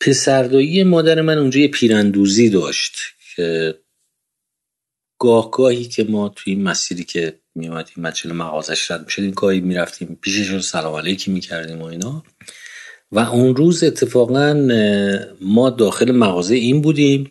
پسردایی 0.00 0.84
مادر 0.84 1.20
من 1.20 1.38
اونجا 1.38 1.60
یه 1.60 1.68
پیرندوزی 1.68 2.50
داشت 2.50 2.96
که 3.36 3.74
گاهگاهی 5.18 5.84
که 5.84 6.04
ما 6.04 6.28
توی 6.28 6.52
این 6.52 6.62
مسیری 6.62 7.04
که 7.04 7.38
میومدیم 7.54 7.94
مجل 7.96 8.32
مغازش 8.32 8.90
رد 8.90 9.04
می‌شدیم 9.04 9.30
گاهی 9.30 9.60
می‌رفتیم 9.60 10.18
پیشش 10.22 10.48
رو 10.48 10.60
سلام 10.60 10.94
علیکی 10.94 11.30
می‌کردیم 11.30 11.82
و 11.82 11.84
اینا. 11.84 12.24
و 13.12 13.18
اون 13.18 13.56
روز 13.56 13.84
اتفاقا 13.84 14.52
ما 15.40 15.70
داخل 15.70 16.12
مغازه 16.12 16.54
این 16.54 16.82
بودیم 16.82 17.30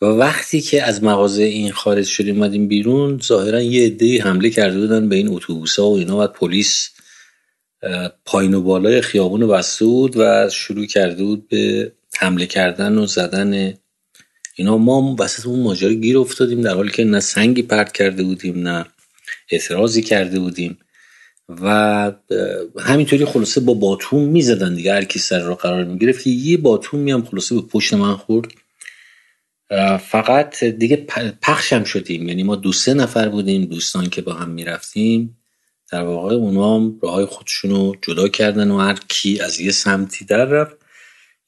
و 0.00 0.06
وقتی 0.06 0.60
که 0.60 0.82
از 0.82 1.04
مغازه 1.04 1.42
این 1.42 1.72
خارج 1.72 2.06
شدیم 2.06 2.36
اومدیم 2.36 2.68
بیرون 2.68 3.20
ظاهرا 3.22 3.62
یه 3.62 3.86
عده 3.86 4.22
حمله 4.22 4.50
کرده 4.50 4.78
بودن 4.78 5.08
به 5.08 5.16
این 5.16 5.28
اتوبوس 5.28 5.78
ها 5.78 5.90
و 5.90 5.98
اینا 5.98 6.24
و 6.24 6.26
پلیس. 6.26 6.90
پایین 8.24 8.54
و 8.54 8.62
بالای 8.62 9.00
خیابون 9.00 9.48
بسته 9.48 9.84
بود 9.84 10.16
و 10.16 10.50
شروع 10.50 10.86
کرده 10.86 11.24
بود 11.24 11.48
به 11.48 11.92
حمله 12.18 12.46
کردن 12.46 12.98
و 12.98 13.06
زدن. 13.06 13.74
اینا 14.54 14.78
ما 14.78 15.16
وسط 15.18 15.46
اون 15.46 15.62
ماجرا 15.62 15.92
گیر 15.92 16.18
افتادیم 16.18 16.60
در 16.60 16.74
حالی 16.74 16.90
که 16.90 17.04
نه 17.04 17.20
سنگی 17.20 17.62
پرت 17.62 17.92
کرده 17.92 18.22
بودیم 18.22 18.68
نه 18.68 18.86
اعتراضی 19.50 20.02
کرده 20.02 20.38
بودیم. 20.38 20.78
و 21.48 22.12
همینطوری 22.80 23.24
خلاصه 23.24 23.60
با 23.60 23.74
باتون 23.74 24.24
می‌زدن 24.24 24.74
دیگه 24.74 24.94
هر 24.94 25.04
کی 25.04 25.18
سر 25.18 25.40
رو 25.40 25.54
قرار 25.54 25.84
می‌گرفت. 25.84 26.24
که 26.24 26.30
یه 26.30 26.56
باتون 26.56 27.00
میام 27.00 27.24
خلاصه 27.24 27.54
به 27.54 27.60
پشت 27.60 27.94
من 27.94 28.16
خورد. 28.16 28.52
فقط 30.00 30.64
دیگه 30.64 30.96
پخشم 31.42 31.84
شدیم. 31.84 32.28
یعنی 32.28 32.42
ما 32.42 32.56
دو 32.56 32.72
سه 32.72 32.94
نفر 32.94 33.28
بودیم 33.28 33.64
دوستان 33.64 34.10
که 34.10 34.22
با 34.22 34.32
هم 34.32 34.50
می‌رفتیم. 34.50 35.36
در 35.94 36.02
واقع 36.02 36.34
اونا 36.34 36.76
هم 36.76 36.98
راه 37.02 37.26
خودشون 37.26 37.70
رو 37.70 37.96
جدا 38.02 38.28
کردن 38.28 38.70
و 38.70 38.78
هر 38.78 38.98
کی 39.08 39.40
از 39.40 39.60
یه 39.60 39.72
سمتی 39.72 40.24
در 40.24 40.44
رفت. 40.44 40.76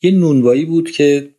یه 0.02 0.10
نونوایی 0.10 0.64
بود 0.64 0.90
که 0.90 1.34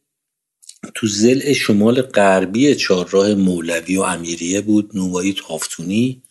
تو 0.94 1.08
زل 1.08 1.54
شمال 1.54 2.02
غربی 2.02 2.76
چهارراه 2.76 3.34
مولوی 3.34 3.98
و 3.98 4.02
امیریه 4.02 4.62
بود 4.62 4.92
نونوایی 4.94 5.34
تافتونی 5.34 6.24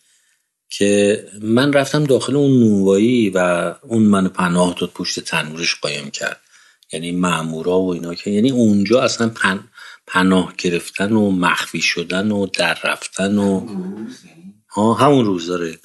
که 0.69 1.23
من 1.41 1.73
رفتم 1.73 2.03
داخل 2.03 2.35
اون 2.35 2.59
نونوایی 2.59 3.29
و 3.29 3.37
اون 3.81 4.03
منو 4.03 4.29
پناه 4.29 4.75
داد 4.79 4.89
پشت 4.89 5.19
تنورش 5.19 5.75
قایم 5.75 6.09
کرد. 6.09 6.41
یعنی 6.93 7.11
مامورا 7.11 7.79
و 7.79 7.93
اینا 7.93 8.13
که 8.13 8.29
یعنی 8.29 8.51
اونجا 8.51 9.01
اصلا 9.01 9.29
پن... 9.29 9.67
پناه 10.07 10.53
گرفتن 10.57 11.11
و 11.11 11.31
مخفی 11.31 11.81
شدن 11.81 12.31
و 12.31 12.45
در 12.45 12.77
رفتن 12.83 13.37
و 13.37 13.67
ها 14.69 14.93
همون 14.93 15.25
روز 15.25 15.47
داره 15.47 15.77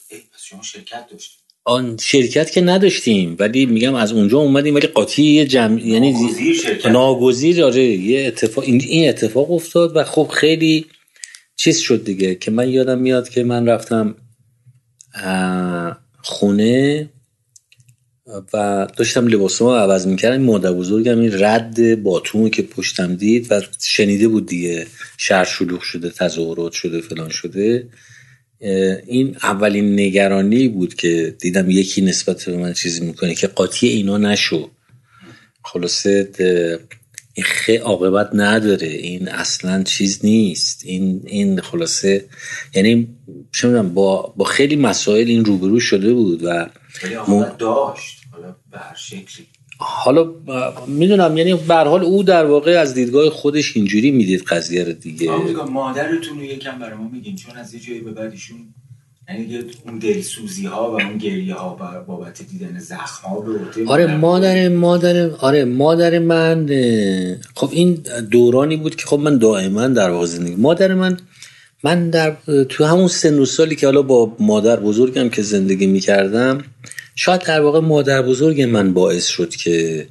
شما 0.52 0.62
شرکت 0.62 1.06
داشتیم 1.10 1.38
آن 1.64 1.96
شرکت 1.96 2.50
که 2.50 2.60
نداشتیم 2.60 3.36
ولی 3.38 3.66
میگم 3.66 3.94
از 3.94 4.12
اونجا 4.12 4.38
اومدیم 4.38 4.74
ولی 4.74 4.86
قاطی 4.86 5.22
یه 5.22 5.46
جمع 5.46 5.86
یعنی 5.86 6.14
ناگزیر 6.84 7.64
آره 7.64 7.84
یه 7.84 8.26
اتفاق 8.26 8.64
این 8.64 9.08
اتفاق 9.08 9.50
افتاد 9.50 9.96
و 9.96 10.04
خب 10.04 10.28
خیلی 10.34 10.86
چیز 11.56 11.78
شد 11.78 12.04
دیگه 12.04 12.34
که 12.34 12.50
من 12.50 12.68
یادم 12.68 12.98
میاد 12.98 13.28
که 13.28 13.44
من 13.44 13.66
رفتم 13.66 14.14
خونه 16.22 17.10
و 18.52 18.88
داشتم 18.96 19.26
لباسمو 19.26 19.74
عوض 19.74 20.06
می‌کردم. 20.06 20.42
مادر 20.42 20.72
بزرگم 20.72 21.20
این 21.20 21.42
رد 21.44 22.02
باتون 22.02 22.50
که 22.50 22.62
پشتم 22.62 23.14
دید 23.14 23.46
و 23.52 23.62
شنیده 23.80 24.28
بود 24.28 24.46
دیگه 24.46 24.86
شهر 25.18 25.44
شلوغ 25.44 25.80
شده 25.80 26.10
تظاهرات 26.10 26.72
شده 26.72 27.00
فلان 27.00 27.28
شده. 27.28 27.88
این 29.06 29.36
اولین 29.43 30.01
نگرانی 30.01 30.68
بود 30.68 30.94
که 30.94 31.36
دیدم 31.40 31.70
یکی 31.70 32.01
نسبت 32.01 32.44
به 32.44 32.56
من 32.56 32.72
چیزی 32.72 33.06
می‌کنه 33.06 33.34
که 33.34 33.47
قاطی 33.47 33.89
اینا 33.89 34.18
نشو. 34.18 34.70
خلاصه 35.64 36.30
این 37.34 37.44
خیلی 37.44 37.78
عاقبت 37.78 38.30
نداره. 38.34 38.86
این 38.86 39.28
اصلا 39.28 39.82
چیز 39.82 40.24
نیست. 40.24 40.82
این 40.84 41.22
این 41.26 41.60
خلاصه 41.60 42.24
یعنی 42.74 43.09
چه 43.52 43.82
با 43.82 44.34
با 44.36 44.44
خیلی 44.44 44.76
مسائل 44.76 45.28
این 45.28 45.44
روبرو 45.44 45.80
شده 45.80 46.14
بود 46.14 46.43
و 46.44 46.66
داشت. 47.59 48.18
حالا 48.32 48.56
به 48.70 48.78
هر 48.78 48.97
شکلی. 48.97 49.47
حالا 49.78 50.30
می‌دونم 50.86 51.36
یعنی 51.36 51.54
به 51.54 51.74
حال 51.74 52.04
او 52.04 52.22
در 52.22 52.44
واقع 52.44 52.70
از 52.80 52.94
دیدگاه 52.94 53.30
خودش 53.30 53.76
اینجوری 53.76 54.10
می‌دید 54.10 54.42
قضیه 54.42 54.84
رو 54.84 54.92
دیگه. 54.92 55.30
مادرتون 55.70 56.38
رو 56.38 56.44
یکم 56.44 56.78
برای 56.78 56.94
ما 56.94 57.08
میگین 57.08 57.36
چون 57.36 57.56
از 57.56 57.74
یه 57.74 57.80
جایی 57.80 58.00
به 58.00 58.10
بعد 58.10 58.30
ایشون 58.30 58.56
یعنی 59.28 59.64
اون 59.86 59.98
دلسوزی 59.98 60.66
ها 60.66 60.90
و 60.90 60.94
اون 60.94 61.18
گریه 61.18 61.54
ها 61.54 62.04
بابت 62.06 62.42
دیدن 62.42 62.78
زخم 62.78 63.28
ها 63.28 63.40
به 63.40 63.60
آره 63.86 64.16
مادر 64.16 64.68
مادر 64.68 65.30
آره 65.30 65.64
مادر 65.64 66.18
من 66.18 66.66
خب 67.54 67.68
این 67.72 68.02
دورانی 68.30 68.76
بود 68.76 68.96
که 68.96 69.06
خب 69.06 69.18
من 69.18 69.38
دائما 69.38 69.86
در 69.88 70.10
واقع 70.10 70.26
زندگی 70.26 70.54
مادر 70.54 70.94
من 70.94 71.16
من 71.84 72.10
در 72.10 72.36
تو 72.68 72.84
همون 72.84 73.08
سن 73.08 73.38
و 73.38 73.44
سالی 73.44 73.76
که 73.76 73.86
حالا 73.86 74.02
با 74.02 74.36
مادر 74.38 74.80
بزرگم 74.80 75.28
که 75.28 75.42
زندگی 75.42 75.86
می‌کردم 75.86 76.64
شاید 77.14 77.40
در 77.40 77.60
واقع 77.60 77.80
مادر 77.80 78.22
بزرگ 78.22 78.62
من 78.62 78.94
باعث 78.94 79.26
شد 79.26 79.51
که 79.51 80.06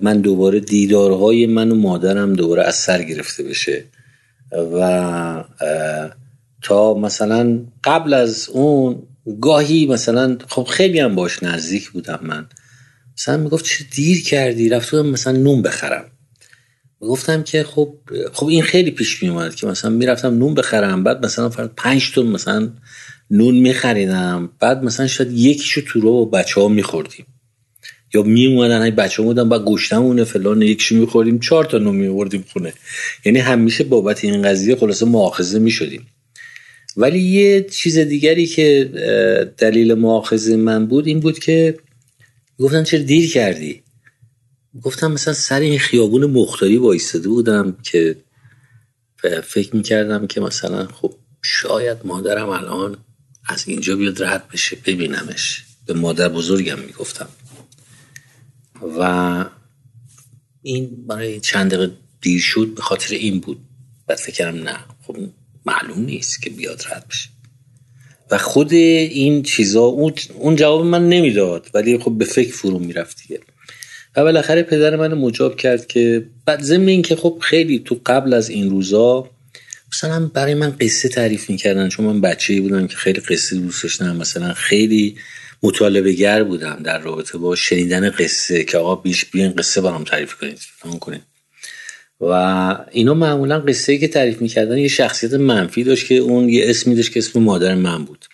من 0.00 0.20
دوباره 0.20 0.60
دیدارهای 0.60 1.46
من 1.46 1.70
و 1.70 1.74
مادرم 1.74 2.32
دوباره 2.32 2.62
از 2.62 2.74
سر 2.74 3.02
گرفته 3.02 3.42
بشه 3.42 3.84
و 4.52 5.44
تا 6.62 6.94
مثلا 6.94 7.58
قبل 7.84 8.14
از 8.14 8.48
اون 8.48 9.02
گاهی 9.40 9.86
مثلا 9.86 10.38
خب 10.48 10.64
خیلی 10.64 11.00
هم 11.00 11.14
باش 11.14 11.42
نزدیک 11.42 11.90
بودم 11.90 12.18
من. 12.22 12.46
مثلا 13.18 13.36
می‌گفت 13.36 13.64
چه 13.64 13.84
دیر 13.90 14.22
کردی؟ 14.22 14.68
رفتم 14.68 15.06
مثلا 15.06 15.32
نون 15.32 15.62
بخرم. 15.62 16.04
گفتم 17.00 17.42
که 17.42 17.62
خب 17.62 17.94
خب 18.32 18.46
این 18.46 18.62
خیلی 18.62 18.90
پیش 18.90 19.22
می 19.22 19.28
اومد 19.28 19.54
که 19.54 19.66
مثلا 19.66 19.90
می‌رفتم 19.90 20.38
نون 20.38 20.54
بخرم 20.54 21.04
بعد 21.04 21.26
مثلا 21.26 21.48
فرض 21.48 21.68
5 21.76 22.12
تون 22.14 22.26
مثلا 22.26 22.70
نون 23.30 23.54
میخریدم 23.54 24.50
بعد 24.60 24.84
مثلا 24.84 25.06
شاید 25.06 25.32
یکیشو 25.32 25.80
تو 25.80 26.00
رو 26.00 26.26
بچه 26.26 26.60
ها 26.60 26.68
میخوردیم. 26.68 27.26
یا 28.14 28.22
می 28.22 28.46
اومدن 28.46 28.80
های 28.80 28.90
بچه 28.90 29.22
بودن 29.22 29.48
بعد 29.48 29.64
گوشتمونه 29.64 30.24
فلان 30.24 30.62
یکیشو 30.62 30.94
میخوردیم 30.94 31.38
چهار 31.38 31.64
تا 31.64 31.78
نون 31.78 31.96
میوردیم 31.96 32.44
خونه. 32.52 32.72
یعنی 33.24 33.38
همیشه 33.38 33.84
بابت 33.84 34.24
این 34.24 34.42
قضیه 34.42 34.76
خلاصه 34.76 35.06
مؤاخذه 35.06 35.58
می‌شدیم. 35.58 36.06
ولی 36.96 37.18
یه 37.18 37.62
چیز 37.62 37.98
دیگری 37.98 38.46
که 38.46 38.90
دلیل 39.58 39.94
مؤاخذه 39.94 40.56
من 40.56 40.86
بود 40.86 41.06
این 41.06 41.20
بود 41.20 41.38
که 41.38 41.78
گفتن 42.58 42.84
چرا 42.84 43.00
دیر 43.00 43.32
کردی؟ 43.32 43.82
گفتم 44.82 45.12
مثلا 45.12 45.34
سر 45.34 45.60
این 45.60 45.78
خیابون 45.78 46.24
مختاری 46.24 46.76
وایستاده 46.76 47.28
بودم 47.28 47.76
که 47.82 48.16
فکر 49.44 49.76
می‌کردم 49.76 50.26
که 50.26 50.40
مثلا 50.40 50.86
خب 50.86 51.14
شاید 51.42 51.96
مادرم 52.04 52.48
الان 52.48 52.96
از 53.48 53.68
اینجا 53.68 53.96
بیاد 53.96 54.22
رد 54.22 54.48
بشه. 54.48 54.76
ببینمش. 54.86 55.64
به 55.86 55.94
مادر 55.94 56.28
بزرگم 56.28 56.78
می‌گفتم. 56.78 57.28
و 58.98 59.44
این 60.62 61.06
برای 61.06 61.40
چند 61.40 61.74
دقیقه 61.74 61.92
دیر 62.20 62.40
شد 62.40 62.72
به 62.76 62.82
خاطر 62.82 63.14
این 63.14 63.40
بود. 63.40 63.58
بعد 64.06 64.18
فکرم 64.18 64.56
نه 64.56 64.76
خب 65.06 65.16
معلوم 65.66 66.04
نیست 66.04 66.42
که 66.42 66.50
بیاد 66.50 66.82
رد 66.90 67.06
بشه. 67.10 67.28
و 68.30 68.38
خود 68.38 68.72
این 68.72 69.42
چیزا 69.42 69.82
اون 70.34 70.56
جواب 70.56 70.86
من 70.86 71.08
نمی‌داد. 71.08 71.70
ولی 71.74 71.98
خب 71.98 72.18
به 72.18 72.24
فکر 72.24 72.52
فرو 72.52 72.78
می‌رفت 72.78 73.22
دیگه. 73.22 73.40
و 74.16 74.22
بالاخره 74.22 74.62
پدر 74.62 74.96
من 74.96 75.14
مجاب 75.14 75.56
کرد 75.56 75.86
که 75.86 76.26
بعد 76.44 76.62
ضمن 76.62 76.88
این 76.88 77.02
که 77.02 77.16
خب 77.16 77.38
خیلی 77.42 77.78
تو 77.78 78.00
قبل 78.06 78.34
از 78.34 78.48
این 78.48 78.70
روزا 78.70 79.30
مثلا 79.92 80.26
برای 80.26 80.54
من 80.54 80.70
قصه 80.80 81.08
تعریف 81.08 81.50
می‌کردن 81.50 81.88
چون 81.88 82.06
من 82.06 82.20
بچه 82.20 82.60
بودم 82.60 82.86
که 82.86 82.96
خیلی 82.96 83.20
قصه 83.20 83.56
دوست 83.56 83.82
داشتم 83.82 84.16
مثلا 84.16 84.54
خیلی 84.54 85.16
مطالبه 85.62 86.12
گر 86.12 86.42
بودم 86.44 86.80
در 86.84 86.98
رابطه 86.98 87.38
با 87.38 87.56
شنیدن 87.56 88.10
قصه 88.10 88.64
که 88.64 88.78
آقا 88.78 88.94
بیش 88.94 89.24
بیاین 89.24 89.52
قصه 89.52 89.80
برام 89.80 90.04
تعریف 90.04 90.34
کنید 90.34 90.58
کنید. 91.00 91.22
و 92.20 92.34
اینا 92.90 93.14
معمولا 93.14 93.60
قصه 93.60 93.98
که 93.98 94.08
تعریف 94.08 94.42
می‌کردن 94.42 94.78
یه 94.78 94.88
شخصیت 94.88 95.34
منفی 95.34 95.84
داشت 95.84 96.06
که 96.06 96.14
اون 96.14 96.48
یه 96.48 96.70
اسمی 96.70 96.94
داشت 96.94 97.12
که 97.12 97.18
اسم 97.18 97.40
مادر 97.40 97.74
من 97.74 98.04
بود. 98.04 98.24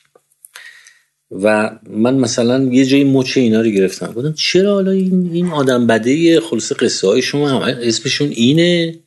و 1.31 1.71
من 1.91 2.15
مثلا 2.15 2.65
یه 2.65 2.85
جایی 2.85 3.05
مچ 3.05 3.37
اینا 3.37 3.61
رو 3.61 3.69
گرفتم. 3.69 4.13
گفتم 4.13 4.33
چرا 4.33 4.75
حالا 4.75 4.91
این, 4.91 5.31
این 5.33 5.47
آدم 5.47 5.87
بده 5.87 6.41
خلاص 6.41 6.73
قصه 6.73 7.09
های 7.09 7.23
شما 7.23 7.49
همه 7.49 7.77
اسمشون 7.81 8.29
اینه. 8.29 8.99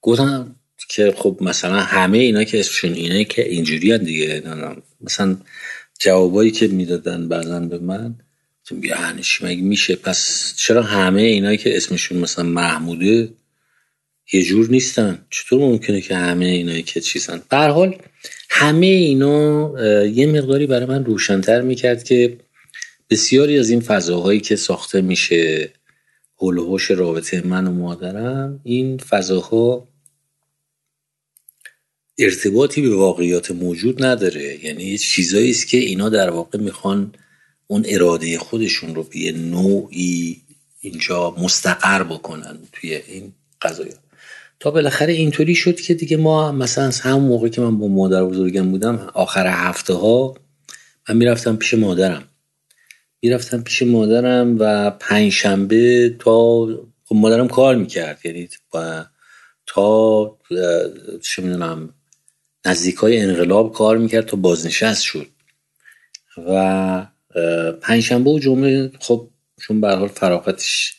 گفتم 0.00 0.56
که 0.88 1.14
خب 1.16 1.38
مثلا 1.40 1.80
همه 1.80 2.18
اینا 2.18 2.44
که 2.44 2.60
اسمشون 2.60 2.92
اینه 2.92 3.24
که 3.24 3.48
اینجوری 3.48 3.98
دیگه 3.98 4.42
مثلا 5.00 5.36
جوابایی 6.00 6.50
که 6.50 6.68
می‌دادن 6.68 7.28
بعضا 7.28 7.60
به 7.60 7.78
من 7.78 8.14
یعنی 8.70 9.22
مگه 9.42 9.62
میشه؟ 9.62 9.96
پس 9.96 10.52
چرا 10.56 10.82
همه 10.82 11.22
اینایی 11.22 11.58
که 11.58 11.76
اسمشون 11.76 12.18
مثلا 12.18 12.44
محموده 12.44 13.28
یه 14.32 14.42
جور 14.42 14.70
نیستن؟ 14.70 15.26
چطور 15.30 15.60
ممکنه 15.60 16.00
که 16.00 16.16
همه 16.16 16.44
اینایی 16.44 16.82
که 16.82 17.00
چیزن؟ 17.00 17.42
در 17.50 17.70
حال 17.70 17.96
همه 18.50 18.86
اینا 18.86 19.72
یه 20.06 20.26
مقداری 20.26 20.66
برای 20.66 20.86
من 20.86 21.04
روشنتر 21.04 21.60
می‌کرد 21.60 22.04
که 22.04 22.38
بسیاری 23.10 23.58
از 23.58 23.70
این 23.70 23.80
فضاهایی 23.80 24.40
که 24.40 24.56
ساخته 24.56 25.00
میشه 25.00 25.70
هلوهوش 26.40 26.90
رابطه 26.90 27.46
من 27.46 27.66
و 27.66 27.72
مادرم 27.72 28.60
این 28.64 28.98
فضاها 28.98 29.87
ارتباطی 32.18 32.82
به 32.82 32.94
واقعیات 32.94 33.50
موجود 33.50 34.04
نداره. 34.04 34.64
یعنی 34.64 34.84
یه 34.84 34.98
چیزایی 34.98 35.50
است 35.50 35.68
که 35.68 35.76
اینا 35.76 36.08
در 36.08 36.30
واقع 36.30 36.58
می‌خوان 36.58 37.12
اون 37.66 37.84
اراده 37.88 38.38
خودشون 38.38 38.94
رو 38.94 39.02
به 39.02 39.32
نوعی 39.32 40.42
اینجا 40.80 41.34
مستقر 41.38 42.02
بکنن 42.02 42.58
توی 42.72 42.94
این 42.94 43.32
قضايا 43.62 43.94
تا 44.60 44.70
بالاخره 44.70 45.12
اینطوری 45.12 45.54
شد 45.54 45.80
که 45.80 45.94
دیگه 45.94 46.16
ما 46.16 46.52
مثلا 46.52 46.84
از 46.84 47.00
همون 47.00 47.24
موقع 47.24 47.48
که 47.48 47.60
من 47.60 47.78
با 47.78 47.88
مادر 47.88 48.24
بزرگم 48.24 48.70
بودم 48.70 49.10
آخر 49.14 49.46
هفته 49.46 49.94
ها 49.94 50.34
من 51.08 51.16
می‌رفتم 51.16 51.56
پیش 51.56 51.74
مادرم. 51.74 52.24
می‌رفتم 53.22 53.62
پیش 53.62 53.82
مادرم 53.82 54.56
و 54.58 54.90
پنجشنبه 54.90 56.16
تا 56.18 56.66
خب 57.04 57.14
مادرم 57.14 57.48
کار 57.48 57.76
می‌کرد. 57.76 58.20
یعنی 58.24 58.48
تا 59.66 60.38
چه 61.22 61.42
می‌دونم 61.42 61.94
نزدیک 62.68 62.96
های 62.96 63.20
انقلاب 63.20 63.72
کار 63.72 63.98
می‌کرد 63.98 64.26
تا 64.26 64.36
بازنشست 64.36 65.02
شد. 65.02 65.26
و 66.48 67.06
پنجشنبه 67.82 68.30
و 68.30 68.38
جمعه 68.38 68.90
خب 69.00 69.28
چون 69.60 69.80
به 69.80 69.96
حال 69.96 70.08
فراغتش 70.08 70.94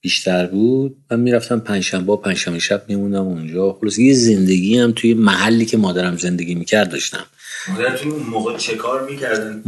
بیشتر 0.00 0.46
بود 0.46 0.96
من 1.10 1.20
می‌رفتم 1.20 1.60
پنجشنبه 1.60 2.12
و 2.12 2.16
پنجشنبه 2.16 2.58
شب 2.58 2.84
میموندم 2.88 3.22
اونجا. 3.22 3.72
خلاص 3.80 3.98
یه 3.98 4.14
زندگی 4.14 4.78
هم 4.78 4.92
توی 4.92 5.14
محلی 5.14 5.64
که 5.64 5.76
مادرم 5.76 6.16
زندگی 6.16 6.54
می‌کرد 6.54 6.90
داشتم. 6.90 7.24
مادرتون 7.68 8.12
اون 8.12 8.22
موقع 8.22 8.56
چه 8.56 8.74
کار 8.76 9.10
می‌کردن؟ 9.10 9.62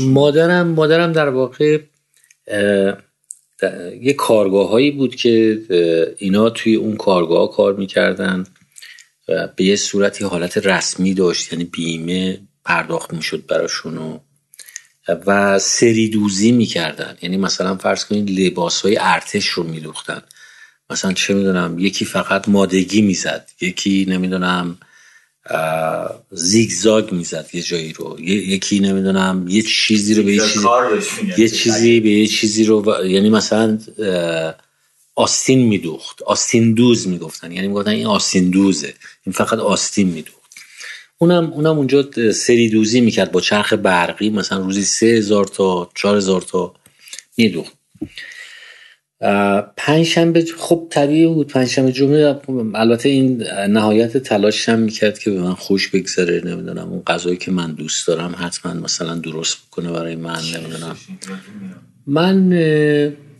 مادرم 0.00 0.68
مادرم 0.68 1.12
در 1.12 1.28
واقع 1.28 1.78
یه 4.00 4.12
کارگاه 4.12 4.70
هایی 4.70 4.90
بود 4.90 5.16
که 5.16 5.62
اینا 6.18 6.50
توی 6.50 6.74
اون 6.74 6.96
کارگاه 6.96 7.52
کار 7.52 7.74
می‌کردن. 7.74 8.44
به 9.56 9.64
یه 9.64 9.76
صورتی 9.76 10.24
حالت 10.24 10.56
رسمی 10.56 11.14
داشت 11.14 11.52
یعنی 11.52 11.64
بیمه 11.64 12.40
پرداخت 12.64 13.12
می‌شد 13.12 13.46
براشون 13.46 14.20
و 15.26 15.58
سری 15.58 16.08
دوزی 16.08 16.52
می‌کردن. 16.52 17.16
یعنی 17.22 17.36
مثلا 17.36 17.76
فرض 17.76 18.04
کنید 18.04 18.40
لباس 18.40 18.80
های 18.80 18.96
ارتش 19.00 19.46
رو 19.46 19.62
میدوختن. 19.62 20.22
مثلا 20.90 21.12
چه 21.12 21.34
می‌دونم 21.34 21.78
یکی 21.78 22.04
فقط 22.04 22.48
مادگی 22.48 23.02
می‌زد 23.02 23.50
یکی 23.60 24.06
نمی‌دونم 24.08 24.78
زیگزاگ 26.30 27.12
می‌زد 27.12 27.48
یه 27.52 27.62
جایی 27.62 27.92
رو. 27.92 28.20
یکی 28.20 28.80
نمی‌دونم 28.80 29.46
یه 29.48 29.62
چیزی 29.62 30.14
رو 30.14 30.22
به 30.22 30.32
یه 30.32 30.40
چیزی 30.40 30.66
یه 31.38 31.48
چیزی 31.48 32.00
به 32.00 32.10
یه 32.10 32.26
چیزی 32.26 32.64
رو 32.64 33.06
یعنی 33.06 33.30
مثلا 33.30 33.78
آستین 35.18 35.68
میدوخت. 35.68 36.22
آستین 36.22 36.74
دوز 36.74 37.08
می‌گفتن. 37.08 37.52
یعنی 37.52 37.68
می‌گفتن 37.68 37.90
این 37.90 38.06
آستین 38.06 38.50
دوزه. 38.50 38.94
این 39.26 39.32
فقط 39.32 39.58
آستین 39.58 40.08
میدوخت. 40.08 40.38
اونم 41.18 41.52
اونم 41.52 41.76
اونجا 41.78 42.10
سری 42.32 42.68
دوزی 42.70 43.00
می‌کرد 43.00 43.32
با 43.32 43.40
چرخ 43.40 43.72
برقی. 43.72 44.30
مثلا 44.30 44.58
روزی 44.58 44.82
سه 44.84 45.06
هزار 45.06 45.44
تا 45.44 45.90
چهار 45.94 46.16
هزار 46.16 46.42
تا 46.42 46.74
میدوخت. 47.36 47.72
پنجشنبه 49.76 50.44
خب 50.58 50.86
طبیعی 50.90 51.26
بود. 51.26 51.48
پنجشنبه 51.48 51.92
جمعه 51.92 52.40
البته 52.74 53.08
این 53.08 53.42
نهایت 53.68 54.16
تلاشم 54.16 54.78
می‌کرد 54.78 55.18
که 55.18 55.30
به 55.30 55.40
من 55.40 55.54
خوش 55.54 55.88
بگذره. 55.88 56.42
نمی‌دونم 56.44 56.88
اون 56.88 57.02
غذایی 57.06 57.36
که 57.36 57.50
من 57.50 57.72
دوست 57.72 58.06
دارم 58.06 58.34
حتما 58.38 58.74
مثلا 58.74 59.14
درست 59.14 59.58
بکنه 59.66 59.92
برای 59.92 60.16
من. 60.16 60.40
نمی‌دونم. 60.54 60.96
من 62.06 62.52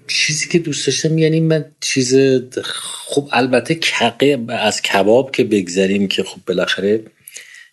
چیزی 0.08 0.48
که 0.48 0.58
دوست 0.58 0.86
داشتم 0.86 1.18
یعنی 1.18 1.40
من 1.40 1.64
چیز 1.80 2.16
خب 2.64 3.28
البته 3.32 3.74
کقه 3.74 4.44
از 4.48 4.82
کباب 4.82 5.30
که 5.30 5.44
بگذریم 5.44 6.08
که 6.08 6.22
خب 6.22 6.40
بالاخره 6.46 7.04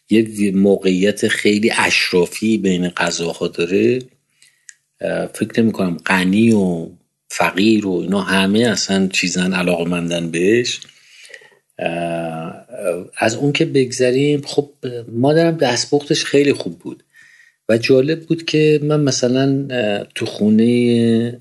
یه 0.10 0.52
موقعیت 0.52 1.28
خیلی 1.28 1.72
اشرافی 1.78 2.58
بین 2.58 2.90
غذاها 2.90 3.48
داره 3.48 4.00
فکر 5.34 5.62
نمی 5.62 5.72
کنم 5.72 5.98
غنی 6.06 6.52
و 6.52 6.90
فقیر 7.30 7.88
و 7.88 7.92
اینا 7.92 8.22
همه 8.22 8.60
اصلا 8.60 9.08
چیزن 9.08 9.54
علاقه 9.54 9.84
مندن 9.84 10.32
بهش 10.32 10.80
از 13.18 13.36
اون 13.36 13.52
که 13.52 13.66
بگذریم 13.66 14.42
خب 14.42 14.70
مادرم 15.08 15.58
دستپختش 15.58 16.26
خیلی 16.26 16.54
خوب 16.54 16.80
بود 16.80 17.04
و 17.70 17.78
جالب 17.78 18.26
بود 18.26 18.46
که 18.46 18.80
من 18.84 19.00
مثلا 19.00 19.68
تو 20.16 20.26
خونه 20.26 21.40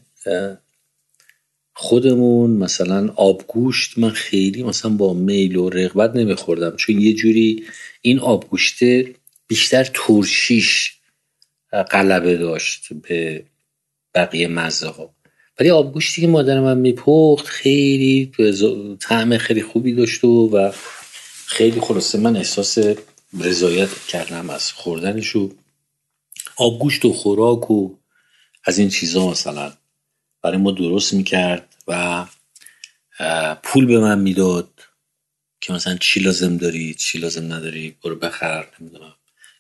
خودمون 1.75 2.51
مثلا 2.51 3.13
آبگوشت 3.17 3.99
من 3.99 4.11
خیلی 4.11 4.63
مثلا 4.63 4.91
با 4.91 5.15
میل 5.15 5.57
و 5.57 5.69
رغبت 5.69 6.17
نمیخوردم 6.17 6.77
چون 6.77 7.01
یه 7.01 7.13
جوری 7.13 7.65
این 8.03 8.19
آبگوشته 8.19 9.15
بیشتر 9.47 9.91
ترشیش 9.95 10.93
غلبه 11.91 12.37
داشت 12.37 12.93
به 12.93 13.45
بقیه 14.15 14.49
مزه 14.49 14.89
ها 14.89 15.15
ولی 15.61 15.71
آبگوشتی 15.71 16.21
که 16.21 16.27
مادر 16.27 16.61
من 16.61 16.79
میپخت 16.79 17.47
خیلی 17.47 18.33
طعم 19.01 19.39
خیلی 19.39 19.63
خوبی 19.63 19.95
داشت 19.95 20.25
و, 20.25 20.73
خیلی 21.47 21.81
خلاصه 21.81 22.19
من 22.19 22.37
احساس 22.37 22.79
رضایت 23.41 23.89
کردم 24.09 24.51
از 24.51 24.73
خوردنش 24.73 25.37
و 25.37 25.51
آبگوشت 26.57 27.05
و 27.05 27.13
خوراک 27.13 27.71
و 27.71 27.95
از 28.65 28.79
این 28.79 28.89
چیزا 28.89 29.31
مثلا. 29.31 29.73
برای 30.45 30.59
ما 30.59 30.73
درست 30.73 31.15
می‌کرد 31.15 31.77
و 31.89 32.27
پول 33.65 33.87
به 33.87 34.01
من 34.01 34.21
می‌داد 34.21 34.81
که 35.63 35.75
مثلا 35.75 35.97
چی 35.97 36.21
لازم 36.21 36.59
داری 36.59 36.95
چی 36.95 37.19
لازم 37.19 37.55
نداری 37.55 37.97
برو 38.05 38.17
بخر 38.17 38.69
نمی‌دونم. 38.81 39.17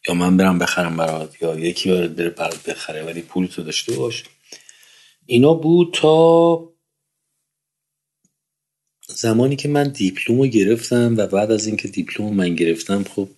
یا 0.09 0.15
من 0.15 0.39
برم 0.39 0.61
بخرم 0.61 0.98
برات 0.98 1.43
یا 1.43 1.61
یکی 1.61 1.90
بره 2.09 2.31
برات 2.31 2.70
بخره 2.70 3.05
ولی 3.05 3.23
پول 3.23 3.47
تو 3.47 3.62
داشته 3.65 3.97
باش. 3.97 4.24
اینا 5.27 5.55
بود 5.55 5.94
تا 5.94 6.74
زمانی 9.09 9.56
که 9.56 9.69
من 9.69 9.89
دیپلم 9.89 10.39
رو 10.40 10.47
گرفتم 10.47 11.16
و 11.19 11.27
بعد 11.27 11.52
از 11.52 11.66
اینکه 11.66 11.89
دیپلم 11.89 12.35
من 12.35 12.55
گرفتم 12.55 13.05
خب 13.05 13.28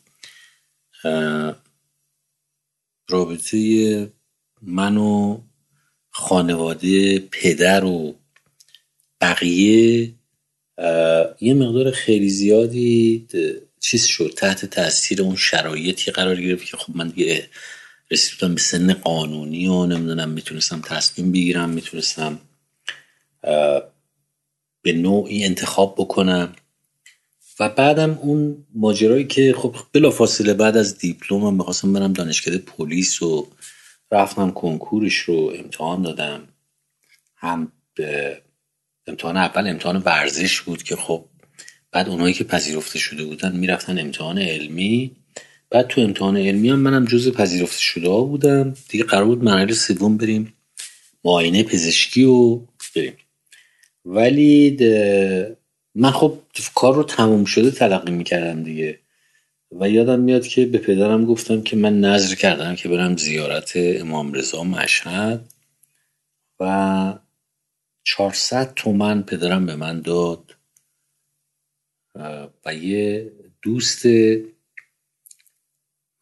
رابطه 3.10 4.12
من 4.62 4.96
و 4.96 5.42
خانواده 6.18 7.18
پدر 7.18 7.84
و 7.84 8.14
بقیه 9.20 10.12
یه 11.40 11.54
مقدار 11.54 11.90
خیلی 11.90 12.28
زیادی 12.28 13.26
چیز 13.80 14.04
شد 14.04 14.32
تحت 14.36 14.64
تاثیر 14.66 15.22
اون 15.22 15.36
شرایطی 15.36 16.10
قرار 16.10 16.40
گرفت 16.40 16.64
که 16.64 16.76
خب 16.76 16.96
من 16.96 17.08
دیگه 17.08 17.48
رسیدم 18.10 18.54
به 18.54 18.60
سن 18.60 18.92
قانونی 18.92 19.66
و 19.66 19.86
نمی‌دونم 19.86 20.28
می‌تونستم 20.28 20.80
تصمیم 20.80 21.32
بگیرم 21.32 21.70
می‌تونستم 21.70 22.40
به 24.82 24.92
نوعی 24.92 25.44
انتخاب 25.44 25.94
بکنم. 25.98 26.52
و 27.60 27.68
بعدم 27.68 28.18
اون 28.22 28.66
ماجرایی 28.74 29.26
که 29.26 29.54
خب 29.58 29.76
بلا 29.92 30.10
فاصله 30.10 30.54
بعد 30.54 30.76
از 30.76 30.98
دیپلم 30.98 31.54
می‌خواستم 31.54 31.92
برم 31.92 32.12
دانشکده 32.12 32.58
پلیس 32.58 33.22
و 33.22 33.48
رفتم 34.10 34.50
کنکورش 34.50 35.16
رو 35.16 35.52
امتحان 35.58 36.02
دادم. 36.02 36.48
هم 37.36 37.72
به 37.94 38.42
امتحان 39.06 39.36
اول 39.36 39.68
امتحان 39.68 39.96
ورزش 39.96 40.60
بود 40.60 40.82
که 40.82 40.96
خب 40.96 41.24
بعد 41.92 42.08
اونایی 42.08 42.34
که 42.34 42.44
پذیرفته 42.44 42.98
شده 42.98 43.24
بودن 43.24 43.56
می‌رفتن 43.56 43.98
امتحان 43.98 44.38
علمی. 44.38 45.10
بعد 45.70 45.86
تو 45.86 46.00
امتحان 46.00 46.36
علمی 46.36 46.70
هم 46.70 46.78
منم 46.78 47.04
جز 47.04 47.32
پذیرفته 47.32 47.80
شده 47.80 48.08
ها 48.08 48.22
بودم. 48.22 48.74
دیگه 48.88 49.04
قرار 49.04 49.24
بود 49.24 49.44
مرحله 49.44 49.72
سوم 49.72 50.16
بریم 50.16 50.52
معاینه 51.24 51.62
پزشکی 51.62 52.24
و 52.24 52.60
بریم. 52.96 53.16
ولی 54.04 54.76
من 55.94 56.10
خب 56.10 56.38
کار 56.74 56.94
رو 56.94 57.02
تموم 57.02 57.44
شده 57.44 57.70
تلقی 57.70 58.12
می‌کردم 58.12 58.62
دیگه. 58.62 58.98
و 59.80 59.90
یادم 59.90 60.20
میاد 60.20 60.46
که 60.46 60.66
به 60.66 60.78
پدرم 60.78 61.24
گفتم 61.24 61.62
که 61.62 61.76
من 61.76 62.00
نظر 62.00 62.34
کردم 62.34 62.74
که 62.74 62.88
برم 62.88 63.16
زیارت 63.16 63.72
امام 63.76 64.32
رضا 64.32 64.64
مشهد 64.64 65.52
و 66.60 67.18
400 68.04 68.74
تومن 68.74 69.22
پدرم 69.22 69.66
به 69.66 69.76
من 69.76 70.00
داد. 70.00 70.56
و 72.64 72.74
یه 72.74 73.32
دوست 73.62 74.06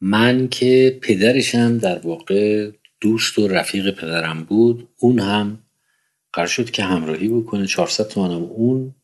من 0.01 0.49
که 0.49 0.99
پدرشم 1.03 1.79
در 1.79 1.99
واقع 1.99 2.71
دوست 3.01 3.39
و 3.39 3.49
رفیق 3.49 3.91
پدرم 3.91 4.45
بود 4.45 4.89
اون 4.99 5.19
هم 5.19 5.59
قرار 6.33 6.47
شد 6.47 6.71
که 6.71 6.83
همراهی 6.83 7.29
بکنه. 7.29 7.67
400 7.67 8.09
تومنم 8.09 8.43
اون 8.43 8.95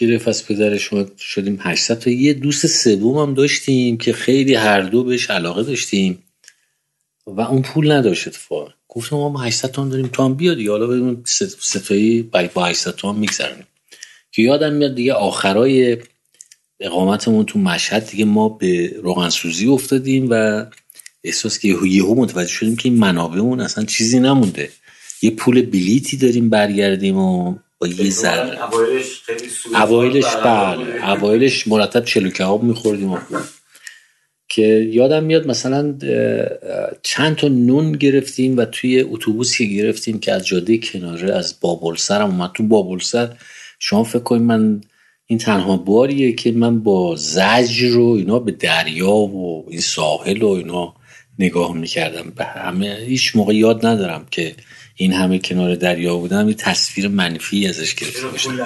گرفت 0.00 0.28
از 0.28 0.46
پدرش 0.46 0.90
شدیم 1.18 1.58
800 1.60 1.98
تا 1.98 2.10
یه 2.10 2.34
دوست 2.34 2.66
سوم 2.66 3.18
هم 3.18 3.34
داشتیم 3.34 3.98
که 3.98 4.12
خیلی 4.12 4.54
هر 4.54 4.80
دو 4.80 5.04
بهش 5.04 5.30
علاقه 5.30 5.62
داشتیم. 5.62 6.22
و 7.26 7.40
اون 7.40 7.62
پول 7.62 7.92
نداشت 7.92 8.28
اتفاقا. 8.28 8.72
گفتم 8.88 9.16
ما 9.16 9.40
800 9.40 9.70
تومن 9.70 9.88
داریم 9.88 10.06
تو 10.06 10.22
هم 10.22 10.34
بیاد 10.34 10.56
دیگه. 10.56 10.70
حالا 10.70 10.86
بریم 10.86 11.22
ستایی 11.60 12.22
با 12.54 12.64
800 12.64 12.94
تومن 12.94 13.18
میگذرونیم. 13.18 13.66
که 14.32 14.42
یادم 14.42 14.72
میاد 14.72 14.94
دیگه 14.94 15.12
آخرای 15.12 15.98
اقامتمون 16.80 17.44
تو 17.44 17.58
مشهد 17.58 18.10
دیگه 18.10 18.24
ما 18.24 18.48
به 18.48 18.96
روغنسوزی 19.02 19.66
افتادیم 19.66 20.26
و 20.30 20.64
احساس 21.24 21.58
که 21.58 21.68
یهو 21.68 22.14
متوجه 22.14 22.52
شدیم 22.52 22.76
که 22.76 22.88
این 22.88 22.98
منابعمون 22.98 23.60
اصلا 23.60 23.84
چیزی 23.84 24.20
نمونده. 24.20 24.70
یه 25.22 25.30
پول 25.30 25.62
بلیتی 25.62 26.16
داریم 26.16 26.50
برگردیم 26.50 27.16
و 27.16 27.54
با 27.80 27.86
یه 27.86 28.10
ذره. 28.10 28.58
اوایلش 29.74 30.36
بله 30.36 31.10
اوایلش 31.10 31.68
مرتب 31.68 32.04
چلو 32.04 32.30
کباب 32.30 32.62
میخوردیم. 32.62 33.18
که 34.48 34.62
یادم 34.92 35.24
میاد 35.24 35.46
مثلا 35.46 35.94
چند 37.02 37.36
تا 37.36 37.48
نون 37.48 37.92
گرفتیم 37.92 38.56
و 38.56 38.64
توی 38.64 39.00
اتوبوسی 39.00 39.68
که 39.68 39.74
گرفتیم 39.74 40.18
که 40.18 40.32
از 40.32 40.46
جاده 40.46 40.78
کناره 40.78 41.34
از 41.34 41.54
بابلسر 41.60 42.22
هم 42.22 42.30
اومد. 42.30 42.50
تو 42.54 42.62
بابلسر 42.62 43.28
شما 43.78 44.04
فکر 44.04 44.18
کنید 44.22 44.42
من 44.42 44.80
این 45.26 45.38
تنها 45.38 45.76
باریه 45.76 46.32
که 46.32 46.52
من 46.52 46.80
با 46.80 47.16
زجر 47.16 47.88
رو 47.88 48.06
اینا 48.06 48.38
به 48.38 48.52
دریا 48.52 49.10
و 49.10 49.66
این 49.70 49.80
ساحل 49.80 50.42
و 50.42 50.48
اینا 50.48 50.94
نگاه 51.38 51.76
می‌کردم. 51.76 52.32
به 52.36 52.44
همه 52.44 52.98
هیچ 53.06 53.36
موقع 53.36 53.54
یاد 53.54 53.86
ندارم 53.86 54.26
که 54.30 54.54
این 55.00 55.12
همه 55.12 55.38
کنار 55.38 55.74
دریا 55.74 56.16
بودم 56.16 56.48
یه 56.48 56.54
تصویر 56.54 57.08
منفی 57.08 57.66
ازش 57.66 57.94
گرفته 57.94 58.26
باشم 58.26 58.56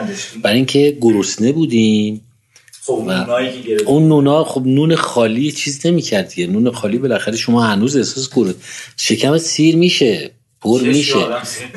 برای 0.43 0.57
اینکه 0.57 0.99
گرسنه 1.01 1.53
بودیم. 1.53 2.21
خب 2.83 3.11
اون 3.87 4.09
نونا 4.09 4.45
خب 4.45 4.63
نون 4.67 4.97
خالی 4.97 5.53
چیز 5.53 5.87
نمی‌کرد 5.87 6.29
دیگه. 6.29 6.47
نون 6.47 6.71
خالی 6.71 6.99
بالاخره 6.99 7.37
شما 7.37 7.63
هنوز 7.63 7.97
احساس 7.97 8.29
کنید 8.29 8.57
شکم 8.97 9.39
سیر 9.39 9.77
میشه 9.77 10.31
پر 10.61 10.83
میشه. 10.83 11.27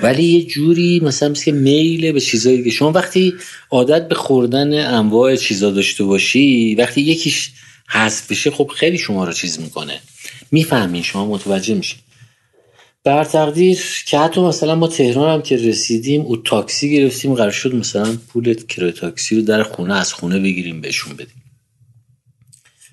ولی 0.03 0.23
یه 0.23 0.43
جوری 0.43 0.99
مثلا 0.99 1.29
مثل 1.29 1.51
میل 1.51 2.11
به 2.11 2.21
چیزایی 2.21 2.63
که 2.63 2.69
شما 2.69 2.91
وقتی 2.91 3.33
عادت 3.71 4.07
به 4.07 4.15
خوردن 4.15 4.93
انواع 4.93 5.35
چیزا 5.35 5.71
داشته 5.71 6.03
باشی 6.03 6.75
وقتی 6.75 7.01
یکیش 7.01 7.51
حذف 7.89 8.31
بشه 8.31 8.51
خب 8.51 8.71
خیلی 8.75 8.97
شما 8.97 9.25
رو 9.25 9.33
چیز 9.33 9.59
می‌کنه. 9.59 9.99
می‌فهمین 10.51 11.03
شما 11.03 11.25
متوجه 11.25 11.73
میشین. 11.73 11.99
بر 13.07 13.23
تقدیر 13.23 13.79
که 14.05 14.19
حتی 14.19 14.41
مثلا 14.41 14.75
ما 14.75 14.87
تهران 14.87 15.33
هم 15.33 15.41
که 15.41 15.57
رسیدیم 15.57 16.21
او 16.21 16.37
تاکسی 16.37 16.91
گرفتیم 16.91 17.33
قرار 17.33 17.51
شد 17.51 17.75
مثلا 17.75 18.17
پول 18.27 18.53
کرایه 18.53 18.91
تاکسی 18.91 19.35
رو 19.35 19.41
در 19.41 19.63
خونه 19.63 19.95
از 19.95 20.13
خونه 20.13 20.39
بگیریم 20.39 20.81
بهشون 20.81 21.13
بدیم. 21.13 21.43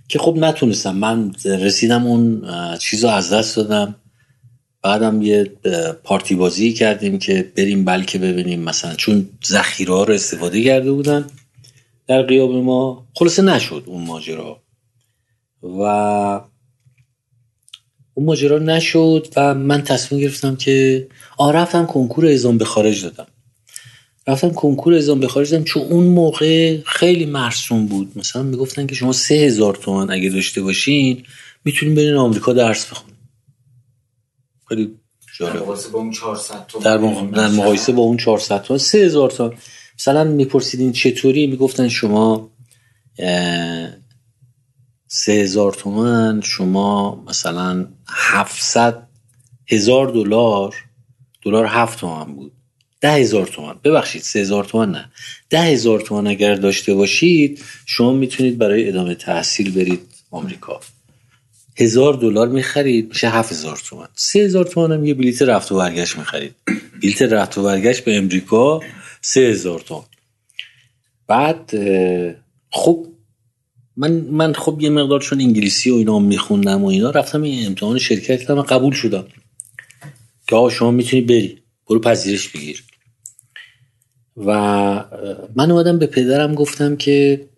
که 0.08 0.18
خب 0.18 0.36
نتونستم. 0.36 0.96
من 0.96 1.32
رسیدم 1.44 2.06
اون 2.06 2.42
چیز 2.78 3.04
رو 3.04 3.10
از 3.10 3.32
دست 3.32 3.56
دادم. 3.56 3.94
بعدم 4.82 5.22
یه 5.22 5.44
پارتی 6.04 6.34
بازی 6.34 6.72
کردیم 6.72 7.18
که 7.18 7.52
بریم 7.56 7.84
بلکه 7.84 8.18
ببینیم 8.18 8.60
مثلا. 8.60 8.94
چون 8.94 9.28
ذخیره 9.46 10.04
رو 10.04 10.10
استفاده 10.10 10.64
کرده 10.64 10.92
بودن 10.92 11.26
در 12.06 12.22
قیاب 12.22 12.50
ما. 12.50 13.06
خلاصه 13.14 13.42
نشد 13.42 13.82
اون 13.86 14.04
ماجرا. 14.04 14.62
و 15.62 16.40
اون 18.14 18.26
ماجرا 18.26 18.58
نشد 18.58 19.28
و 19.36 19.54
من 19.54 19.82
تصمیم 19.82 20.20
گرفتم 20.20 20.56
که 20.56 21.06
آ 21.36 21.50
رفتم 21.50 21.86
کنکور 21.86 22.26
ازام 22.26 22.58
به 22.58 22.64
خارج 22.64 23.04
دادم. 23.04 23.26
رفتم 24.26 24.50
کنکور 24.50 24.94
ازام 24.94 25.20
به 25.20 25.28
خارج 25.28 25.62
چون 25.62 25.82
اون 25.82 26.04
موقع 26.04 26.78
خیلی 26.86 27.26
مرسوم 27.26 27.86
بود. 27.86 28.12
مثلا 28.16 28.42
می‌گفتن 28.42 28.86
که 28.86 28.94
شما 28.94 29.12
سه 29.12 29.34
هزار 29.34 29.74
تومن 29.74 30.10
اگه 30.10 30.30
داشته 30.30 30.62
باشین 30.62 31.22
می‌تونین 31.64 31.94
برین 31.94 32.14
آمریکا 32.14 32.52
درس 32.52 32.86
بخونین. 32.86 33.16
خیلی 34.68 34.94
در 35.40 35.52
مقایسه 35.52 35.88
با 35.88 35.98
اون 35.98 36.10
400 36.10 36.66
تومن 36.66 36.84
در. 36.84 37.36
در 37.36 37.48
مقایسه 37.48 37.92
با 37.92 38.02
اون 38.02 38.16
400 38.16 38.62
تومن 38.62 38.78
3000 38.78 39.30
تومن 39.30 39.52
مثلا 39.98 40.24
میپرسیدین 40.24 40.92
چطوری؟ 40.92 41.46
می‌گفتن 41.46 41.88
شما 41.88 42.50
سه 45.16 45.32
هزار 45.32 45.72
تومن 45.72 46.40
شما 46.40 47.24
مثلا 47.28 47.88
700 48.08 49.02
هزار 49.66 50.10
دلار 50.10 50.74
دلار 51.42 51.66
هفت 51.66 52.00
تومن 52.00 52.34
بود. 52.34 52.52
ده 53.00 53.12
هزار 53.12 53.46
تومن 53.46 53.74
ببخشید 53.84 54.22
سه 54.22 54.38
هزار 54.38 54.64
تومن 54.64 54.90
نه. 54.90 55.10
ده 55.50 55.62
هزار 55.62 56.00
تومن 56.00 56.26
اگر 56.26 56.54
داشته 56.54 56.94
باشید 56.94 57.62
شما 57.86 58.12
می‌تونید 58.12 58.58
برای 58.58 58.88
ادامه 58.88 59.14
تحصیل 59.14 59.72
برید 59.72 60.00
آمریکا. 60.30 60.80
هزار 61.78 62.14
دلار 62.14 62.48
می‌خرید 62.48 63.08
میشه 63.08 63.28
هفت 63.28 63.52
هزار 63.52 63.76
تومن 63.76 64.08
سه 64.14 64.38
هزار 64.38 64.64
تومن 64.64 64.92
هم 64.92 65.04
یه 65.04 65.14
بلیت 65.14 65.42
رفت 65.42 65.72
و 65.72 65.76
برگشت 65.76 66.18
می‌خرید. 66.18 66.54
بلیت 67.02 67.22
رفت 67.22 67.58
و 67.58 67.62
برگشت 67.62 68.04
به 68.04 68.16
امریکا 68.16 68.80
سه 69.20 69.40
هزار 69.40 69.80
تومن 69.80 70.04
بعد 71.26 71.70
خب 72.70 73.06
من 73.96 74.12
من 74.12 74.52
خب 74.52 74.78
یه 74.80 74.90
مقدار 74.90 75.20
چون 75.20 75.40
انگلیسی 75.40 75.90
و 75.90 75.94
اینا 75.94 76.18
میخوندم 76.18 76.84
و 76.84 76.86
اینا 76.86 77.10
رفتم 77.10 77.42
این 77.42 77.66
امتحان 77.66 77.98
شرکت 77.98 78.40
کردم 78.40 78.62
قبول 78.62 78.92
شدم. 78.92 79.26
که 80.48 80.56
آقا 80.56 80.70
شما 80.70 80.90
می‌تونی 80.90 81.22
بری 81.22 81.58
برو 81.90 82.00
پذیرش 82.00 82.48
بگیر. 82.48 82.84
و 84.36 84.52
من 85.56 85.70
اومدم 85.70 85.98
به 85.98 86.06
پدرم 86.06 86.54
گفتم 86.54 86.96
که 86.96 87.48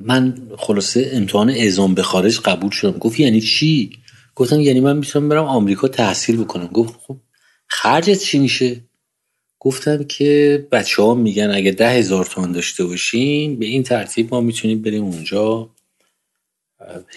من 0.00 0.48
خلاصه 0.58 1.10
امتحان 1.12 1.50
اعزام 1.50 1.94
به 1.94 2.02
خارج 2.02 2.40
قبول 2.40 2.70
شدم. 2.70 2.98
گفت 2.98 3.20
یعنی 3.20 3.40
چی؟ 3.40 3.90
گفتم 4.34 4.60
یعنی 4.60 4.80
من 4.80 4.96
می‌تونم 4.96 5.28
برم 5.28 5.44
آمریکا 5.44 5.88
تحصیل 5.88 6.36
بکنم. 6.36 6.66
گفت 6.66 6.94
خب 7.06 7.16
خرجت 7.66 8.18
چی 8.18 8.38
میشه؟ 8.38 8.80
گفتم 9.64 10.04
که 10.04 10.66
بچه 10.72 11.02
ها 11.02 11.14
میگن 11.14 11.50
اگه 11.50 11.70
ده 11.70 11.90
هزار 11.90 12.24
تومن 12.24 12.52
داشته 12.52 12.84
باشیم 12.84 13.58
به 13.58 13.66
این 13.66 13.82
ترتیب 13.82 14.34
ما 14.34 14.40
می‌تونیم 14.40 14.82
بریم 14.82 15.04
اونجا. 15.04 15.70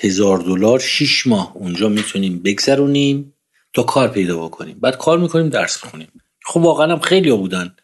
هزار 0.01 0.37
دلار 0.37 0.79
شیش 0.79 1.27
ماه 1.27 1.51
اونجا 1.55 1.89
می‌تونیم 1.89 2.39
بگذرونیم 2.39 3.33
تا 3.73 3.83
کار 3.83 4.07
پیدا 4.07 4.47
بکنیم. 4.47 4.79
بعد 4.79 4.97
کار 4.97 5.17
می‌کنیم 5.17 5.49
درس 5.49 5.85
بخونیم 5.85 6.07
خب 6.45 6.61
واقعا 6.61 6.91
هم 6.91 6.99
خیلی 6.99 7.29
ها 7.29 7.37
بودن 7.37 7.75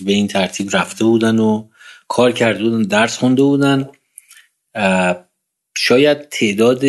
به 0.00 0.12
این 0.12 0.28
ترتیب 0.28 0.76
رفته 0.76 1.04
بودن 1.04 1.38
و 1.38 1.68
کار 2.08 2.32
کرده 2.32 2.64
بودن 2.64 2.82
درس 2.82 3.18
خونده 3.18 3.42
بودن. 3.42 3.88
شاید 5.76 6.28
تعداد 6.28 6.84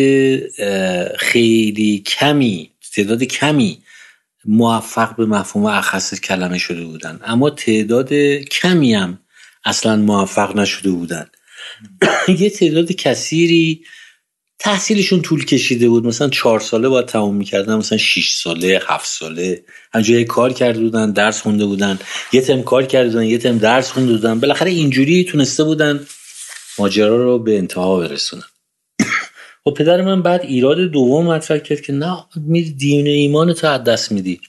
خیلی 1.16 1.98
کمی 1.98 2.70
تعداد 2.94 3.22
کمی 3.22 3.82
موفق 4.46 5.16
به 5.16 5.26
مفهوم 5.26 5.66
اخص 5.66 6.20
کلمه 6.20 6.58
شده 6.58 6.84
بودن. 6.84 7.20
اما 7.24 7.50
تعداد 7.50 8.14
کمی 8.50 8.94
هم 8.94 9.18
اصلا 9.64 9.96
موفق 9.96 10.56
نشده 10.56 10.90
بودن. 10.90 11.26
یه 12.40 12.50
تعداد 12.50 12.92
کثیری 12.92 13.84
تحصیلشون 14.58 15.22
طول 15.22 15.44
کشیده 15.44 15.88
بود. 15.88 16.06
مثلا 16.06 16.28
چهار 16.28 16.60
ساله 16.60 16.88
باید 16.88 17.06
تموم 17.06 17.36
می‌کردن 17.36 17.76
مثلا 17.76 17.98
شیش 17.98 18.34
ساله 18.34 18.82
هفت 18.86 19.06
ساله. 19.06 19.64
همجایی 19.94 20.24
کار 20.24 20.52
کرده 20.52 20.80
بودن 20.80 21.10
درس 21.10 21.40
خونده 21.40 21.66
بودن. 21.66 21.98
یه 22.32 22.40
تم 22.40 22.62
کار 22.62 22.86
کرده 22.86 23.08
بودن 23.10 23.24
یه 23.24 23.38
تم 23.38 23.58
درس 23.58 23.90
خونده 23.90 24.12
بودن. 24.12 24.40
بالاخره 24.40 24.70
اینجوری 24.70 25.24
تونسته 25.24 25.64
بودن 25.64 26.06
ماجرا 26.78 27.16
رو 27.16 27.38
به 27.38 27.58
انتها 27.58 27.98
برسونن. 27.98 28.44
و 29.66 29.70
خب 29.70 29.76
پدر 29.76 30.02
من 30.02 30.22
بعد 30.22 30.42
ایراد 30.42 30.78
دوم 30.78 31.26
مطرح 31.26 31.58
کرد 31.58 31.80
که 31.80 31.92
نه 31.92 32.26
دین 32.76 33.06
ایمان 33.06 33.52
تو 33.52 33.66
از 33.66 33.84
دست 33.84 34.12
میدی. 34.12 34.40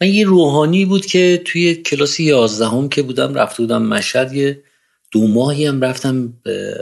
من 0.00 0.08
یه 0.08 0.24
روحانی 0.24 0.84
بود 0.84 1.06
که 1.06 1.42
توی 1.44 1.74
کلاس 1.74 2.20
یازدهم 2.20 2.88
که 2.88 3.02
بودم 3.02 3.34
رفته 3.34 3.62
بودم 3.62 3.82
مشهد 3.82 4.32
یه 4.32 4.62
دو 5.10 5.26
ماهی 5.26 5.66
هم 5.66 5.80
رفتم 5.80 6.34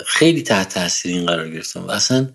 خیلی 0.06 0.42
تحت 0.42 0.74
تاثیر 0.74 1.12
این 1.12 1.26
قرار 1.26 1.50
گرفتم 1.50 1.84
و 1.84 1.90
اصلا 1.90 2.28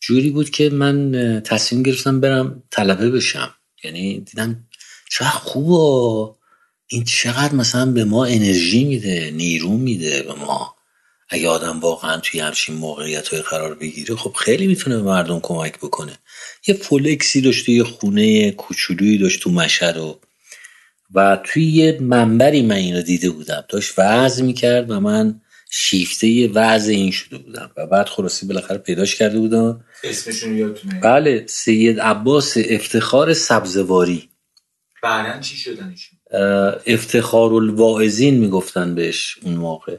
جوری 0.00 0.30
بود 0.30 0.50
که 0.50 0.70
من 0.70 1.12
تصمیم 1.44 1.82
گرفتم 1.82 2.20
برم 2.20 2.62
طلبه 2.70 3.10
بشم. 3.10 3.54
یعنی 3.84 4.20
دیدم 4.20 4.66
چقدر 5.10 5.30
خوبه. 5.30 6.36
این 6.86 7.04
چقدر 7.04 7.54
مثلا 7.54 7.92
به 7.92 8.04
ما 8.04 8.24
انرژی 8.24 8.84
میده 8.84 9.30
نیرو 9.30 9.76
میده 9.76 10.22
به 10.22 10.32
ما. 10.32 10.75
اگه 11.28 11.48
آدم 11.48 11.80
واقعا 11.80 12.20
توی 12.20 12.40
همچین 12.40 12.74
موقعیت 12.74 13.28
های 13.28 13.42
قرار 13.42 13.74
بگیره 13.74 14.16
خب 14.16 14.32
خیلی 14.32 14.66
می‌تونه 14.66 14.96
به 14.96 15.02
مردم 15.02 15.40
کمک 15.40 15.78
بکنه. 15.78 16.18
یه 16.66 16.74
فولکسی 16.74 17.40
داشت 17.40 17.68
یه 17.68 17.84
خونه 17.84 18.50
کوچولویی 18.50 19.18
داشت 19.18 19.42
تو 19.42 19.50
مشهد 19.50 19.96
و 19.96 20.20
و 21.14 21.38
توی 21.44 21.64
یه 21.64 21.98
منبری 22.00 22.62
من 22.62 22.74
این 22.74 22.96
رو 22.96 23.02
دیده 23.02 23.30
بودم. 23.30 23.64
داشت 23.68 23.94
وضع 23.98 24.42
می‌کرد 24.42 24.90
و 24.90 25.00
من 25.00 25.40
شیفته 25.70 26.26
یه 26.26 26.50
وضع 26.52 26.92
این 26.92 27.10
شده 27.10 27.38
بودم. 27.38 27.70
و 27.76 27.86
بعد 27.86 28.08
خلاصی 28.08 28.46
بالاخره 28.46 28.78
پیداش 28.78 29.14
کرده 29.14 29.38
بودم. 29.38 29.84
اسمشون 30.04 30.56
یادتونه؟ 30.56 31.00
بله 31.00 31.46
سید 31.48 32.00
عباس 32.00 32.56
افتخار 32.56 33.34
سبزواری. 33.34 34.28
بعدا 35.02 35.40
چی 35.40 35.56
شدنشون 35.56 36.18
افتخار 36.86 37.54
الواعظین 37.54 38.34
می‌گفتن 38.34 38.94
بهش 38.94 39.38
اون 39.42 39.54
موقع. 39.54 39.98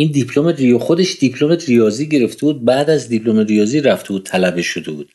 این 0.00 0.10
دیپلم 0.10 0.46
ریو 0.46 0.78
خودش 0.78 1.16
دیپلم 1.18 1.58
ریاضی 1.66 2.08
گرفته 2.08 2.40
بود 2.46 2.64
بعد 2.64 2.90
از 2.90 3.08
دیپلم 3.08 3.38
ریاضی 3.38 3.80
رفته 3.80 4.08
بود 4.08 4.26
طلبه 4.26 4.62
شده 4.62 4.90
بود. 4.90 5.12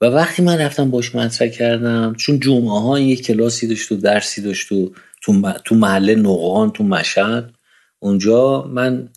و 0.00 0.04
وقتی 0.06 0.42
من 0.42 0.58
رفتم 0.58 0.90
باش 0.90 1.14
مطرح 1.14 1.48
کردم 1.48 2.14
چون 2.14 2.40
جمعه 2.40 2.80
ها 2.80 2.96
این 2.96 3.08
یک 3.08 3.26
کلاسی 3.26 3.66
داشت 3.66 3.92
و 3.92 3.96
درسی 3.96 4.42
داشت 4.42 4.72
و 4.72 4.92
تو, 5.22 5.52
تو 5.64 5.74
محله 5.74 6.14
نقان 6.14 6.70
تو 6.70 6.84
مشهد 6.84 7.54
اونجا 7.98 8.62
من 8.62 9.08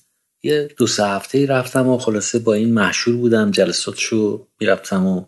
یه 0.43 0.69
دو 0.77 0.87
سه 0.87 1.07
هفته 1.07 1.45
رفتم 1.45 1.87
و 1.87 1.97
خلاصه 1.97 2.39
با 2.39 2.53
این 2.53 2.73
محشور 2.73 3.15
بودم 3.15 3.51
جلساتشو 3.51 4.47
می‌رفتم 4.59 5.05
و 5.05 5.25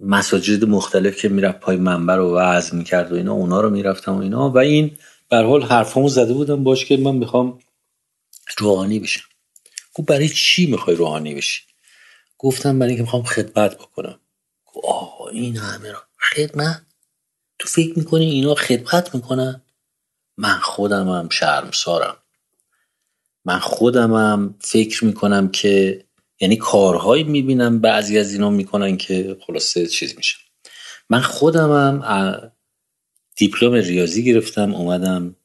مساجد 0.00 0.64
مختلف 0.64 1.16
که 1.16 1.28
می‌رفت 1.28 1.60
پای 1.60 1.76
منبر 1.76 2.18
و 2.18 2.34
وعظ 2.34 2.74
می‌کرد 2.74 3.12
و 3.12 3.14
اینا 3.14 3.32
اونا 3.32 3.60
رو 3.60 3.70
می‌رفتم 3.70 4.12
و 4.14 4.20
اینا. 4.20 4.50
و 4.50 4.58
این 4.58 4.90
بر 5.30 5.44
حال 5.44 5.62
حرفامو 5.62 6.08
زده 6.08 6.32
بودم 6.32 6.64
باش 6.64 6.84
که 6.84 6.96
من 6.96 7.16
می‌خوام 7.16 7.58
روحانی 8.58 9.00
بشم. 9.00 9.24
گفت 9.94 10.08
برای 10.08 10.28
چی 10.28 10.66
می‌خوای 10.66 10.96
روحانی 10.96 11.34
بشی؟ 11.34 11.62
گفتم 12.38 12.78
برای 12.78 12.90
اینکه 12.90 13.02
می‌خوام 13.02 13.22
خدمت 13.22 13.74
بکنم. 13.74 14.20
آه 14.84 15.20
این 15.32 15.56
همه 15.56 15.92
رو 15.92 15.98
خدمت؟ 16.18 16.82
تو 17.58 17.68
فکر 17.68 17.98
می‌کنی 17.98 18.30
اینا 18.30 18.54
خدمت 18.54 19.14
می‌کنن؟ 19.14 19.62
من 20.36 20.58
خودمم 20.58 21.28
شرمسارم. 21.28 22.16
من 23.44 23.58
خودمم 23.58 24.54
فکر 24.60 25.04
می‌کنم 25.04 25.48
که 25.50 26.04
یعنی 26.40 26.56
کارهایی 26.56 27.24
می‌بینم 27.24 27.80
بعضی 27.80 28.18
از 28.18 28.32
اینا 28.32 28.50
می‌کنن 28.50 28.96
که 28.96 29.36
خلاصه 29.46 29.86
چیز 29.86 30.16
میشه. 30.16 30.36
من 31.10 31.20
خودمم 31.20 32.52
دیپلم 33.36 33.72
ریاضی 33.72 34.24
گرفتم 34.24 34.74
اومدم 34.74 35.36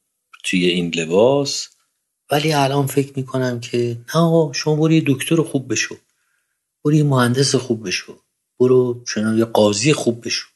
توی 0.43 0.65
این 0.65 0.95
لباس. 0.95 1.69
ولی 2.31 2.53
الان 2.53 2.87
فکر 2.87 3.13
می‌کنم 3.15 3.59
که 3.59 3.97
نه 4.15 4.51
شما 4.53 4.75
برو 4.75 4.91
یه 4.91 5.03
دکتر 5.07 5.41
خوب 5.41 5.71
بشو. 5.71 5.95
برو 6.85 6.93
یه 6.93 7.03
مهندس 7.03 7.55
خوب 7.55 7.87
بشو. 7.87 8.19
برو 8.59 9.03
چنان 9.13 9.37
یه 9.37 9.45
قاضی 9.45 9.93
خوب 9.93 10.25
بشو. 10.25 10.47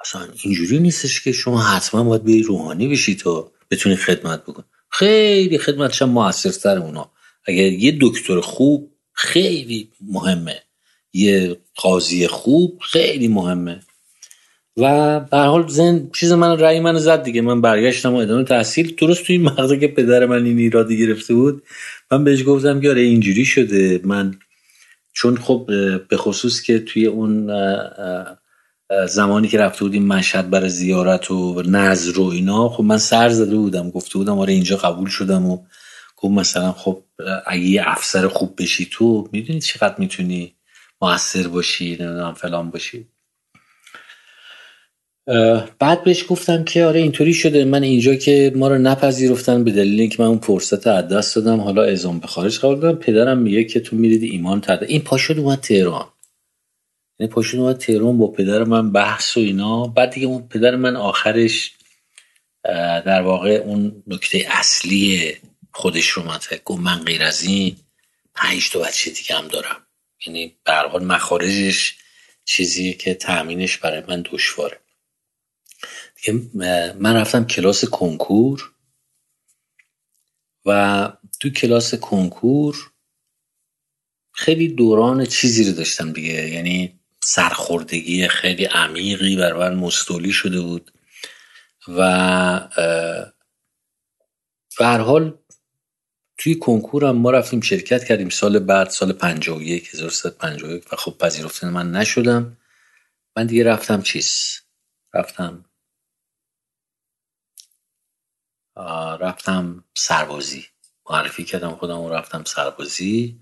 اصلا 0.00 0.28
اینجوری 0.42 0.78
نیستش 0.78 1.20
که 1.20 1.32
شما 1.32 1.62
حتما 1.62 2.04
باید 2.04 2.24
بری 2.24 2.42
روحانی 2.42 2.88
بشی 2.88 3.14
تا 3.14 3.52
بتونی 3.70 3.96
خدمت 3.96 4.42
بکن 4.42 4.64
خیلی 4.88 5.58
خدمتش 5.58 6.02
هم 6.02 6.08
موثرتر 6.08 6.78
اونا. 6.78 7.10
اگر 7.44 7.72
یه 7.72 7.98
دکتر 8.00 8.40
خوب 8.40 8.92
خیلی 9.12 9.90
مهمه. 10.00 10.62
یه 11.12 11.56
قاضی 11.76 12.26
خوب 12.26 12.78
خیلی 12.80 13.28
مهمه. 13.28 13.80
و 14.76 15.20
به 15.20 15.36
حال 15.36 15.68
زن 15.68 16.10
چیز 16.14 16.32
من 16.32 16.58
رأی 16.58 16.80
من 16.80 16.98
زد 16.98 17.22
دیگه. 17.22 17.40
من 17.40 17.60
برگشتم 17.60 18.14
و 18.14 18.16
ادامه 18.16 18.44
تحصیل. 18.44 18.94
درست 18.94 19.24
توی 19.24 19.36
این 19.36 19.80
که 19.80 19.88
پدر 19.88 20.26
من 20.26 20.44
این 20.44 20.58
ایرادی 20.58 20.98
گرفته 20.98 21.34
بود 21.34 21.62
من 22.10 22.24
بهش 22.24 22.44
گفتم 22.46 22.80
که 22.80 22.90
آره 22.90 23.00
اینجوری 23.00 23.44
شده. 23.44 24.00
من 24.04 24.34
چون 25.12 25.36
خب 25.36 25.70
به 26.08 26.16
خصوص 26.16 26.62
که 26.62 26.78
توی 26.78 27.06
اون 27.06 27.50
زمانی 29.08 29.48
که 29.48 29.58
رفته 29.58 29.84
بودیم 29.84 30.06
مشهد 30.06 30.50
برای 30.50 30.68
زیارت 30.68 31.30
و 31.30 31.62
نظر 31.62 32.20
و 32.20 32.24
اینا 32.24 32.68
خب 32.68 32.82
من 32.82 32.98
سر 32.98 33.28
زده 33.28 33.56
بودم. 33.56 33.90
گفته 33.90 34.18
بودم 34.18 34.38
آره 34.38 34.52
اینجا 34.52 34.76
قبول 34.76 35.08
شدم 35.08 35.46
و 35.46 35.58
گفت 36.16 36.34
مثلا 36.34 36.72
خب 36.72 37.02
اگه 37.46 37.64
یه 37.64 37.82
افسر 37.86 38.28
خوب 38.28 38.54
بشی 38.58 38.88
تو 38.90 39.28
می‌دونی 39.32 39.60
چقدر 39.60 39.94
می‌تونی 39.98 40.54
موثر 41.02 41.48
باشی 41.48 41.96
نمی‌دونم 42.00 42.34
فلان 42.34 42.70
باشی. 42.70 43.11
بعد 45.78 46.04
بهش 46.04 46.24
گفتم 46.28 46.64
که 46.64 46.84
آره 46.84 47.00
اینطوری 47.00 47.34
شده 47.34 47.64
من 47.64 47.82
اینجا 47.82 48.14
که 48.14 48.52
ما 48.56 48.68
رو 48.68 48.78
نپذیرفتن 48.78 49.64
به 49.64 49.70
دلیل 49.70 50.00
اینکه 50.00 50.22
من 50.22 50.28
اون 50.28 50.38
فرصت 50.38 50.86
از 50.86 51.08
دست 51.08 51.36
دادم 51.36 51.60
حالا 51.60 51.84
ازام 51.84 52.20
به 52.20 52.26
خارج 52.26 52.58
قرار 52.58 52.76
دادم. 52.76 52.98
پدرم 52.98 53.38
میگه 53.38 53.64
که 53.64 53.80
تو 53.80 53.96
میرید 53.96 54.22
ایمان 54.22 54.60
ترده 54.60 54.86
این 54.86 55.00
پاشد 55.00 55.38
اومد 55.38 55.60
تهران. 55.60 56.08
یعنی 57.18 57.32
پاشد 57.32 57.58
اومد 57.58 57.78
تهران 57.78 58.18
با 58.18 58.26
پدر 58.26 58.64
من 58.64 58.92
بحث 58.92 59.36
و 59.36 59.40
اینا. 59.40 59.86
بعد 59.86 60.10
دیگه 60.10 60.26
اون 60.26 60.48
پدر 60.48 60.76
من 60.76 60.96
آخرش 60.96 61.72
در 63.04 63.22
واقع 63.22 63.50
اون 63.50 64.02
نکته 64.06 64.46
اصلی 64.50 65.36
خودش 65.72 66.08
رو 66.08 66.22
مطرح 66.22 66.58
گفت 66.64 66.80
من 66.80 66.98
غیر 67.04 67.22
از 67.22 67.42
این 67.42 67.76
پنج 68.34 68.70
تا 68.70 68.78
بچه 68.78 69.10
دیگه 69.10 69.36
هم 69.36 69.48
دارم. 69.48 69.76
یعنی 70.26 70.56
به 70.64 70.72
حال 70.72 71.04
مخارجش 71.04 71.96
چیزی 72.44 72.94
که 72.94 73.14
تأمینش 73.14 73.78
برای 73.78 74.02
من 74.08 74.24
دشواره. 74.32 74.81
من 77.00 77.16
رفتم 77.16 77.44
کلاس 77.44 77.84
کنکور 77.84 78.72
و 80.66 81.12
تو 81.40 81.50
کلاس 81.50 81.94
کنکور 81.94 82.92
خیلی 84.32 84.68
دوران 84.68 85.24
چیزی 85.26 85.64
رو 85.64 85.72
داشتم 85.72 86.12
دیگه. 86.12 86.48
یعنی 86.48 87.00
سرخوردگی 87.24 88.28
خیلی 88.28 88.64
عمیقی 88.64 89.36
بر 89.36 89.52
من 89.52 89.74
مستولی 89.74 90.32
شده 90.32 90.60
بود 90.60 90.92
و 91.88 92.68
به 94.78 94.86
هر 94.86 94.98
حال 94.98 95.38
توی 96.38 96.54
کنکورم 96.54 97.16
ما 97.16 97.30
رفتیم 97.30 97.60
شرکت 97.60 98.04
کردیم 98.04 98.28
سال 98.28 98.58
بعد 98.58 98.90
سال 98.90 99.12
51 99.12 99.94
1351 99.94 100.92
و 100.92 100.96
خب 100.96 101.18
پذیرفته 101.18 101.70
من 101.70 101.90
نشدم. 101.90 102.58
من 103.36 103.46
دیگه 103.46 103.64
رفتم 103.64 104.02
چیز؟ 104.02 104.60
رفتم 105.14 105.64
رفتم 109.20 109.84
سربازی. 109.94 110.66
معرفی 111.10 111.44
کردم 111.44 111.70
خودم 111.70 112.06
رفتم 112.08 112.44
سربازی. 112.46 113.40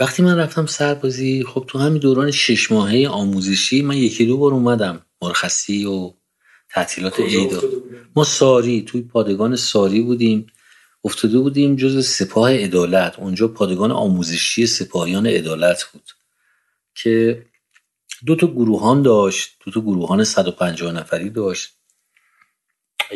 وقتی 0.00 0.22
من 0.22 0.36
رفتم 0.38 0.66
سربازی 0.66 1.44
خب 1.44 1.64
تو 1.68 1.78
همین 1.78 1.98
دوران 1.98 2.30
شش 2.30 2.72
ماهه 2.72 3.08
آموزشی 3.08 3.82
من 3.82 3.96
یکی 3.96 4.26
دو 4.26 4.38
بار 4.38 4.52
اومدم. 4.52 5.06
مرخصی 5.22 5.86
و 5.86 6.14
تعطیلات 6.70 7.20
عید 7.20 7.52
ما 8.16 8.24
ساری 8.24 8.82
توی 8.82 9.02
پادگان 9.02 9.56
ساری 9.56 10.00
بودیم. 10.00 10.46
افتاده 11.04 11.38
بودیم 11.38 11.76
جز 11.76 12.06
سپاه 12.06 12.52
عدالت. 12.52 13.18
اونجا 13.18 13.48
پادگان 13.48 13.92
آموزشی 13.92 14.66
سپاهیان 14.66 15.26
عدالت 15.26 15.84
بود. 15.84 16.10
که 16.94 17.46
دو 18.26 18.36
تا 18.36 18.46
گروهان 18.46 19.02
داشت 19.02 19.56
دو 19.64 19.70
تا 19.70 19.80
گروهان 19.80 20.24
150 20.24 20.92
نفری 20.92 21.30
داشت. 21.30 21.77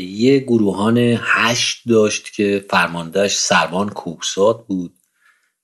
یه 0.01 0.39
گروهان 0.39 0.99
هشت 1.21 1.83
داشت 1.89 2.33
که 2.33 2.65
فرماندهش 2.71 3.37
سربان 3.37 3.89
کوکساد 3.89 4.67
بود 4.67 4.95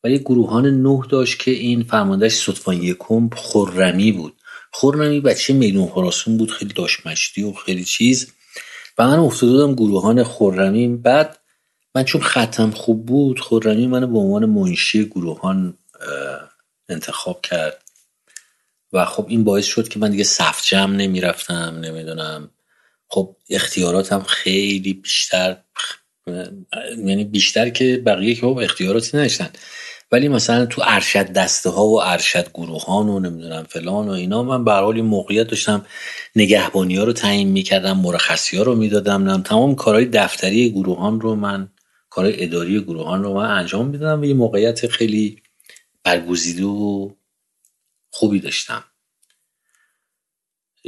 و 0.04 0.10
یه 0.10 0.18
گروهان 0.18 0.82
نه 0.82 1.02
داشت 1.10 1.38
که 1.38 1.50
این 1.50 1.82
فرماندهش 1.82 2.32
صدفان 2.32 2.82
یکم 2.82 3.28
خرمی 3.36 4.12
بود. 4.12 4.34
خرمی 4.72 5.20
بچه 5.20 5.54
میدون 5.54 5.88
خراسون 5.88 6.36
بود 6.36 6.50
خیلی 6.50 6.72
داشت 6.72 7.06
مشتی 7.06 7.42
و 7.42 7.52
خیلی 7.52 7.84
چیز. 7.84 8.32
و 8.98 9.06
من 9.06 9.18
افتاده 9.18 9.52
بودم 9.52 9.74
گروهان 9.74 10.24
خرمی. 10.24 10.88
بعد 10.88 11.38
من 11.94 12.04
چون 12.04 12.20
ختم 12.20 12.70
خوب 12.70 13.06
بود 13.06 13.40
خرمی 13.40 13.86
منو 13.86 14.06
به 14.06 14.18
عنوان 14.18 14.46
منشی 14.46 15.04
گروهان 15.04 15.78
انتخاب 16.88 17.40
کرد. 17.42 17.82
و 18.92 19.04
خب 19.04 19.26
این 19.28 19.44
باعث 19.44 19.64
شد 19.64 19.88
که 19.88 19.98
من 19.98 20.10
دیگه 20.10 20.24
صف 20.24 20.74
نمی‌رفتم 20.74 21.78
نمی‌دونم. 21.80 22.50
خب 23.08 23.36
اختیاراتم 23.50 24.22
خیلی 24.22 24.92
بیشتر 24.92 25.56
یعنی 27.04 27.24
بیشتر 27.24 27.68
که 27.68 28.02
بقیه 28.06 28.34
که 28.34 28.40
خب 28.40 28.58
اختیاراتی 28.62 29.16
نداشتن. 29.16 29.50
ولی 30.12 30.28
مثلا 30.28 30.66
تو 30.66 30.82
ارشد 30.84 31.32
دسته 31.32 31.70
ها 31.70 31.86
و 31.86 32.02
ارشد 32.02 32.50
گروهان 32.54 33.08
و 33.08 33.20
نمی‌دونم 33.20 33.64
فلان 33.64 34.08
و 34.08 34.12
اینا 34.12 34.42
من 34.42 34.64
به 34.64 34.72
حال 34.72 35.00
موقعیت 35.00 35.48
داشتم 35.48 35.86
نگهبانی 36.36 36.96
ها 36.96 37.04
رو 37.04 37.12
تعیین 37.12 37.48
می‌کردم 37.48 37.98
مرخصی 37.98 38.56
ها 38.56 38.62
رو 38.62 38.74
می‌دادم 38.74 39.42
تمام 39.42 39.74
کارهای 39.74 40.04
دفتری 40.04 40.70
گروهان 40.70 41.20
رو 41.20 41.34
من 41.34 41.72
کارهای 42.10 42.44
اداری 42.44 42.80
گروهان 42.80 43.22
رو 43.22 43.34
من 43.34 43.50
انجام 43.50 43.86
می‌دادم 43.86 44.20
و 44.20 44.24
یه 44.24 44.34
موقعیت 44.34 44.86
خیلی 44.86 45.42
برگزیده 46.04 46.64
و 46.64 47.10
خوبی 48.10 48.40
داشتم. 48.40 48.84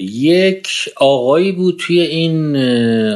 یک 0.00 0.68
آقایی 0.96 1.52
بود 1.52 1.76
توی 1.78 2.00
این 2.00 2.52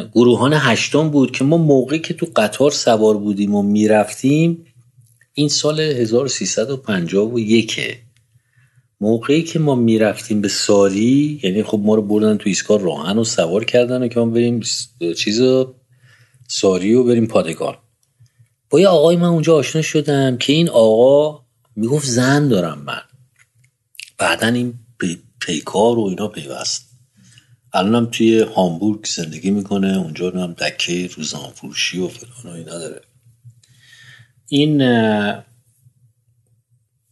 گروهان 0.09 0.52
هشتم 0.52 1.11
بود 1.11 1.31
که 1.31 1.44
ما 1.44 1.56
موقعی 1.56 1.98
که 1.98 2.15
تو 2.15 2.27
قطار 2.36 2.70
سوار 2.70 3.16
بودیم 3.16 3.55
و 3.55 3.62
می‌رفتیم 3.62 4.66
این 5.35 5.48
سال 5.48 5.81
1351 5.81 7.98
موقعی 9.01 9.43
که 9.43 9.59
ما 9.59 9.74
می‌رفتیم 9.74 10.40
به 10.40 10.48
ساری 10.48 11.40
یعنی 11.43 11.62
خب 11.62 11.81
ما 11.85 11.94
رو 11.94 12.02
بردن 12.02 12.36
تو 12.36 12.48
ایستگاه 12.48 12.82
راهن 12.82 13.19
و 13.19 13.24
سوار 13.24 13.65
کردن 13.65 14.02
و 14.02 14.09
که 14.09 14.20
ما 14.20 14.27
بریم 14.27 14.61
چیز 15.16 15.43
ساری 16.48 16.94
و 16.94 17.05
بریم 17.05 17.27
پادگان. 17.27 17.77
با 18.70 18.81
یه 18.81 18.89
آقای 18.89 19.16
من 19.16 19.28
اونجا 19.28 19.55
آشنا 19.55 19.82
شدم 19.82 20.36
که 20.36 20.52
این 20.52 20.69
آقا 20.69 21.44
می‌گفت 21.77 22.06
زن 22.06 22.48
دارم 22.48 22.82
من. 22.86 23.02
بعدا 24.19 24.47
این 24.47 24.74
پیکار 25.46 25.98
و 25.98 26.02
اینا 26.02 26.28
پیوست. 26.28 26.90
الانم 27.72 28.06
توی 28.06 28.40
هامبورگ 28.40 29.06
زندگی 29.06 29.50
می‌کنه 29.50 29.98
اونجا 29.98 30.30
هم 30.30 30.52
دکه 30.52 31.10
روزان 31.16 31.50
فروشی 31.54 31.98
و 31.98 32.08
فلان 32.08 32.54
و 32.54 32.56
اینا 32.58 32.78
داره. 32.78 33.00
این 34.48 34.82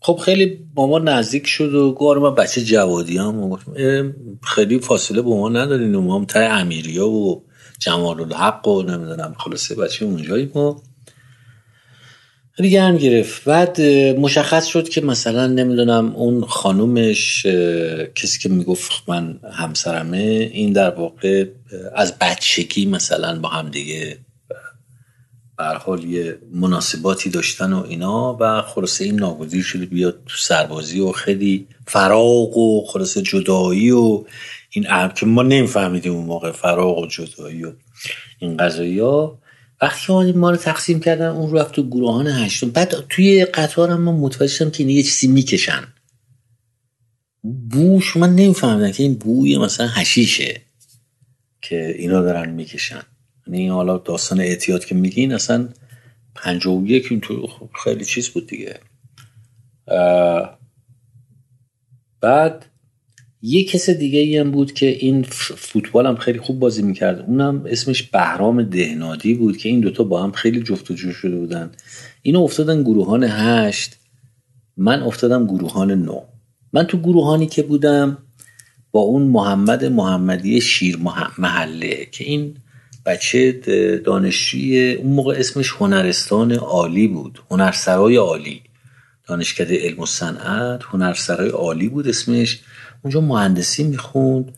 خب 0.01 0.17
خیلی 0.25 0.47
با 0.75 0.87
ما 0.87 0.99
نزدیک 0.99 1.47
شد 1.47 1.75
و 1.75 1.93
گوار 1.93 2.19
من 2.19 2.35
بچه 2.35 2.65
جوادی 2.65 3.19
هم 3.19 3.59
خیلی 4.43 4.79
فاصله 4.79 5.23
با 5.23 5.37
ما 5.37 5.49
ندارین 5.49 5.97
ما 5.97 6.19
هم 6.19 6.25
تای 6.25 6.45
امیریا 6.45 7.09
و 7.09 7.45
جمال 7.79 8.21
الحق 8.21 8.69
و 8.69 8.83
نمی‌دونم 8.83 9.35
خلاصه 9.39 9.75
بچه 9.75 10.05
اونجایی 10.05 10.51
ما 10.55 10.83
خیلی 12.57 12.99
گرفت. 12.99 13.45
بعد 13.45 13.81
مشخص 14.21 14.67
شد 14.67 14.89
که 14.89 15.01
مثلا 15.01 15.47
نمی‌دونم 15.47 16.17
اون 16.17 16.45
خانومش 16.45 17.47
کسی 18.15 18.39
که 18.43 18.49
می‌گفت 18.49 18.93
من 19.09 19.41
همسرمه 19.53 20.51
این 20.53 20.73
در 20.73 20.91
واقع 20.91 21.47
از 21.95 22.19
بچگی 22.19 22.87
مثلا 22.87 23.41
با 23.41 23.49
هم 23.49 23.71
دیگه 23.71 24.19
حال 25.59 26.05
یه 26.05 26.39
مناسباتی 26.53 27.31
داشتن 27.31 27.73
و 27.73 27.85
اینا. 27.89 28.37
و 28.41 28.63
خلاصه 28.63 29.05
این 29.05 29.17
ناگزیر 29.17 29.63
شده 29.63 29.87
بیاد 29.87 30.19
تو 30.27 30.37
سربازی 30.37 31.01
و 31.01 31.13
خیلی 31.13 31.67
فراغ 31.87 32.57
و 32.57 32.87
خلاصه 32.87 33.23
جدایی 33.23 33.91
و 33.91 34.25
این 34.71 34.87
عرب 34.87 35.15
که 35.15 35.27
ما 35.27 35.43
نمیفهمیدیم 35.43 36.13
اون 36.13 36.25
موقع 36.25 36.51
فراغ 36.51 36.99
و 36.99 37.07
جدایی 37.07 37.65
و 37.65 37.73
این 38.39 38.57
قضایی 38.57 38.99
ها 38.99 39.42
وقتی 39.83 40.33
ما 40.33 40.51
رو 40.51 40.57
تقسیم 40.57 41.01
کردن 41.01 41.27
اون 41.27 41.57
رفت 41.57 41.75
تو 41.75 41.89
گروهان 41.89 42.27
هشتم. 42.27 42.71
بعد 42.71 42.95
توی 43.09 43.45
قطار 43.45 43.91
هم 43.91 44.01
من 44.01 44.13
متوجه 44.13 44.53
شدم 44.53 44.71
که 44.71 44.85
یه 44.85 45.03
چیزی 45.03 45.27
می‌کشن. 45.27 45.83
بوش 47.71 48.17
من 48.17 48.35
نمیفهمیدم 48.35 48.93
که 48.93 49.03
این 49.03 49.15
بوی 49.15 49.59
مثلا 49.59 49.87
هشیشه 49.87 50.61
که 51.63 51.95
اینا 51.99 52.23
دارن 52.23 52.51
می‌کشن. 52.51 53.03
یعنی 53.47 53.69
حالا 53.69 53.99
داستان 53.99 54.41
اعتیاد 54.41 54.85
که 54.85 54.95
میگین 54.95 55.33
اصلا 55.33 55.69
پنج 56.35 56.67
و 56.67 56.87
یک 56.87 57.07
این 57.11 57.21
تو 57.21 57.49
خیلی 57.85 58.05
چیز 58.05 58.29
بود 58.29 58.47
دیگه. 58.47 58.81
بعد 62.21 62.67
یه 63.43 63.65
کس 63.65 63.91
دیگه 63.91 64.19
ای 64.19 64.39
هم 64.39 64.51
بود 64.51 64.73
که 64.73 64.87
این 64.87 65.23
فوتبال 65.57 66.07
هم 66.07 66.17
خیلی 66.17 66.39
خوب 66.39 66.59
بازی 66.59 66.83
می‌کرد. 66.83 67.21
اونم 67.21 67.65
اسمش 67.67 68.03
بهرام 68.03 68.63
دهنادی 68.63 69.35
بود 69.35 69.57
که 69.57 69.69
این 69.69 69.81
دوتا 69.81 70.05
با 70.05 70.23
هم 70.23 70.33
خیلی 70.33 70.63
جفت 70.63 70.91
و 70.91 70.95
جو 70.95 71.13
شده 71.13 71.37
بودن. 71.37 71.71
اینو 72.23 72.41
افتادن 72.41 72.83
گروهان 72.83 73.25
هشت 73.25 73.97
من 74.77 75.03
افتادم 75.03 75.47
گروهان 75.47 75.91
نو 75.91 76.21
من 76.73 76.85
تو 76.85 76.99
گروهانی 76.99 77.47
که 77.47 77.63
بودم 77.63 78.19
با 78.93 79.01
اون 79.01 79.23
محمد 79.23 79.85
محمدی 79.85 80.61
شیر 80.61 80.99
محله 81.39 82.07
که 82.13 82.25
این 82.25 82.57
بچه 83.07 83.53
دانشجوی 84.05 84.93
اون 84.93 85.13
موقع 85.13 85.35
اسمش 85.39 85.73
هنرستان 85.79 86.53
عالی 86.53 87.09
بود. 87.09 87.39
هنرسرای 87.51 88.17
عالی. 88.17 88.63
دانشکده 89.29 89.79
علم 89.79 90.01
و 90.01 90.07
صنعت 90.07 90.83
هنرسرای 90.83 91.49
عالی 91.49 91.89
بود 91.89 92.09
اسمش. 92.09 92.61
اونجا 93.05 93.21
مهندسی 93.21 93.85
می‌خوند. 93.85 94.57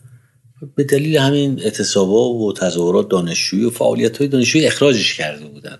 به 0.75 0.83
دلیل 0.83 1.17
همین 1.17 1.59
اعتصابا 1.59 2.29
و 2.29 2.53
تظاهرات 2.53 3.09
دانشجویی 3.09 3.63
و 3.65 3.69
فعالیت 3.69 4.17
های 4.17 4.27
دانشجویی 4.27 4.67
اخراجش 4.67 5.17
کرده 5.17 5.45
بودن. 5.45 5.77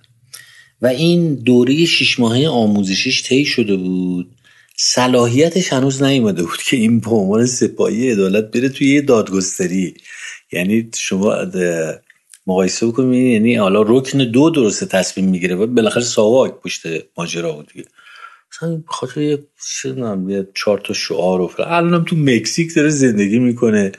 و 0.82 0.88
این 0.88 1.36
دوره 1.36 1.86
شش 1.86 2.20
ماهه 2.20 2.48
آموزشیش 2.48 3.24
طی 3.24 3.46
شده 3.46 3.76
بود. 3.76 4.30
صلاحیتش 4.78 5.74
هنوز 5.74 6.04
نیومده 6.04 6.44
بود 6.44 6.62
که 6.70 6.78
این 6.78 7.00
به 7.00 7.10
عنوان 7.10 7.46
سپاهی 7.46 8.12
عدالت 8.12 8.52
بره 8.52 8.70
توی 8.70 8.94
یه 8.94 9.02
دادگستری. 9.02 9.94
یعنی 10.54 10.90
شما 10.96 11.36
مقایسه 12.48 12.88
بکنید 12.88 13.34
یعنی 13.34 13.56
حالا 13.56 13.82
رکن 13.82 14.18
دو 14.18 14.50
درسته 14.50 14.86
تصمیم 14.86 15.30
می‌گیره 15.30 15.56
و 15.56 15.68
بالاخره 15.68 16.04
ساواک 16.04 16.62
پشت 16.62 16.82
ماجرا 17.18 17.52
بود 17.54 17.68
دیگه. 17.74 17.86
مثلا 18.56 18.84
بخاطر 18.88 19.22
یه 19.22 19.48
یه 20.28 20.48
چهار 20.56 20.80
تا 20.80 20.94
شعار 20.94 21.42
و 21.42 21.52
الانم 21.58 22.06
تو 22.06 22.16
مکزیک 22.16 22.76
داره 22.76 22.90
زندگی 22.90 23.40
می‌کنه 23.40 23.92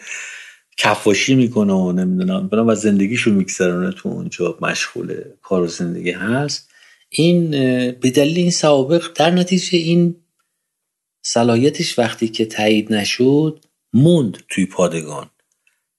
کفاشی 0.79 1.35
می‌کنه 1.35 1.73
و 1.73 1.93
نمی‌دونم 1.93 2.49
برام 2.49 2.67
و 2.67 2.75
زندگیشو 2.75 3.31
میگذرونه 3.31 3.93
تو 3.93 4.09
اونجا 4.09 4.59
مشغول 4.63 5.15
کار 5.43 5.63
و 5.63 5.67
زندگی 5.67 6.11
هست. 6.11 6.71
این 7.09 7.51
به 7.91 8.11
دلیل 8.11 8.39
این 8.39 8.51
سوابق 8.51 9.07
در 9.15 9.31
نتیجه 9.31 9.79
این 9.79 10.17
صلاحیتش 11.23 11.99
وقتی 11.99 12.29
که 12.29 12.45
تایید 12.45 12.93
نشد 12.93 13.65
موند 13.93 14.39
توی 14.49 14.67
پادگان. 14.67 15.31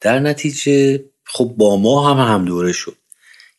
در 0.01 0.19
نتیجه 0.19 1.03
خب 1.23 1.53
با 1.57 1.77
ما 1.77 2.13
هم 2.13 2.33
هم 2.33 2.45
دوره 2.45 2.71
شد. 2.71 2.95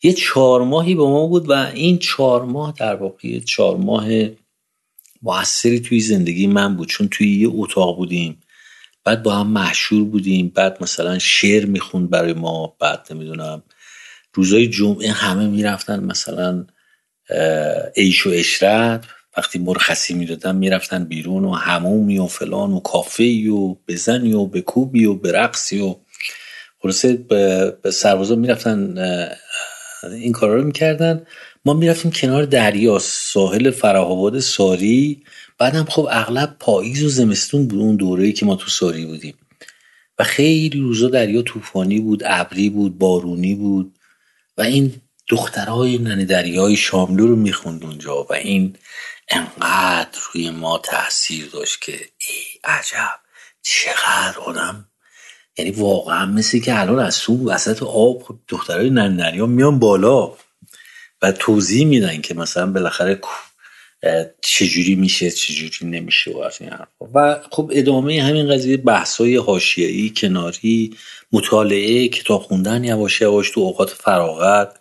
یه 0.03 0.13
چهار 0.13 0.63
ماهی 0.63 0.95
با 0.95 1.09
ما 1.09 1.27
بود 1.27 1.49
و 1.49 1.53
این 1.53 1.97
چهار 1.97 2.45
ماه 2.45 2.73
در 2.79 2.95
واقع 2.95 3.39
چهار 3.39 3.77
ماه 3.77 4.29
موثری 5.21 5.79
توی 5.79 5.99
زندگی 5.99 6.47
من 6.47 6.75
بود 6.75 6.87
چون 6.87 7.07
توی 7.07 7.35
یه 7.35 7.49
اتاق 7.51 7.97
بودیم. 7.97 8.39
بعد 9.03 9.23
با 9.23 9.35
هم 9.35 9.47
محشور 9.47 10.03
بودیم 10.03 10.51
بعد 10.55 10.77
مثلا 10.81 11.19
شعر 11.19 11.65
می‌خوند 11.65 12.09
برای 12.09 12.33
ما 12.33 12.75
بعد 12.79 13.07
نمی‌دونم 13.11 13.63
روزای 14.33 14.67
جمعه 14.67 15.11
همه 15.11 15.47
می‌رفتن 15.47 16.03
مثلا 16.03 16.65
عیش 17.97 18.27
و 18.27 18.29
اشرت 18.29 19.05
وقتی 19.37 19.59
مرخصی 19.59 20.13
می‌دادن 20.13 20.55
می‌رفتن 20.55 21.05
بیرون 21.05 21.45
و 21.45 21.53
همومی 21.53 22.17
و 22.17 22.27
فلان 22.27 22.71
و 22.71 22.79
کافه 22.79 23.49
و 23.49 23.75
بزنی 23.87 24.33
و 24.33 24.45
به 24.45 24.61
کوبی 24.61 25.05
و 25.05 25.13
به 25.13 25.31
رقصی 25.31 25.81
و 25.81 25.95
خلاصه 26.79 27.13
به 27.13 27.91
سربازا 27.91 28.35
می‌رفتن 28.35 28.95
این 30.03 30.31
کارا 30.31 30.55
رو 30.55 30.63
می‌کردن. 30.63 31.25
ما 31.65 31.73
می‌رفتیم 31.73 32.11
کنار 32.11 32.45
دریا 32.45 32.99
ساحل 32.99 33.71
فراهاباد 33.71 34.39
ساری. 34.39 35.23
بعدم 35.57 35.85
خب 35.85 36.07
اغلب 36.11 36.55
پاییز 36.59 37.03
و 37.03 37.09
زمستون 37.09 37.67
بود 37.67 37.79
اون 37.79 37.95
دوره 37.95 38.31
که 38.31 38.45
ما 38.45 38.55
تو 38.55 38.69
ساری 38.69 39.05
بودیم. 39.05 39.35
و 40.19 40.23
خیلی 40.23 40.79
روزا 40.79 41.07
دریا 41.07 41.41
طوفانی 41.41 41.99
بود 41.99 42.23
ابری 42.25 42.69
بود 42.69 42.97
بارونی 42.97 43.55
بود. 43.55 43.95
و 44.57 44.61
این 44.61 44.93
دخترهای 45.29 45.97
ننه 45.97 46.25
دریای 46.25 46.75
شاملو 46.75 47.27
رو 47.27 47.35
می‌خوند 47.35 47.83
اونجا 47.83 48.23
و 48.23 48.33
این 48.33 48.75
انقدر 49.29 50.19
روی 50.33 50.49
ما 50.49 50.77
تاثیر 50.77 51.45
داشت 51.53 51.81
که 51.81 51.91
ای 51.91 52.43
عجب 52.63 53.19
چقدر 53.61 54.39
آدم 54.45 54.85
یعنی 55.57 55.71
واقعا 55.71 56.25
مثل 56.25 56.59
که 56.59 56.79
الان 56.79 56.99
از 56.99 57.19
تو 57.19 57.49
وسط 57.49 57.83
آب 57.83 58.23
خب 58.23 58.39
دخترای 58.47 58.89
ننه 58.89 59.17
دریا 59.17 59.45
میان 59.45 59.79
بالا. 59.79 60.33
و 61.21 61.31
توضیح 61.31 61.85
میدن 61.85 62.21
که 62.21 62.33
مثلا 62.33 62.71
بالاخره 62.71 63.21
چجوری 64.41 64.95
میشه 64.95 65.31
چجوری 65.31 65.91
نمیشه 65.97 66.31
و 66.31 66.49
این 66.59 66.71
و 67.13 67.39
خب 67.51 67.71
ادامه 67.73 68.23
همین 68.23 68.53
قضیه 68.53 68.77
بحثای 68.77 69.35
حاشیه‌ای 69.35 70.13
کناری 70.17 70.95
مطالعه 71.31 72.07
کتاب 72.07 72.41
خوندن 72.41 72.83
یواش 72.83 73.21
یواش 73.21 73.49
تو 73.49 73.61
اوقات 73.61 73.89
فراغت. 73.89 74.77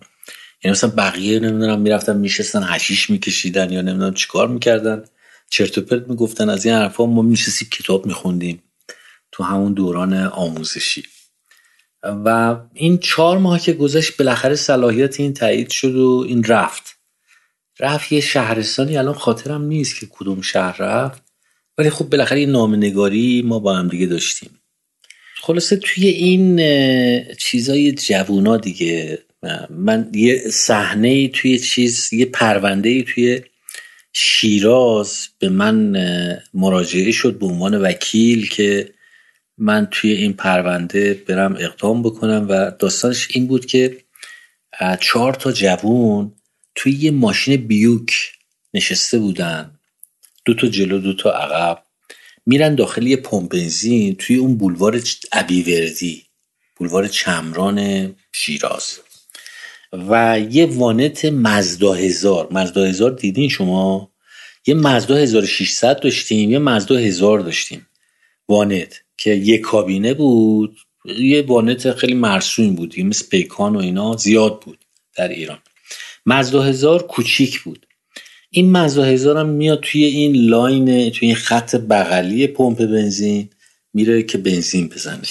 یعنی 0.65 0.73
مثلا 0.73 0.91
بقیه 0.91 1.41
نمی‌دونم 1.41 1.81
می‌رفتن 1.81 2.17
میشستن 2.17 2.63
هشیش 2.65 3.11
میکشیدن 3.11 3.73
یا 3.73 3.81
نمی‌دونم 3.81 4.15
چیکار 4.15 4.49
می‌کردن. 4.49 5.05
چرت 5.51 5.79
و 5.79 5.81
پرت 5.81 6.09
می‌گفتن 6.09 6.51
از 6.51 6.67
این 6.67 6.75
حرفا 6.75 7.07
ما 7.07 7.23
میشستیم 7.23 7.69
کتاب 7.73 8.07
میخوندیم. 8.07 8.63
تو 9.33 9.45
همون 9.45 9.73
دوران 9.73 10.15
آموزشی. 10.15 11.05
و 12.03 12.57
این 12.75 12.99
چهار 12.99 13.39
ماه 13.39 13.61
که 13.61 13.73
گذشت 13.73 14.17
بالاخره 14.17 14.55
صلاحیت 14.55 15.21
این 15.21 15.35
تایید 15.35 15.71
شد 15.71 15.95
و 15.95 16.25
این 16.29 16.45
رفت. 16.45 16.99
رفت 17.81 18.13
یه 18.13 18.21
شهرستانی 18.21 18.97
الان 18.97 19.15
خاطرم 19.15 19.65
نیست 19.65 20.01
که 20.01 20.07
کدوم 20.11 20.41
شهر 20.41 20.83
رفت 20.83 21.23
ولی 21.79 21.91
خب 21.91 22.05
بالاخره 22.05 22.39
این 22.39 22.51
نامنگاری 22.51 23.43
ما 23.43 23.59
با 23.59 23.75
هم 23.77 23.89
دیگه 23.89 24.07
داشتیم. 24.07 24.51
خلاصه 25.43 25.77
توی 25.77 26.07
این 26.07 26.61
چیزای 27.35 27.93
جوونا 27.93 28.57
دیگه 28.57 29.19
من 29.71 30.11
یه 30.15 30.39
صحنه 30.51 31.29
توی 31.29 31.59
چیز 31.59 32.13
یه 32.13 32.25
پرونده 32.25 33.03
توی 33.03 33.43
شیراز 34.13 35.29
به 35.39 35.49
من 35.49 35.97
مراجعه 36.55 37.13
شد 37.13 37.39
به 37.39 37.47
عنوان 37.47 37.75
وکیل 37.75 38.49
که 38.49 38.91
من 39.59 39.89
توی 39.91 40.13
این 40.13 40.33
پرونده 40.33 41.15
برم 41.15 41.57
اقدام 41.59 42.03
بکنم 42.03 42.47
و 42.49 42.71
داستانش 42.71 43.29
این 43.31 43.47
بود 43.47 43.67
که 43.67 44.05
چهار 45.01 45.35
تا 45.35 45.53
جوون 45.53 46.33
توی 46.75 46.93
یه 46.93 47.11
ماشین 47.11 47.57
بیوک 47.57 48.33
نشسته 48.75 49.19
بودن. 49.19 49.79
دو 50.45 50.55
تا 50.55 50.67
جلو 50.67 50.99
دو 50.99 51.15
تا 51.15 51.31
عقب. 51.31 51.83
میرن 52.47 52.75
داخل 52.75 53.07
یه 53.07 53.17
پمپ 53.17 53.51
بنزین 53.51 54.15
توی 54.15 54.37
اون 54.37 54.57
بولوار 54.57 55.03
ابیوردی 55.33 56.25
بولوار 56.77 57.09
چمران 57.09 58.15
شیراز. 58.33 58.99
و 59.93 60.41
یه 60.51 60.67
وانت 60.67 61.25
مزدا 61.25 61.93
هزار. 61.93 62.49
مزدا 62.53 62.85
هزار 62.85 63.11
دیدین 63.11 63.49
شما؟ 63.49 64.13
یه 64.67 64.75
مزدا 64.75 65.17
1600 65.17 66.01
داشتیم 66.01 66.51
یه 66.51 66.59
مزدا 66.59 66.97
هزار 66.97 67.41
داشتیم. 67.41 67.87
وانت. 68.49 69.05
که 69.19 69.31
یه 69.31 69.59
کابینه 69.59 70.15
بود 70.15 70.77
یه 71.05 71.43
وانت 71.43 71.93
خیلی 71.93 72.15
مرسوم 72.15 72.75
بود 72.75 73.01
مثل 73.01 73.29
پیکان 73.29 73.77
و 73.77 73.79
اینا 73.79 74.17
زیاد 74.17 74.61
بود 74.61 74.79
در 75.17 75.29
ایران. 75.29 75.59
مزدا 76.27 76.63
هزار 76.63 77.03
کوچیک 77.03 77.61
بود. 77.61 77.87
این 78.51 78.73
مزدا 78.73 79.05
هزار 79.05 79.37
هم 79.37 79.49
میاد 79.49 79.81
توی 79.81 80.05
این 80.05 80.37
line 80.37 81.11
توی 81.11 81.29
این 81.29 81.37
خط 81.37 81.77
بغلی 81.77 82.47
پمپ 82.47 82.79
بنزین 82.79 83.51
میره 83.95 84.23
که 84.23 84.39
بنزین 84.39 84.89
بزنه. 84.89 85.23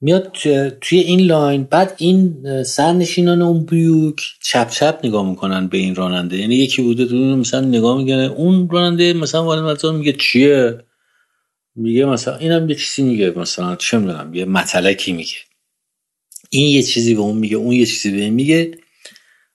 میاد 0.00 0.32
توی 0.80 0.98
این 0.98 1.20
لاین 1.20 1.64
بعد 1.64 1.94
این 1.98 2.62
سرنشینان 2.62 3.42
اون 3.42 3.64
بیوک 3.64 4.22
چپ 4.42 4.70
چپ 4.70 5.00
نگاه 5.04 5.30
می‌کنن 5.30 5.68
به 5.68 5.78
این 5.78 5.94
راننده. 5.94 6.38
یعنی 6.38 6.54
یکی 6.54 6.82
بوده 6.82 7.06
تو 7.06 7.16
مثلا 7.16 7.60
نگاه 7.60 7.98
می‌کنه 7.98 8.32
اون 8.36 8.70
راننده 8.70 9.12
مثلا 9.12 9.44
وارد 9.44 9.86
میگه 9.86 10.12
چیه؟ 10.12 10.84
میگه 11.74 12.04
مثلا 12.04 12.36
اینم 12.36 12.70
یه 12.70 12.76
چیزی 12.76 13.02
میگه 13.02 13.30
مثلا 13.30 13.76
چه 13.76 13.98
می‌دونم 13.98 14.34
یه 14.34 14.44
مطلقی 14.44 15.12
میگه. 15.12 15.36
این 16.50 16.66
یه 16.66 16.82
چیزی 16.82 17.14
به 17.14 17.20
اون 17.20 17.36
میگه 17.36 17.56
اون 17.56 17.72
یه 17.72 17.86
چیزی 17.86 18.10
به 18.10 18.20
این 18.20 18.34
میگه. 18.34 18.78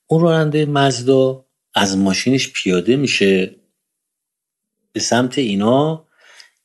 اون 0.08 0.22
راننده 0.22 0.66
مزدا 0.66 1.46
از 1.76 1.98
ماشینش 1.98 2.52
پیاده 2.52 2.96
میشه 2.96 3.56
به 4.92 5.00
سمت 5.00 5.38
اینا. 5.38 6.09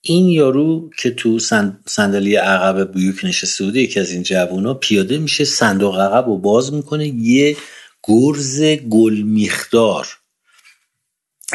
این 0.07 0.29
یارو 0.29 0.91
که 0.99 1.11
تو 1.11 1.39
صندلی 1.87 2.35
عقب 2.35 2.93
بیوک 2.93 3.25
نشسته 3.25 3.65
بوده 3.65 3.81
یکی 3.81 4.01
از 4.01 4.11
این 4.11 4.23
جوونا 4.23 4.75
پیاده 4.75 5.19
میشه 5.19 5.45
صندوق 5.45 6.01
عقب 6.01 6.27
رو 6.27 6.39
باز 6.39 6.73
می‌کنه 6.73 7.09
یه 7.09 7.57
گرز 8.03 8.63
گل 8.63 9.23
میخدار 9.23 10.07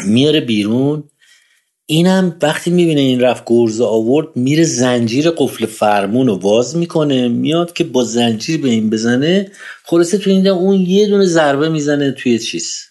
میاره 0.04 0.40
بیرون. 0.40 1.04
اینم 1.86 2.36
وقتی 2.42 2.70
می‌بینه 2.70 3.00
این 3.00 3.20
رفت 3.20 3.42
گرز 3.46 3.80
آورد 3.80 4.36
میره 4.36 4.64
زنجیر 4.64 5.30
قفل 5.30 5.66
فرمون 5.66 6.26
رو 6.26 6.38
باز 6.38 6.76
می‌کنه 6.76 7.28
میاد 7.28 7.72
که 7.72 7.84
با 7.84 8.04
زنجیر 8.04 8.60
به 8.60 8.68
این 8.68 8.90
بزنه. 8.90 9.52
خلاصه 9.84 10.18
تو 10.18 10.30
این 10.30 10.48
اون 10.48 10.80
یه 10.80 11.06
دونه 11.06 11.24
ضربه 11.24 11.68
می‌زنه 11.68 12.12
توی 12.12 12.38
چیز. 12.38 12.84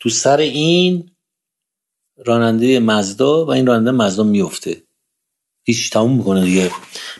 تو 0.00 0.08
سر 0.08 0.36
این 0.36 1.10
راننده 2.26 2.80
مزدا 2.80 3.44
و 3.44 3.50
این 3.50 3.66
راننده 3.66 3.90
مزدا 3.90 4.22
میفته. 4.22 4.82
هیچ 5.64 5.90
تموم 5.90 6.16
می‌کنه 6.16 6.44
دیگه. 6.44 6.70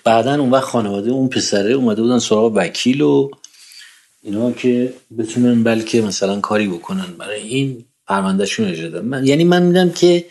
بعدا 0.05 0.35
اون 0.35 0.51
وقت 0.51 0.65
خانواده 0.65 1.11
اون 1.11 1.29
پسره 1.29 1.73
اومده 1.73 2.03
بودن 2.03 2.19
سراغ 2.19 2.53
وکیل 2.55 3.01
و 3.01 3.31
اینا 4.23 4.53
که 4.53 4.95
بتونن 5.19 5.63
بلکه 5.63 6.03
مثلا 6.03 6.41
کاری 6.41 6.69
بکنن. 6.69 7.07
برای 7.19 7.43
این 7.43 7.85
پروندهشون 8.07 8.69
اجازه 8.69 9.01
من 9.01 9.27
یعنی 9.27 9.45
من 9.45 9.63
میدم 9.63 9.91
که 9.91 10.27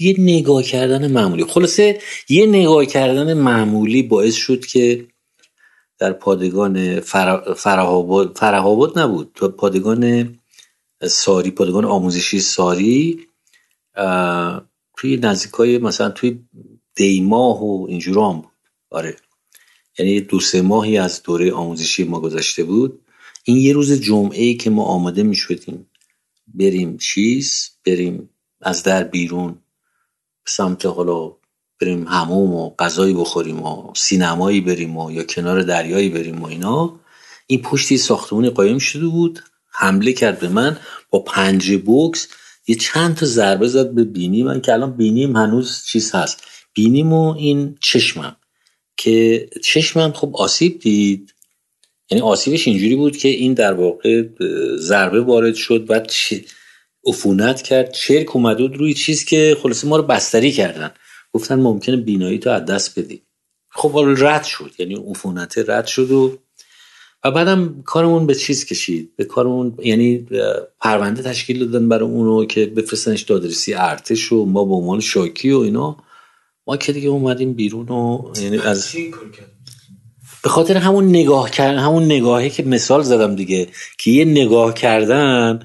یه 0.00 0.14
نگاه 0.18 0.62
کردن 0.62 1.10
معمولی. 1.10 1.44
خلاصه 1.44 2.00
یه 2.28 2.46
نگاه 2.46 2.86
کردن 2.86 3.32
معمولی 3.34 4.02
باعث 4.02 4.34
شد 4.34 4.66
که 4.66 5.06
در 5.98 6.12
پادگان 6.12 7.00
فرهاباد 7.00 8.98
نبود. 8.98 9.32
پادگان 9.32 10.34
ساری 11.02 11.50
پادگان 11.50 11.84
آموزشی 11.84 12.40
ساری 12.40 13.27
توی 14.96 15.16
نزدیکای 15.16 15.78
مثلا 15.78 16.10
توی 16.10 16.38
دیماه 16.94 17.62
و 17.64 17.86
اینجور 17.88 18.18
هم 18.18 18.40
بود. 18.40 18.52
آره. 18.90 19.16
یعنی 19.98 20.20
دو 20.20 20.40
سه 20.40 20.62
ماهی 20.62 20.98
از 20.98 21.22
دوره 21.22 21.52
آموزشی 21.52 22.04
ما 22.04 22.20
گذشته 22.20 22.64
بود. 22.64 23.00
این 23.44 23.56
یه 23.56 23.72
روز 23.72 23.92
جمعه 23.92 24.42
ای 24.42 24.54
که 24.54 24.70
ما 24.70 24.84
آماده 24.84 25.22
می 25.22 25.34
شدیم 25.34 25.90
بریم 26.54 26.96
چیز 26.96 27.70
بریم 27.86 28.30
از 28.60 28.82
در 28.82 29.04
بیرون 29.04 29.58
سمت 30.46 30.86
حالا 30.86 31.32
بریم 31.80 32.08
هموم 32.08 32.54
و 32.54 32.74
غذایی 32.78 33.14
بخوریم 33.14 33.62
و 33.62 33.92
سینمایی 33.96 34.60
بریم 34.60 34.96
و 34.96 35.10
یا 35.10 35.24
کنار 35.24 35.62
دریایی 35.62 36.08
بریم 36.08 36.42
و 36.42 36.46
اینا. 36.46 37.00
این 37.46 37.62
پشتی 37.62 37.96
ساختمونی 37.96 38.50
قایم 38.50 38.78
شده 38.78 39.06
بود. 39.06 39.40
حمله 39.70 40.12
کرد 40.12 40.40
به 40.40 40.48
من 40.48 40.78
با 41.10 41.18
پنج 41.18 41.76
بوکس. 41.76 42.28
یه 42.68 42.74
چند 42.74 43.16
تا 43.16 43.26
ضربه 43.26 43.68
زد 43.68 43.90
به 43.90 44.04
بینی 44.04 44.42
من 44.42 44.60
که 44.60 44.72
الان 44.72 44.96
بینیم 44.96 45.36
هنوز 45.36 45.84
چیز 45.86 46.14
هست. 46.14 46.42
بینیم 46.74 47.12
و 47.12 47.34
این 47.34 47.78
چشمم 47.80 48.36
که 48.96 49.48
چشمم 49.62 50.12
خب 50.12 50.36
آسیب 50.36 50.80
دید. 50.80 51.34
یعنی 52.10 52.22
آسیبش 52.22 52.68
اینجوری 52.68 52.96
بود 52.96 53.16
که 53.16 53.28
این 53.28 53.54
در 53.54 53.72
واقع 53.72 54.22
ضربه 54.76 55.20
وارد 55.20 55.54
شد 55.54 55.86
بعد 55.86 56.12
عفونت 57.06 57.62
کرد. 57.62 57.92
چرک 57.92 58.36
اومده 58.36 58.62
بود 58.62 58.76
روی 58.76 58.94
چیز 58.94 59.24
که 59.24 59.56
خلاصه 59.62 59.88
ما 59.88 59.96
رو 59.96 60.02
بستری 60.02 60.52
کردن. 60.52 60.90
گفتن 61.32 61.54
ممکنه 61.60 61.96
بینایی 61.96 62.38
تو 62.38 62.50
از 62.50 62.64
دست 62.64 62.98
بدی. 62.98 63.22
خب 63.70 63.90
حالا 63.90 64.12
رد 64.12 64.44
شد. 64.44 64.72
یعنی 64.78 64.94
عفونت 64.94 65.58
رد 65.58 65.86
شد 65.86 66.10
و 66.10 66.38
و 67.24 67.30
بعدم 67.30 67.82
کارمون 67.84 68.26
به 68.26 68.34
چیز 68.34 68.64
کشید. 68.64 69.12
به 69.16 69.24
کارمون 69.24 69.74
یعنی 69.84 70.26
پرونده 70.80 71.22
تشکیل 71.22 71.70
دادن 71.70 71.88
برای 71.88 72.08
اونو 72.08 72.44
که 72.44 72.66
بفرستنش 72.66 73.22
دادرسی 73.22 73.74
ارتش 73.74 74.32
و 74.32 74.44
ما 74.44 74.64
به 74.64 74.74
عنوان 74.74 75.00
شاکی 75.00 75.50
و 75.50 75.58
اینا. 75.58 75.96
ما 76.66 76.76
که 76.76 76.92
دیگه 76.92 77.08
اومدیم 77.08 77.52
بیرون 77.52 77.88
و 77.88 78.32
یعنی 78.42 78.58
از 78.58 78.94
به 80.42 80.48
خاطر 80.48 80.76
همون 80.76 81.08
نگاه 81.08 81.50
کردن 81.50 81.78
همون 81.78 82.04
نگاهی 82.04 82.50
که 82.50 82.62
مثال 82.62 83.02
زدم 83.02 83.36
دیگه 83.36 83.68
که 83.98 84.10
یه 84.10 84.24
نگاه 84.24 84.74
کردن 84.74 85.62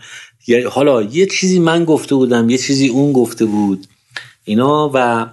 حالا 0.72 1.02
یه 1.02 1.26
چیزی 1.26 1.60
من 1.60 1.86
گفته 1.86 2.16
بودم 2.16 2.50
یه 2.50 2.58
چیزی 2.58 2.88
اون 2.88 3.14
گفته 3.14 3.46
بود. 3.46 3.88
اینا 4.44 4.92
و 4.94 5.28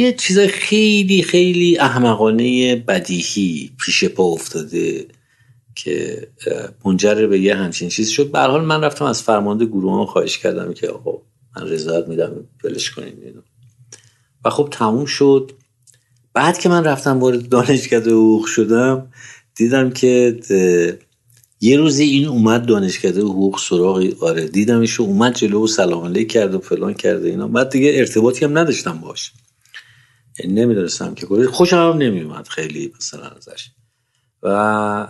یه 0.00 0.12
چیز 0.12 0.38
خیلی 0.38 1.22
خیلی 1.22 1.78
احمقانه 1.78 2.76
بدیهی 2.76 3.70
پیش 3.80 4.04
پا 4.04 4.24
افتاده 4.24 5.06
که 5.74 6.28
منجر 6.84 7.26
به 7.26 7.40
یه 7.40 7.54
همچین 7.54 7.88
چیز 7.88 8.08
شد. 8.08 8.30
به 8.30 8.38
حال 8.38 8.64
من 8.64 8.84
رفتم 8.84 9.04
از 9.04 9.22
فرمانده 9.22 9.66
گروه 9.66 10.06
خواهش 10.06 10.38
کردم 10.38 10.72
که 10.72 10.88
آقا 10.88 11.22
من 11.56 11.68
رضایت 11.68 12.08
میدم 12.08 12.32
ولش 12.64 12.90
کنین 12.90 13.14
و 14.44 14.50
خب 14.50 14.68
تموم 14.72 15.04
شد. 15.04 15.52
بعد 16.34 16.58
که 16.58 16.68
من 16.68 16.84
رفتم 16.84 17.20
وارد 17.20 17.48
دانشکده 17.48 18.10
حقوق 18.10 18.46
شدم 18.46 19.12
دیدم 19.54 19.90
که 19.90 20.38
یه 21.60 21.76
روزی 21.76 22.04
این 22.04 22.28
اومد 22.28 22.66
دانشکده 22.66 23.20
حقوق 23.20 23.58
سراغ 23.58 24.22
آره 24.22 24.48
دیدمش 24.48 25.00
اومد 25.00 25.34
جلو 25.34 25.64
و 25.64 25.66
سلام 25.66 26.04
علیک 26.04 26.32
کرد 26.32 26.54
و 26.54 26.58
فلان 26.58 26.94
کرده 26.94 27.28
اینا. 27.28 27.48
بعد 27.48 27.70
دیگه 27.70 27.92
ارتباطی 27.94 28.44
هم 28.44 28.58
نداشتم 28.58 28.98
باش. 28.98 29.32
نمی‌دونستم 30.48 31.14
که 31.14 31.26
خوشم 31.52 31.76
هم 31.76 31.98
نمیومد 31.98 32.48
خیلی 32.48 32.92
مثلا 32.96 33.28
ازش. 33.28 33.70
و 34.42 35.06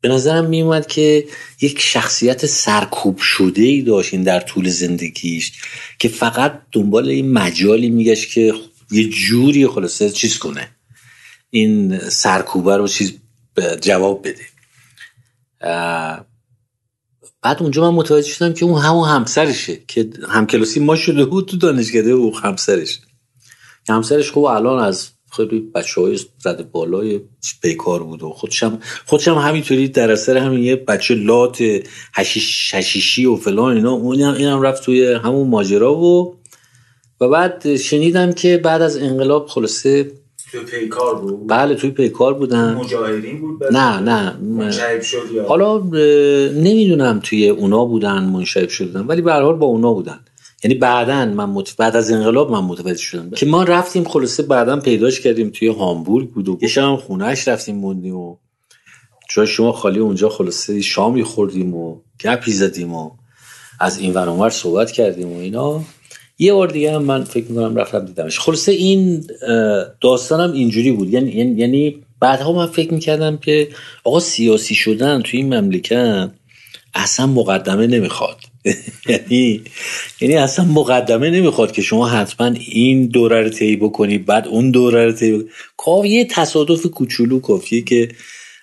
به 0.00 0.08
نظرم 0.08 0.44
میومد 0.44 0.86
که 0.86 1.28
یک 1.60 1.80
شخصیت 1.80 2.46
سرکوب 2.46 3.18
شده 3.18 3.62
ای 3.62 3.82
داشت 3.82 4.14
این 4.14 4.22
در 4.22 4.40
طول 4.40 4.68
زندگیش 4.68 5.52
که 5.98 6.08
فقط 6.08 6.62
دنبال 6.72 7.08
این 7.08 7.32
مجالی 7.32 7.90
میگشت 7.90 8.30
که 8.30 8.54
یه 8.90 9.08
جوری 9.08 9.66
خلاصه 9.66 10.10
چیز 10.10 10.38
کنه. 10.38 10.68
این 11.50 11.98
سرکوبه 11.98 12.76
رو 12.76 12.88
چیز 12.88 13.12
جواب 13.80 14.28
بده. 14.28 14.46
بعد 17.42 17.62
اونجا 17.62 17.90
من 17.90 17.96
متوجه 17.96 18.28
شدم 18.28 18.54
که 18.54 18.64
اون 18.64 18.82
همون 18.82 19.08
همسرشه 19.08 19.80
که 19.88 20.10
همکلاسی 20.28 20.80
ما 20.80 20.96
شده 20.96 21.24
بود 21.24 21.48
تو 21.48 21.56
دانشکده 21.56 22.10
او 22.10 22.38
همسرش 22.38 22.98
همسرش 23.90 24.32
خب 24.32 24.44
الان 24.44 24.84
از 24.84 25.10
خیلی 25.32 25.60
بچه 25.74 26.00
های 26.00 26.18
زده 26.38 26.62
بالای 26.62 27.20
بیکار 27.62 28.02
بود 28.02 28.22
و 28.22 28.30
خودشم 28.30 28.78
خودشم 29.06 29.34
همینطوری 29.34 29.88
در 29.88 30.10
اثر 30.10 30.36
همین 30.36 30.62
یه 30.62 30.76
بچه 30.76 31.14
لات 31.14 31.62
هشیش 32.14 32.74
هشیشی 32.74 33.26
و 33.26 33.36
فلان 33.36 33.76
اینا 33.76 33.92
اون 33.92 34.20
هم 34.20 34.34
اینم 34.34 34.62
رفت 34.62 34.84
توی 34.84 35.12
همون 35.12 35.48
ماجرا 35.48 35.94
و 35.94 36.36
و 37.20 37.28
بعد 37.28 37.76
شنیدم 37.76 38.32
که 38.32 38.58
بعد 38.58 38.82
از 38.82 38.96
انقلاب 38.96 39.46
خلاصه 39.46 40.12
توی 40.50 40.60
پیکار 40.60 41.14
بود؟ 41.14 41.48
بله 41.48 41.74
توی 41.74 41.90
پیکار 41.90 42.34
بودن. 42.34 42.74
مجاهدین 42.74 43.40
بود 43.40 43.64
نه 43.72 44.00
نه. 44.00 44.36
منشعب 44.36 45.00
شد 45.00 45.30
یا 45.32 45.44
حالا 45.44 45.78
نمی‌دونم 46.48 47.20
توی 47.24 47.48
اونا 47.48 47.84
بودن 47.84 48.24
منشعب 48.24 48.68
شدن 48.68 49.00
ولی 49.00 49.22
به 49.22 49.32
حال 49.32 49.56
با 49.56 49.66
اونا 49.66 49.92
بودن. 49.92 50.20
یعنی 50.64 50.74
بعدا 50.74 51.24
من 51.24 51.44
مت... 51.44 51.76
بعد 51.76 51.96
از 51.96 52.10
انقلاب 52.10 52.50
من 52.50 52.60
متوجه 52.60 53.02
شدم. 53.02 53.30
که 53.30 53.46
ما 53.46 53.62
رفتیم 53.62 54.04
خلاصه 54.04 54.42
بعدا 54.42 54.80
پیداش 54.80 55.20
کردیم 55.20 55.50
توی 55.50 55.68
هامبورگ 55.68 56.30
بود 56.30 56.48
و 56.48 56.58
یه 56.62 56.68
شب 56.68 56.96
خونهش 56.96 57.48
رفتیم 57.48 57.76
موندیم 57.76 58.16
و 58.16 58.36
جای 59.34 59.46
شما 59.46 59.72
خالی 59.72 59.98
اونجا 59.98 60.28
خلاصه 60.28 60.80
شامی 60.80 61.22
خوردیم 61.22 61.74
و 61.74 62.00
گپی 62.24 62.52
زدیم 62.52 62.94
و 62.94 63.10
از 63.80 63.98
این 63.98 64.14
ور 64.14 64.50
صحبت 64.50 64.92
کردیم 64.92 65.32
و 65.32 65.38
اینا. 65.38 65.80
یه 66.38 66.52
بار 66.52 66.68
دیگه 66.68 66.94
هم 66.94 67.02
من 67.02 67.24
فکر 67.24 67.44
می‌کنم 67.44 67.76
رفتم 67.76 68.06
دیدمش. 68.06 68.38
خلاصه 68.38 68.72
این 68.72 69.26
داستانم 70.00 70.52
اینجوری 70.52 70.92
بود. 70.92 71.12
یعنی 71.12 71.30
یعنی 71.30 72.02
بعدها 72.20 72.52
من 72.52 72.66
فکر 72.66 72.94
می‌کردم 72.94 73.36
که 73.36 73.68
آقا 74.04 74.20
سیاسی 74.20 74.74
شدن 74.74 75.22
توی 75.22 75.40
این 75.40 75.54
مملکت 75.54 76.30
اصلا 76.94 77.26
مقدمه 77.26 77.86
نمی‌خواد. 77.86 78.39
یعنی 79.08 79.62
یعنی 80.20 80.36
اصلا 80.36 80.64
مقدمه 80.64 81.30
نمی‌خواد 81.30 81.72
که 81.72 81.82
شما 81.82 82.08
حتما 82.08 82.46
این 82.46 83.06
دوره 83.06 83.42
رو 83.42 83.48
طی 83.48 83.76
بکنی 83.76 84.18
بعد 84.18 84.48
اون 84.48 84.70
دوره 84.70 85.06
رو 85.06 85.12
طی 85.12 85.44
کافی 85.76 86.08
یه 86.08 86.24
تصادف 86.24 86.86
کوچولو 86.86 87.40
کافیه 87.40 87.82
که 87.82 88.08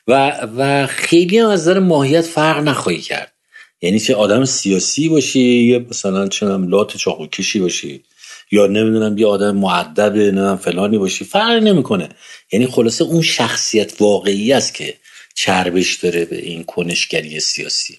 و 0.08 0.32
و 0.58 0.88
خیلی 0.88 1.38
هم 1.38 1.50
از 1.50 1.62
نظر 1.62 1.80
ماهیت 1.80 2.22
فرق 2.22 2.64
نخواهی 2.64 3.02
کرد. 3.02 3.34
یعنی 3.82 4.00
چه 4.00 4.16
آدم 4.16 4.46
سیاسی 4.46 5.10
باشی 5.10 5.40
یا 5.40 5.86
مثلا 5.90 6.28
چه 6.28 6.46
لات 6.46 6.98
چاقو 6.98 7.28
کشی 7.28 7.60
باشی 7.60 8.04
یا 8.52 8.68
نمی‌دونم 8.68 9.18
یه 9.18 9.28
آدم 9.28 9.56
معدب 9.58 10.16
نمی‌دونم 10.16 10.58
فلانی 10.58 10.98
باشی 10.98 11.26
فرق 11.26 11.64
نمی‌کنه. 11.64 12.10
یعنی 12.52 12.68
خلاصه 12.68 13.04
اون 13.04 13.22
شخصیت 13.22 14.02
واقعی 14.02 14.54
است 14.54 14.74
که 14.74 14.94
چربش 15.36 15.96
داره 15.96 16.26
به 16.26 16.38
این 16.38 16.64
کنشگری 16.64 17.40
سیاسی. 17.40 17.98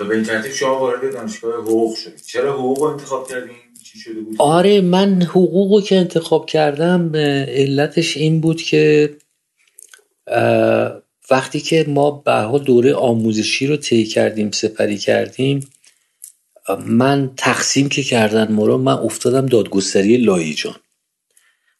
و 0.00 0.04
به 0.04 0.14
این 0.14 0.24
ترتیب 0.24 0.52
شما 0.52 0.78
وارد 0.78 1.12
دانشگاه 1.12 1.62
حقوق 1.62 1.96
شدید. 1.96 2.22
چرا 2.26 2.52
حقوق 2.52 2.82
انتخاب 2.82 3.28
کردین؟ 3.28 3.56
چی 3.84 3.98
شده 3.98 4.20
بود؟ 4.20 4.36
آره 4.38 4.80
من 4.80 5.22
حقوق 5.22 5.74
رو 5.74 5.80
که 5.80 5.96
انتخاب 5.96 6.46
کردم 6.46 7.16
علتش 7.46 8.16
این 8.16 8.40
بود 8.40 8.62
که 8.62 9.16
وقتی 11.30 11.60
که 11.60 11.84
ما 11.88 12.10
به 12.10 12.58
دوره 12.64 12.94
آموزشی 12.94 13.66
رو 13.66 13.76
طی 13.76 14.04
کردیم 14.04 14.50
سپری 14.50 14.98
کردیم 14.98 15.70
من 16.86 17.30
تقسیم 17.36 17.88
که 17.88 18.02
کردن 18.02 18.52
ما 18.52 18.66
رو 18.66 18.78
من 18.78 18.92
افتادم 18.92 19.46
دادگستری 19.46 20.16
لایجان 20.16 20.76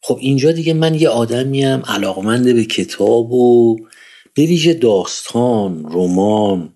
خب 0.00 0.18
اینجا 0.20 0.52
دیگه 0.52 0.74
من 0.74 0.94
یه 0.94 1.08
آدمیم 1.08 1.82
علاقمنده 1.86 2.54
به 2.54 2.64
کتاب 2.64 3.32
و 3.32 3.76
به 4.34 4.42
ویژه 4.42 4.74
داستان 4.74 5.84
رمان 5.84 6.75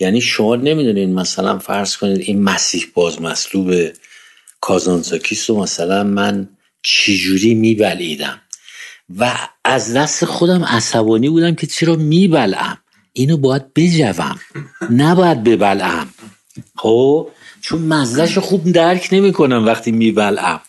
یعنی 0.00 0.20
شما 0.20 0.56
نمی‌دونین 0.56 1.14
مثلا 1.14 1.58
فرض 1.58 1.96
کنید 1.96 2.20
این 2.20 2.42
مسیح 2.42 2.86
باز 2.94 3.22
مسلوب 3.22 3.74
کازانزاکیس 4.60 5.50
رو 5.50 5.62
مثلا 5.62 6.04
من 6.04 6.48
چجوری 6.82 7.54
میبلیدم؟ 7.54 8.40
و 9.16 9.48
از 9.64 9.94
دست 9.94 10.24
خودم 10.24 10.64
عصبانی 10.64 11.28
بودم 11.28 11.54
که 11.54 11.66
چرا 11.66 11.96
میبلعم؟ 11.96 12.78
اینو 13.12 13.36
باید 13.36 13.74
بجوم 13.74 14.40
نباید 14.90 15.44
ببلعم. 15.44 16.08
خب؟ 16.76 17.30
چون 17.60 17.82
مزدش 17.82 18.38
خوب 18.38 18.72
درک 18.72 19.08
نمی‌کنم 19.12 19.66
وقتی 19.66 19.92
میبلعم. 19.92 20.60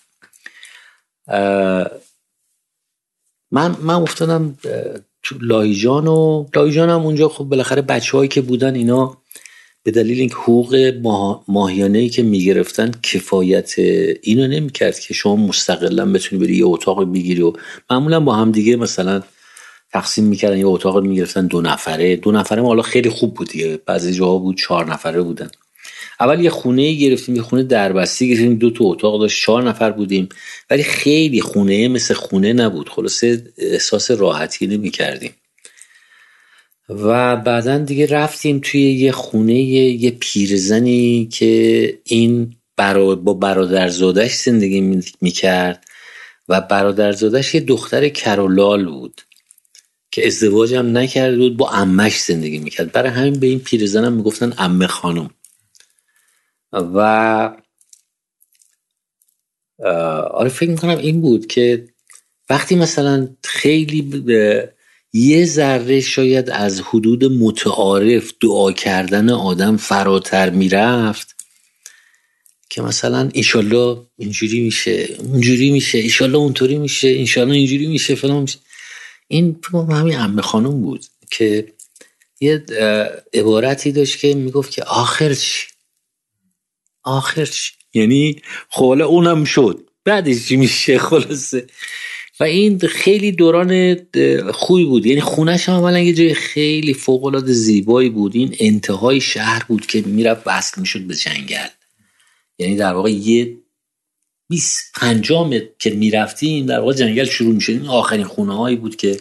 من 3.51 3.75
من 3.81 3.93
افتادم 3.95 4.57
لایجان 5.41 6.07
و 6.07 6.45
لایجان 6.55 6.89
هم 6.89 7.01
اونجا 7.01 7.29
خب 7.29 7.43
بالاخره 7.43 7.81
بچه 7.81 8.17
هایی 8.17 8.29
که 8.29 8.41
بودن 8.41 8.75
اینا 8.75 9.17
به 9.83 9.91
دلیل 9.91 10.19
اینکه 10.19 10.35
حقوق 10.35 10.93
ماهیانه 11.47 11.97
ای 11.97 12.09
که 12.09 12.23
می‌گرفتن 12.23 12.91
کفایت 13.03 13.73
اینو 14.21 14.47
نمی‌کرد 14.47 14.99
که 14.99 15.13
شما 15.13 15.35
مستقلا 15.35 16.11
بتونی 16.11 16.41
بری 16.41 16.55
یه 16.55 16.65
اتاق 16.65 17.11
بگیری 17.13 17.41
و 17.41 17.53
معمولا 17.91 18.19
با 18.19 18.35
هم 18.35 18.51
دیگه 18.51 18.75
مثلا 18.75 19.21
تقسیم 19.93 20.25
می‌کردن 20.25 20.57
یه 20.57 20.67
اتاق 20.67 21.03
می‌گرفتن 21.03 21.47
دو 21.47 21.61
نفره. 21.61 22.15
دو 22.15 22.31
نفره 22.31 22.61
حالا 22.61 22.81
خیلی 22.81 23.09
خوب 23.09 23.33
بود 23.33 23.49
دیگه. 23.49 23.79
بعضی 23.85 24.13
جاها 24.13 24.37
بود 24.37 24.57
چهار 24.57 24.91
نفره 24.93 25.21
بودن. 25.21 25.49
اول 26.19 26.43
یه 26.43 26.49
خونه 26.49 26.93
گرفتیم 26.93 27.35
یه 27.35 27.41
خونه 27.41 27.63
دربستی 27.63 28.29
گرفتیم 28.29 28.55
دو 28.55 28.71
تا 28.71 28.85
اتاق 28.85 29.19
داشت 29.19 29.43
چهار 29.43 29.63
نفر 29.63 29.91
بودیم 29.91 30.29
ولی 30.69 30.83
خیلی 30.83 31.41
خونه 31.41 31.87
مثل 31.87 32.13
خونه 32.13 32.53
نبود. 32.53 32.89
خلاصه 32.89 33.43
احساس 33.57 34.11
راحتی 34.11 34.67
نمی 34.67 34.89
کردیم 34.89 35.31
و 36.89 37.35
بعدا 37.37 37.77
دیگه 37.77 38.05
رفتیم 38.05 38.59
توی 38.63 38.81
یه 38.81 39.11
خونه 39.11 39.61
یه 39.61 40.11
پیرزنی 40.11 41.29
که 41.31 41.99
این 42.03 42.55
برا 42.77 43.15
با 43.15 43.33
برادرزادش 43.33 44.33
زندگی 44.33 45.01
می‌کرد 45.21 45.85
و 46.49 46.61
برادرزادش 46.61 47.55
یه 47.55 47.61
دختر 47.61 48.09
کرولال 48.09 48.85
بود 48.85 49.21
که 50.11 50.27
ازدواج 50.27 50.73
هم 50.73 50.97
نکرده 50.97 51.37
بود 51.37 51.57
با 51.57 51.69
امش 51.69 52.19
زندگی 52.19 52.59
می‌کرد. 52.59 52.91
برای 52.91 53.09
همین 53.09 53.39
به 53.39 53.47
این 53.47 53.59
پیرزن 53.59 54.05
هم 54.05 54.13
می‌گفتن 54.13 54.53
امه 54.57 54.87
خانم. 54.87 55.29
و 56.73 56.99
آره 60.33 60.49
فکر 60.49 60.69
می‌کنم 60.69 60.97
این 60.97 61.21
بود 61.21 61.47
که 61.47 61.87
وقتی 62.49 62.75
مثلا 62.75 63.35
خیلی 63.43 64.23
یه 65.13 65.45
ذره 65.45 66.01
شاید 66.01 66.49
از 66.49 66.81
حدود 66.81 67.25
متعارف 67.25 68.33
دعا 68.41 68.71
کردن 68.71 69.29
آدم 69.29 69.77
فراتر 69.77 70.49
می‌رفت 70.49 71.35
که 72.69 72.81
مثلا 72.81 73.29
ایشالله 73.33 73.97
اینجوری 74.17 74.59
میشه 74.59 75.07
اونجوری 75.19 75.71
میشه 75.71 75.97
ایشالله 75.97 76.37
اونطوری 76.37 76.77
میشه 76.77 77.07
ایشالله 77.07 77.55
اینجوری 77.55 77.87
میشه 77.87 78.15
فلان 78.15 78.41
میشه. 78.41 78.59
این 79.27 79.59
همین 79.73 80.17
امه 80.17 80.41
خانم 80.41 80.81
بود 80.81 81.05
که 81.31 81.73
یه 82.39 82.65
عبارتی 83.33 83.91
داشت 83.91 84.19
که 84.19 84.33
می‌گفت 84.33 84.71
که 84.71 84.83
آخر 84.83 85.33
آخر 87.09 87.45
چی 87.45 87.71
یعنی 87.93 88.41
خاله 88.69 89.03
اونم 89.03 89.43
شد. 89.43 89.89
بعدش 90.05 90.47
چی 90.47 90.57
میشه؟ 90.57 90.97
خلاصه. 90.97 91.67
و 92.39 92.43
این 92.43 92.79
خیلی 92.79 93.31
دوران 93.31 93.97
خوبی 94.53 94.85
بود. 94.85 95.05
یعنی 95.05 95.21
خونش 95.21 95.69
هم 95.69 95.75
اولا 95.75 95.99
یه 95.99 96.13
جای 96.13 96.33
خیلی 96.33 96.93
فوق 96.93 97.25
العاده 97.25 97.53
زیبایی 97.53 98.09
بود. 98.09 98.35
این 98.35 98.55
انتهای 98.59 99.21
شهر 99.21 99.65
بود 99.67 99.85
که 99.85 100.01
می‌رفت 100.01 100.43
وصل 100.45 100.81
می‌شد 100.81 101.01
به 101.01 101.15
جنگل. 101.15 101.67
یعنی 102.59 102.75
در 102.75 102.93
واقع 102.93 103.11
یه 103.11 103.57
20 104.49 104.91
50 104.95 105.53
که 105.79 105.89
می‌رفتیم 105.89 106.65
در 106.65 106.79
واقع 106.79 106.93
جنگل 106.93 107.25
شروع 107.25 107.53
می‌شد. 107.53 107.71
این 107.71 107.85
آخرین 107.85 108.25
خونه 108.25 108.57
هایی 108.57 108.75
بود 108.75 108.95
که 108.95 109.19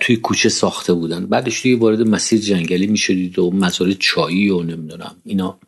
توی 0.00 0.16
کوچه 0.16 0.48
ساخته 0.48 0.92
بودن. 0.92 1.26
بعدش 1.26 1.62
دیگه 1.62 1.76
وارد 1.76 2.08
مسیر 2.08 2.40
جنگلی 2.40 2.86
می‌شدید 2.86 3.38
و 3.38 3.50
مزارع 3.50 3.92
چایی 3.92 4.50
و 4.50 4.62
نمی‌دونم 4.62 5.16
اینا. 5.24 5.58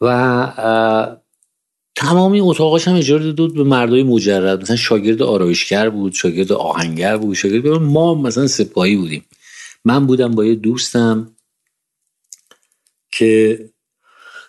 و 0.00 1.36
تمامی 1.96 2.40
اتاقاش 2.40 2.88
هم 2.88 2.94
اجاره 2.94 3.24
داده 3.24 3.42
بود 3.42 3.54
به 3.54 3.64
مردای 3.64 4.02
مجرد. 4.02 4.62
مثلا 4.62 4.76
شاگرد 4.76 5.22
آرایشگر 5.22 5.90
بود 5.90 6.12
شاگرد 6.12 6.52
آهنگر 6.52 7.16
بود 7.16 7.36
شاگرد 7.36 7.66
ما 7.66 8.14
مثلا 8.14 8.46
سپاهی 8.46 8.96
بودیم. 8.96 9.24
من 9.84 10.06
بودم 10.06 10.30
با 10.30 10.44
یه 10.44 10.54
دوستم 10.54 11.36
که 13.12 13.64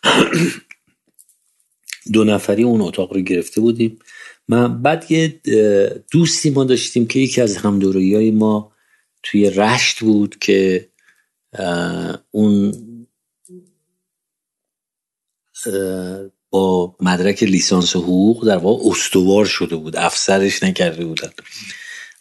دو 2.14 2.24
نفری 2.24 2.64
اون 2.64 2.82
اتاق 2.82 3.14
رو 3.14 3.22
گرفته 3.22 3.62
بودیم. 3.62 4.00
من 4.48 4.82
بعد 4.82 5.12
یه 5.12 5.42
دوستی 6.12 6.50
ما 6.50 6.64
داشتیم 6.64 7.08
که 7.08 7.20
یکی 7.20 7.42
از 7.42 7.58
همدوری 7.58 8.32
ما 8.32 8.72
توی 9.24 9.50
رشت 9.50 10.00
بود 10.00 10.36
که 10.40 10.90
اون 12.32 12.74
با 16.50 16.96
مدرک 17.00 17.44
لیسانس 17.44 17.96
حقوق 17.96 18.48
در 18.48 18.58
واقع 18.58 18.90
استوار 18.90 19.46
شده 19.46 19.76
بود 19.76 19.96
افسرش 19.96 20.64
نکرده 20.64 21.06
بودن. 21.06 21.30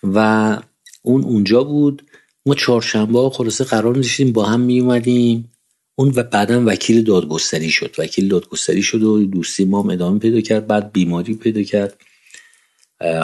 و 0.03 0.59
اون 1.03 1.25
اونجا 1.25 1.65
بود 1.65 2.07
ما 2.47 2.55
چهارشنبه 2.55 3.31
خلاصه 3.31 3.65
قرار 3.65 3.95
داشتیم 3.95 4.33
با 4.33 4.45
هم 4.45 4.61
می 4.61 4.81
اومدیم 4.81 5.53
اون 5.95 6.13
و 6.17 6.23
بعدا 6.23 6.63
وکیل 6.67 7.05
دادگستری 7.05 7.71
شد. 7.71 7.95
وکیل 7.99 8.29
دادگستری 8.29 8.83
شد 8.83 9.03
و 9.03 9.25
دوستی 9.25 9.65
ما 9.65 9.91
ادامه 9.93 10.19
پیدا 10.19 10.41
کرد 10.41 10.67
بعد 10.67 10.93
بیماری 10.93 11.35
پیدا 11.35 11.63
کرد. 11.63 12.01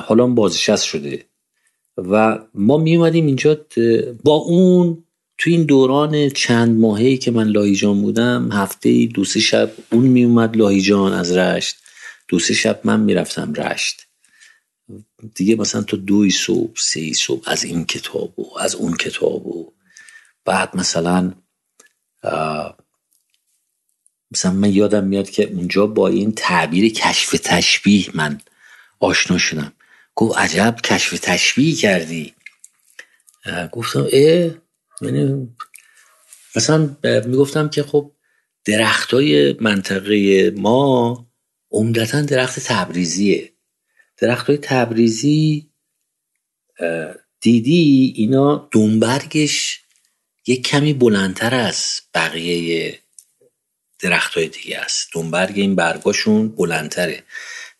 حالا 0.04 0.26
بازنشست 0.26 0.84
شده. 0.84 1.24
و 1.96 2.38
ما 2.54 2.78
می 2.78 2.96
اومدیم 2.96 3.26
اینجا 3.26 3.66
با 4.24 4.34
اون 4.34 5.05
تو 5.38 5.50
این 5.50 5.64
دوران 5.64 6.28
چند 6.28 6.80
ماهی 6.80 7.18
که 7.18 7.30
من 7.30 7.48
لاهیجان 7.48 8.02
بودم 8.02 8.52
هفته 8.52 9.06
دو 9.06 9.24
سه 9.24 9.40
شب 9.40 9.72
اون 9.92 10.04
می 10.04 10.24
اومد 10.24 10.56
لاهیجان 10.56 11.12
از 11.12 11.36
رشت. 11.36 11.76
دو 12.28 12.38
سه 12.38 12.54
شب 12.54 12.80
من 12.84 13.00
می‌رفتم 13.00 13.52
رشت. 13.52 14.06
دیگه 15.34 15.56
مثلا 15.56 15.82
تا 15.82 15.96
دوی 15.96 16.30
صبح 16.30 16.74
سه 16.76 17.12
صبح 17.12 17.42
از 17.46 17.64
این 17.64 17.84
کتاب 17.84 18.38
و 18.38 18.58
از 18.58 18.74
اون 18.74 18.96
کتاب 18.96 19.46
و 19.46 19.72
بعد 20.44 20.76
مثلا 20.76 21.32
مثلا 24.30 24.52
من 24.52 24.72
یادم 24.72 25.04
میاد 25.04 25.30
که 25.30 25.44
اونجا 25.44 25.86
با 25.86 26.08
این 26.08 26.32
تعبیر 26.32 26.92
کشف 26.92 27.30
تشبیه 27.44 28.06
من 28.14 28.40
آشنا 29.00 29.38
شدم. 29.38 29.72
گفت 30.14 30.38
عجب 30.38 30.76
کشف 30.84 31.18
تشبیه 31.18 31.74
کردی. 31.74 32.34
گفتم 33.72 34.06
اه 34.12 34.50
یعنی 35.02 35.48
مثلا 36.56 36.96
می‌گفتم 37.02 37.68
که 37.68 37.82
خب 37.82 38.12
درخت 38.64 39.14
های 39.14 39.52
منطقه 39.52 40.50
ما 40.56 41.26
عمدتا 41.70 42.20
درخت 42.20 42.60
تبریزیه. 42.60 43.52
درخت 44.18 44.46
های 44.46 44.58
تبریزی 44.62 45.70
دیدی 47.40 48.12
اینا 48.16 48.68
دنبرگش 48.72 49.80
یک 50.46 50.66
کمی 50.66 50.92
بلندتر 50.92 51.54
از 51.54 52.00
بقیه 52.14 52.98
درخت 53.98 54.34
های 54.34 54.48
دیگه 54.48 54.78
است. 54.78 55.08
دنبرگ 55.12 55.58
این 55.58 55.74
برگاشون 55.74 56.48
بلندتره. 56.48 57.22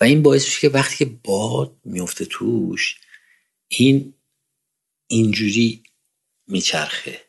و 0.00 0.04
این 0.04 0.22
باعث 0.22 0.44
میشه 0.44 0.60
که 0.60 0.68
وقتی 0.68 0.96
که 0.96 1.10
باد 1.24 1.76
میفته 1.84 2.24
توش 2.24 2.96
این 3.68 4.14
اینجوری 5.06 5.82
میچرخه. 6.46 7.20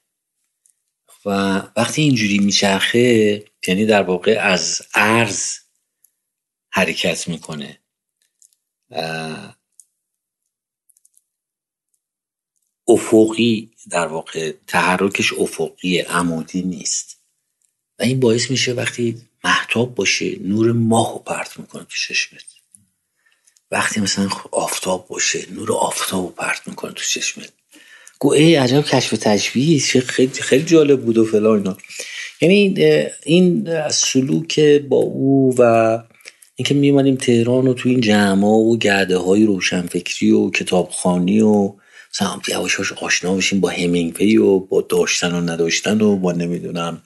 و 1.25 1.29
وقتی 1.75 2.01
اینجوری 2.01 2.39
میچرخه 2.39 3.45
یعنی 3.67 3.85
در 3.85 4.03
واقع 4.03 4.37
از 4.41 4.81
عرض 4.93 5.57
حرکت 6.69 7.27
می‌کنه. 7.27 7.79
افقی 12.87 13.71
در 13.89 14.07
واقع 14.07 14.53
تحرکش 14.67 15.33
افقی 15.33 15.99
عمودی 15.99 16.61
نیست. 16.61 17.17
و 17.99 18.03
این 18.03 18.19
باعث 18.19 18.51
میشه 18.51 18.73
وقتی 18.73 19.21
محتاب 19.43 19.95
باشه 19.95 20.39
نور 20.39 20.71
ماه 20.71 21.13
رو 21.13 21.19
پرت 21.19 21.59
می‌کنه 21.59 21.83
تو 21.83 21.97
چشمت. 21.97 22.43
وقتی 23.71 23.99
مثلا 23.99 24.29
آفتاب 24.51 25.07
باشه 25.07 25.51
نور 25.51 25.73
آفتاب 25.73 26.25
رو 26.25 26.29
پرت 26.29 26.67
می‌کنه 26.67 26.91
تو 26.91 27.03
چشمت. 27.03 27.53
گو 28.19 28.31
ای 28.31 28.55
عجب 28.55 28.85
کشف 28.85 29.17
تشبیه 29.17 29.79
خیلی 29.79 30.31
خیلی 30.41 30.63
جالب 30.63 31.01
بود 31.01 31.17
و 31.17 31.25
فلان 31.25 31.57
اینا. 31.57 31.77
یعنی 32.41 32.75
این 33.25 33.69
سلوک 33.89 34.59
با 34.59 34.97
او 34.97 35.55
و 35.57 35.99
اینکه 36.55 36.73
میمانیم 36.73 37.15
تهران 37.15 37.67
و 37.67 37.73
تو 37.73 37.89
این 37.89 38.01
جمع 38.01 38.47
و 38.47 38.77
گرده 38.77 39.17
های 39.17 39.45
روشنفکری 39.45 40.31
و 40.31 40.49
کتابخانی 40.49 41.41
و 41.41 41.73
مثلا 42.13 42.39
یواش 42.47 42.93
آشنا 42.93 43.35
بشیم 43.35 43.59
با 43.59 43.69
همینگوی 43.69 44.37
و 44.37 44.59
با 44.59 44.81
داشتن 44.81 45.33
و 45.35 45.41
نداشتن 45.41 46.01
و 46.01 46.15
با 46.15 46.31
نمی‌دونم 46.31 47.01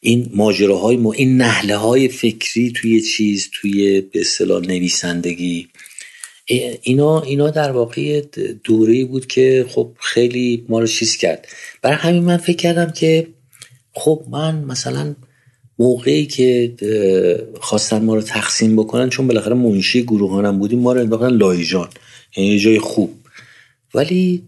این 0.00 0.30
ماجراهای 0.34 0.96
ما 0.96 1.12
این 1.12 1.36
نهله 1.36 1.76
های 1.76 2.08
فکری 2.08 2.72
توی 2.72 3.00
چیز 3.00 3.50
توی 3.52 4.00
به 4.00 4.20
اصطلاح 4.20 4.60
نویسندگی. 4.60 5.68
اینا 6.46 7.20
اینا 7.20 7.50
در 7.50 7.72
واقع 7.72 8.22
دوره 8.64 9.04
بود 9.04 9.26
که 9.26 9.66
خب 9.68 9.90
خیلی 10.00 10.64
ما 10.68 10.80
رو 10.80 10.86
چیز 10.86 11.16
کرد. 11.16 11.48
برای 11.82 11.96
همین 11.96 12.24
من 12.24 12.36
فکر 12.36 12.56
کردم 12.56 12.90
که 12.90 13.26
خب 13.92 14.24
من 14.30 14.64
مثلا 14.64 15.14
موقعی 15.78 16.26
که 16.26 16.74
خواستن 17.60 18.04
ما 18.04 18.14
رو 18.14 18.20
تقسیم 18.20 18.76
بکنن 18.76 19.10
چون 19.10 19.26
بالاخره 19.26 19.54
منشی 19.54 20.02
گروهانم 20.02 20.58
بودیم 20.58 20.78
ما 20.78 20.92
رو 20.92 21.00
انداختن 21.00 21.28
لایجان 21.28 21.88
یعنی 22.36 22.50
یه 22.50 22.58
جای 22.58 22.78
خوب. 22.78 23.14
ولی 23.94 24.42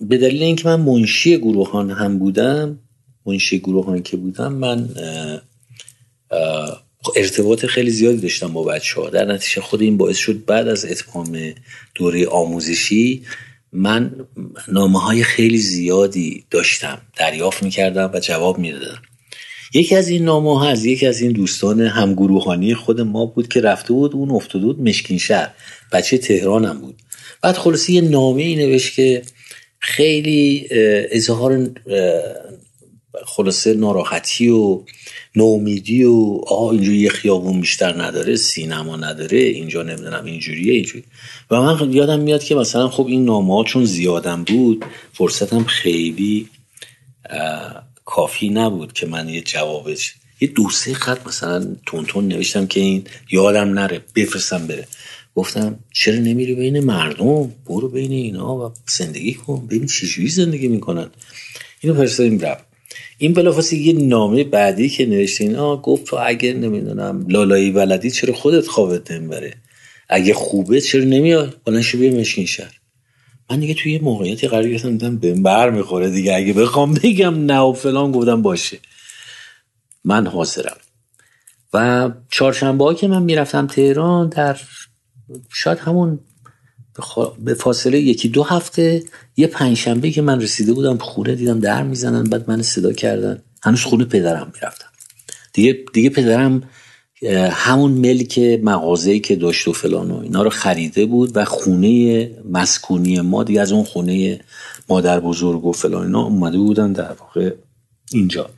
به 0.00 0.18
دلیل 0.18 0.42
اینکه 0.42 0.68
من 0.68 0.80
منشی 0.80 1.38
گروهان 1.38 1.90
هم 1.90 2.18
بودم 2.18 2.78
منشی 3.26 3.58
گروهان 3.58 4.02
که 4.02 4.16
بودم 4.16 4.52
من 4.52 4.88
ارتباط 7.16 7.66
خیلی 7.66 7.90
زیادی 7.90 8.18
داشتم 8.18 8.52
با 8.52 8.62
بچه 8.62 9.00
ها 9.00 9.10
در 9.10 9.24
نتیجه 9.24 9.60
خود 9.60 9.82
این 9.82 9.96
باعث 9.96 10.16
شد 10.16 10.44
بعد 10.44 10.68
از 10.68 10.84
اتمام 10.84 11.54
دوره 11.94 12.26
آموزشی 12.26 13.22
من 13.72 14.10
نامه 14.68 15.00
های 15.00 15.22
خیلی 15.22 15.58
زیادی 15.58 16.44
داشتم 16.50 17.00
دریافت 17.16 17.62
می‌کردم 17.62 18.10
و 18.14 18.20
جواب 18.20 18.58
می‌دادم. 18.58 19.02
یکی 19.74 19.94
از 19.96 20.08
این 20.08 20.24
نامه 20.24 20.58
ها 20.58 20.68
از 20.68 20.84
یکی 20.84 21.06
از 21.06 21.20
این 21.20 21.32
دوستان 21.32 21.80
همگروهانی 21.80 22.74
خود 22.74 23.00
ما 23.00 23.26
بود 23.26 23.48
که 23.48 23.60
رفته 23.60 23.92
بود 23.92 24.14
اون 24.14 24.30
افتاده 24.30 24.64
بود 24.64 24.80
مشکین 24.80 25.18
شهر. 25.18 25.50
بچه 25.92 26.18
تهران 26.18 26.64
هم 26.64 26.80
بود. 26.80 26.94
بعد 27.42 27.56
خلاصی 27.56 27.92
یه 27.92 28.00
نامه 28.00 28.42
ای 28.42 28.78
که 28.78 29.22
خیلی 29.78 30.68
اظهار 31.10 31.70
خلاصه 33.26 33.74
ناراحتی 33.74 34.48
و 34.48 34.82
نومیدی 35.36 36.04
و 36.04 36.40
آه 36.46 36.70
اینجا 36.70 36.92
یه 36.92 37.08
خیابون 37.08 37.60
بیشتر 37.60 38.02
نداره 38.02 38.36
سینما 38.36 38.96
نداره 38.96 39.38
اینجا 39.38 39.82
نمی‌دونم 39.82 40.24
اینجوریه 40.24 40.72
اینجوری. 40.72 41.04
و 41.50 41.60
من 41.62 41.92
یادم 41.92 42.20
میاد 42.20 42.44
که 42.44 42.54
مثلا 42.54 42.88
خب 42.88 43.06
این 43.06 43.24
نامه 43.24 43.54
ها 43.54 43.64
چون 43.64 43.84
زیادم 43.84 44.44
بود 44.44 44.84
فرصتم 45.12 45.64
خیلی 45.64 46.48
کافی 48.04 48.48
نبود 48.48 48.92
که 48.92 49.06
من 49.06 49.28
یه 49.28 49.40
جوابش 49.40 50.14
یه 50.40 50.48
دو 50.48 50.70
سه 50.70 50.94
خط 50.94 51.26
مثلا 51.26 51.76
تون 51.86 52.28
نوشتم 52.28 52.66
که 52.66 52.80
این 52.80 53.04
یادم 53.30 53.68
نره 53.68 54.02
بفرستم 54.14 54.66
بره. 54.66 54.88
گفتم 55.34 55.78
چرا 55.92 56.16
نمیری 56.16 56.54
بین 56.54 56.80
مردم؟ 56.80 57.54
برو 57.66 57.88
بین 57.88 58.12
اینا 58.12 58.56
و 58.56 58.72
زندگی 58.86 59.34
کن 59.34 59.66
ببین 59.66 59.86
چجوری 59.86 60.28
زندگی 60.28 60.68
می‌کنن. 60.68 61.10
اینو 61.80 61.96
فرستادیم 61.96 62.38
رفت. 62.38 62.67
این 63.18 63.32
بلافاصله 63.32 63.78
یه 63.78 63.92
نامه 63.92 64.44
بعدی 64.44 64.88
که 64.88 65.06
نوشتین 65.06 65.56
آه 65.56 65.82
گفت 65.82 66.04
تو 66.04 66.16
اگه 66.20 66.52
نمی‌دونم 66.52 67.26
لالایی 67.28 67.70
ولدی 67.70 68.10
چرا 68.10 68.34
خودت 68.34 68.66
خوابت 68.66 69.10
نمی‌بره؟ 69.10 69.54
اگه 70.08 70.34
خوبه 70.34 70.80
چرا 70.80 71.04
نمیای؟ 71.04 71.48
بلنشو 71.64 71.98
بیا 71.98 72.12
مشکین 72.12 72.46
شهر. 72.46 72.80
من 73.50 73.60
دیگه 73.60 73.74
توی 73.74 73.92
یه 73.92 74.02
موقعیتی 74.02 74.48
قرار 74.48 74.68
گرفتم 74.68 74.90
دیدم 74.90 75.16
به 75.16 75.34
بر 75.34 75.70
می‌خوره 75.70 76.10
دیگه. 76.10 76.34
اگه 76.34 76.52
بخوام 76.52 76.94
بگم 76.94 77.44
نه 77.44 77.58
و 77.60 77.72
فلان 77.72 78.12
گفتم 78.12 78.42
باشه. 78.42 78.78
من 80.04 80.26
حاضرم. 80.26 80.76
و 81.74 82.10
چهارشنبه 82.30 82.94
که 82.94 83.08
من 83.08 83.22
می‌رفتم 83.22 83.66
تهران 83.66 84.28
در 84.28 84.56
شاید 85.52 85.78
همون 85.78 86.20
به 87.38 87.54
فاصله 87.54 88.00
یکی 88.00 88.28
دو 88.28 88.42
هفته 88.42 89.02
یه 89.38 89.46
پنجشنبه 89.46 90.10
که 90.10 90.22
من 90.22 90.40
رسیده 90.40 90.72
بودم 90.72 90.98
خونه 90.98 91.34
دیدم 91.34 91.60
در 91.60 91.82
می‌زنن 91.82 92.24
بعد 92.24 92.50
من 92.50 92.62
صدا 92.62 92.92
کردن. 92.92 93.42
هنوز 93.62 93.80
خونه 93.80 94.04
پدرم 94.04 94.52
می‌رفتم. 94.54 94.88
دیگه 95.52 95.78
دیگه 95.92 96.10
پدرم 96.10 96.62
همون 97.50 97.92
ملک 97.92 98.38
مغازه‌ای 98.62 99.20
که 99.20 99.36
داشت 99.36 99.68
و 99.68 99.72
فلان 99.72 100.10
و 100.10 100.20
اینا 100.20 100.42
رو 100.42 100.50
خریده 100.50 101.06
بود 101.06 101.36
و 101.36 101.44
خونه 101.44 102.30
مسکونی 102.50 103.20
ما 103.20 103.44
دیگه 103.44 103.60
از 103.60 103.72
اون 103.72 103.84
خونه 103.84 104.40
مادر 104.88 105.20
بزرگ 105.20 105.64
و 105.64 105.72
فلان 105.72 106.06
اینا 106.06 106.22
اومده 106.22 106.58
بودن 106.58 106.92
در 106.92 107.12
واقع 107.12 107.54
اینجا. 108.12 108.50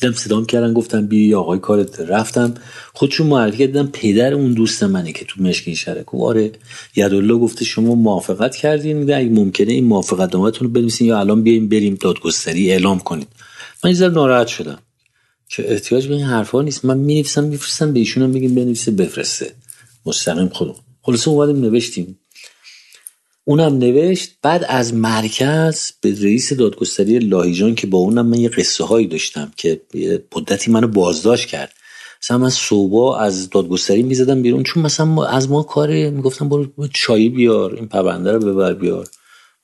دیدم 0.00 0.12
صدام 0.12 0.46
کردن 0.46 0.72
گفتم 0.72 1.06
بیا 1.06 1.40
آقای 1.40 1.58
کارت. 1.58 2.00
رفتم. 2.00 2.54
خودشون 2.94 3.26
معرفی 3.26 3.66
دیدم 3.66 3.86
پدر 3.86 4.34
اون 4.34 4.52
دوست 4.52 4.82
منه 4.82 5.12
که 5.12 5.24
تو 5.24 5.42
مشکین 5.42 5.74
شهره 5.74 6.02
گفت 6.02 6.24
آره. 6.24 6.52
یدالله 6.96 7.34
گفته 7.34 7.64
شما 7.64 7.94
موافقت 7.94 8.56
کردین. 8.56 9.12
اگه 9.12 9.28
ممکنه 9.28 9.72
این 9.72 9.84
موافقت 9.84 10.34
نامتون 10.34 10.68
رو 10.68 10.74
بنویسین 10.74 11.06
یا 11.06 11.18
الان 11.18 11.42
بیایم 11.42 11.68
بریم 11.68 11.94
دادگستری 11.94 12.70
اعلام 12.70 12.98
کنید. 12.98 13.28
من 13.84 13.90
یه 13.90 14.08
ناراحت 14.08 14.46
شدم. 14.46 14.78
که 15.48 15.72
احتیاج 15.72 16.08
به 16.08 16.14
این 16.14 16.24
حرفا 16.24 16.62
نیست. 16.62 16.84
من 16.84 16.98
می‌نویسم 16.98 17.44
میفرستم 17.44 17.92
به 17.92 17.98
ایشون 17.98 18.32
بگیم 18.32 18.54
بنویسه 18.54 18.90
بفرسته. 18.90 19.54
مستقیم 20.06 20.48
خودم 20.48 20.74
خلاص 21.02 21.28
اومدیم 21.28 21.64
نوشتیم. 21.64 22.18
اونم 23.48 23.78
نوشت 23.78 24.30
بعد 24.42 24.64
از 24.68 24.94
مرکز 24.94 25.90
به 26.00 26.10
رئیس 26.22 26.52
دادگستری 26.52 27.18
لاهیجان 27.18 27.74
که 27.74 27.86
با 27.86 27.98
اونم 27.98 28.26
من 28.26 28.38
یه 28.38 28.48
قصه 28.48 28.84
هایی 28.84 29.06
داشتم 29.06 29.52
که 29.56 29.80
مدتی 30.36 30.70
منو 30.70 30.88
بازداشت 30.88 31.48
کرد. 31.48 31.72
مثلا 32.22 32.38
من 32.38 32.50
صبح 32.50 33.16
از 33.20 33.50
دادگستری 33.50 34.02
می‌زدم 34.02 34.42
بیرون 34.42 34.62
چون 34.62 34.82
مثلا 34.82 35.24
از 35.24 35.50
ما 35.50 35.62
کار 35.62 36.10
می‌گفتم 36.10 36.48
برو 36.48 36.66
چایی 36.92 37.28
بیار 37.28 37.74
این 37.74 37.88
پرونده 37.88 38.32
رو 38.32 38.38
ببر 38.38 38.74
بیار. 38.74 39.06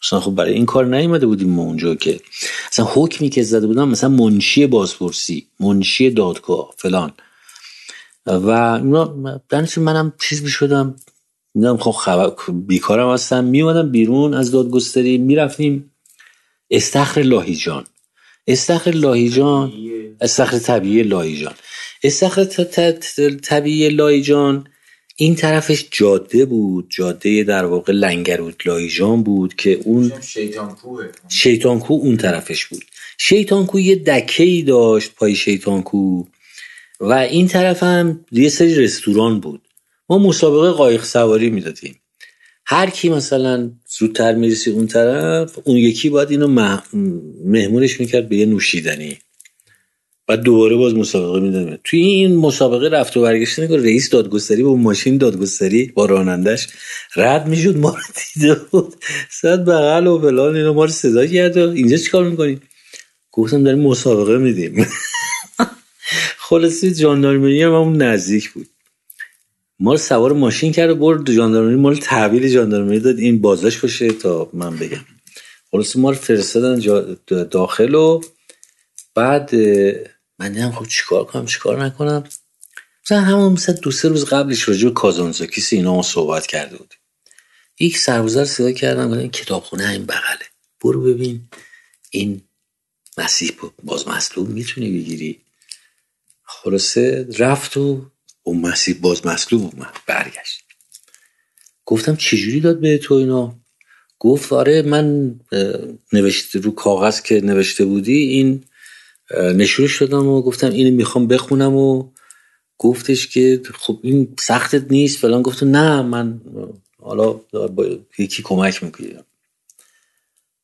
مثلا 0.04 0.20
خب 0.20 0.30
برای 0.30 0.52
این 0.52 0.66
کار 0.66 0.86
نیومده 0.86 1.26
بودیم 1.26 1.50
ما 1.50 1.62
اونجا 1.62 1.94
که. 1.94 2.20
مثلا 2.72 2.84
حکمی 2.84 3.30
که 3.30 3.42
زده 3.42 3.66
بودم 3.66 3.88
مثلا 3.88 4.10
منشی 4.10 4.66
بازپرسی 4.66 5.46
منشی 5.60 6.10
دادگاه 6.10 6.74
فلان. 6.76 7.12
و 8.26 8.50
اینا 8.50 9.14
منم 9.76 10.12
چیز 10.20 10.42
می‌شدم 10.42 10.96
می‌دونم 11.54 11.76
خب 11.76 11.90
خبر 11.90 12.32
بیکارم 12.52 13.12
هستم. 13.12 13.44
میومدم 13.44 13.90
بیرون 13.90 14.34
از 14.34 14.50
دادگستری 14.50 15.18
می‌رفتیم 15.18 15.90
استخر 16.70 17.22
لاهیجان. 17.22 17.84
استخر 18.46 18.90
لاهیجان 18.90 19.72
استخر 20.20 20.58
طبیعی 20.58 21.02
لاهیجان. 21.02 21.54
استخر 22.02 22.44
طبیعی 23.42 23.88
لاهیجان 23.88 24.66
این 25.16 25.34
طرفش 25.34 25.84
جاده 25.90 26.44
بود. 26.44 26.86
جاده 26.90 27.44
در 27.44 27.64
واقع 27.64 27.92
لنگرود 27.92 28.62
لایجان 28.66 29.22
بود 29.22 29.54
که 29.54 29.80
اون 29.84 30.12
شیطانکو 31.28 31.94
اون 31.94 32.16
طرفش 32.16 32.66
بود. 32.66 32.84
شیطانکو 33.18 33.80
یه 33.80 33.96
دکه 33.96 34.42
ای 34.42 34.62
داشت 34.62 35.14
پای 35.14 35.34
شیطانکو 35.34 36.24
و 37.00 37.12
این 37.12 37.48
طرف 37.48 37.82
هم 37.82 38.24
یه 38.32 38.48
سری 38.48 38.74
رستوران 38.74 39.40
بود. 39.40 39.62
ما 40.08 40.18
مسابقه 40.18 40.70
قایق 40.70 41.04
سواری 41.04 41.50
می‌دادیم. 41.50 42.00
هر 42.66 42.90
کی 42.90 43.08
مثلا 43.08 43.70
زودتر 43.98 44.34
می‌رسی 44.34 44.70
اون 44.70 44.86
طرف 44.86 45.58
اون 45.64 45.76
یکی 45.76 46.08
باید 46.08 46.30
اینو 46.30 46.78
مهمونش 47.44 48.00
می‌کرد 48.00 48.28
به 48.28 48.36
یه 48.36 48.46
نوشیدنی. 48.46 49.18
بعد 50.26 50.40
دوباره 50.40 50.76
باز 50.76 50.94
مسابقه 50.94 51.40
می‌دادیم. 51.40 51.78
توی 51.84 52.00
این 52.00 52.36
مسابقه 52.36 52.88
رفت 52.88 53.16
و 53.16 53.22
برگشت 53.22 53.60
نگاه 53.60 53.78
رئیس 53.78 54.10
دادگستری 54.10 54.62
با 54.62 54.76
ماشین 54.76 55.18
دادگستری 55.18 55.92
با 55.94 56.06
رانندش 56.06 56.68
رد 57.16 57.48
می‌شد 57.48 57.76
ما 57.76 57.90
رو 57.90 58.02
دیده 58.34 58.54
بود. 58.54 58.94
صد 59.30 59.64
بغل 59.64 60.06
و 60.06 60.18
فلان 60.18 60.56
اینو 60.56 60.72
ما 60.72 60.84
رو 60.84 60.90
صدا 60.90 61.26
کرد 61.26 61.56
و 61.56 61.70
اینجا 61.70 61.96
چیکار 61.96 62.24
می‌کنیم؟ 62.24 62.62
گفتم 63.32 63.64
داریم 63.64 63.80
مسابقه 63.80 64.38
میدیم. 64.38 64.86
خلاصی 66.48 66.94
جاندارمری 66.94 67.62
هم 67.62 67.72
اون 67.72 68.02
نزدیک 68.02 68.50
بود. 68.50 68.66
ما 69.78 69.92
رو 69.92 69.98
سوار 69.98 70.32
ماشین 70.32 70.72
کرد 70.72 70.90
و 70.90 70.94
برد 70.94 71.32
جاندارمری 71.32 71.76
ما 71.76 71.88
رو 71.88 71.96
تحویل 71.96 72.48
جاندارمری 72.48 73.00
داد. 73.00 73.18
این 73.18 73.40
بازش 73.40 73.78
باشه 73.78 74.12
تا 74.12 74.50
من 74.52 74.76
بگم. 74.76 75.04
خلاصی 75.70 76.00
ما 76.00 76.10
رو 76.10 76.16
فرستادن 76.16 76.78
داخل 77.50 77.94
و 77.94 78.20
بعد 79.14 79.54
من 80.38 80.52
دیدم 80.52 80.70
خب 80.70 80.86
چیکار 80.86 81.24
کنم 81.24 81.46
چیکار 81.46 81.84
نکنم. 81.84 82.24
مثلا 83.04 83.20
همون 83.20 83.52
مثلا 83.52 83.74
دو 83.74 83.90
سه 83.90 84.08
روز 84.08 84.24
قبلش 84.24 84.68
راجع 84.68 84.88
به 84.88 84.94
کازانزاکیس 84.94 85.72
اینا 85.72 86.02
صحبت 86.02 86.46
کرده 86.46 86.76
بود 86.76 86.94
یک 87.80 87.98
سربازر 87.98 88.44
صدا 88.44 88.72
کردم 88.72 89.10
گفتم 89.10 89.28
کتابخونه 89.28 89.90
این 89.90 90.06
بغله. 90.06 90.46
برو 90.80 91.02
ببین. 91.02 91.48
این 92.10 92.40
مسیح 93.18 93.52
باز 93.82 94.08
مصلوب 94.08 94.48
می‌تونی 94.48 94.90
بگیری. 94.90 95.40
خلاصه 96.42 97.28
رفت 97.38 97.76
و 97.76 98.10
اون 98.46 98.60
مسیح 98.60 98.98
باز 99.00 99.26
مصلوب 99.26 99.62
اومد. 99.62 99.96
برگشت. 100.06 100.64
گفتم 101.84 102.16
چجوری 102.16 102.60
داد 102.60 102.80
به 102.80 102.98
تو 102.98 103.14
اینا؟ 103.14 103.58
گفت 104.18 104.52
آره 104.52 104.82
من 104.82 105.34
نوشته 106.12 106.58
رو 106.58 106.70
کاغذ 106.70 107.20
که 107.20 107.40
نوشته 107.40 107.84
بودی 107.84 108.16
این 108.16 108.64
نشونش 109.54 110.02
دادم 110.02 110.26
و 110.26 110.42
گفتم 110.42 110.70
اینو 110.70 110.96
می‌خوام 110.96 111.26
بخونم 111.26 111.76
و 111.76 112.10
گفتش 112.78 113.28
که 113.28 113.62
خب 113.74 114.00
این 114.02 114.34
سختت 114.40 114.92
نیست 114.92 115.18
فلان. 115.18 115.42
گفت 115.42 115.62
نه 115.62 116.02
من 116.02 116.40
حالا 116.98 117.32
با 117.52 117.86
یکی 118.18 118.42
کمک 118.42 118.82
می‌کنم 118.84 119.24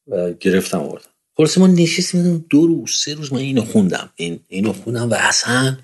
و 0.09 0.33
گرفتم 0.33 0.79
آوردم. 0.79 1.11
خلاص 1.37 1.59
ما 1.59 1.67
نشستیم 1.67 2.47
دو 2.51 2.67
روز 2.67 2.91
سه 2.91 3.15
روز 3.15 3.33
من 3.33 3.39
اینو 3.39 3.65
خوندم. 3.65 4.11
این 4.17 4.41
اینو 4.49 4.73
خوندم 4.73 5.11
و 5.11 5.15
اصلا 5.15 5.79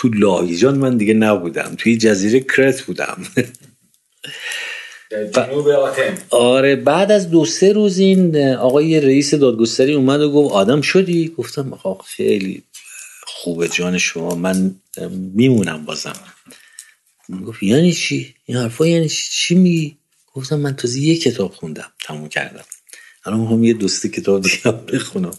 تو 0.00 0.08
لاهیجان 0.08 0.78
من 0.78 0.96
دیگه 0.96 1.14
نبودم. 1.14 1.74
توی 1.78 1.96
جزیره 1.96 2.40
کرت 2.40 2.82
بودم. 2.82 3.26
آره 6.30 6.76
بعد 6.76 7.12
از 7.12 7.30
دو 7.30 7.44
سه 7.44 7.72
روز 7.72 7.98
این 7.98 8.36
آقای 8.54 9.00
رئیس 9.00 9.34
دادگستری 9.34 9.94
اومد 9.94 10.20
و 10.20 10.32
گفت 10.32 10.54
آدم 10.54 10.80
شدی؟ 10.80 11.34
گفتم 11.38 11.72
آقا 11.72 12.02
خیلی 12.04 12.62
خوبه 13.26 13.68
جان 13.68 13.98
شما 13.98 14.34
من 14.34 14.74
میمونم 15.34 15.84
بازم. 15.84 16.16
گفت 17.46 17.62
یعنی 17.62 17.92
چی؟ 17.92 18.34
این 18.44 18.58
حرفا 18.58 18.86
یعنی 18.86 19.08
چی؟ 19.08 19.54
میگی؟ 19.54 19.96
گفتم 20.34 20.56
من 20.56 20.76
تازه 20.76 21.00
یه 21.00 21.16
کتاب 21.16 21.52
خوندم 21.52 21.92
تموم 22.04 22.28
کردم. 22.28 22.64
الان 23.24 23.46
هم 23.46 23.64
یه 23.64 23.74
دوستی 23.74 24.08
کتاب 24.08 24.42
دیگه 24.42 24.72
بخونم. 24.72 25.38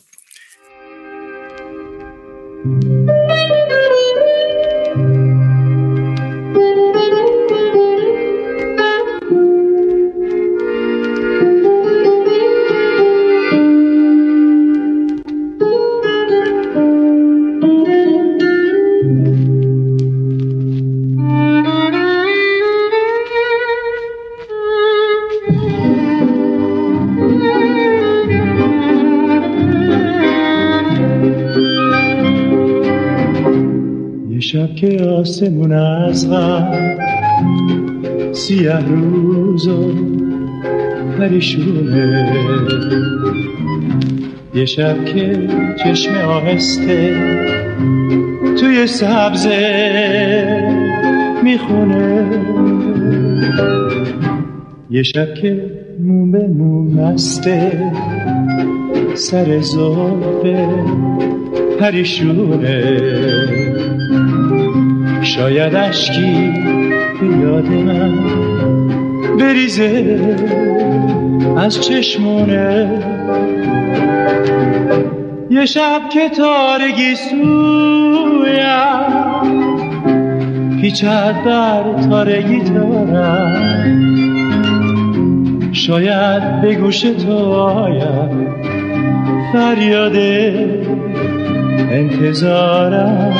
از 36.10 36.30
غم 36.30 36.98
سیه 38.32 38.80
روز 38.80 39.68
و 39.68 39.94
پریشونه 41.20 42.34
یه 44.56 44.66
شب 44.66 45.06
که 45.06 45.48
چشم 45.84 46.16
آهسته 46.16 47.16
توی 48.60 48.88
سبزه 48.88 49.60
می‌خونه. 51.44 52.26
یه 54.90 55.04
شب 55.04 55.34
که 55.34 55.72
موم 56.00 56.32
به 56.32 56.48
موم 56.48 56.88
مسته 56.88 57.92
سر 59.14 59.60
زلفه 59.62 60.70
پریشونه 61.80 63.59
شاید 65.40 65.76
اشکی 65.76 66.54
به 67.20 67.28
یاد 67.42 67.68
من. 67.68 68.12
بریزه 69.40 70.20
از 71.58 71.82
چشمونه. 71.82 72.90
یه 75.50 75.66
شب 75.66 76.02
که 76.10 76.30
تارگی 76.30 77.16
سویم 77.16 78.50
پیچت 80.82 81.44
بر 81.46 81.84
تارگی 82.10 82.62
تارم 82.62 84.04
شاید 85.72 86.62
به 86.62 86.76
گوش 86.76 87.02
تو 87.02 87.38
آیم 87.54 88.48
فریاد 89.54 90.16
انتظارم. 91.92 93.39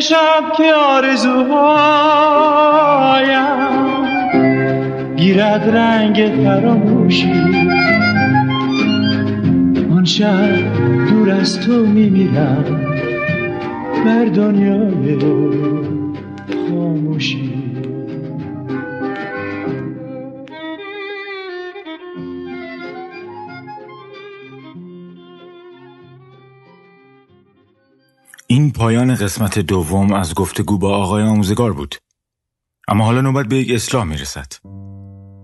شب 0.00 0.52
که 0.56 0.74
آرزوهایم. 0.74 1.76
گیرد 5.16 5.76
رنگ 5.76 6.32
فراموشی. 6.44 7.32
آن 9.90 10.04
شب 10.04 10.56
دور 11.10 11.30
از 11.30 11.60
تو 11.60 11.72
میمیرم. 11.72 12.86
بر 14.04 14.24
دنیای 14.24 15.16
قسمت 29.16 29.58
دوم 29.58 30.12
از 30.12 30.34
گفتگو 30.34 30.78
با 30.78 30.96
آقای 30.96 31.22
آموزگار 31.22 31.72
بود. 31.72 31.94
اما 32.88 33.04
حالا 33.04 33.20
نوبت 33.20 33.46
به 33.46 33.56
یک 33.56 33.70
اصلاح 33.70 34.04
می 34.04 34.16
رسد. 34.16 34.52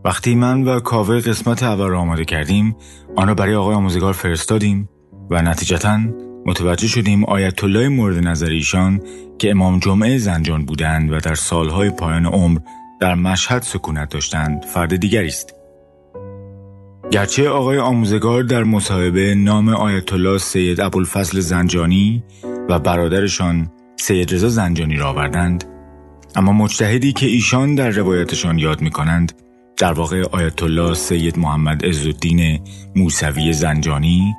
وقتی 0.05 0.35
من 0.35 0.62
و 0.62 0.81
کاوه 0.81 1.20
قسمت 1.20 1.62
اول 1.62 1.89
را 1.89 2.01
آماده 2.01 2.24
کردیم 2.24 2.77
آن 3.16 3.28
را 3.28 3.35
برای 3.35 3.55
آقای 3.55 3.74
آموزگار 3.74 4.12
فرستادیم 4.12 4.89
و 5.31 5.43
نتیجتا 5.43 5.99
متوجه 6.47 6.89
شدیم 6.89 7.24
آیت 7.24 7.65
الله 7.65 7.89
مورد 7.89 8.27
نظر 8.27 8.51
ایشان 8.51 9.01
که 9.39 9.51
امام 9.51 9.78
جمعه 9.78 10.19
زنجان 10.19 10.65
بودند 10.65 11.12
و 11.12 11.20
در 11.20 11.35
سالهای 11.35 11.90
پایان 11.90 12.27
عمر 12.27 12.59
در 13.01 13.15
مشهد 13.15 13.62
سکونت 13.62 14.09
داشتند 14.09 14.65
فرد 14.65 14.97
دیگری 14.97 15.28
است. 15.28 15.55
گرچه 17.11 17.49
آقای 17.49 17.78
آموزگار 17.78 18.43
در 18.43 18.65
مصاحبه 18.65 19.35
نام 19.35 19.69
آیت 19.69 20.12
الله 20.12 20.39
سید 20.39 20.81
ابوالفضل 20.81 21.40
زنجانی 21.40 22.24
و 22.68 22.78
برادرشان 22.78 23.70
سید 23.97 24.34
رضا 24.34 24.48
زنجانی 24.48 24.97
را 24.97 25.09
آوردند 25.09 25.64
اما 26.36 26.52
مجتهدی 26.52 27.12
که 27.12 27.26
ایشان 27.26 27.74
در 27.74 27.90
روایتشان 27.90 28.59
یاد 28.59 28.80
می 28.80 28.90
کنند 28.90 29.32
در 29.76 29.93
واقع 29.93 30.24
آیت 30.32 30.62
الله 30.62 30.94
سید 30.94 31.39
محمد 31.39 31.84
عزالدین 31.84 32.60
موسوی 32.97 33.52
زنجانی 33.52 34.34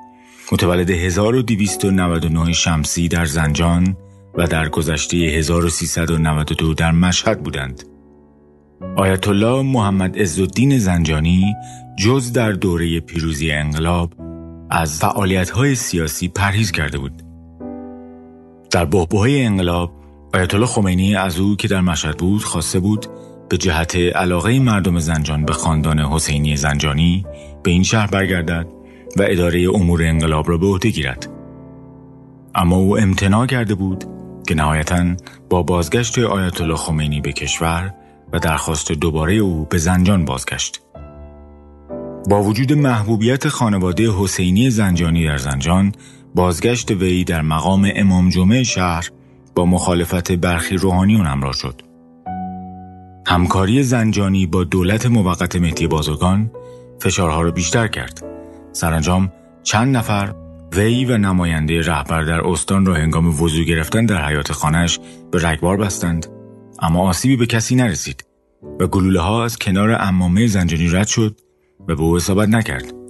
متولد 0.51 0.89
1299 0.89 2.53
شمسی 2.53 3.07
در 3.07 3.25
زنجان 3.25 3.97
و 4.37 4.47
در 4.47 4.69
گذشته 4.69 5.17
1392 5.17 6.73
در 6.73 6.91
مشهد 6.91 7.43
بودند. 7.43 7.83
آیت 8.97 9.27
الله 9.27 9.61
محمد 9.61 10.19
عزالدین 10.19 10.79
زنجانی 10.79 11.53
جز 11.99 12.33
در 12.33 12.51
دوره 12.51 12.99
پیروزی 12.99 13.51
انقلاب 13.51 14.13
از 14.69 14.99
فعالیت‌های 14.99 15.75
سیاسی 15.75 16.27
پرهیز 16.27 16.71
کرده 16.71 16.97
بود. 16.97 17.22
در 18.73 18.85
بحبوهای 18.85 19.43
انقلاب 19.43 19.91
آیت 20.33 20.53
الله 20.53 20.65
خمینی 20.65 21.15
از 21.15 21.39
او 21.39 21.55
که 21.55 21.67
در 21.67 21.81
مشهد 21.81 22.17
بود 22.17 22.43
خواسته 22.43 22.79
بود 22.79 23.05
به 23.49 23.57
جهت 23.57 23.95
علاقه 23.95 24.59
مردم 24.59 24.99
زنجان 24.99 25.45
به 25.45 25.53
خاندان 25.53 25.99
حسینی 25.99 26.57
زنجانی 26.57 27.25
به 27.63 27.71
این 27.71 27.83
شهر 27.83 28.07
برگردد 28.07 28.67
و 29.17 29.23
اداره 29.27 29.67
امور 29.73 30.03
انقلاب 30.03 30.49
را 30.49 30.57
به 30.57 30.65
عهده 30.65 30.89
گیرد. 30.89 31.29
اما 32.55 32.75
او 32.75 32.97
امتناع 32.97 33.45
کرده 33.45 33.75
بود 33.75 34.03
که 34.47 34.55
نهایتا 34.55 35.05
با 35.49 35.63
بازگشت 35.63 36.19
آیت 36.19 36.61
الله 36.61 36.75
خمینی 36.75 37.21
به 37.21 37.31
کشور 37.31 37.93
و 38.33 38.39
درخواست 38.39 38.91
دوباره 38.91 39.33
او 39.33 39.67
به 39.69 39.77
زنجان 39.77 40.25
بازگشت. 40.25 40.81
با 42.29 42.43
وجود 42.43 42.73
محبوبیت 42.73 43.47
خانواده 43.47 44.11
حسینی 44.11 44.69
زنجانی 44.69 45.25
در 45.25 45.37
زنجان 45.37 45.91
بازگشت 46.35 46.91
وی 46.91 47.23
در 47.23 47.41
مقام 47.41 47.91
امام 47.95 48.29
جمعه 48.29 48.63
شهر 48.63 49.09
با 49.55 49.65
مخالفت 49.65 50.31
برخی 50.31 50.77
روحانیون 50.77 51.25
همراه 51.25 51.53
شد. 51.53 51.81
همکاری 53.27 53.83
زنجانی 53.83 54.45
با 54.45 54.63
دولت 54.63 55.05
موقت 55.05 55.55
مهدی 55.55 55.87
بازرگان 55.87 56.51
فشارها 56.99 57.41
را 57.41 57.51
بیشتر 57.51 57.87
کرد. 57.87 58.23
سرانجام 58.71 59.31
چند 59.63 59.97
نفر 59.97 60.33
وی 60.75 61.05
و 61.05 61.17
نماینده 61.17 61.81
رهبر 61.81 62.21
در 62.21 62.47
استان 62.47 62.85
را 62.85 62.93
هنگام 62.93 63.41
وضوع 63.41 63.65
گرفتن 63.65 64.05
در 64.05 64.25
حیات 64.25 64.51
خانش 64.51 64.99
به 65.31 65.47
رگبار 65.47 65.77
بستند 65.77 66.25
اما 66.79 67.09
آسیبی 67.09 67.35
به 67.35 67.45
کسی 67.45 67.75
نرسید 67.75 68.25
و 68.79 68.87
گلوله 68.87 69.19
ها 69.19 69.43
از 69.43 69.57
کنار 69.59 69.91
امامه 69.99 70.47
زنجانی 70.47 70.87
رد 70.87 71.07
شد 71.07 71.39
و 71.87 71.95
به 71.95 72.01
او 72.01 72.15
اصابت 72.15 72.49
نکرد. 72.49 73.02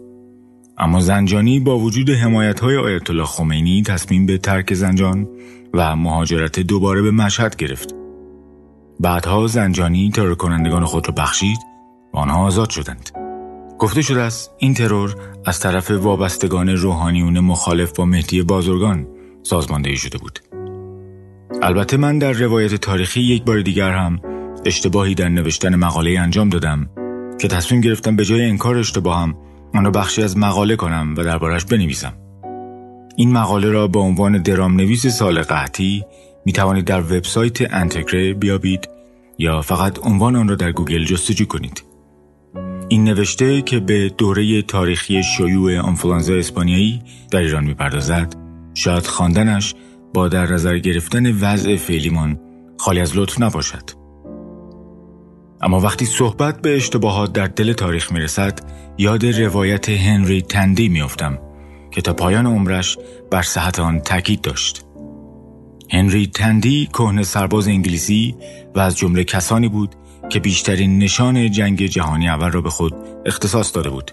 اما 0.78 1.00
زنجانی 1.00 1.60
با 1.60 1.80
وجود 1.80 2.10
حمایت 2.10 2.60
های 2.60 2.78
آیت 2.78 3.10
الله 3.10 3.26
خمینی 3.26 3.84
تصمیم 3.84 4.26
به 4.26 4.38
ترک 4.38 4.74
زنجان 4.74 5.28
و 5.74 5.95
مهاجرت 5.95 6.60
دوباره 6.60 7.02
به 7.02 7.12
مشهد 7.12 7.56
گرفت. 7.56 7.95
بعدها 9.00 9.48
زنجانی 9.48 10.12
ترور 10.12 10.36
کنندگان 10.36 10.86
خود 10.86 11.08
را 11.08 11.14
بخشید 11.18 11.58
و 12.14 12.18
آنها 12.18 12.45
آزاد 12.45 12.70
شدند. 12.70 13.10
گفته 13.80 14.02
شده 14.02 14.22
است 14.22 14.52
این 14.58 14.74
ترور 14.74 15.16
از 15.45 15.60
طرف 15.60 15.91
وابستگان 15.91 16.70
روحانیون 16.70 17.40
مخالف 17.40 17.91
با 17.91 18.06
مهدی 18.06 18.41
بازرگان 18.41 19.08
سازماندهی 19.44 19.98
شده 19.98 20.18
بود. 20.18 20.40
البته 21.62 21.98
من 21.98 22.20
در 22.20 22.32
روایت 22.32 22.76
تاریخی 22.76 23.22
یک 23.22 23.44
بار 23.44 23.62
دیگر 23.62 23.91
هم 23.91 24.20
اشتباهی 24.66 25.16
در 25.16 25.30
نوشتن 25.30 25.76
مقاله 25.76 26.20
انجام 26.20 26.50
دادم 26.50 26.90
که 27.41 27.48
تصمیم 27.48 27.82
گرفتم 27.82 28.16
به 28.16 28.26
جای 28.26 28.45
انکار 28.45 28.78
اشتباهم 28.78 29.36
آن 29.74 29.91
بخشی 29.91 30.24
از 30.24 30.38
مقاله 30.38 30.76
کنم 30.76 31.14
و 31.18 31.24
دربارش 31.24 31.66
بنویسم. 31.66 32.14
این 33.16 33.32
مقاله 33.32 33.70
را 33.70 33.88
با 33.88 34.02
عنوان 34.02 34.41
درام 34.41 34.76
نویس 34.76 35.08
سال 35.08 35.41
قحطی 35.41 36.06
می 36.45 36.54
توانید 36.54 36.86
در 36.86 37.02
وبسایت 37.02 37.74
انتگره 37.74 38.34
بیابید 38.34 38.90
یا 39.38 39.62
فقط 39.62 40.00
عنوان 40.06 40.36
آن 40.36 40.48
را 40.48 40.56
در 40.56 40.72
گوگل 40.72 41.04
جستجو 41.04 41.45
کنید. 41.45 41.84
این 42.90 43.04
نوشته 43.04 43.62
که 43.62 43.80
به 43.80 44.10
دوره 44.18 44.62
تاریخی 44.62 45.24
شیوع 45.24 45.80
آنفولانزا 45.80 46.34
اسپانیایی 46.34 47.02
در 47.32 47.40
ایران 47.40 47.64
می‌پردازد 47.64 48.36
شاید 48.74 49.06
خواندنش 49.06 49.76
با 50.14 50.28
در 50.28 50.54
نظر 50.54 50.78
گرفتن 50.78 51.32
وضع 51.32 51.76
فعلیمان 51.76 52.40
خالی 52.78 53.00
از 53.00 53.18
لطف 53.18 53.41
نباشد. 53.41 54.02
اما 55.64 55.80
وقتی 55.80 56.06
صحبت 56.06 56.61
به 56.61 56.76
اشتباهات 56.76 57.34
در 57.34 57.48
دل 57.48 57.73
تاریخ 57.73 58.11
می 58.11 58.19
رسد 58.19 58.60
یاد 58.98 59.26
روایت 59.26 59.90
هنری 59.90 60.41
تندی 60.41 60.90
میافتم 60.90 61.40
که 61.91 62.02
تا 62.02 62.14
پایان 62.14 62.45
عمرش 62.45 62.98
بر 63.31 63.41
صحت 63.41 63.80
آن 63.80 63.99
تاکید 63.99 64.41
داشت. 64.41 64.85
هنری 65.91 66.27
تندی 66.27 66.90
کهنه 66.94 67.23
سرباز 67.23 67.68
انگلیسی 67.68 68.35
و 68.76 68.80
از 68.80 68.98
جمله 68.98 69.23
کسانی 69.23 69.69
بود 69.69 69.95
که 70.30 70.40
بیشترین 70.40 70.98
نشان 70.98 71.52
جنگ 71.52 71.85
جهانی 71.85 72.30
اول 72.30 72.52
را 72.52 72.61
به 72.61 72.69
خود 72.69 72.94
اختصاص 73.26 73.76
داده 73.76 73.90
بود. 73.90 74.11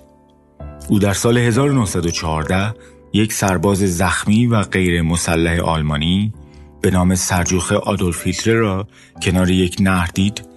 او 0.88 0.98
در 0.98 1.12
سال 1.12 1.38
1914 1.38 2.74
یک 3.12 3.32
سرباز 3.32 3.78
زخمی 3.78 4.46
و 4.46 4.62
غیر 4.62 5.02
مسلح 5.02 5.60
آلمانی 5.60 6.32
به 6.80 6.90
نام 6.90 7.14
سرجوخه 7.14 7.76
آدولف 7.76 8.26
هیتلر 8.26 8.54
را 8.54 8.88
کنار 9.22 9.50
یک 9.50 9.76
نهر 9.80 10.10
دید 10.14 10.49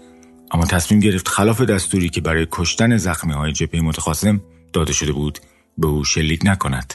اما 0.53 0.65
تصمیم 0.65 0.99
گرفت 0.99 1.27
خلاف 1.27 1.61
دستوری 1.61 2.09
که 2.09 2.21
برای 2.21 2.47
کشتن 2.51 2.97
زخمی 2.97 3.33
های 3.33 3.51
جبهه 3.51 3.81
متخاصم 3.81 4.41
داده 4.73 4.93
شده 4.93 5.11
بود 5.11 5.39
به 5.77 5.87
او 5.87 6.03
شلیک 6.03 6.41
نکند. 6.45 6.93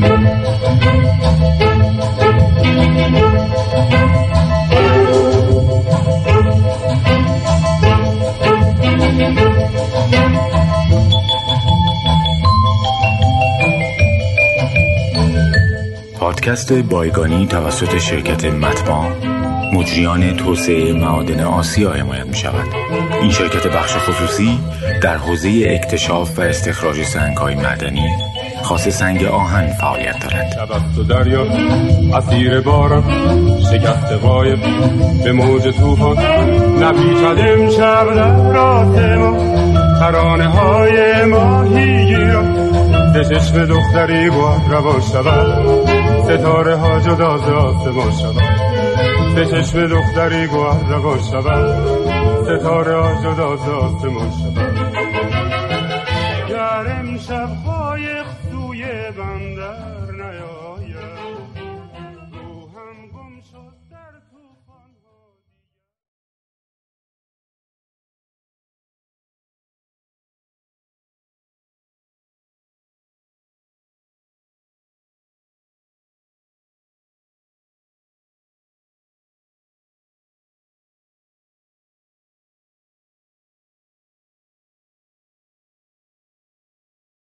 thank 0.00 0.28
you 0.28 0.37
پادکست 16.28 16.72
بایگانی 16.72 17.46
توسط 17.46 17.98
شرکت 17.98 18.44
متما 18.44 19.08
مجریان 19.72 20.36
توسعه 20.36 20.92
معادن 20.92 21.40
آسیا 21.40 21.90
حمایت 21.90 22.26
می 22.26 22.34
شود 22.34 22.66
این 23.22 23.30
شرکت 23.30 23.66
بخش 23.66 23.96
خصوصی 23.96 24.58
در 25.02 25.16
حوزه 25.16 25.64
اکتشاف 25.66 26.38
و 26.38 26.42
استخراج 26.42 27.02
سنگ 27.02 27.36
های 27.36 27.54
معدنی 27.54 28.08
خاص 28.62 28.88
سنگ 28.88 29.24
آهن 29.24 29.66
فعالیت 29.72 30.18
دارد. 30.20 30.58
که 43.18 43.24
چشم 43.24 43.66
دختری 43.66 44.30
بود 44.30 44.72
روا 44.72 45.00
شود 45.00 45.66
ستاره 46.24 46.76
ها 46.76 47.00
جدا 47.00 47.38
ز 47.38 47.48
آسمان 47.48 48.12
شود 48.12 48.42
به 49.34 49.46
چشم 49.46 49.86
دختری 49.86 50.46
بود 50.46 50.90
روا 50.90 51.18
شود 51.18 51.76
ستاره 52.42 52.96
ها 52.96 53.22
جدا 53.22 53.56
ز 53.56 53.68
آسمان 53.68 54.30
شود 54.30 54.78
شب 57.28 57.48
خود 57.64 57.77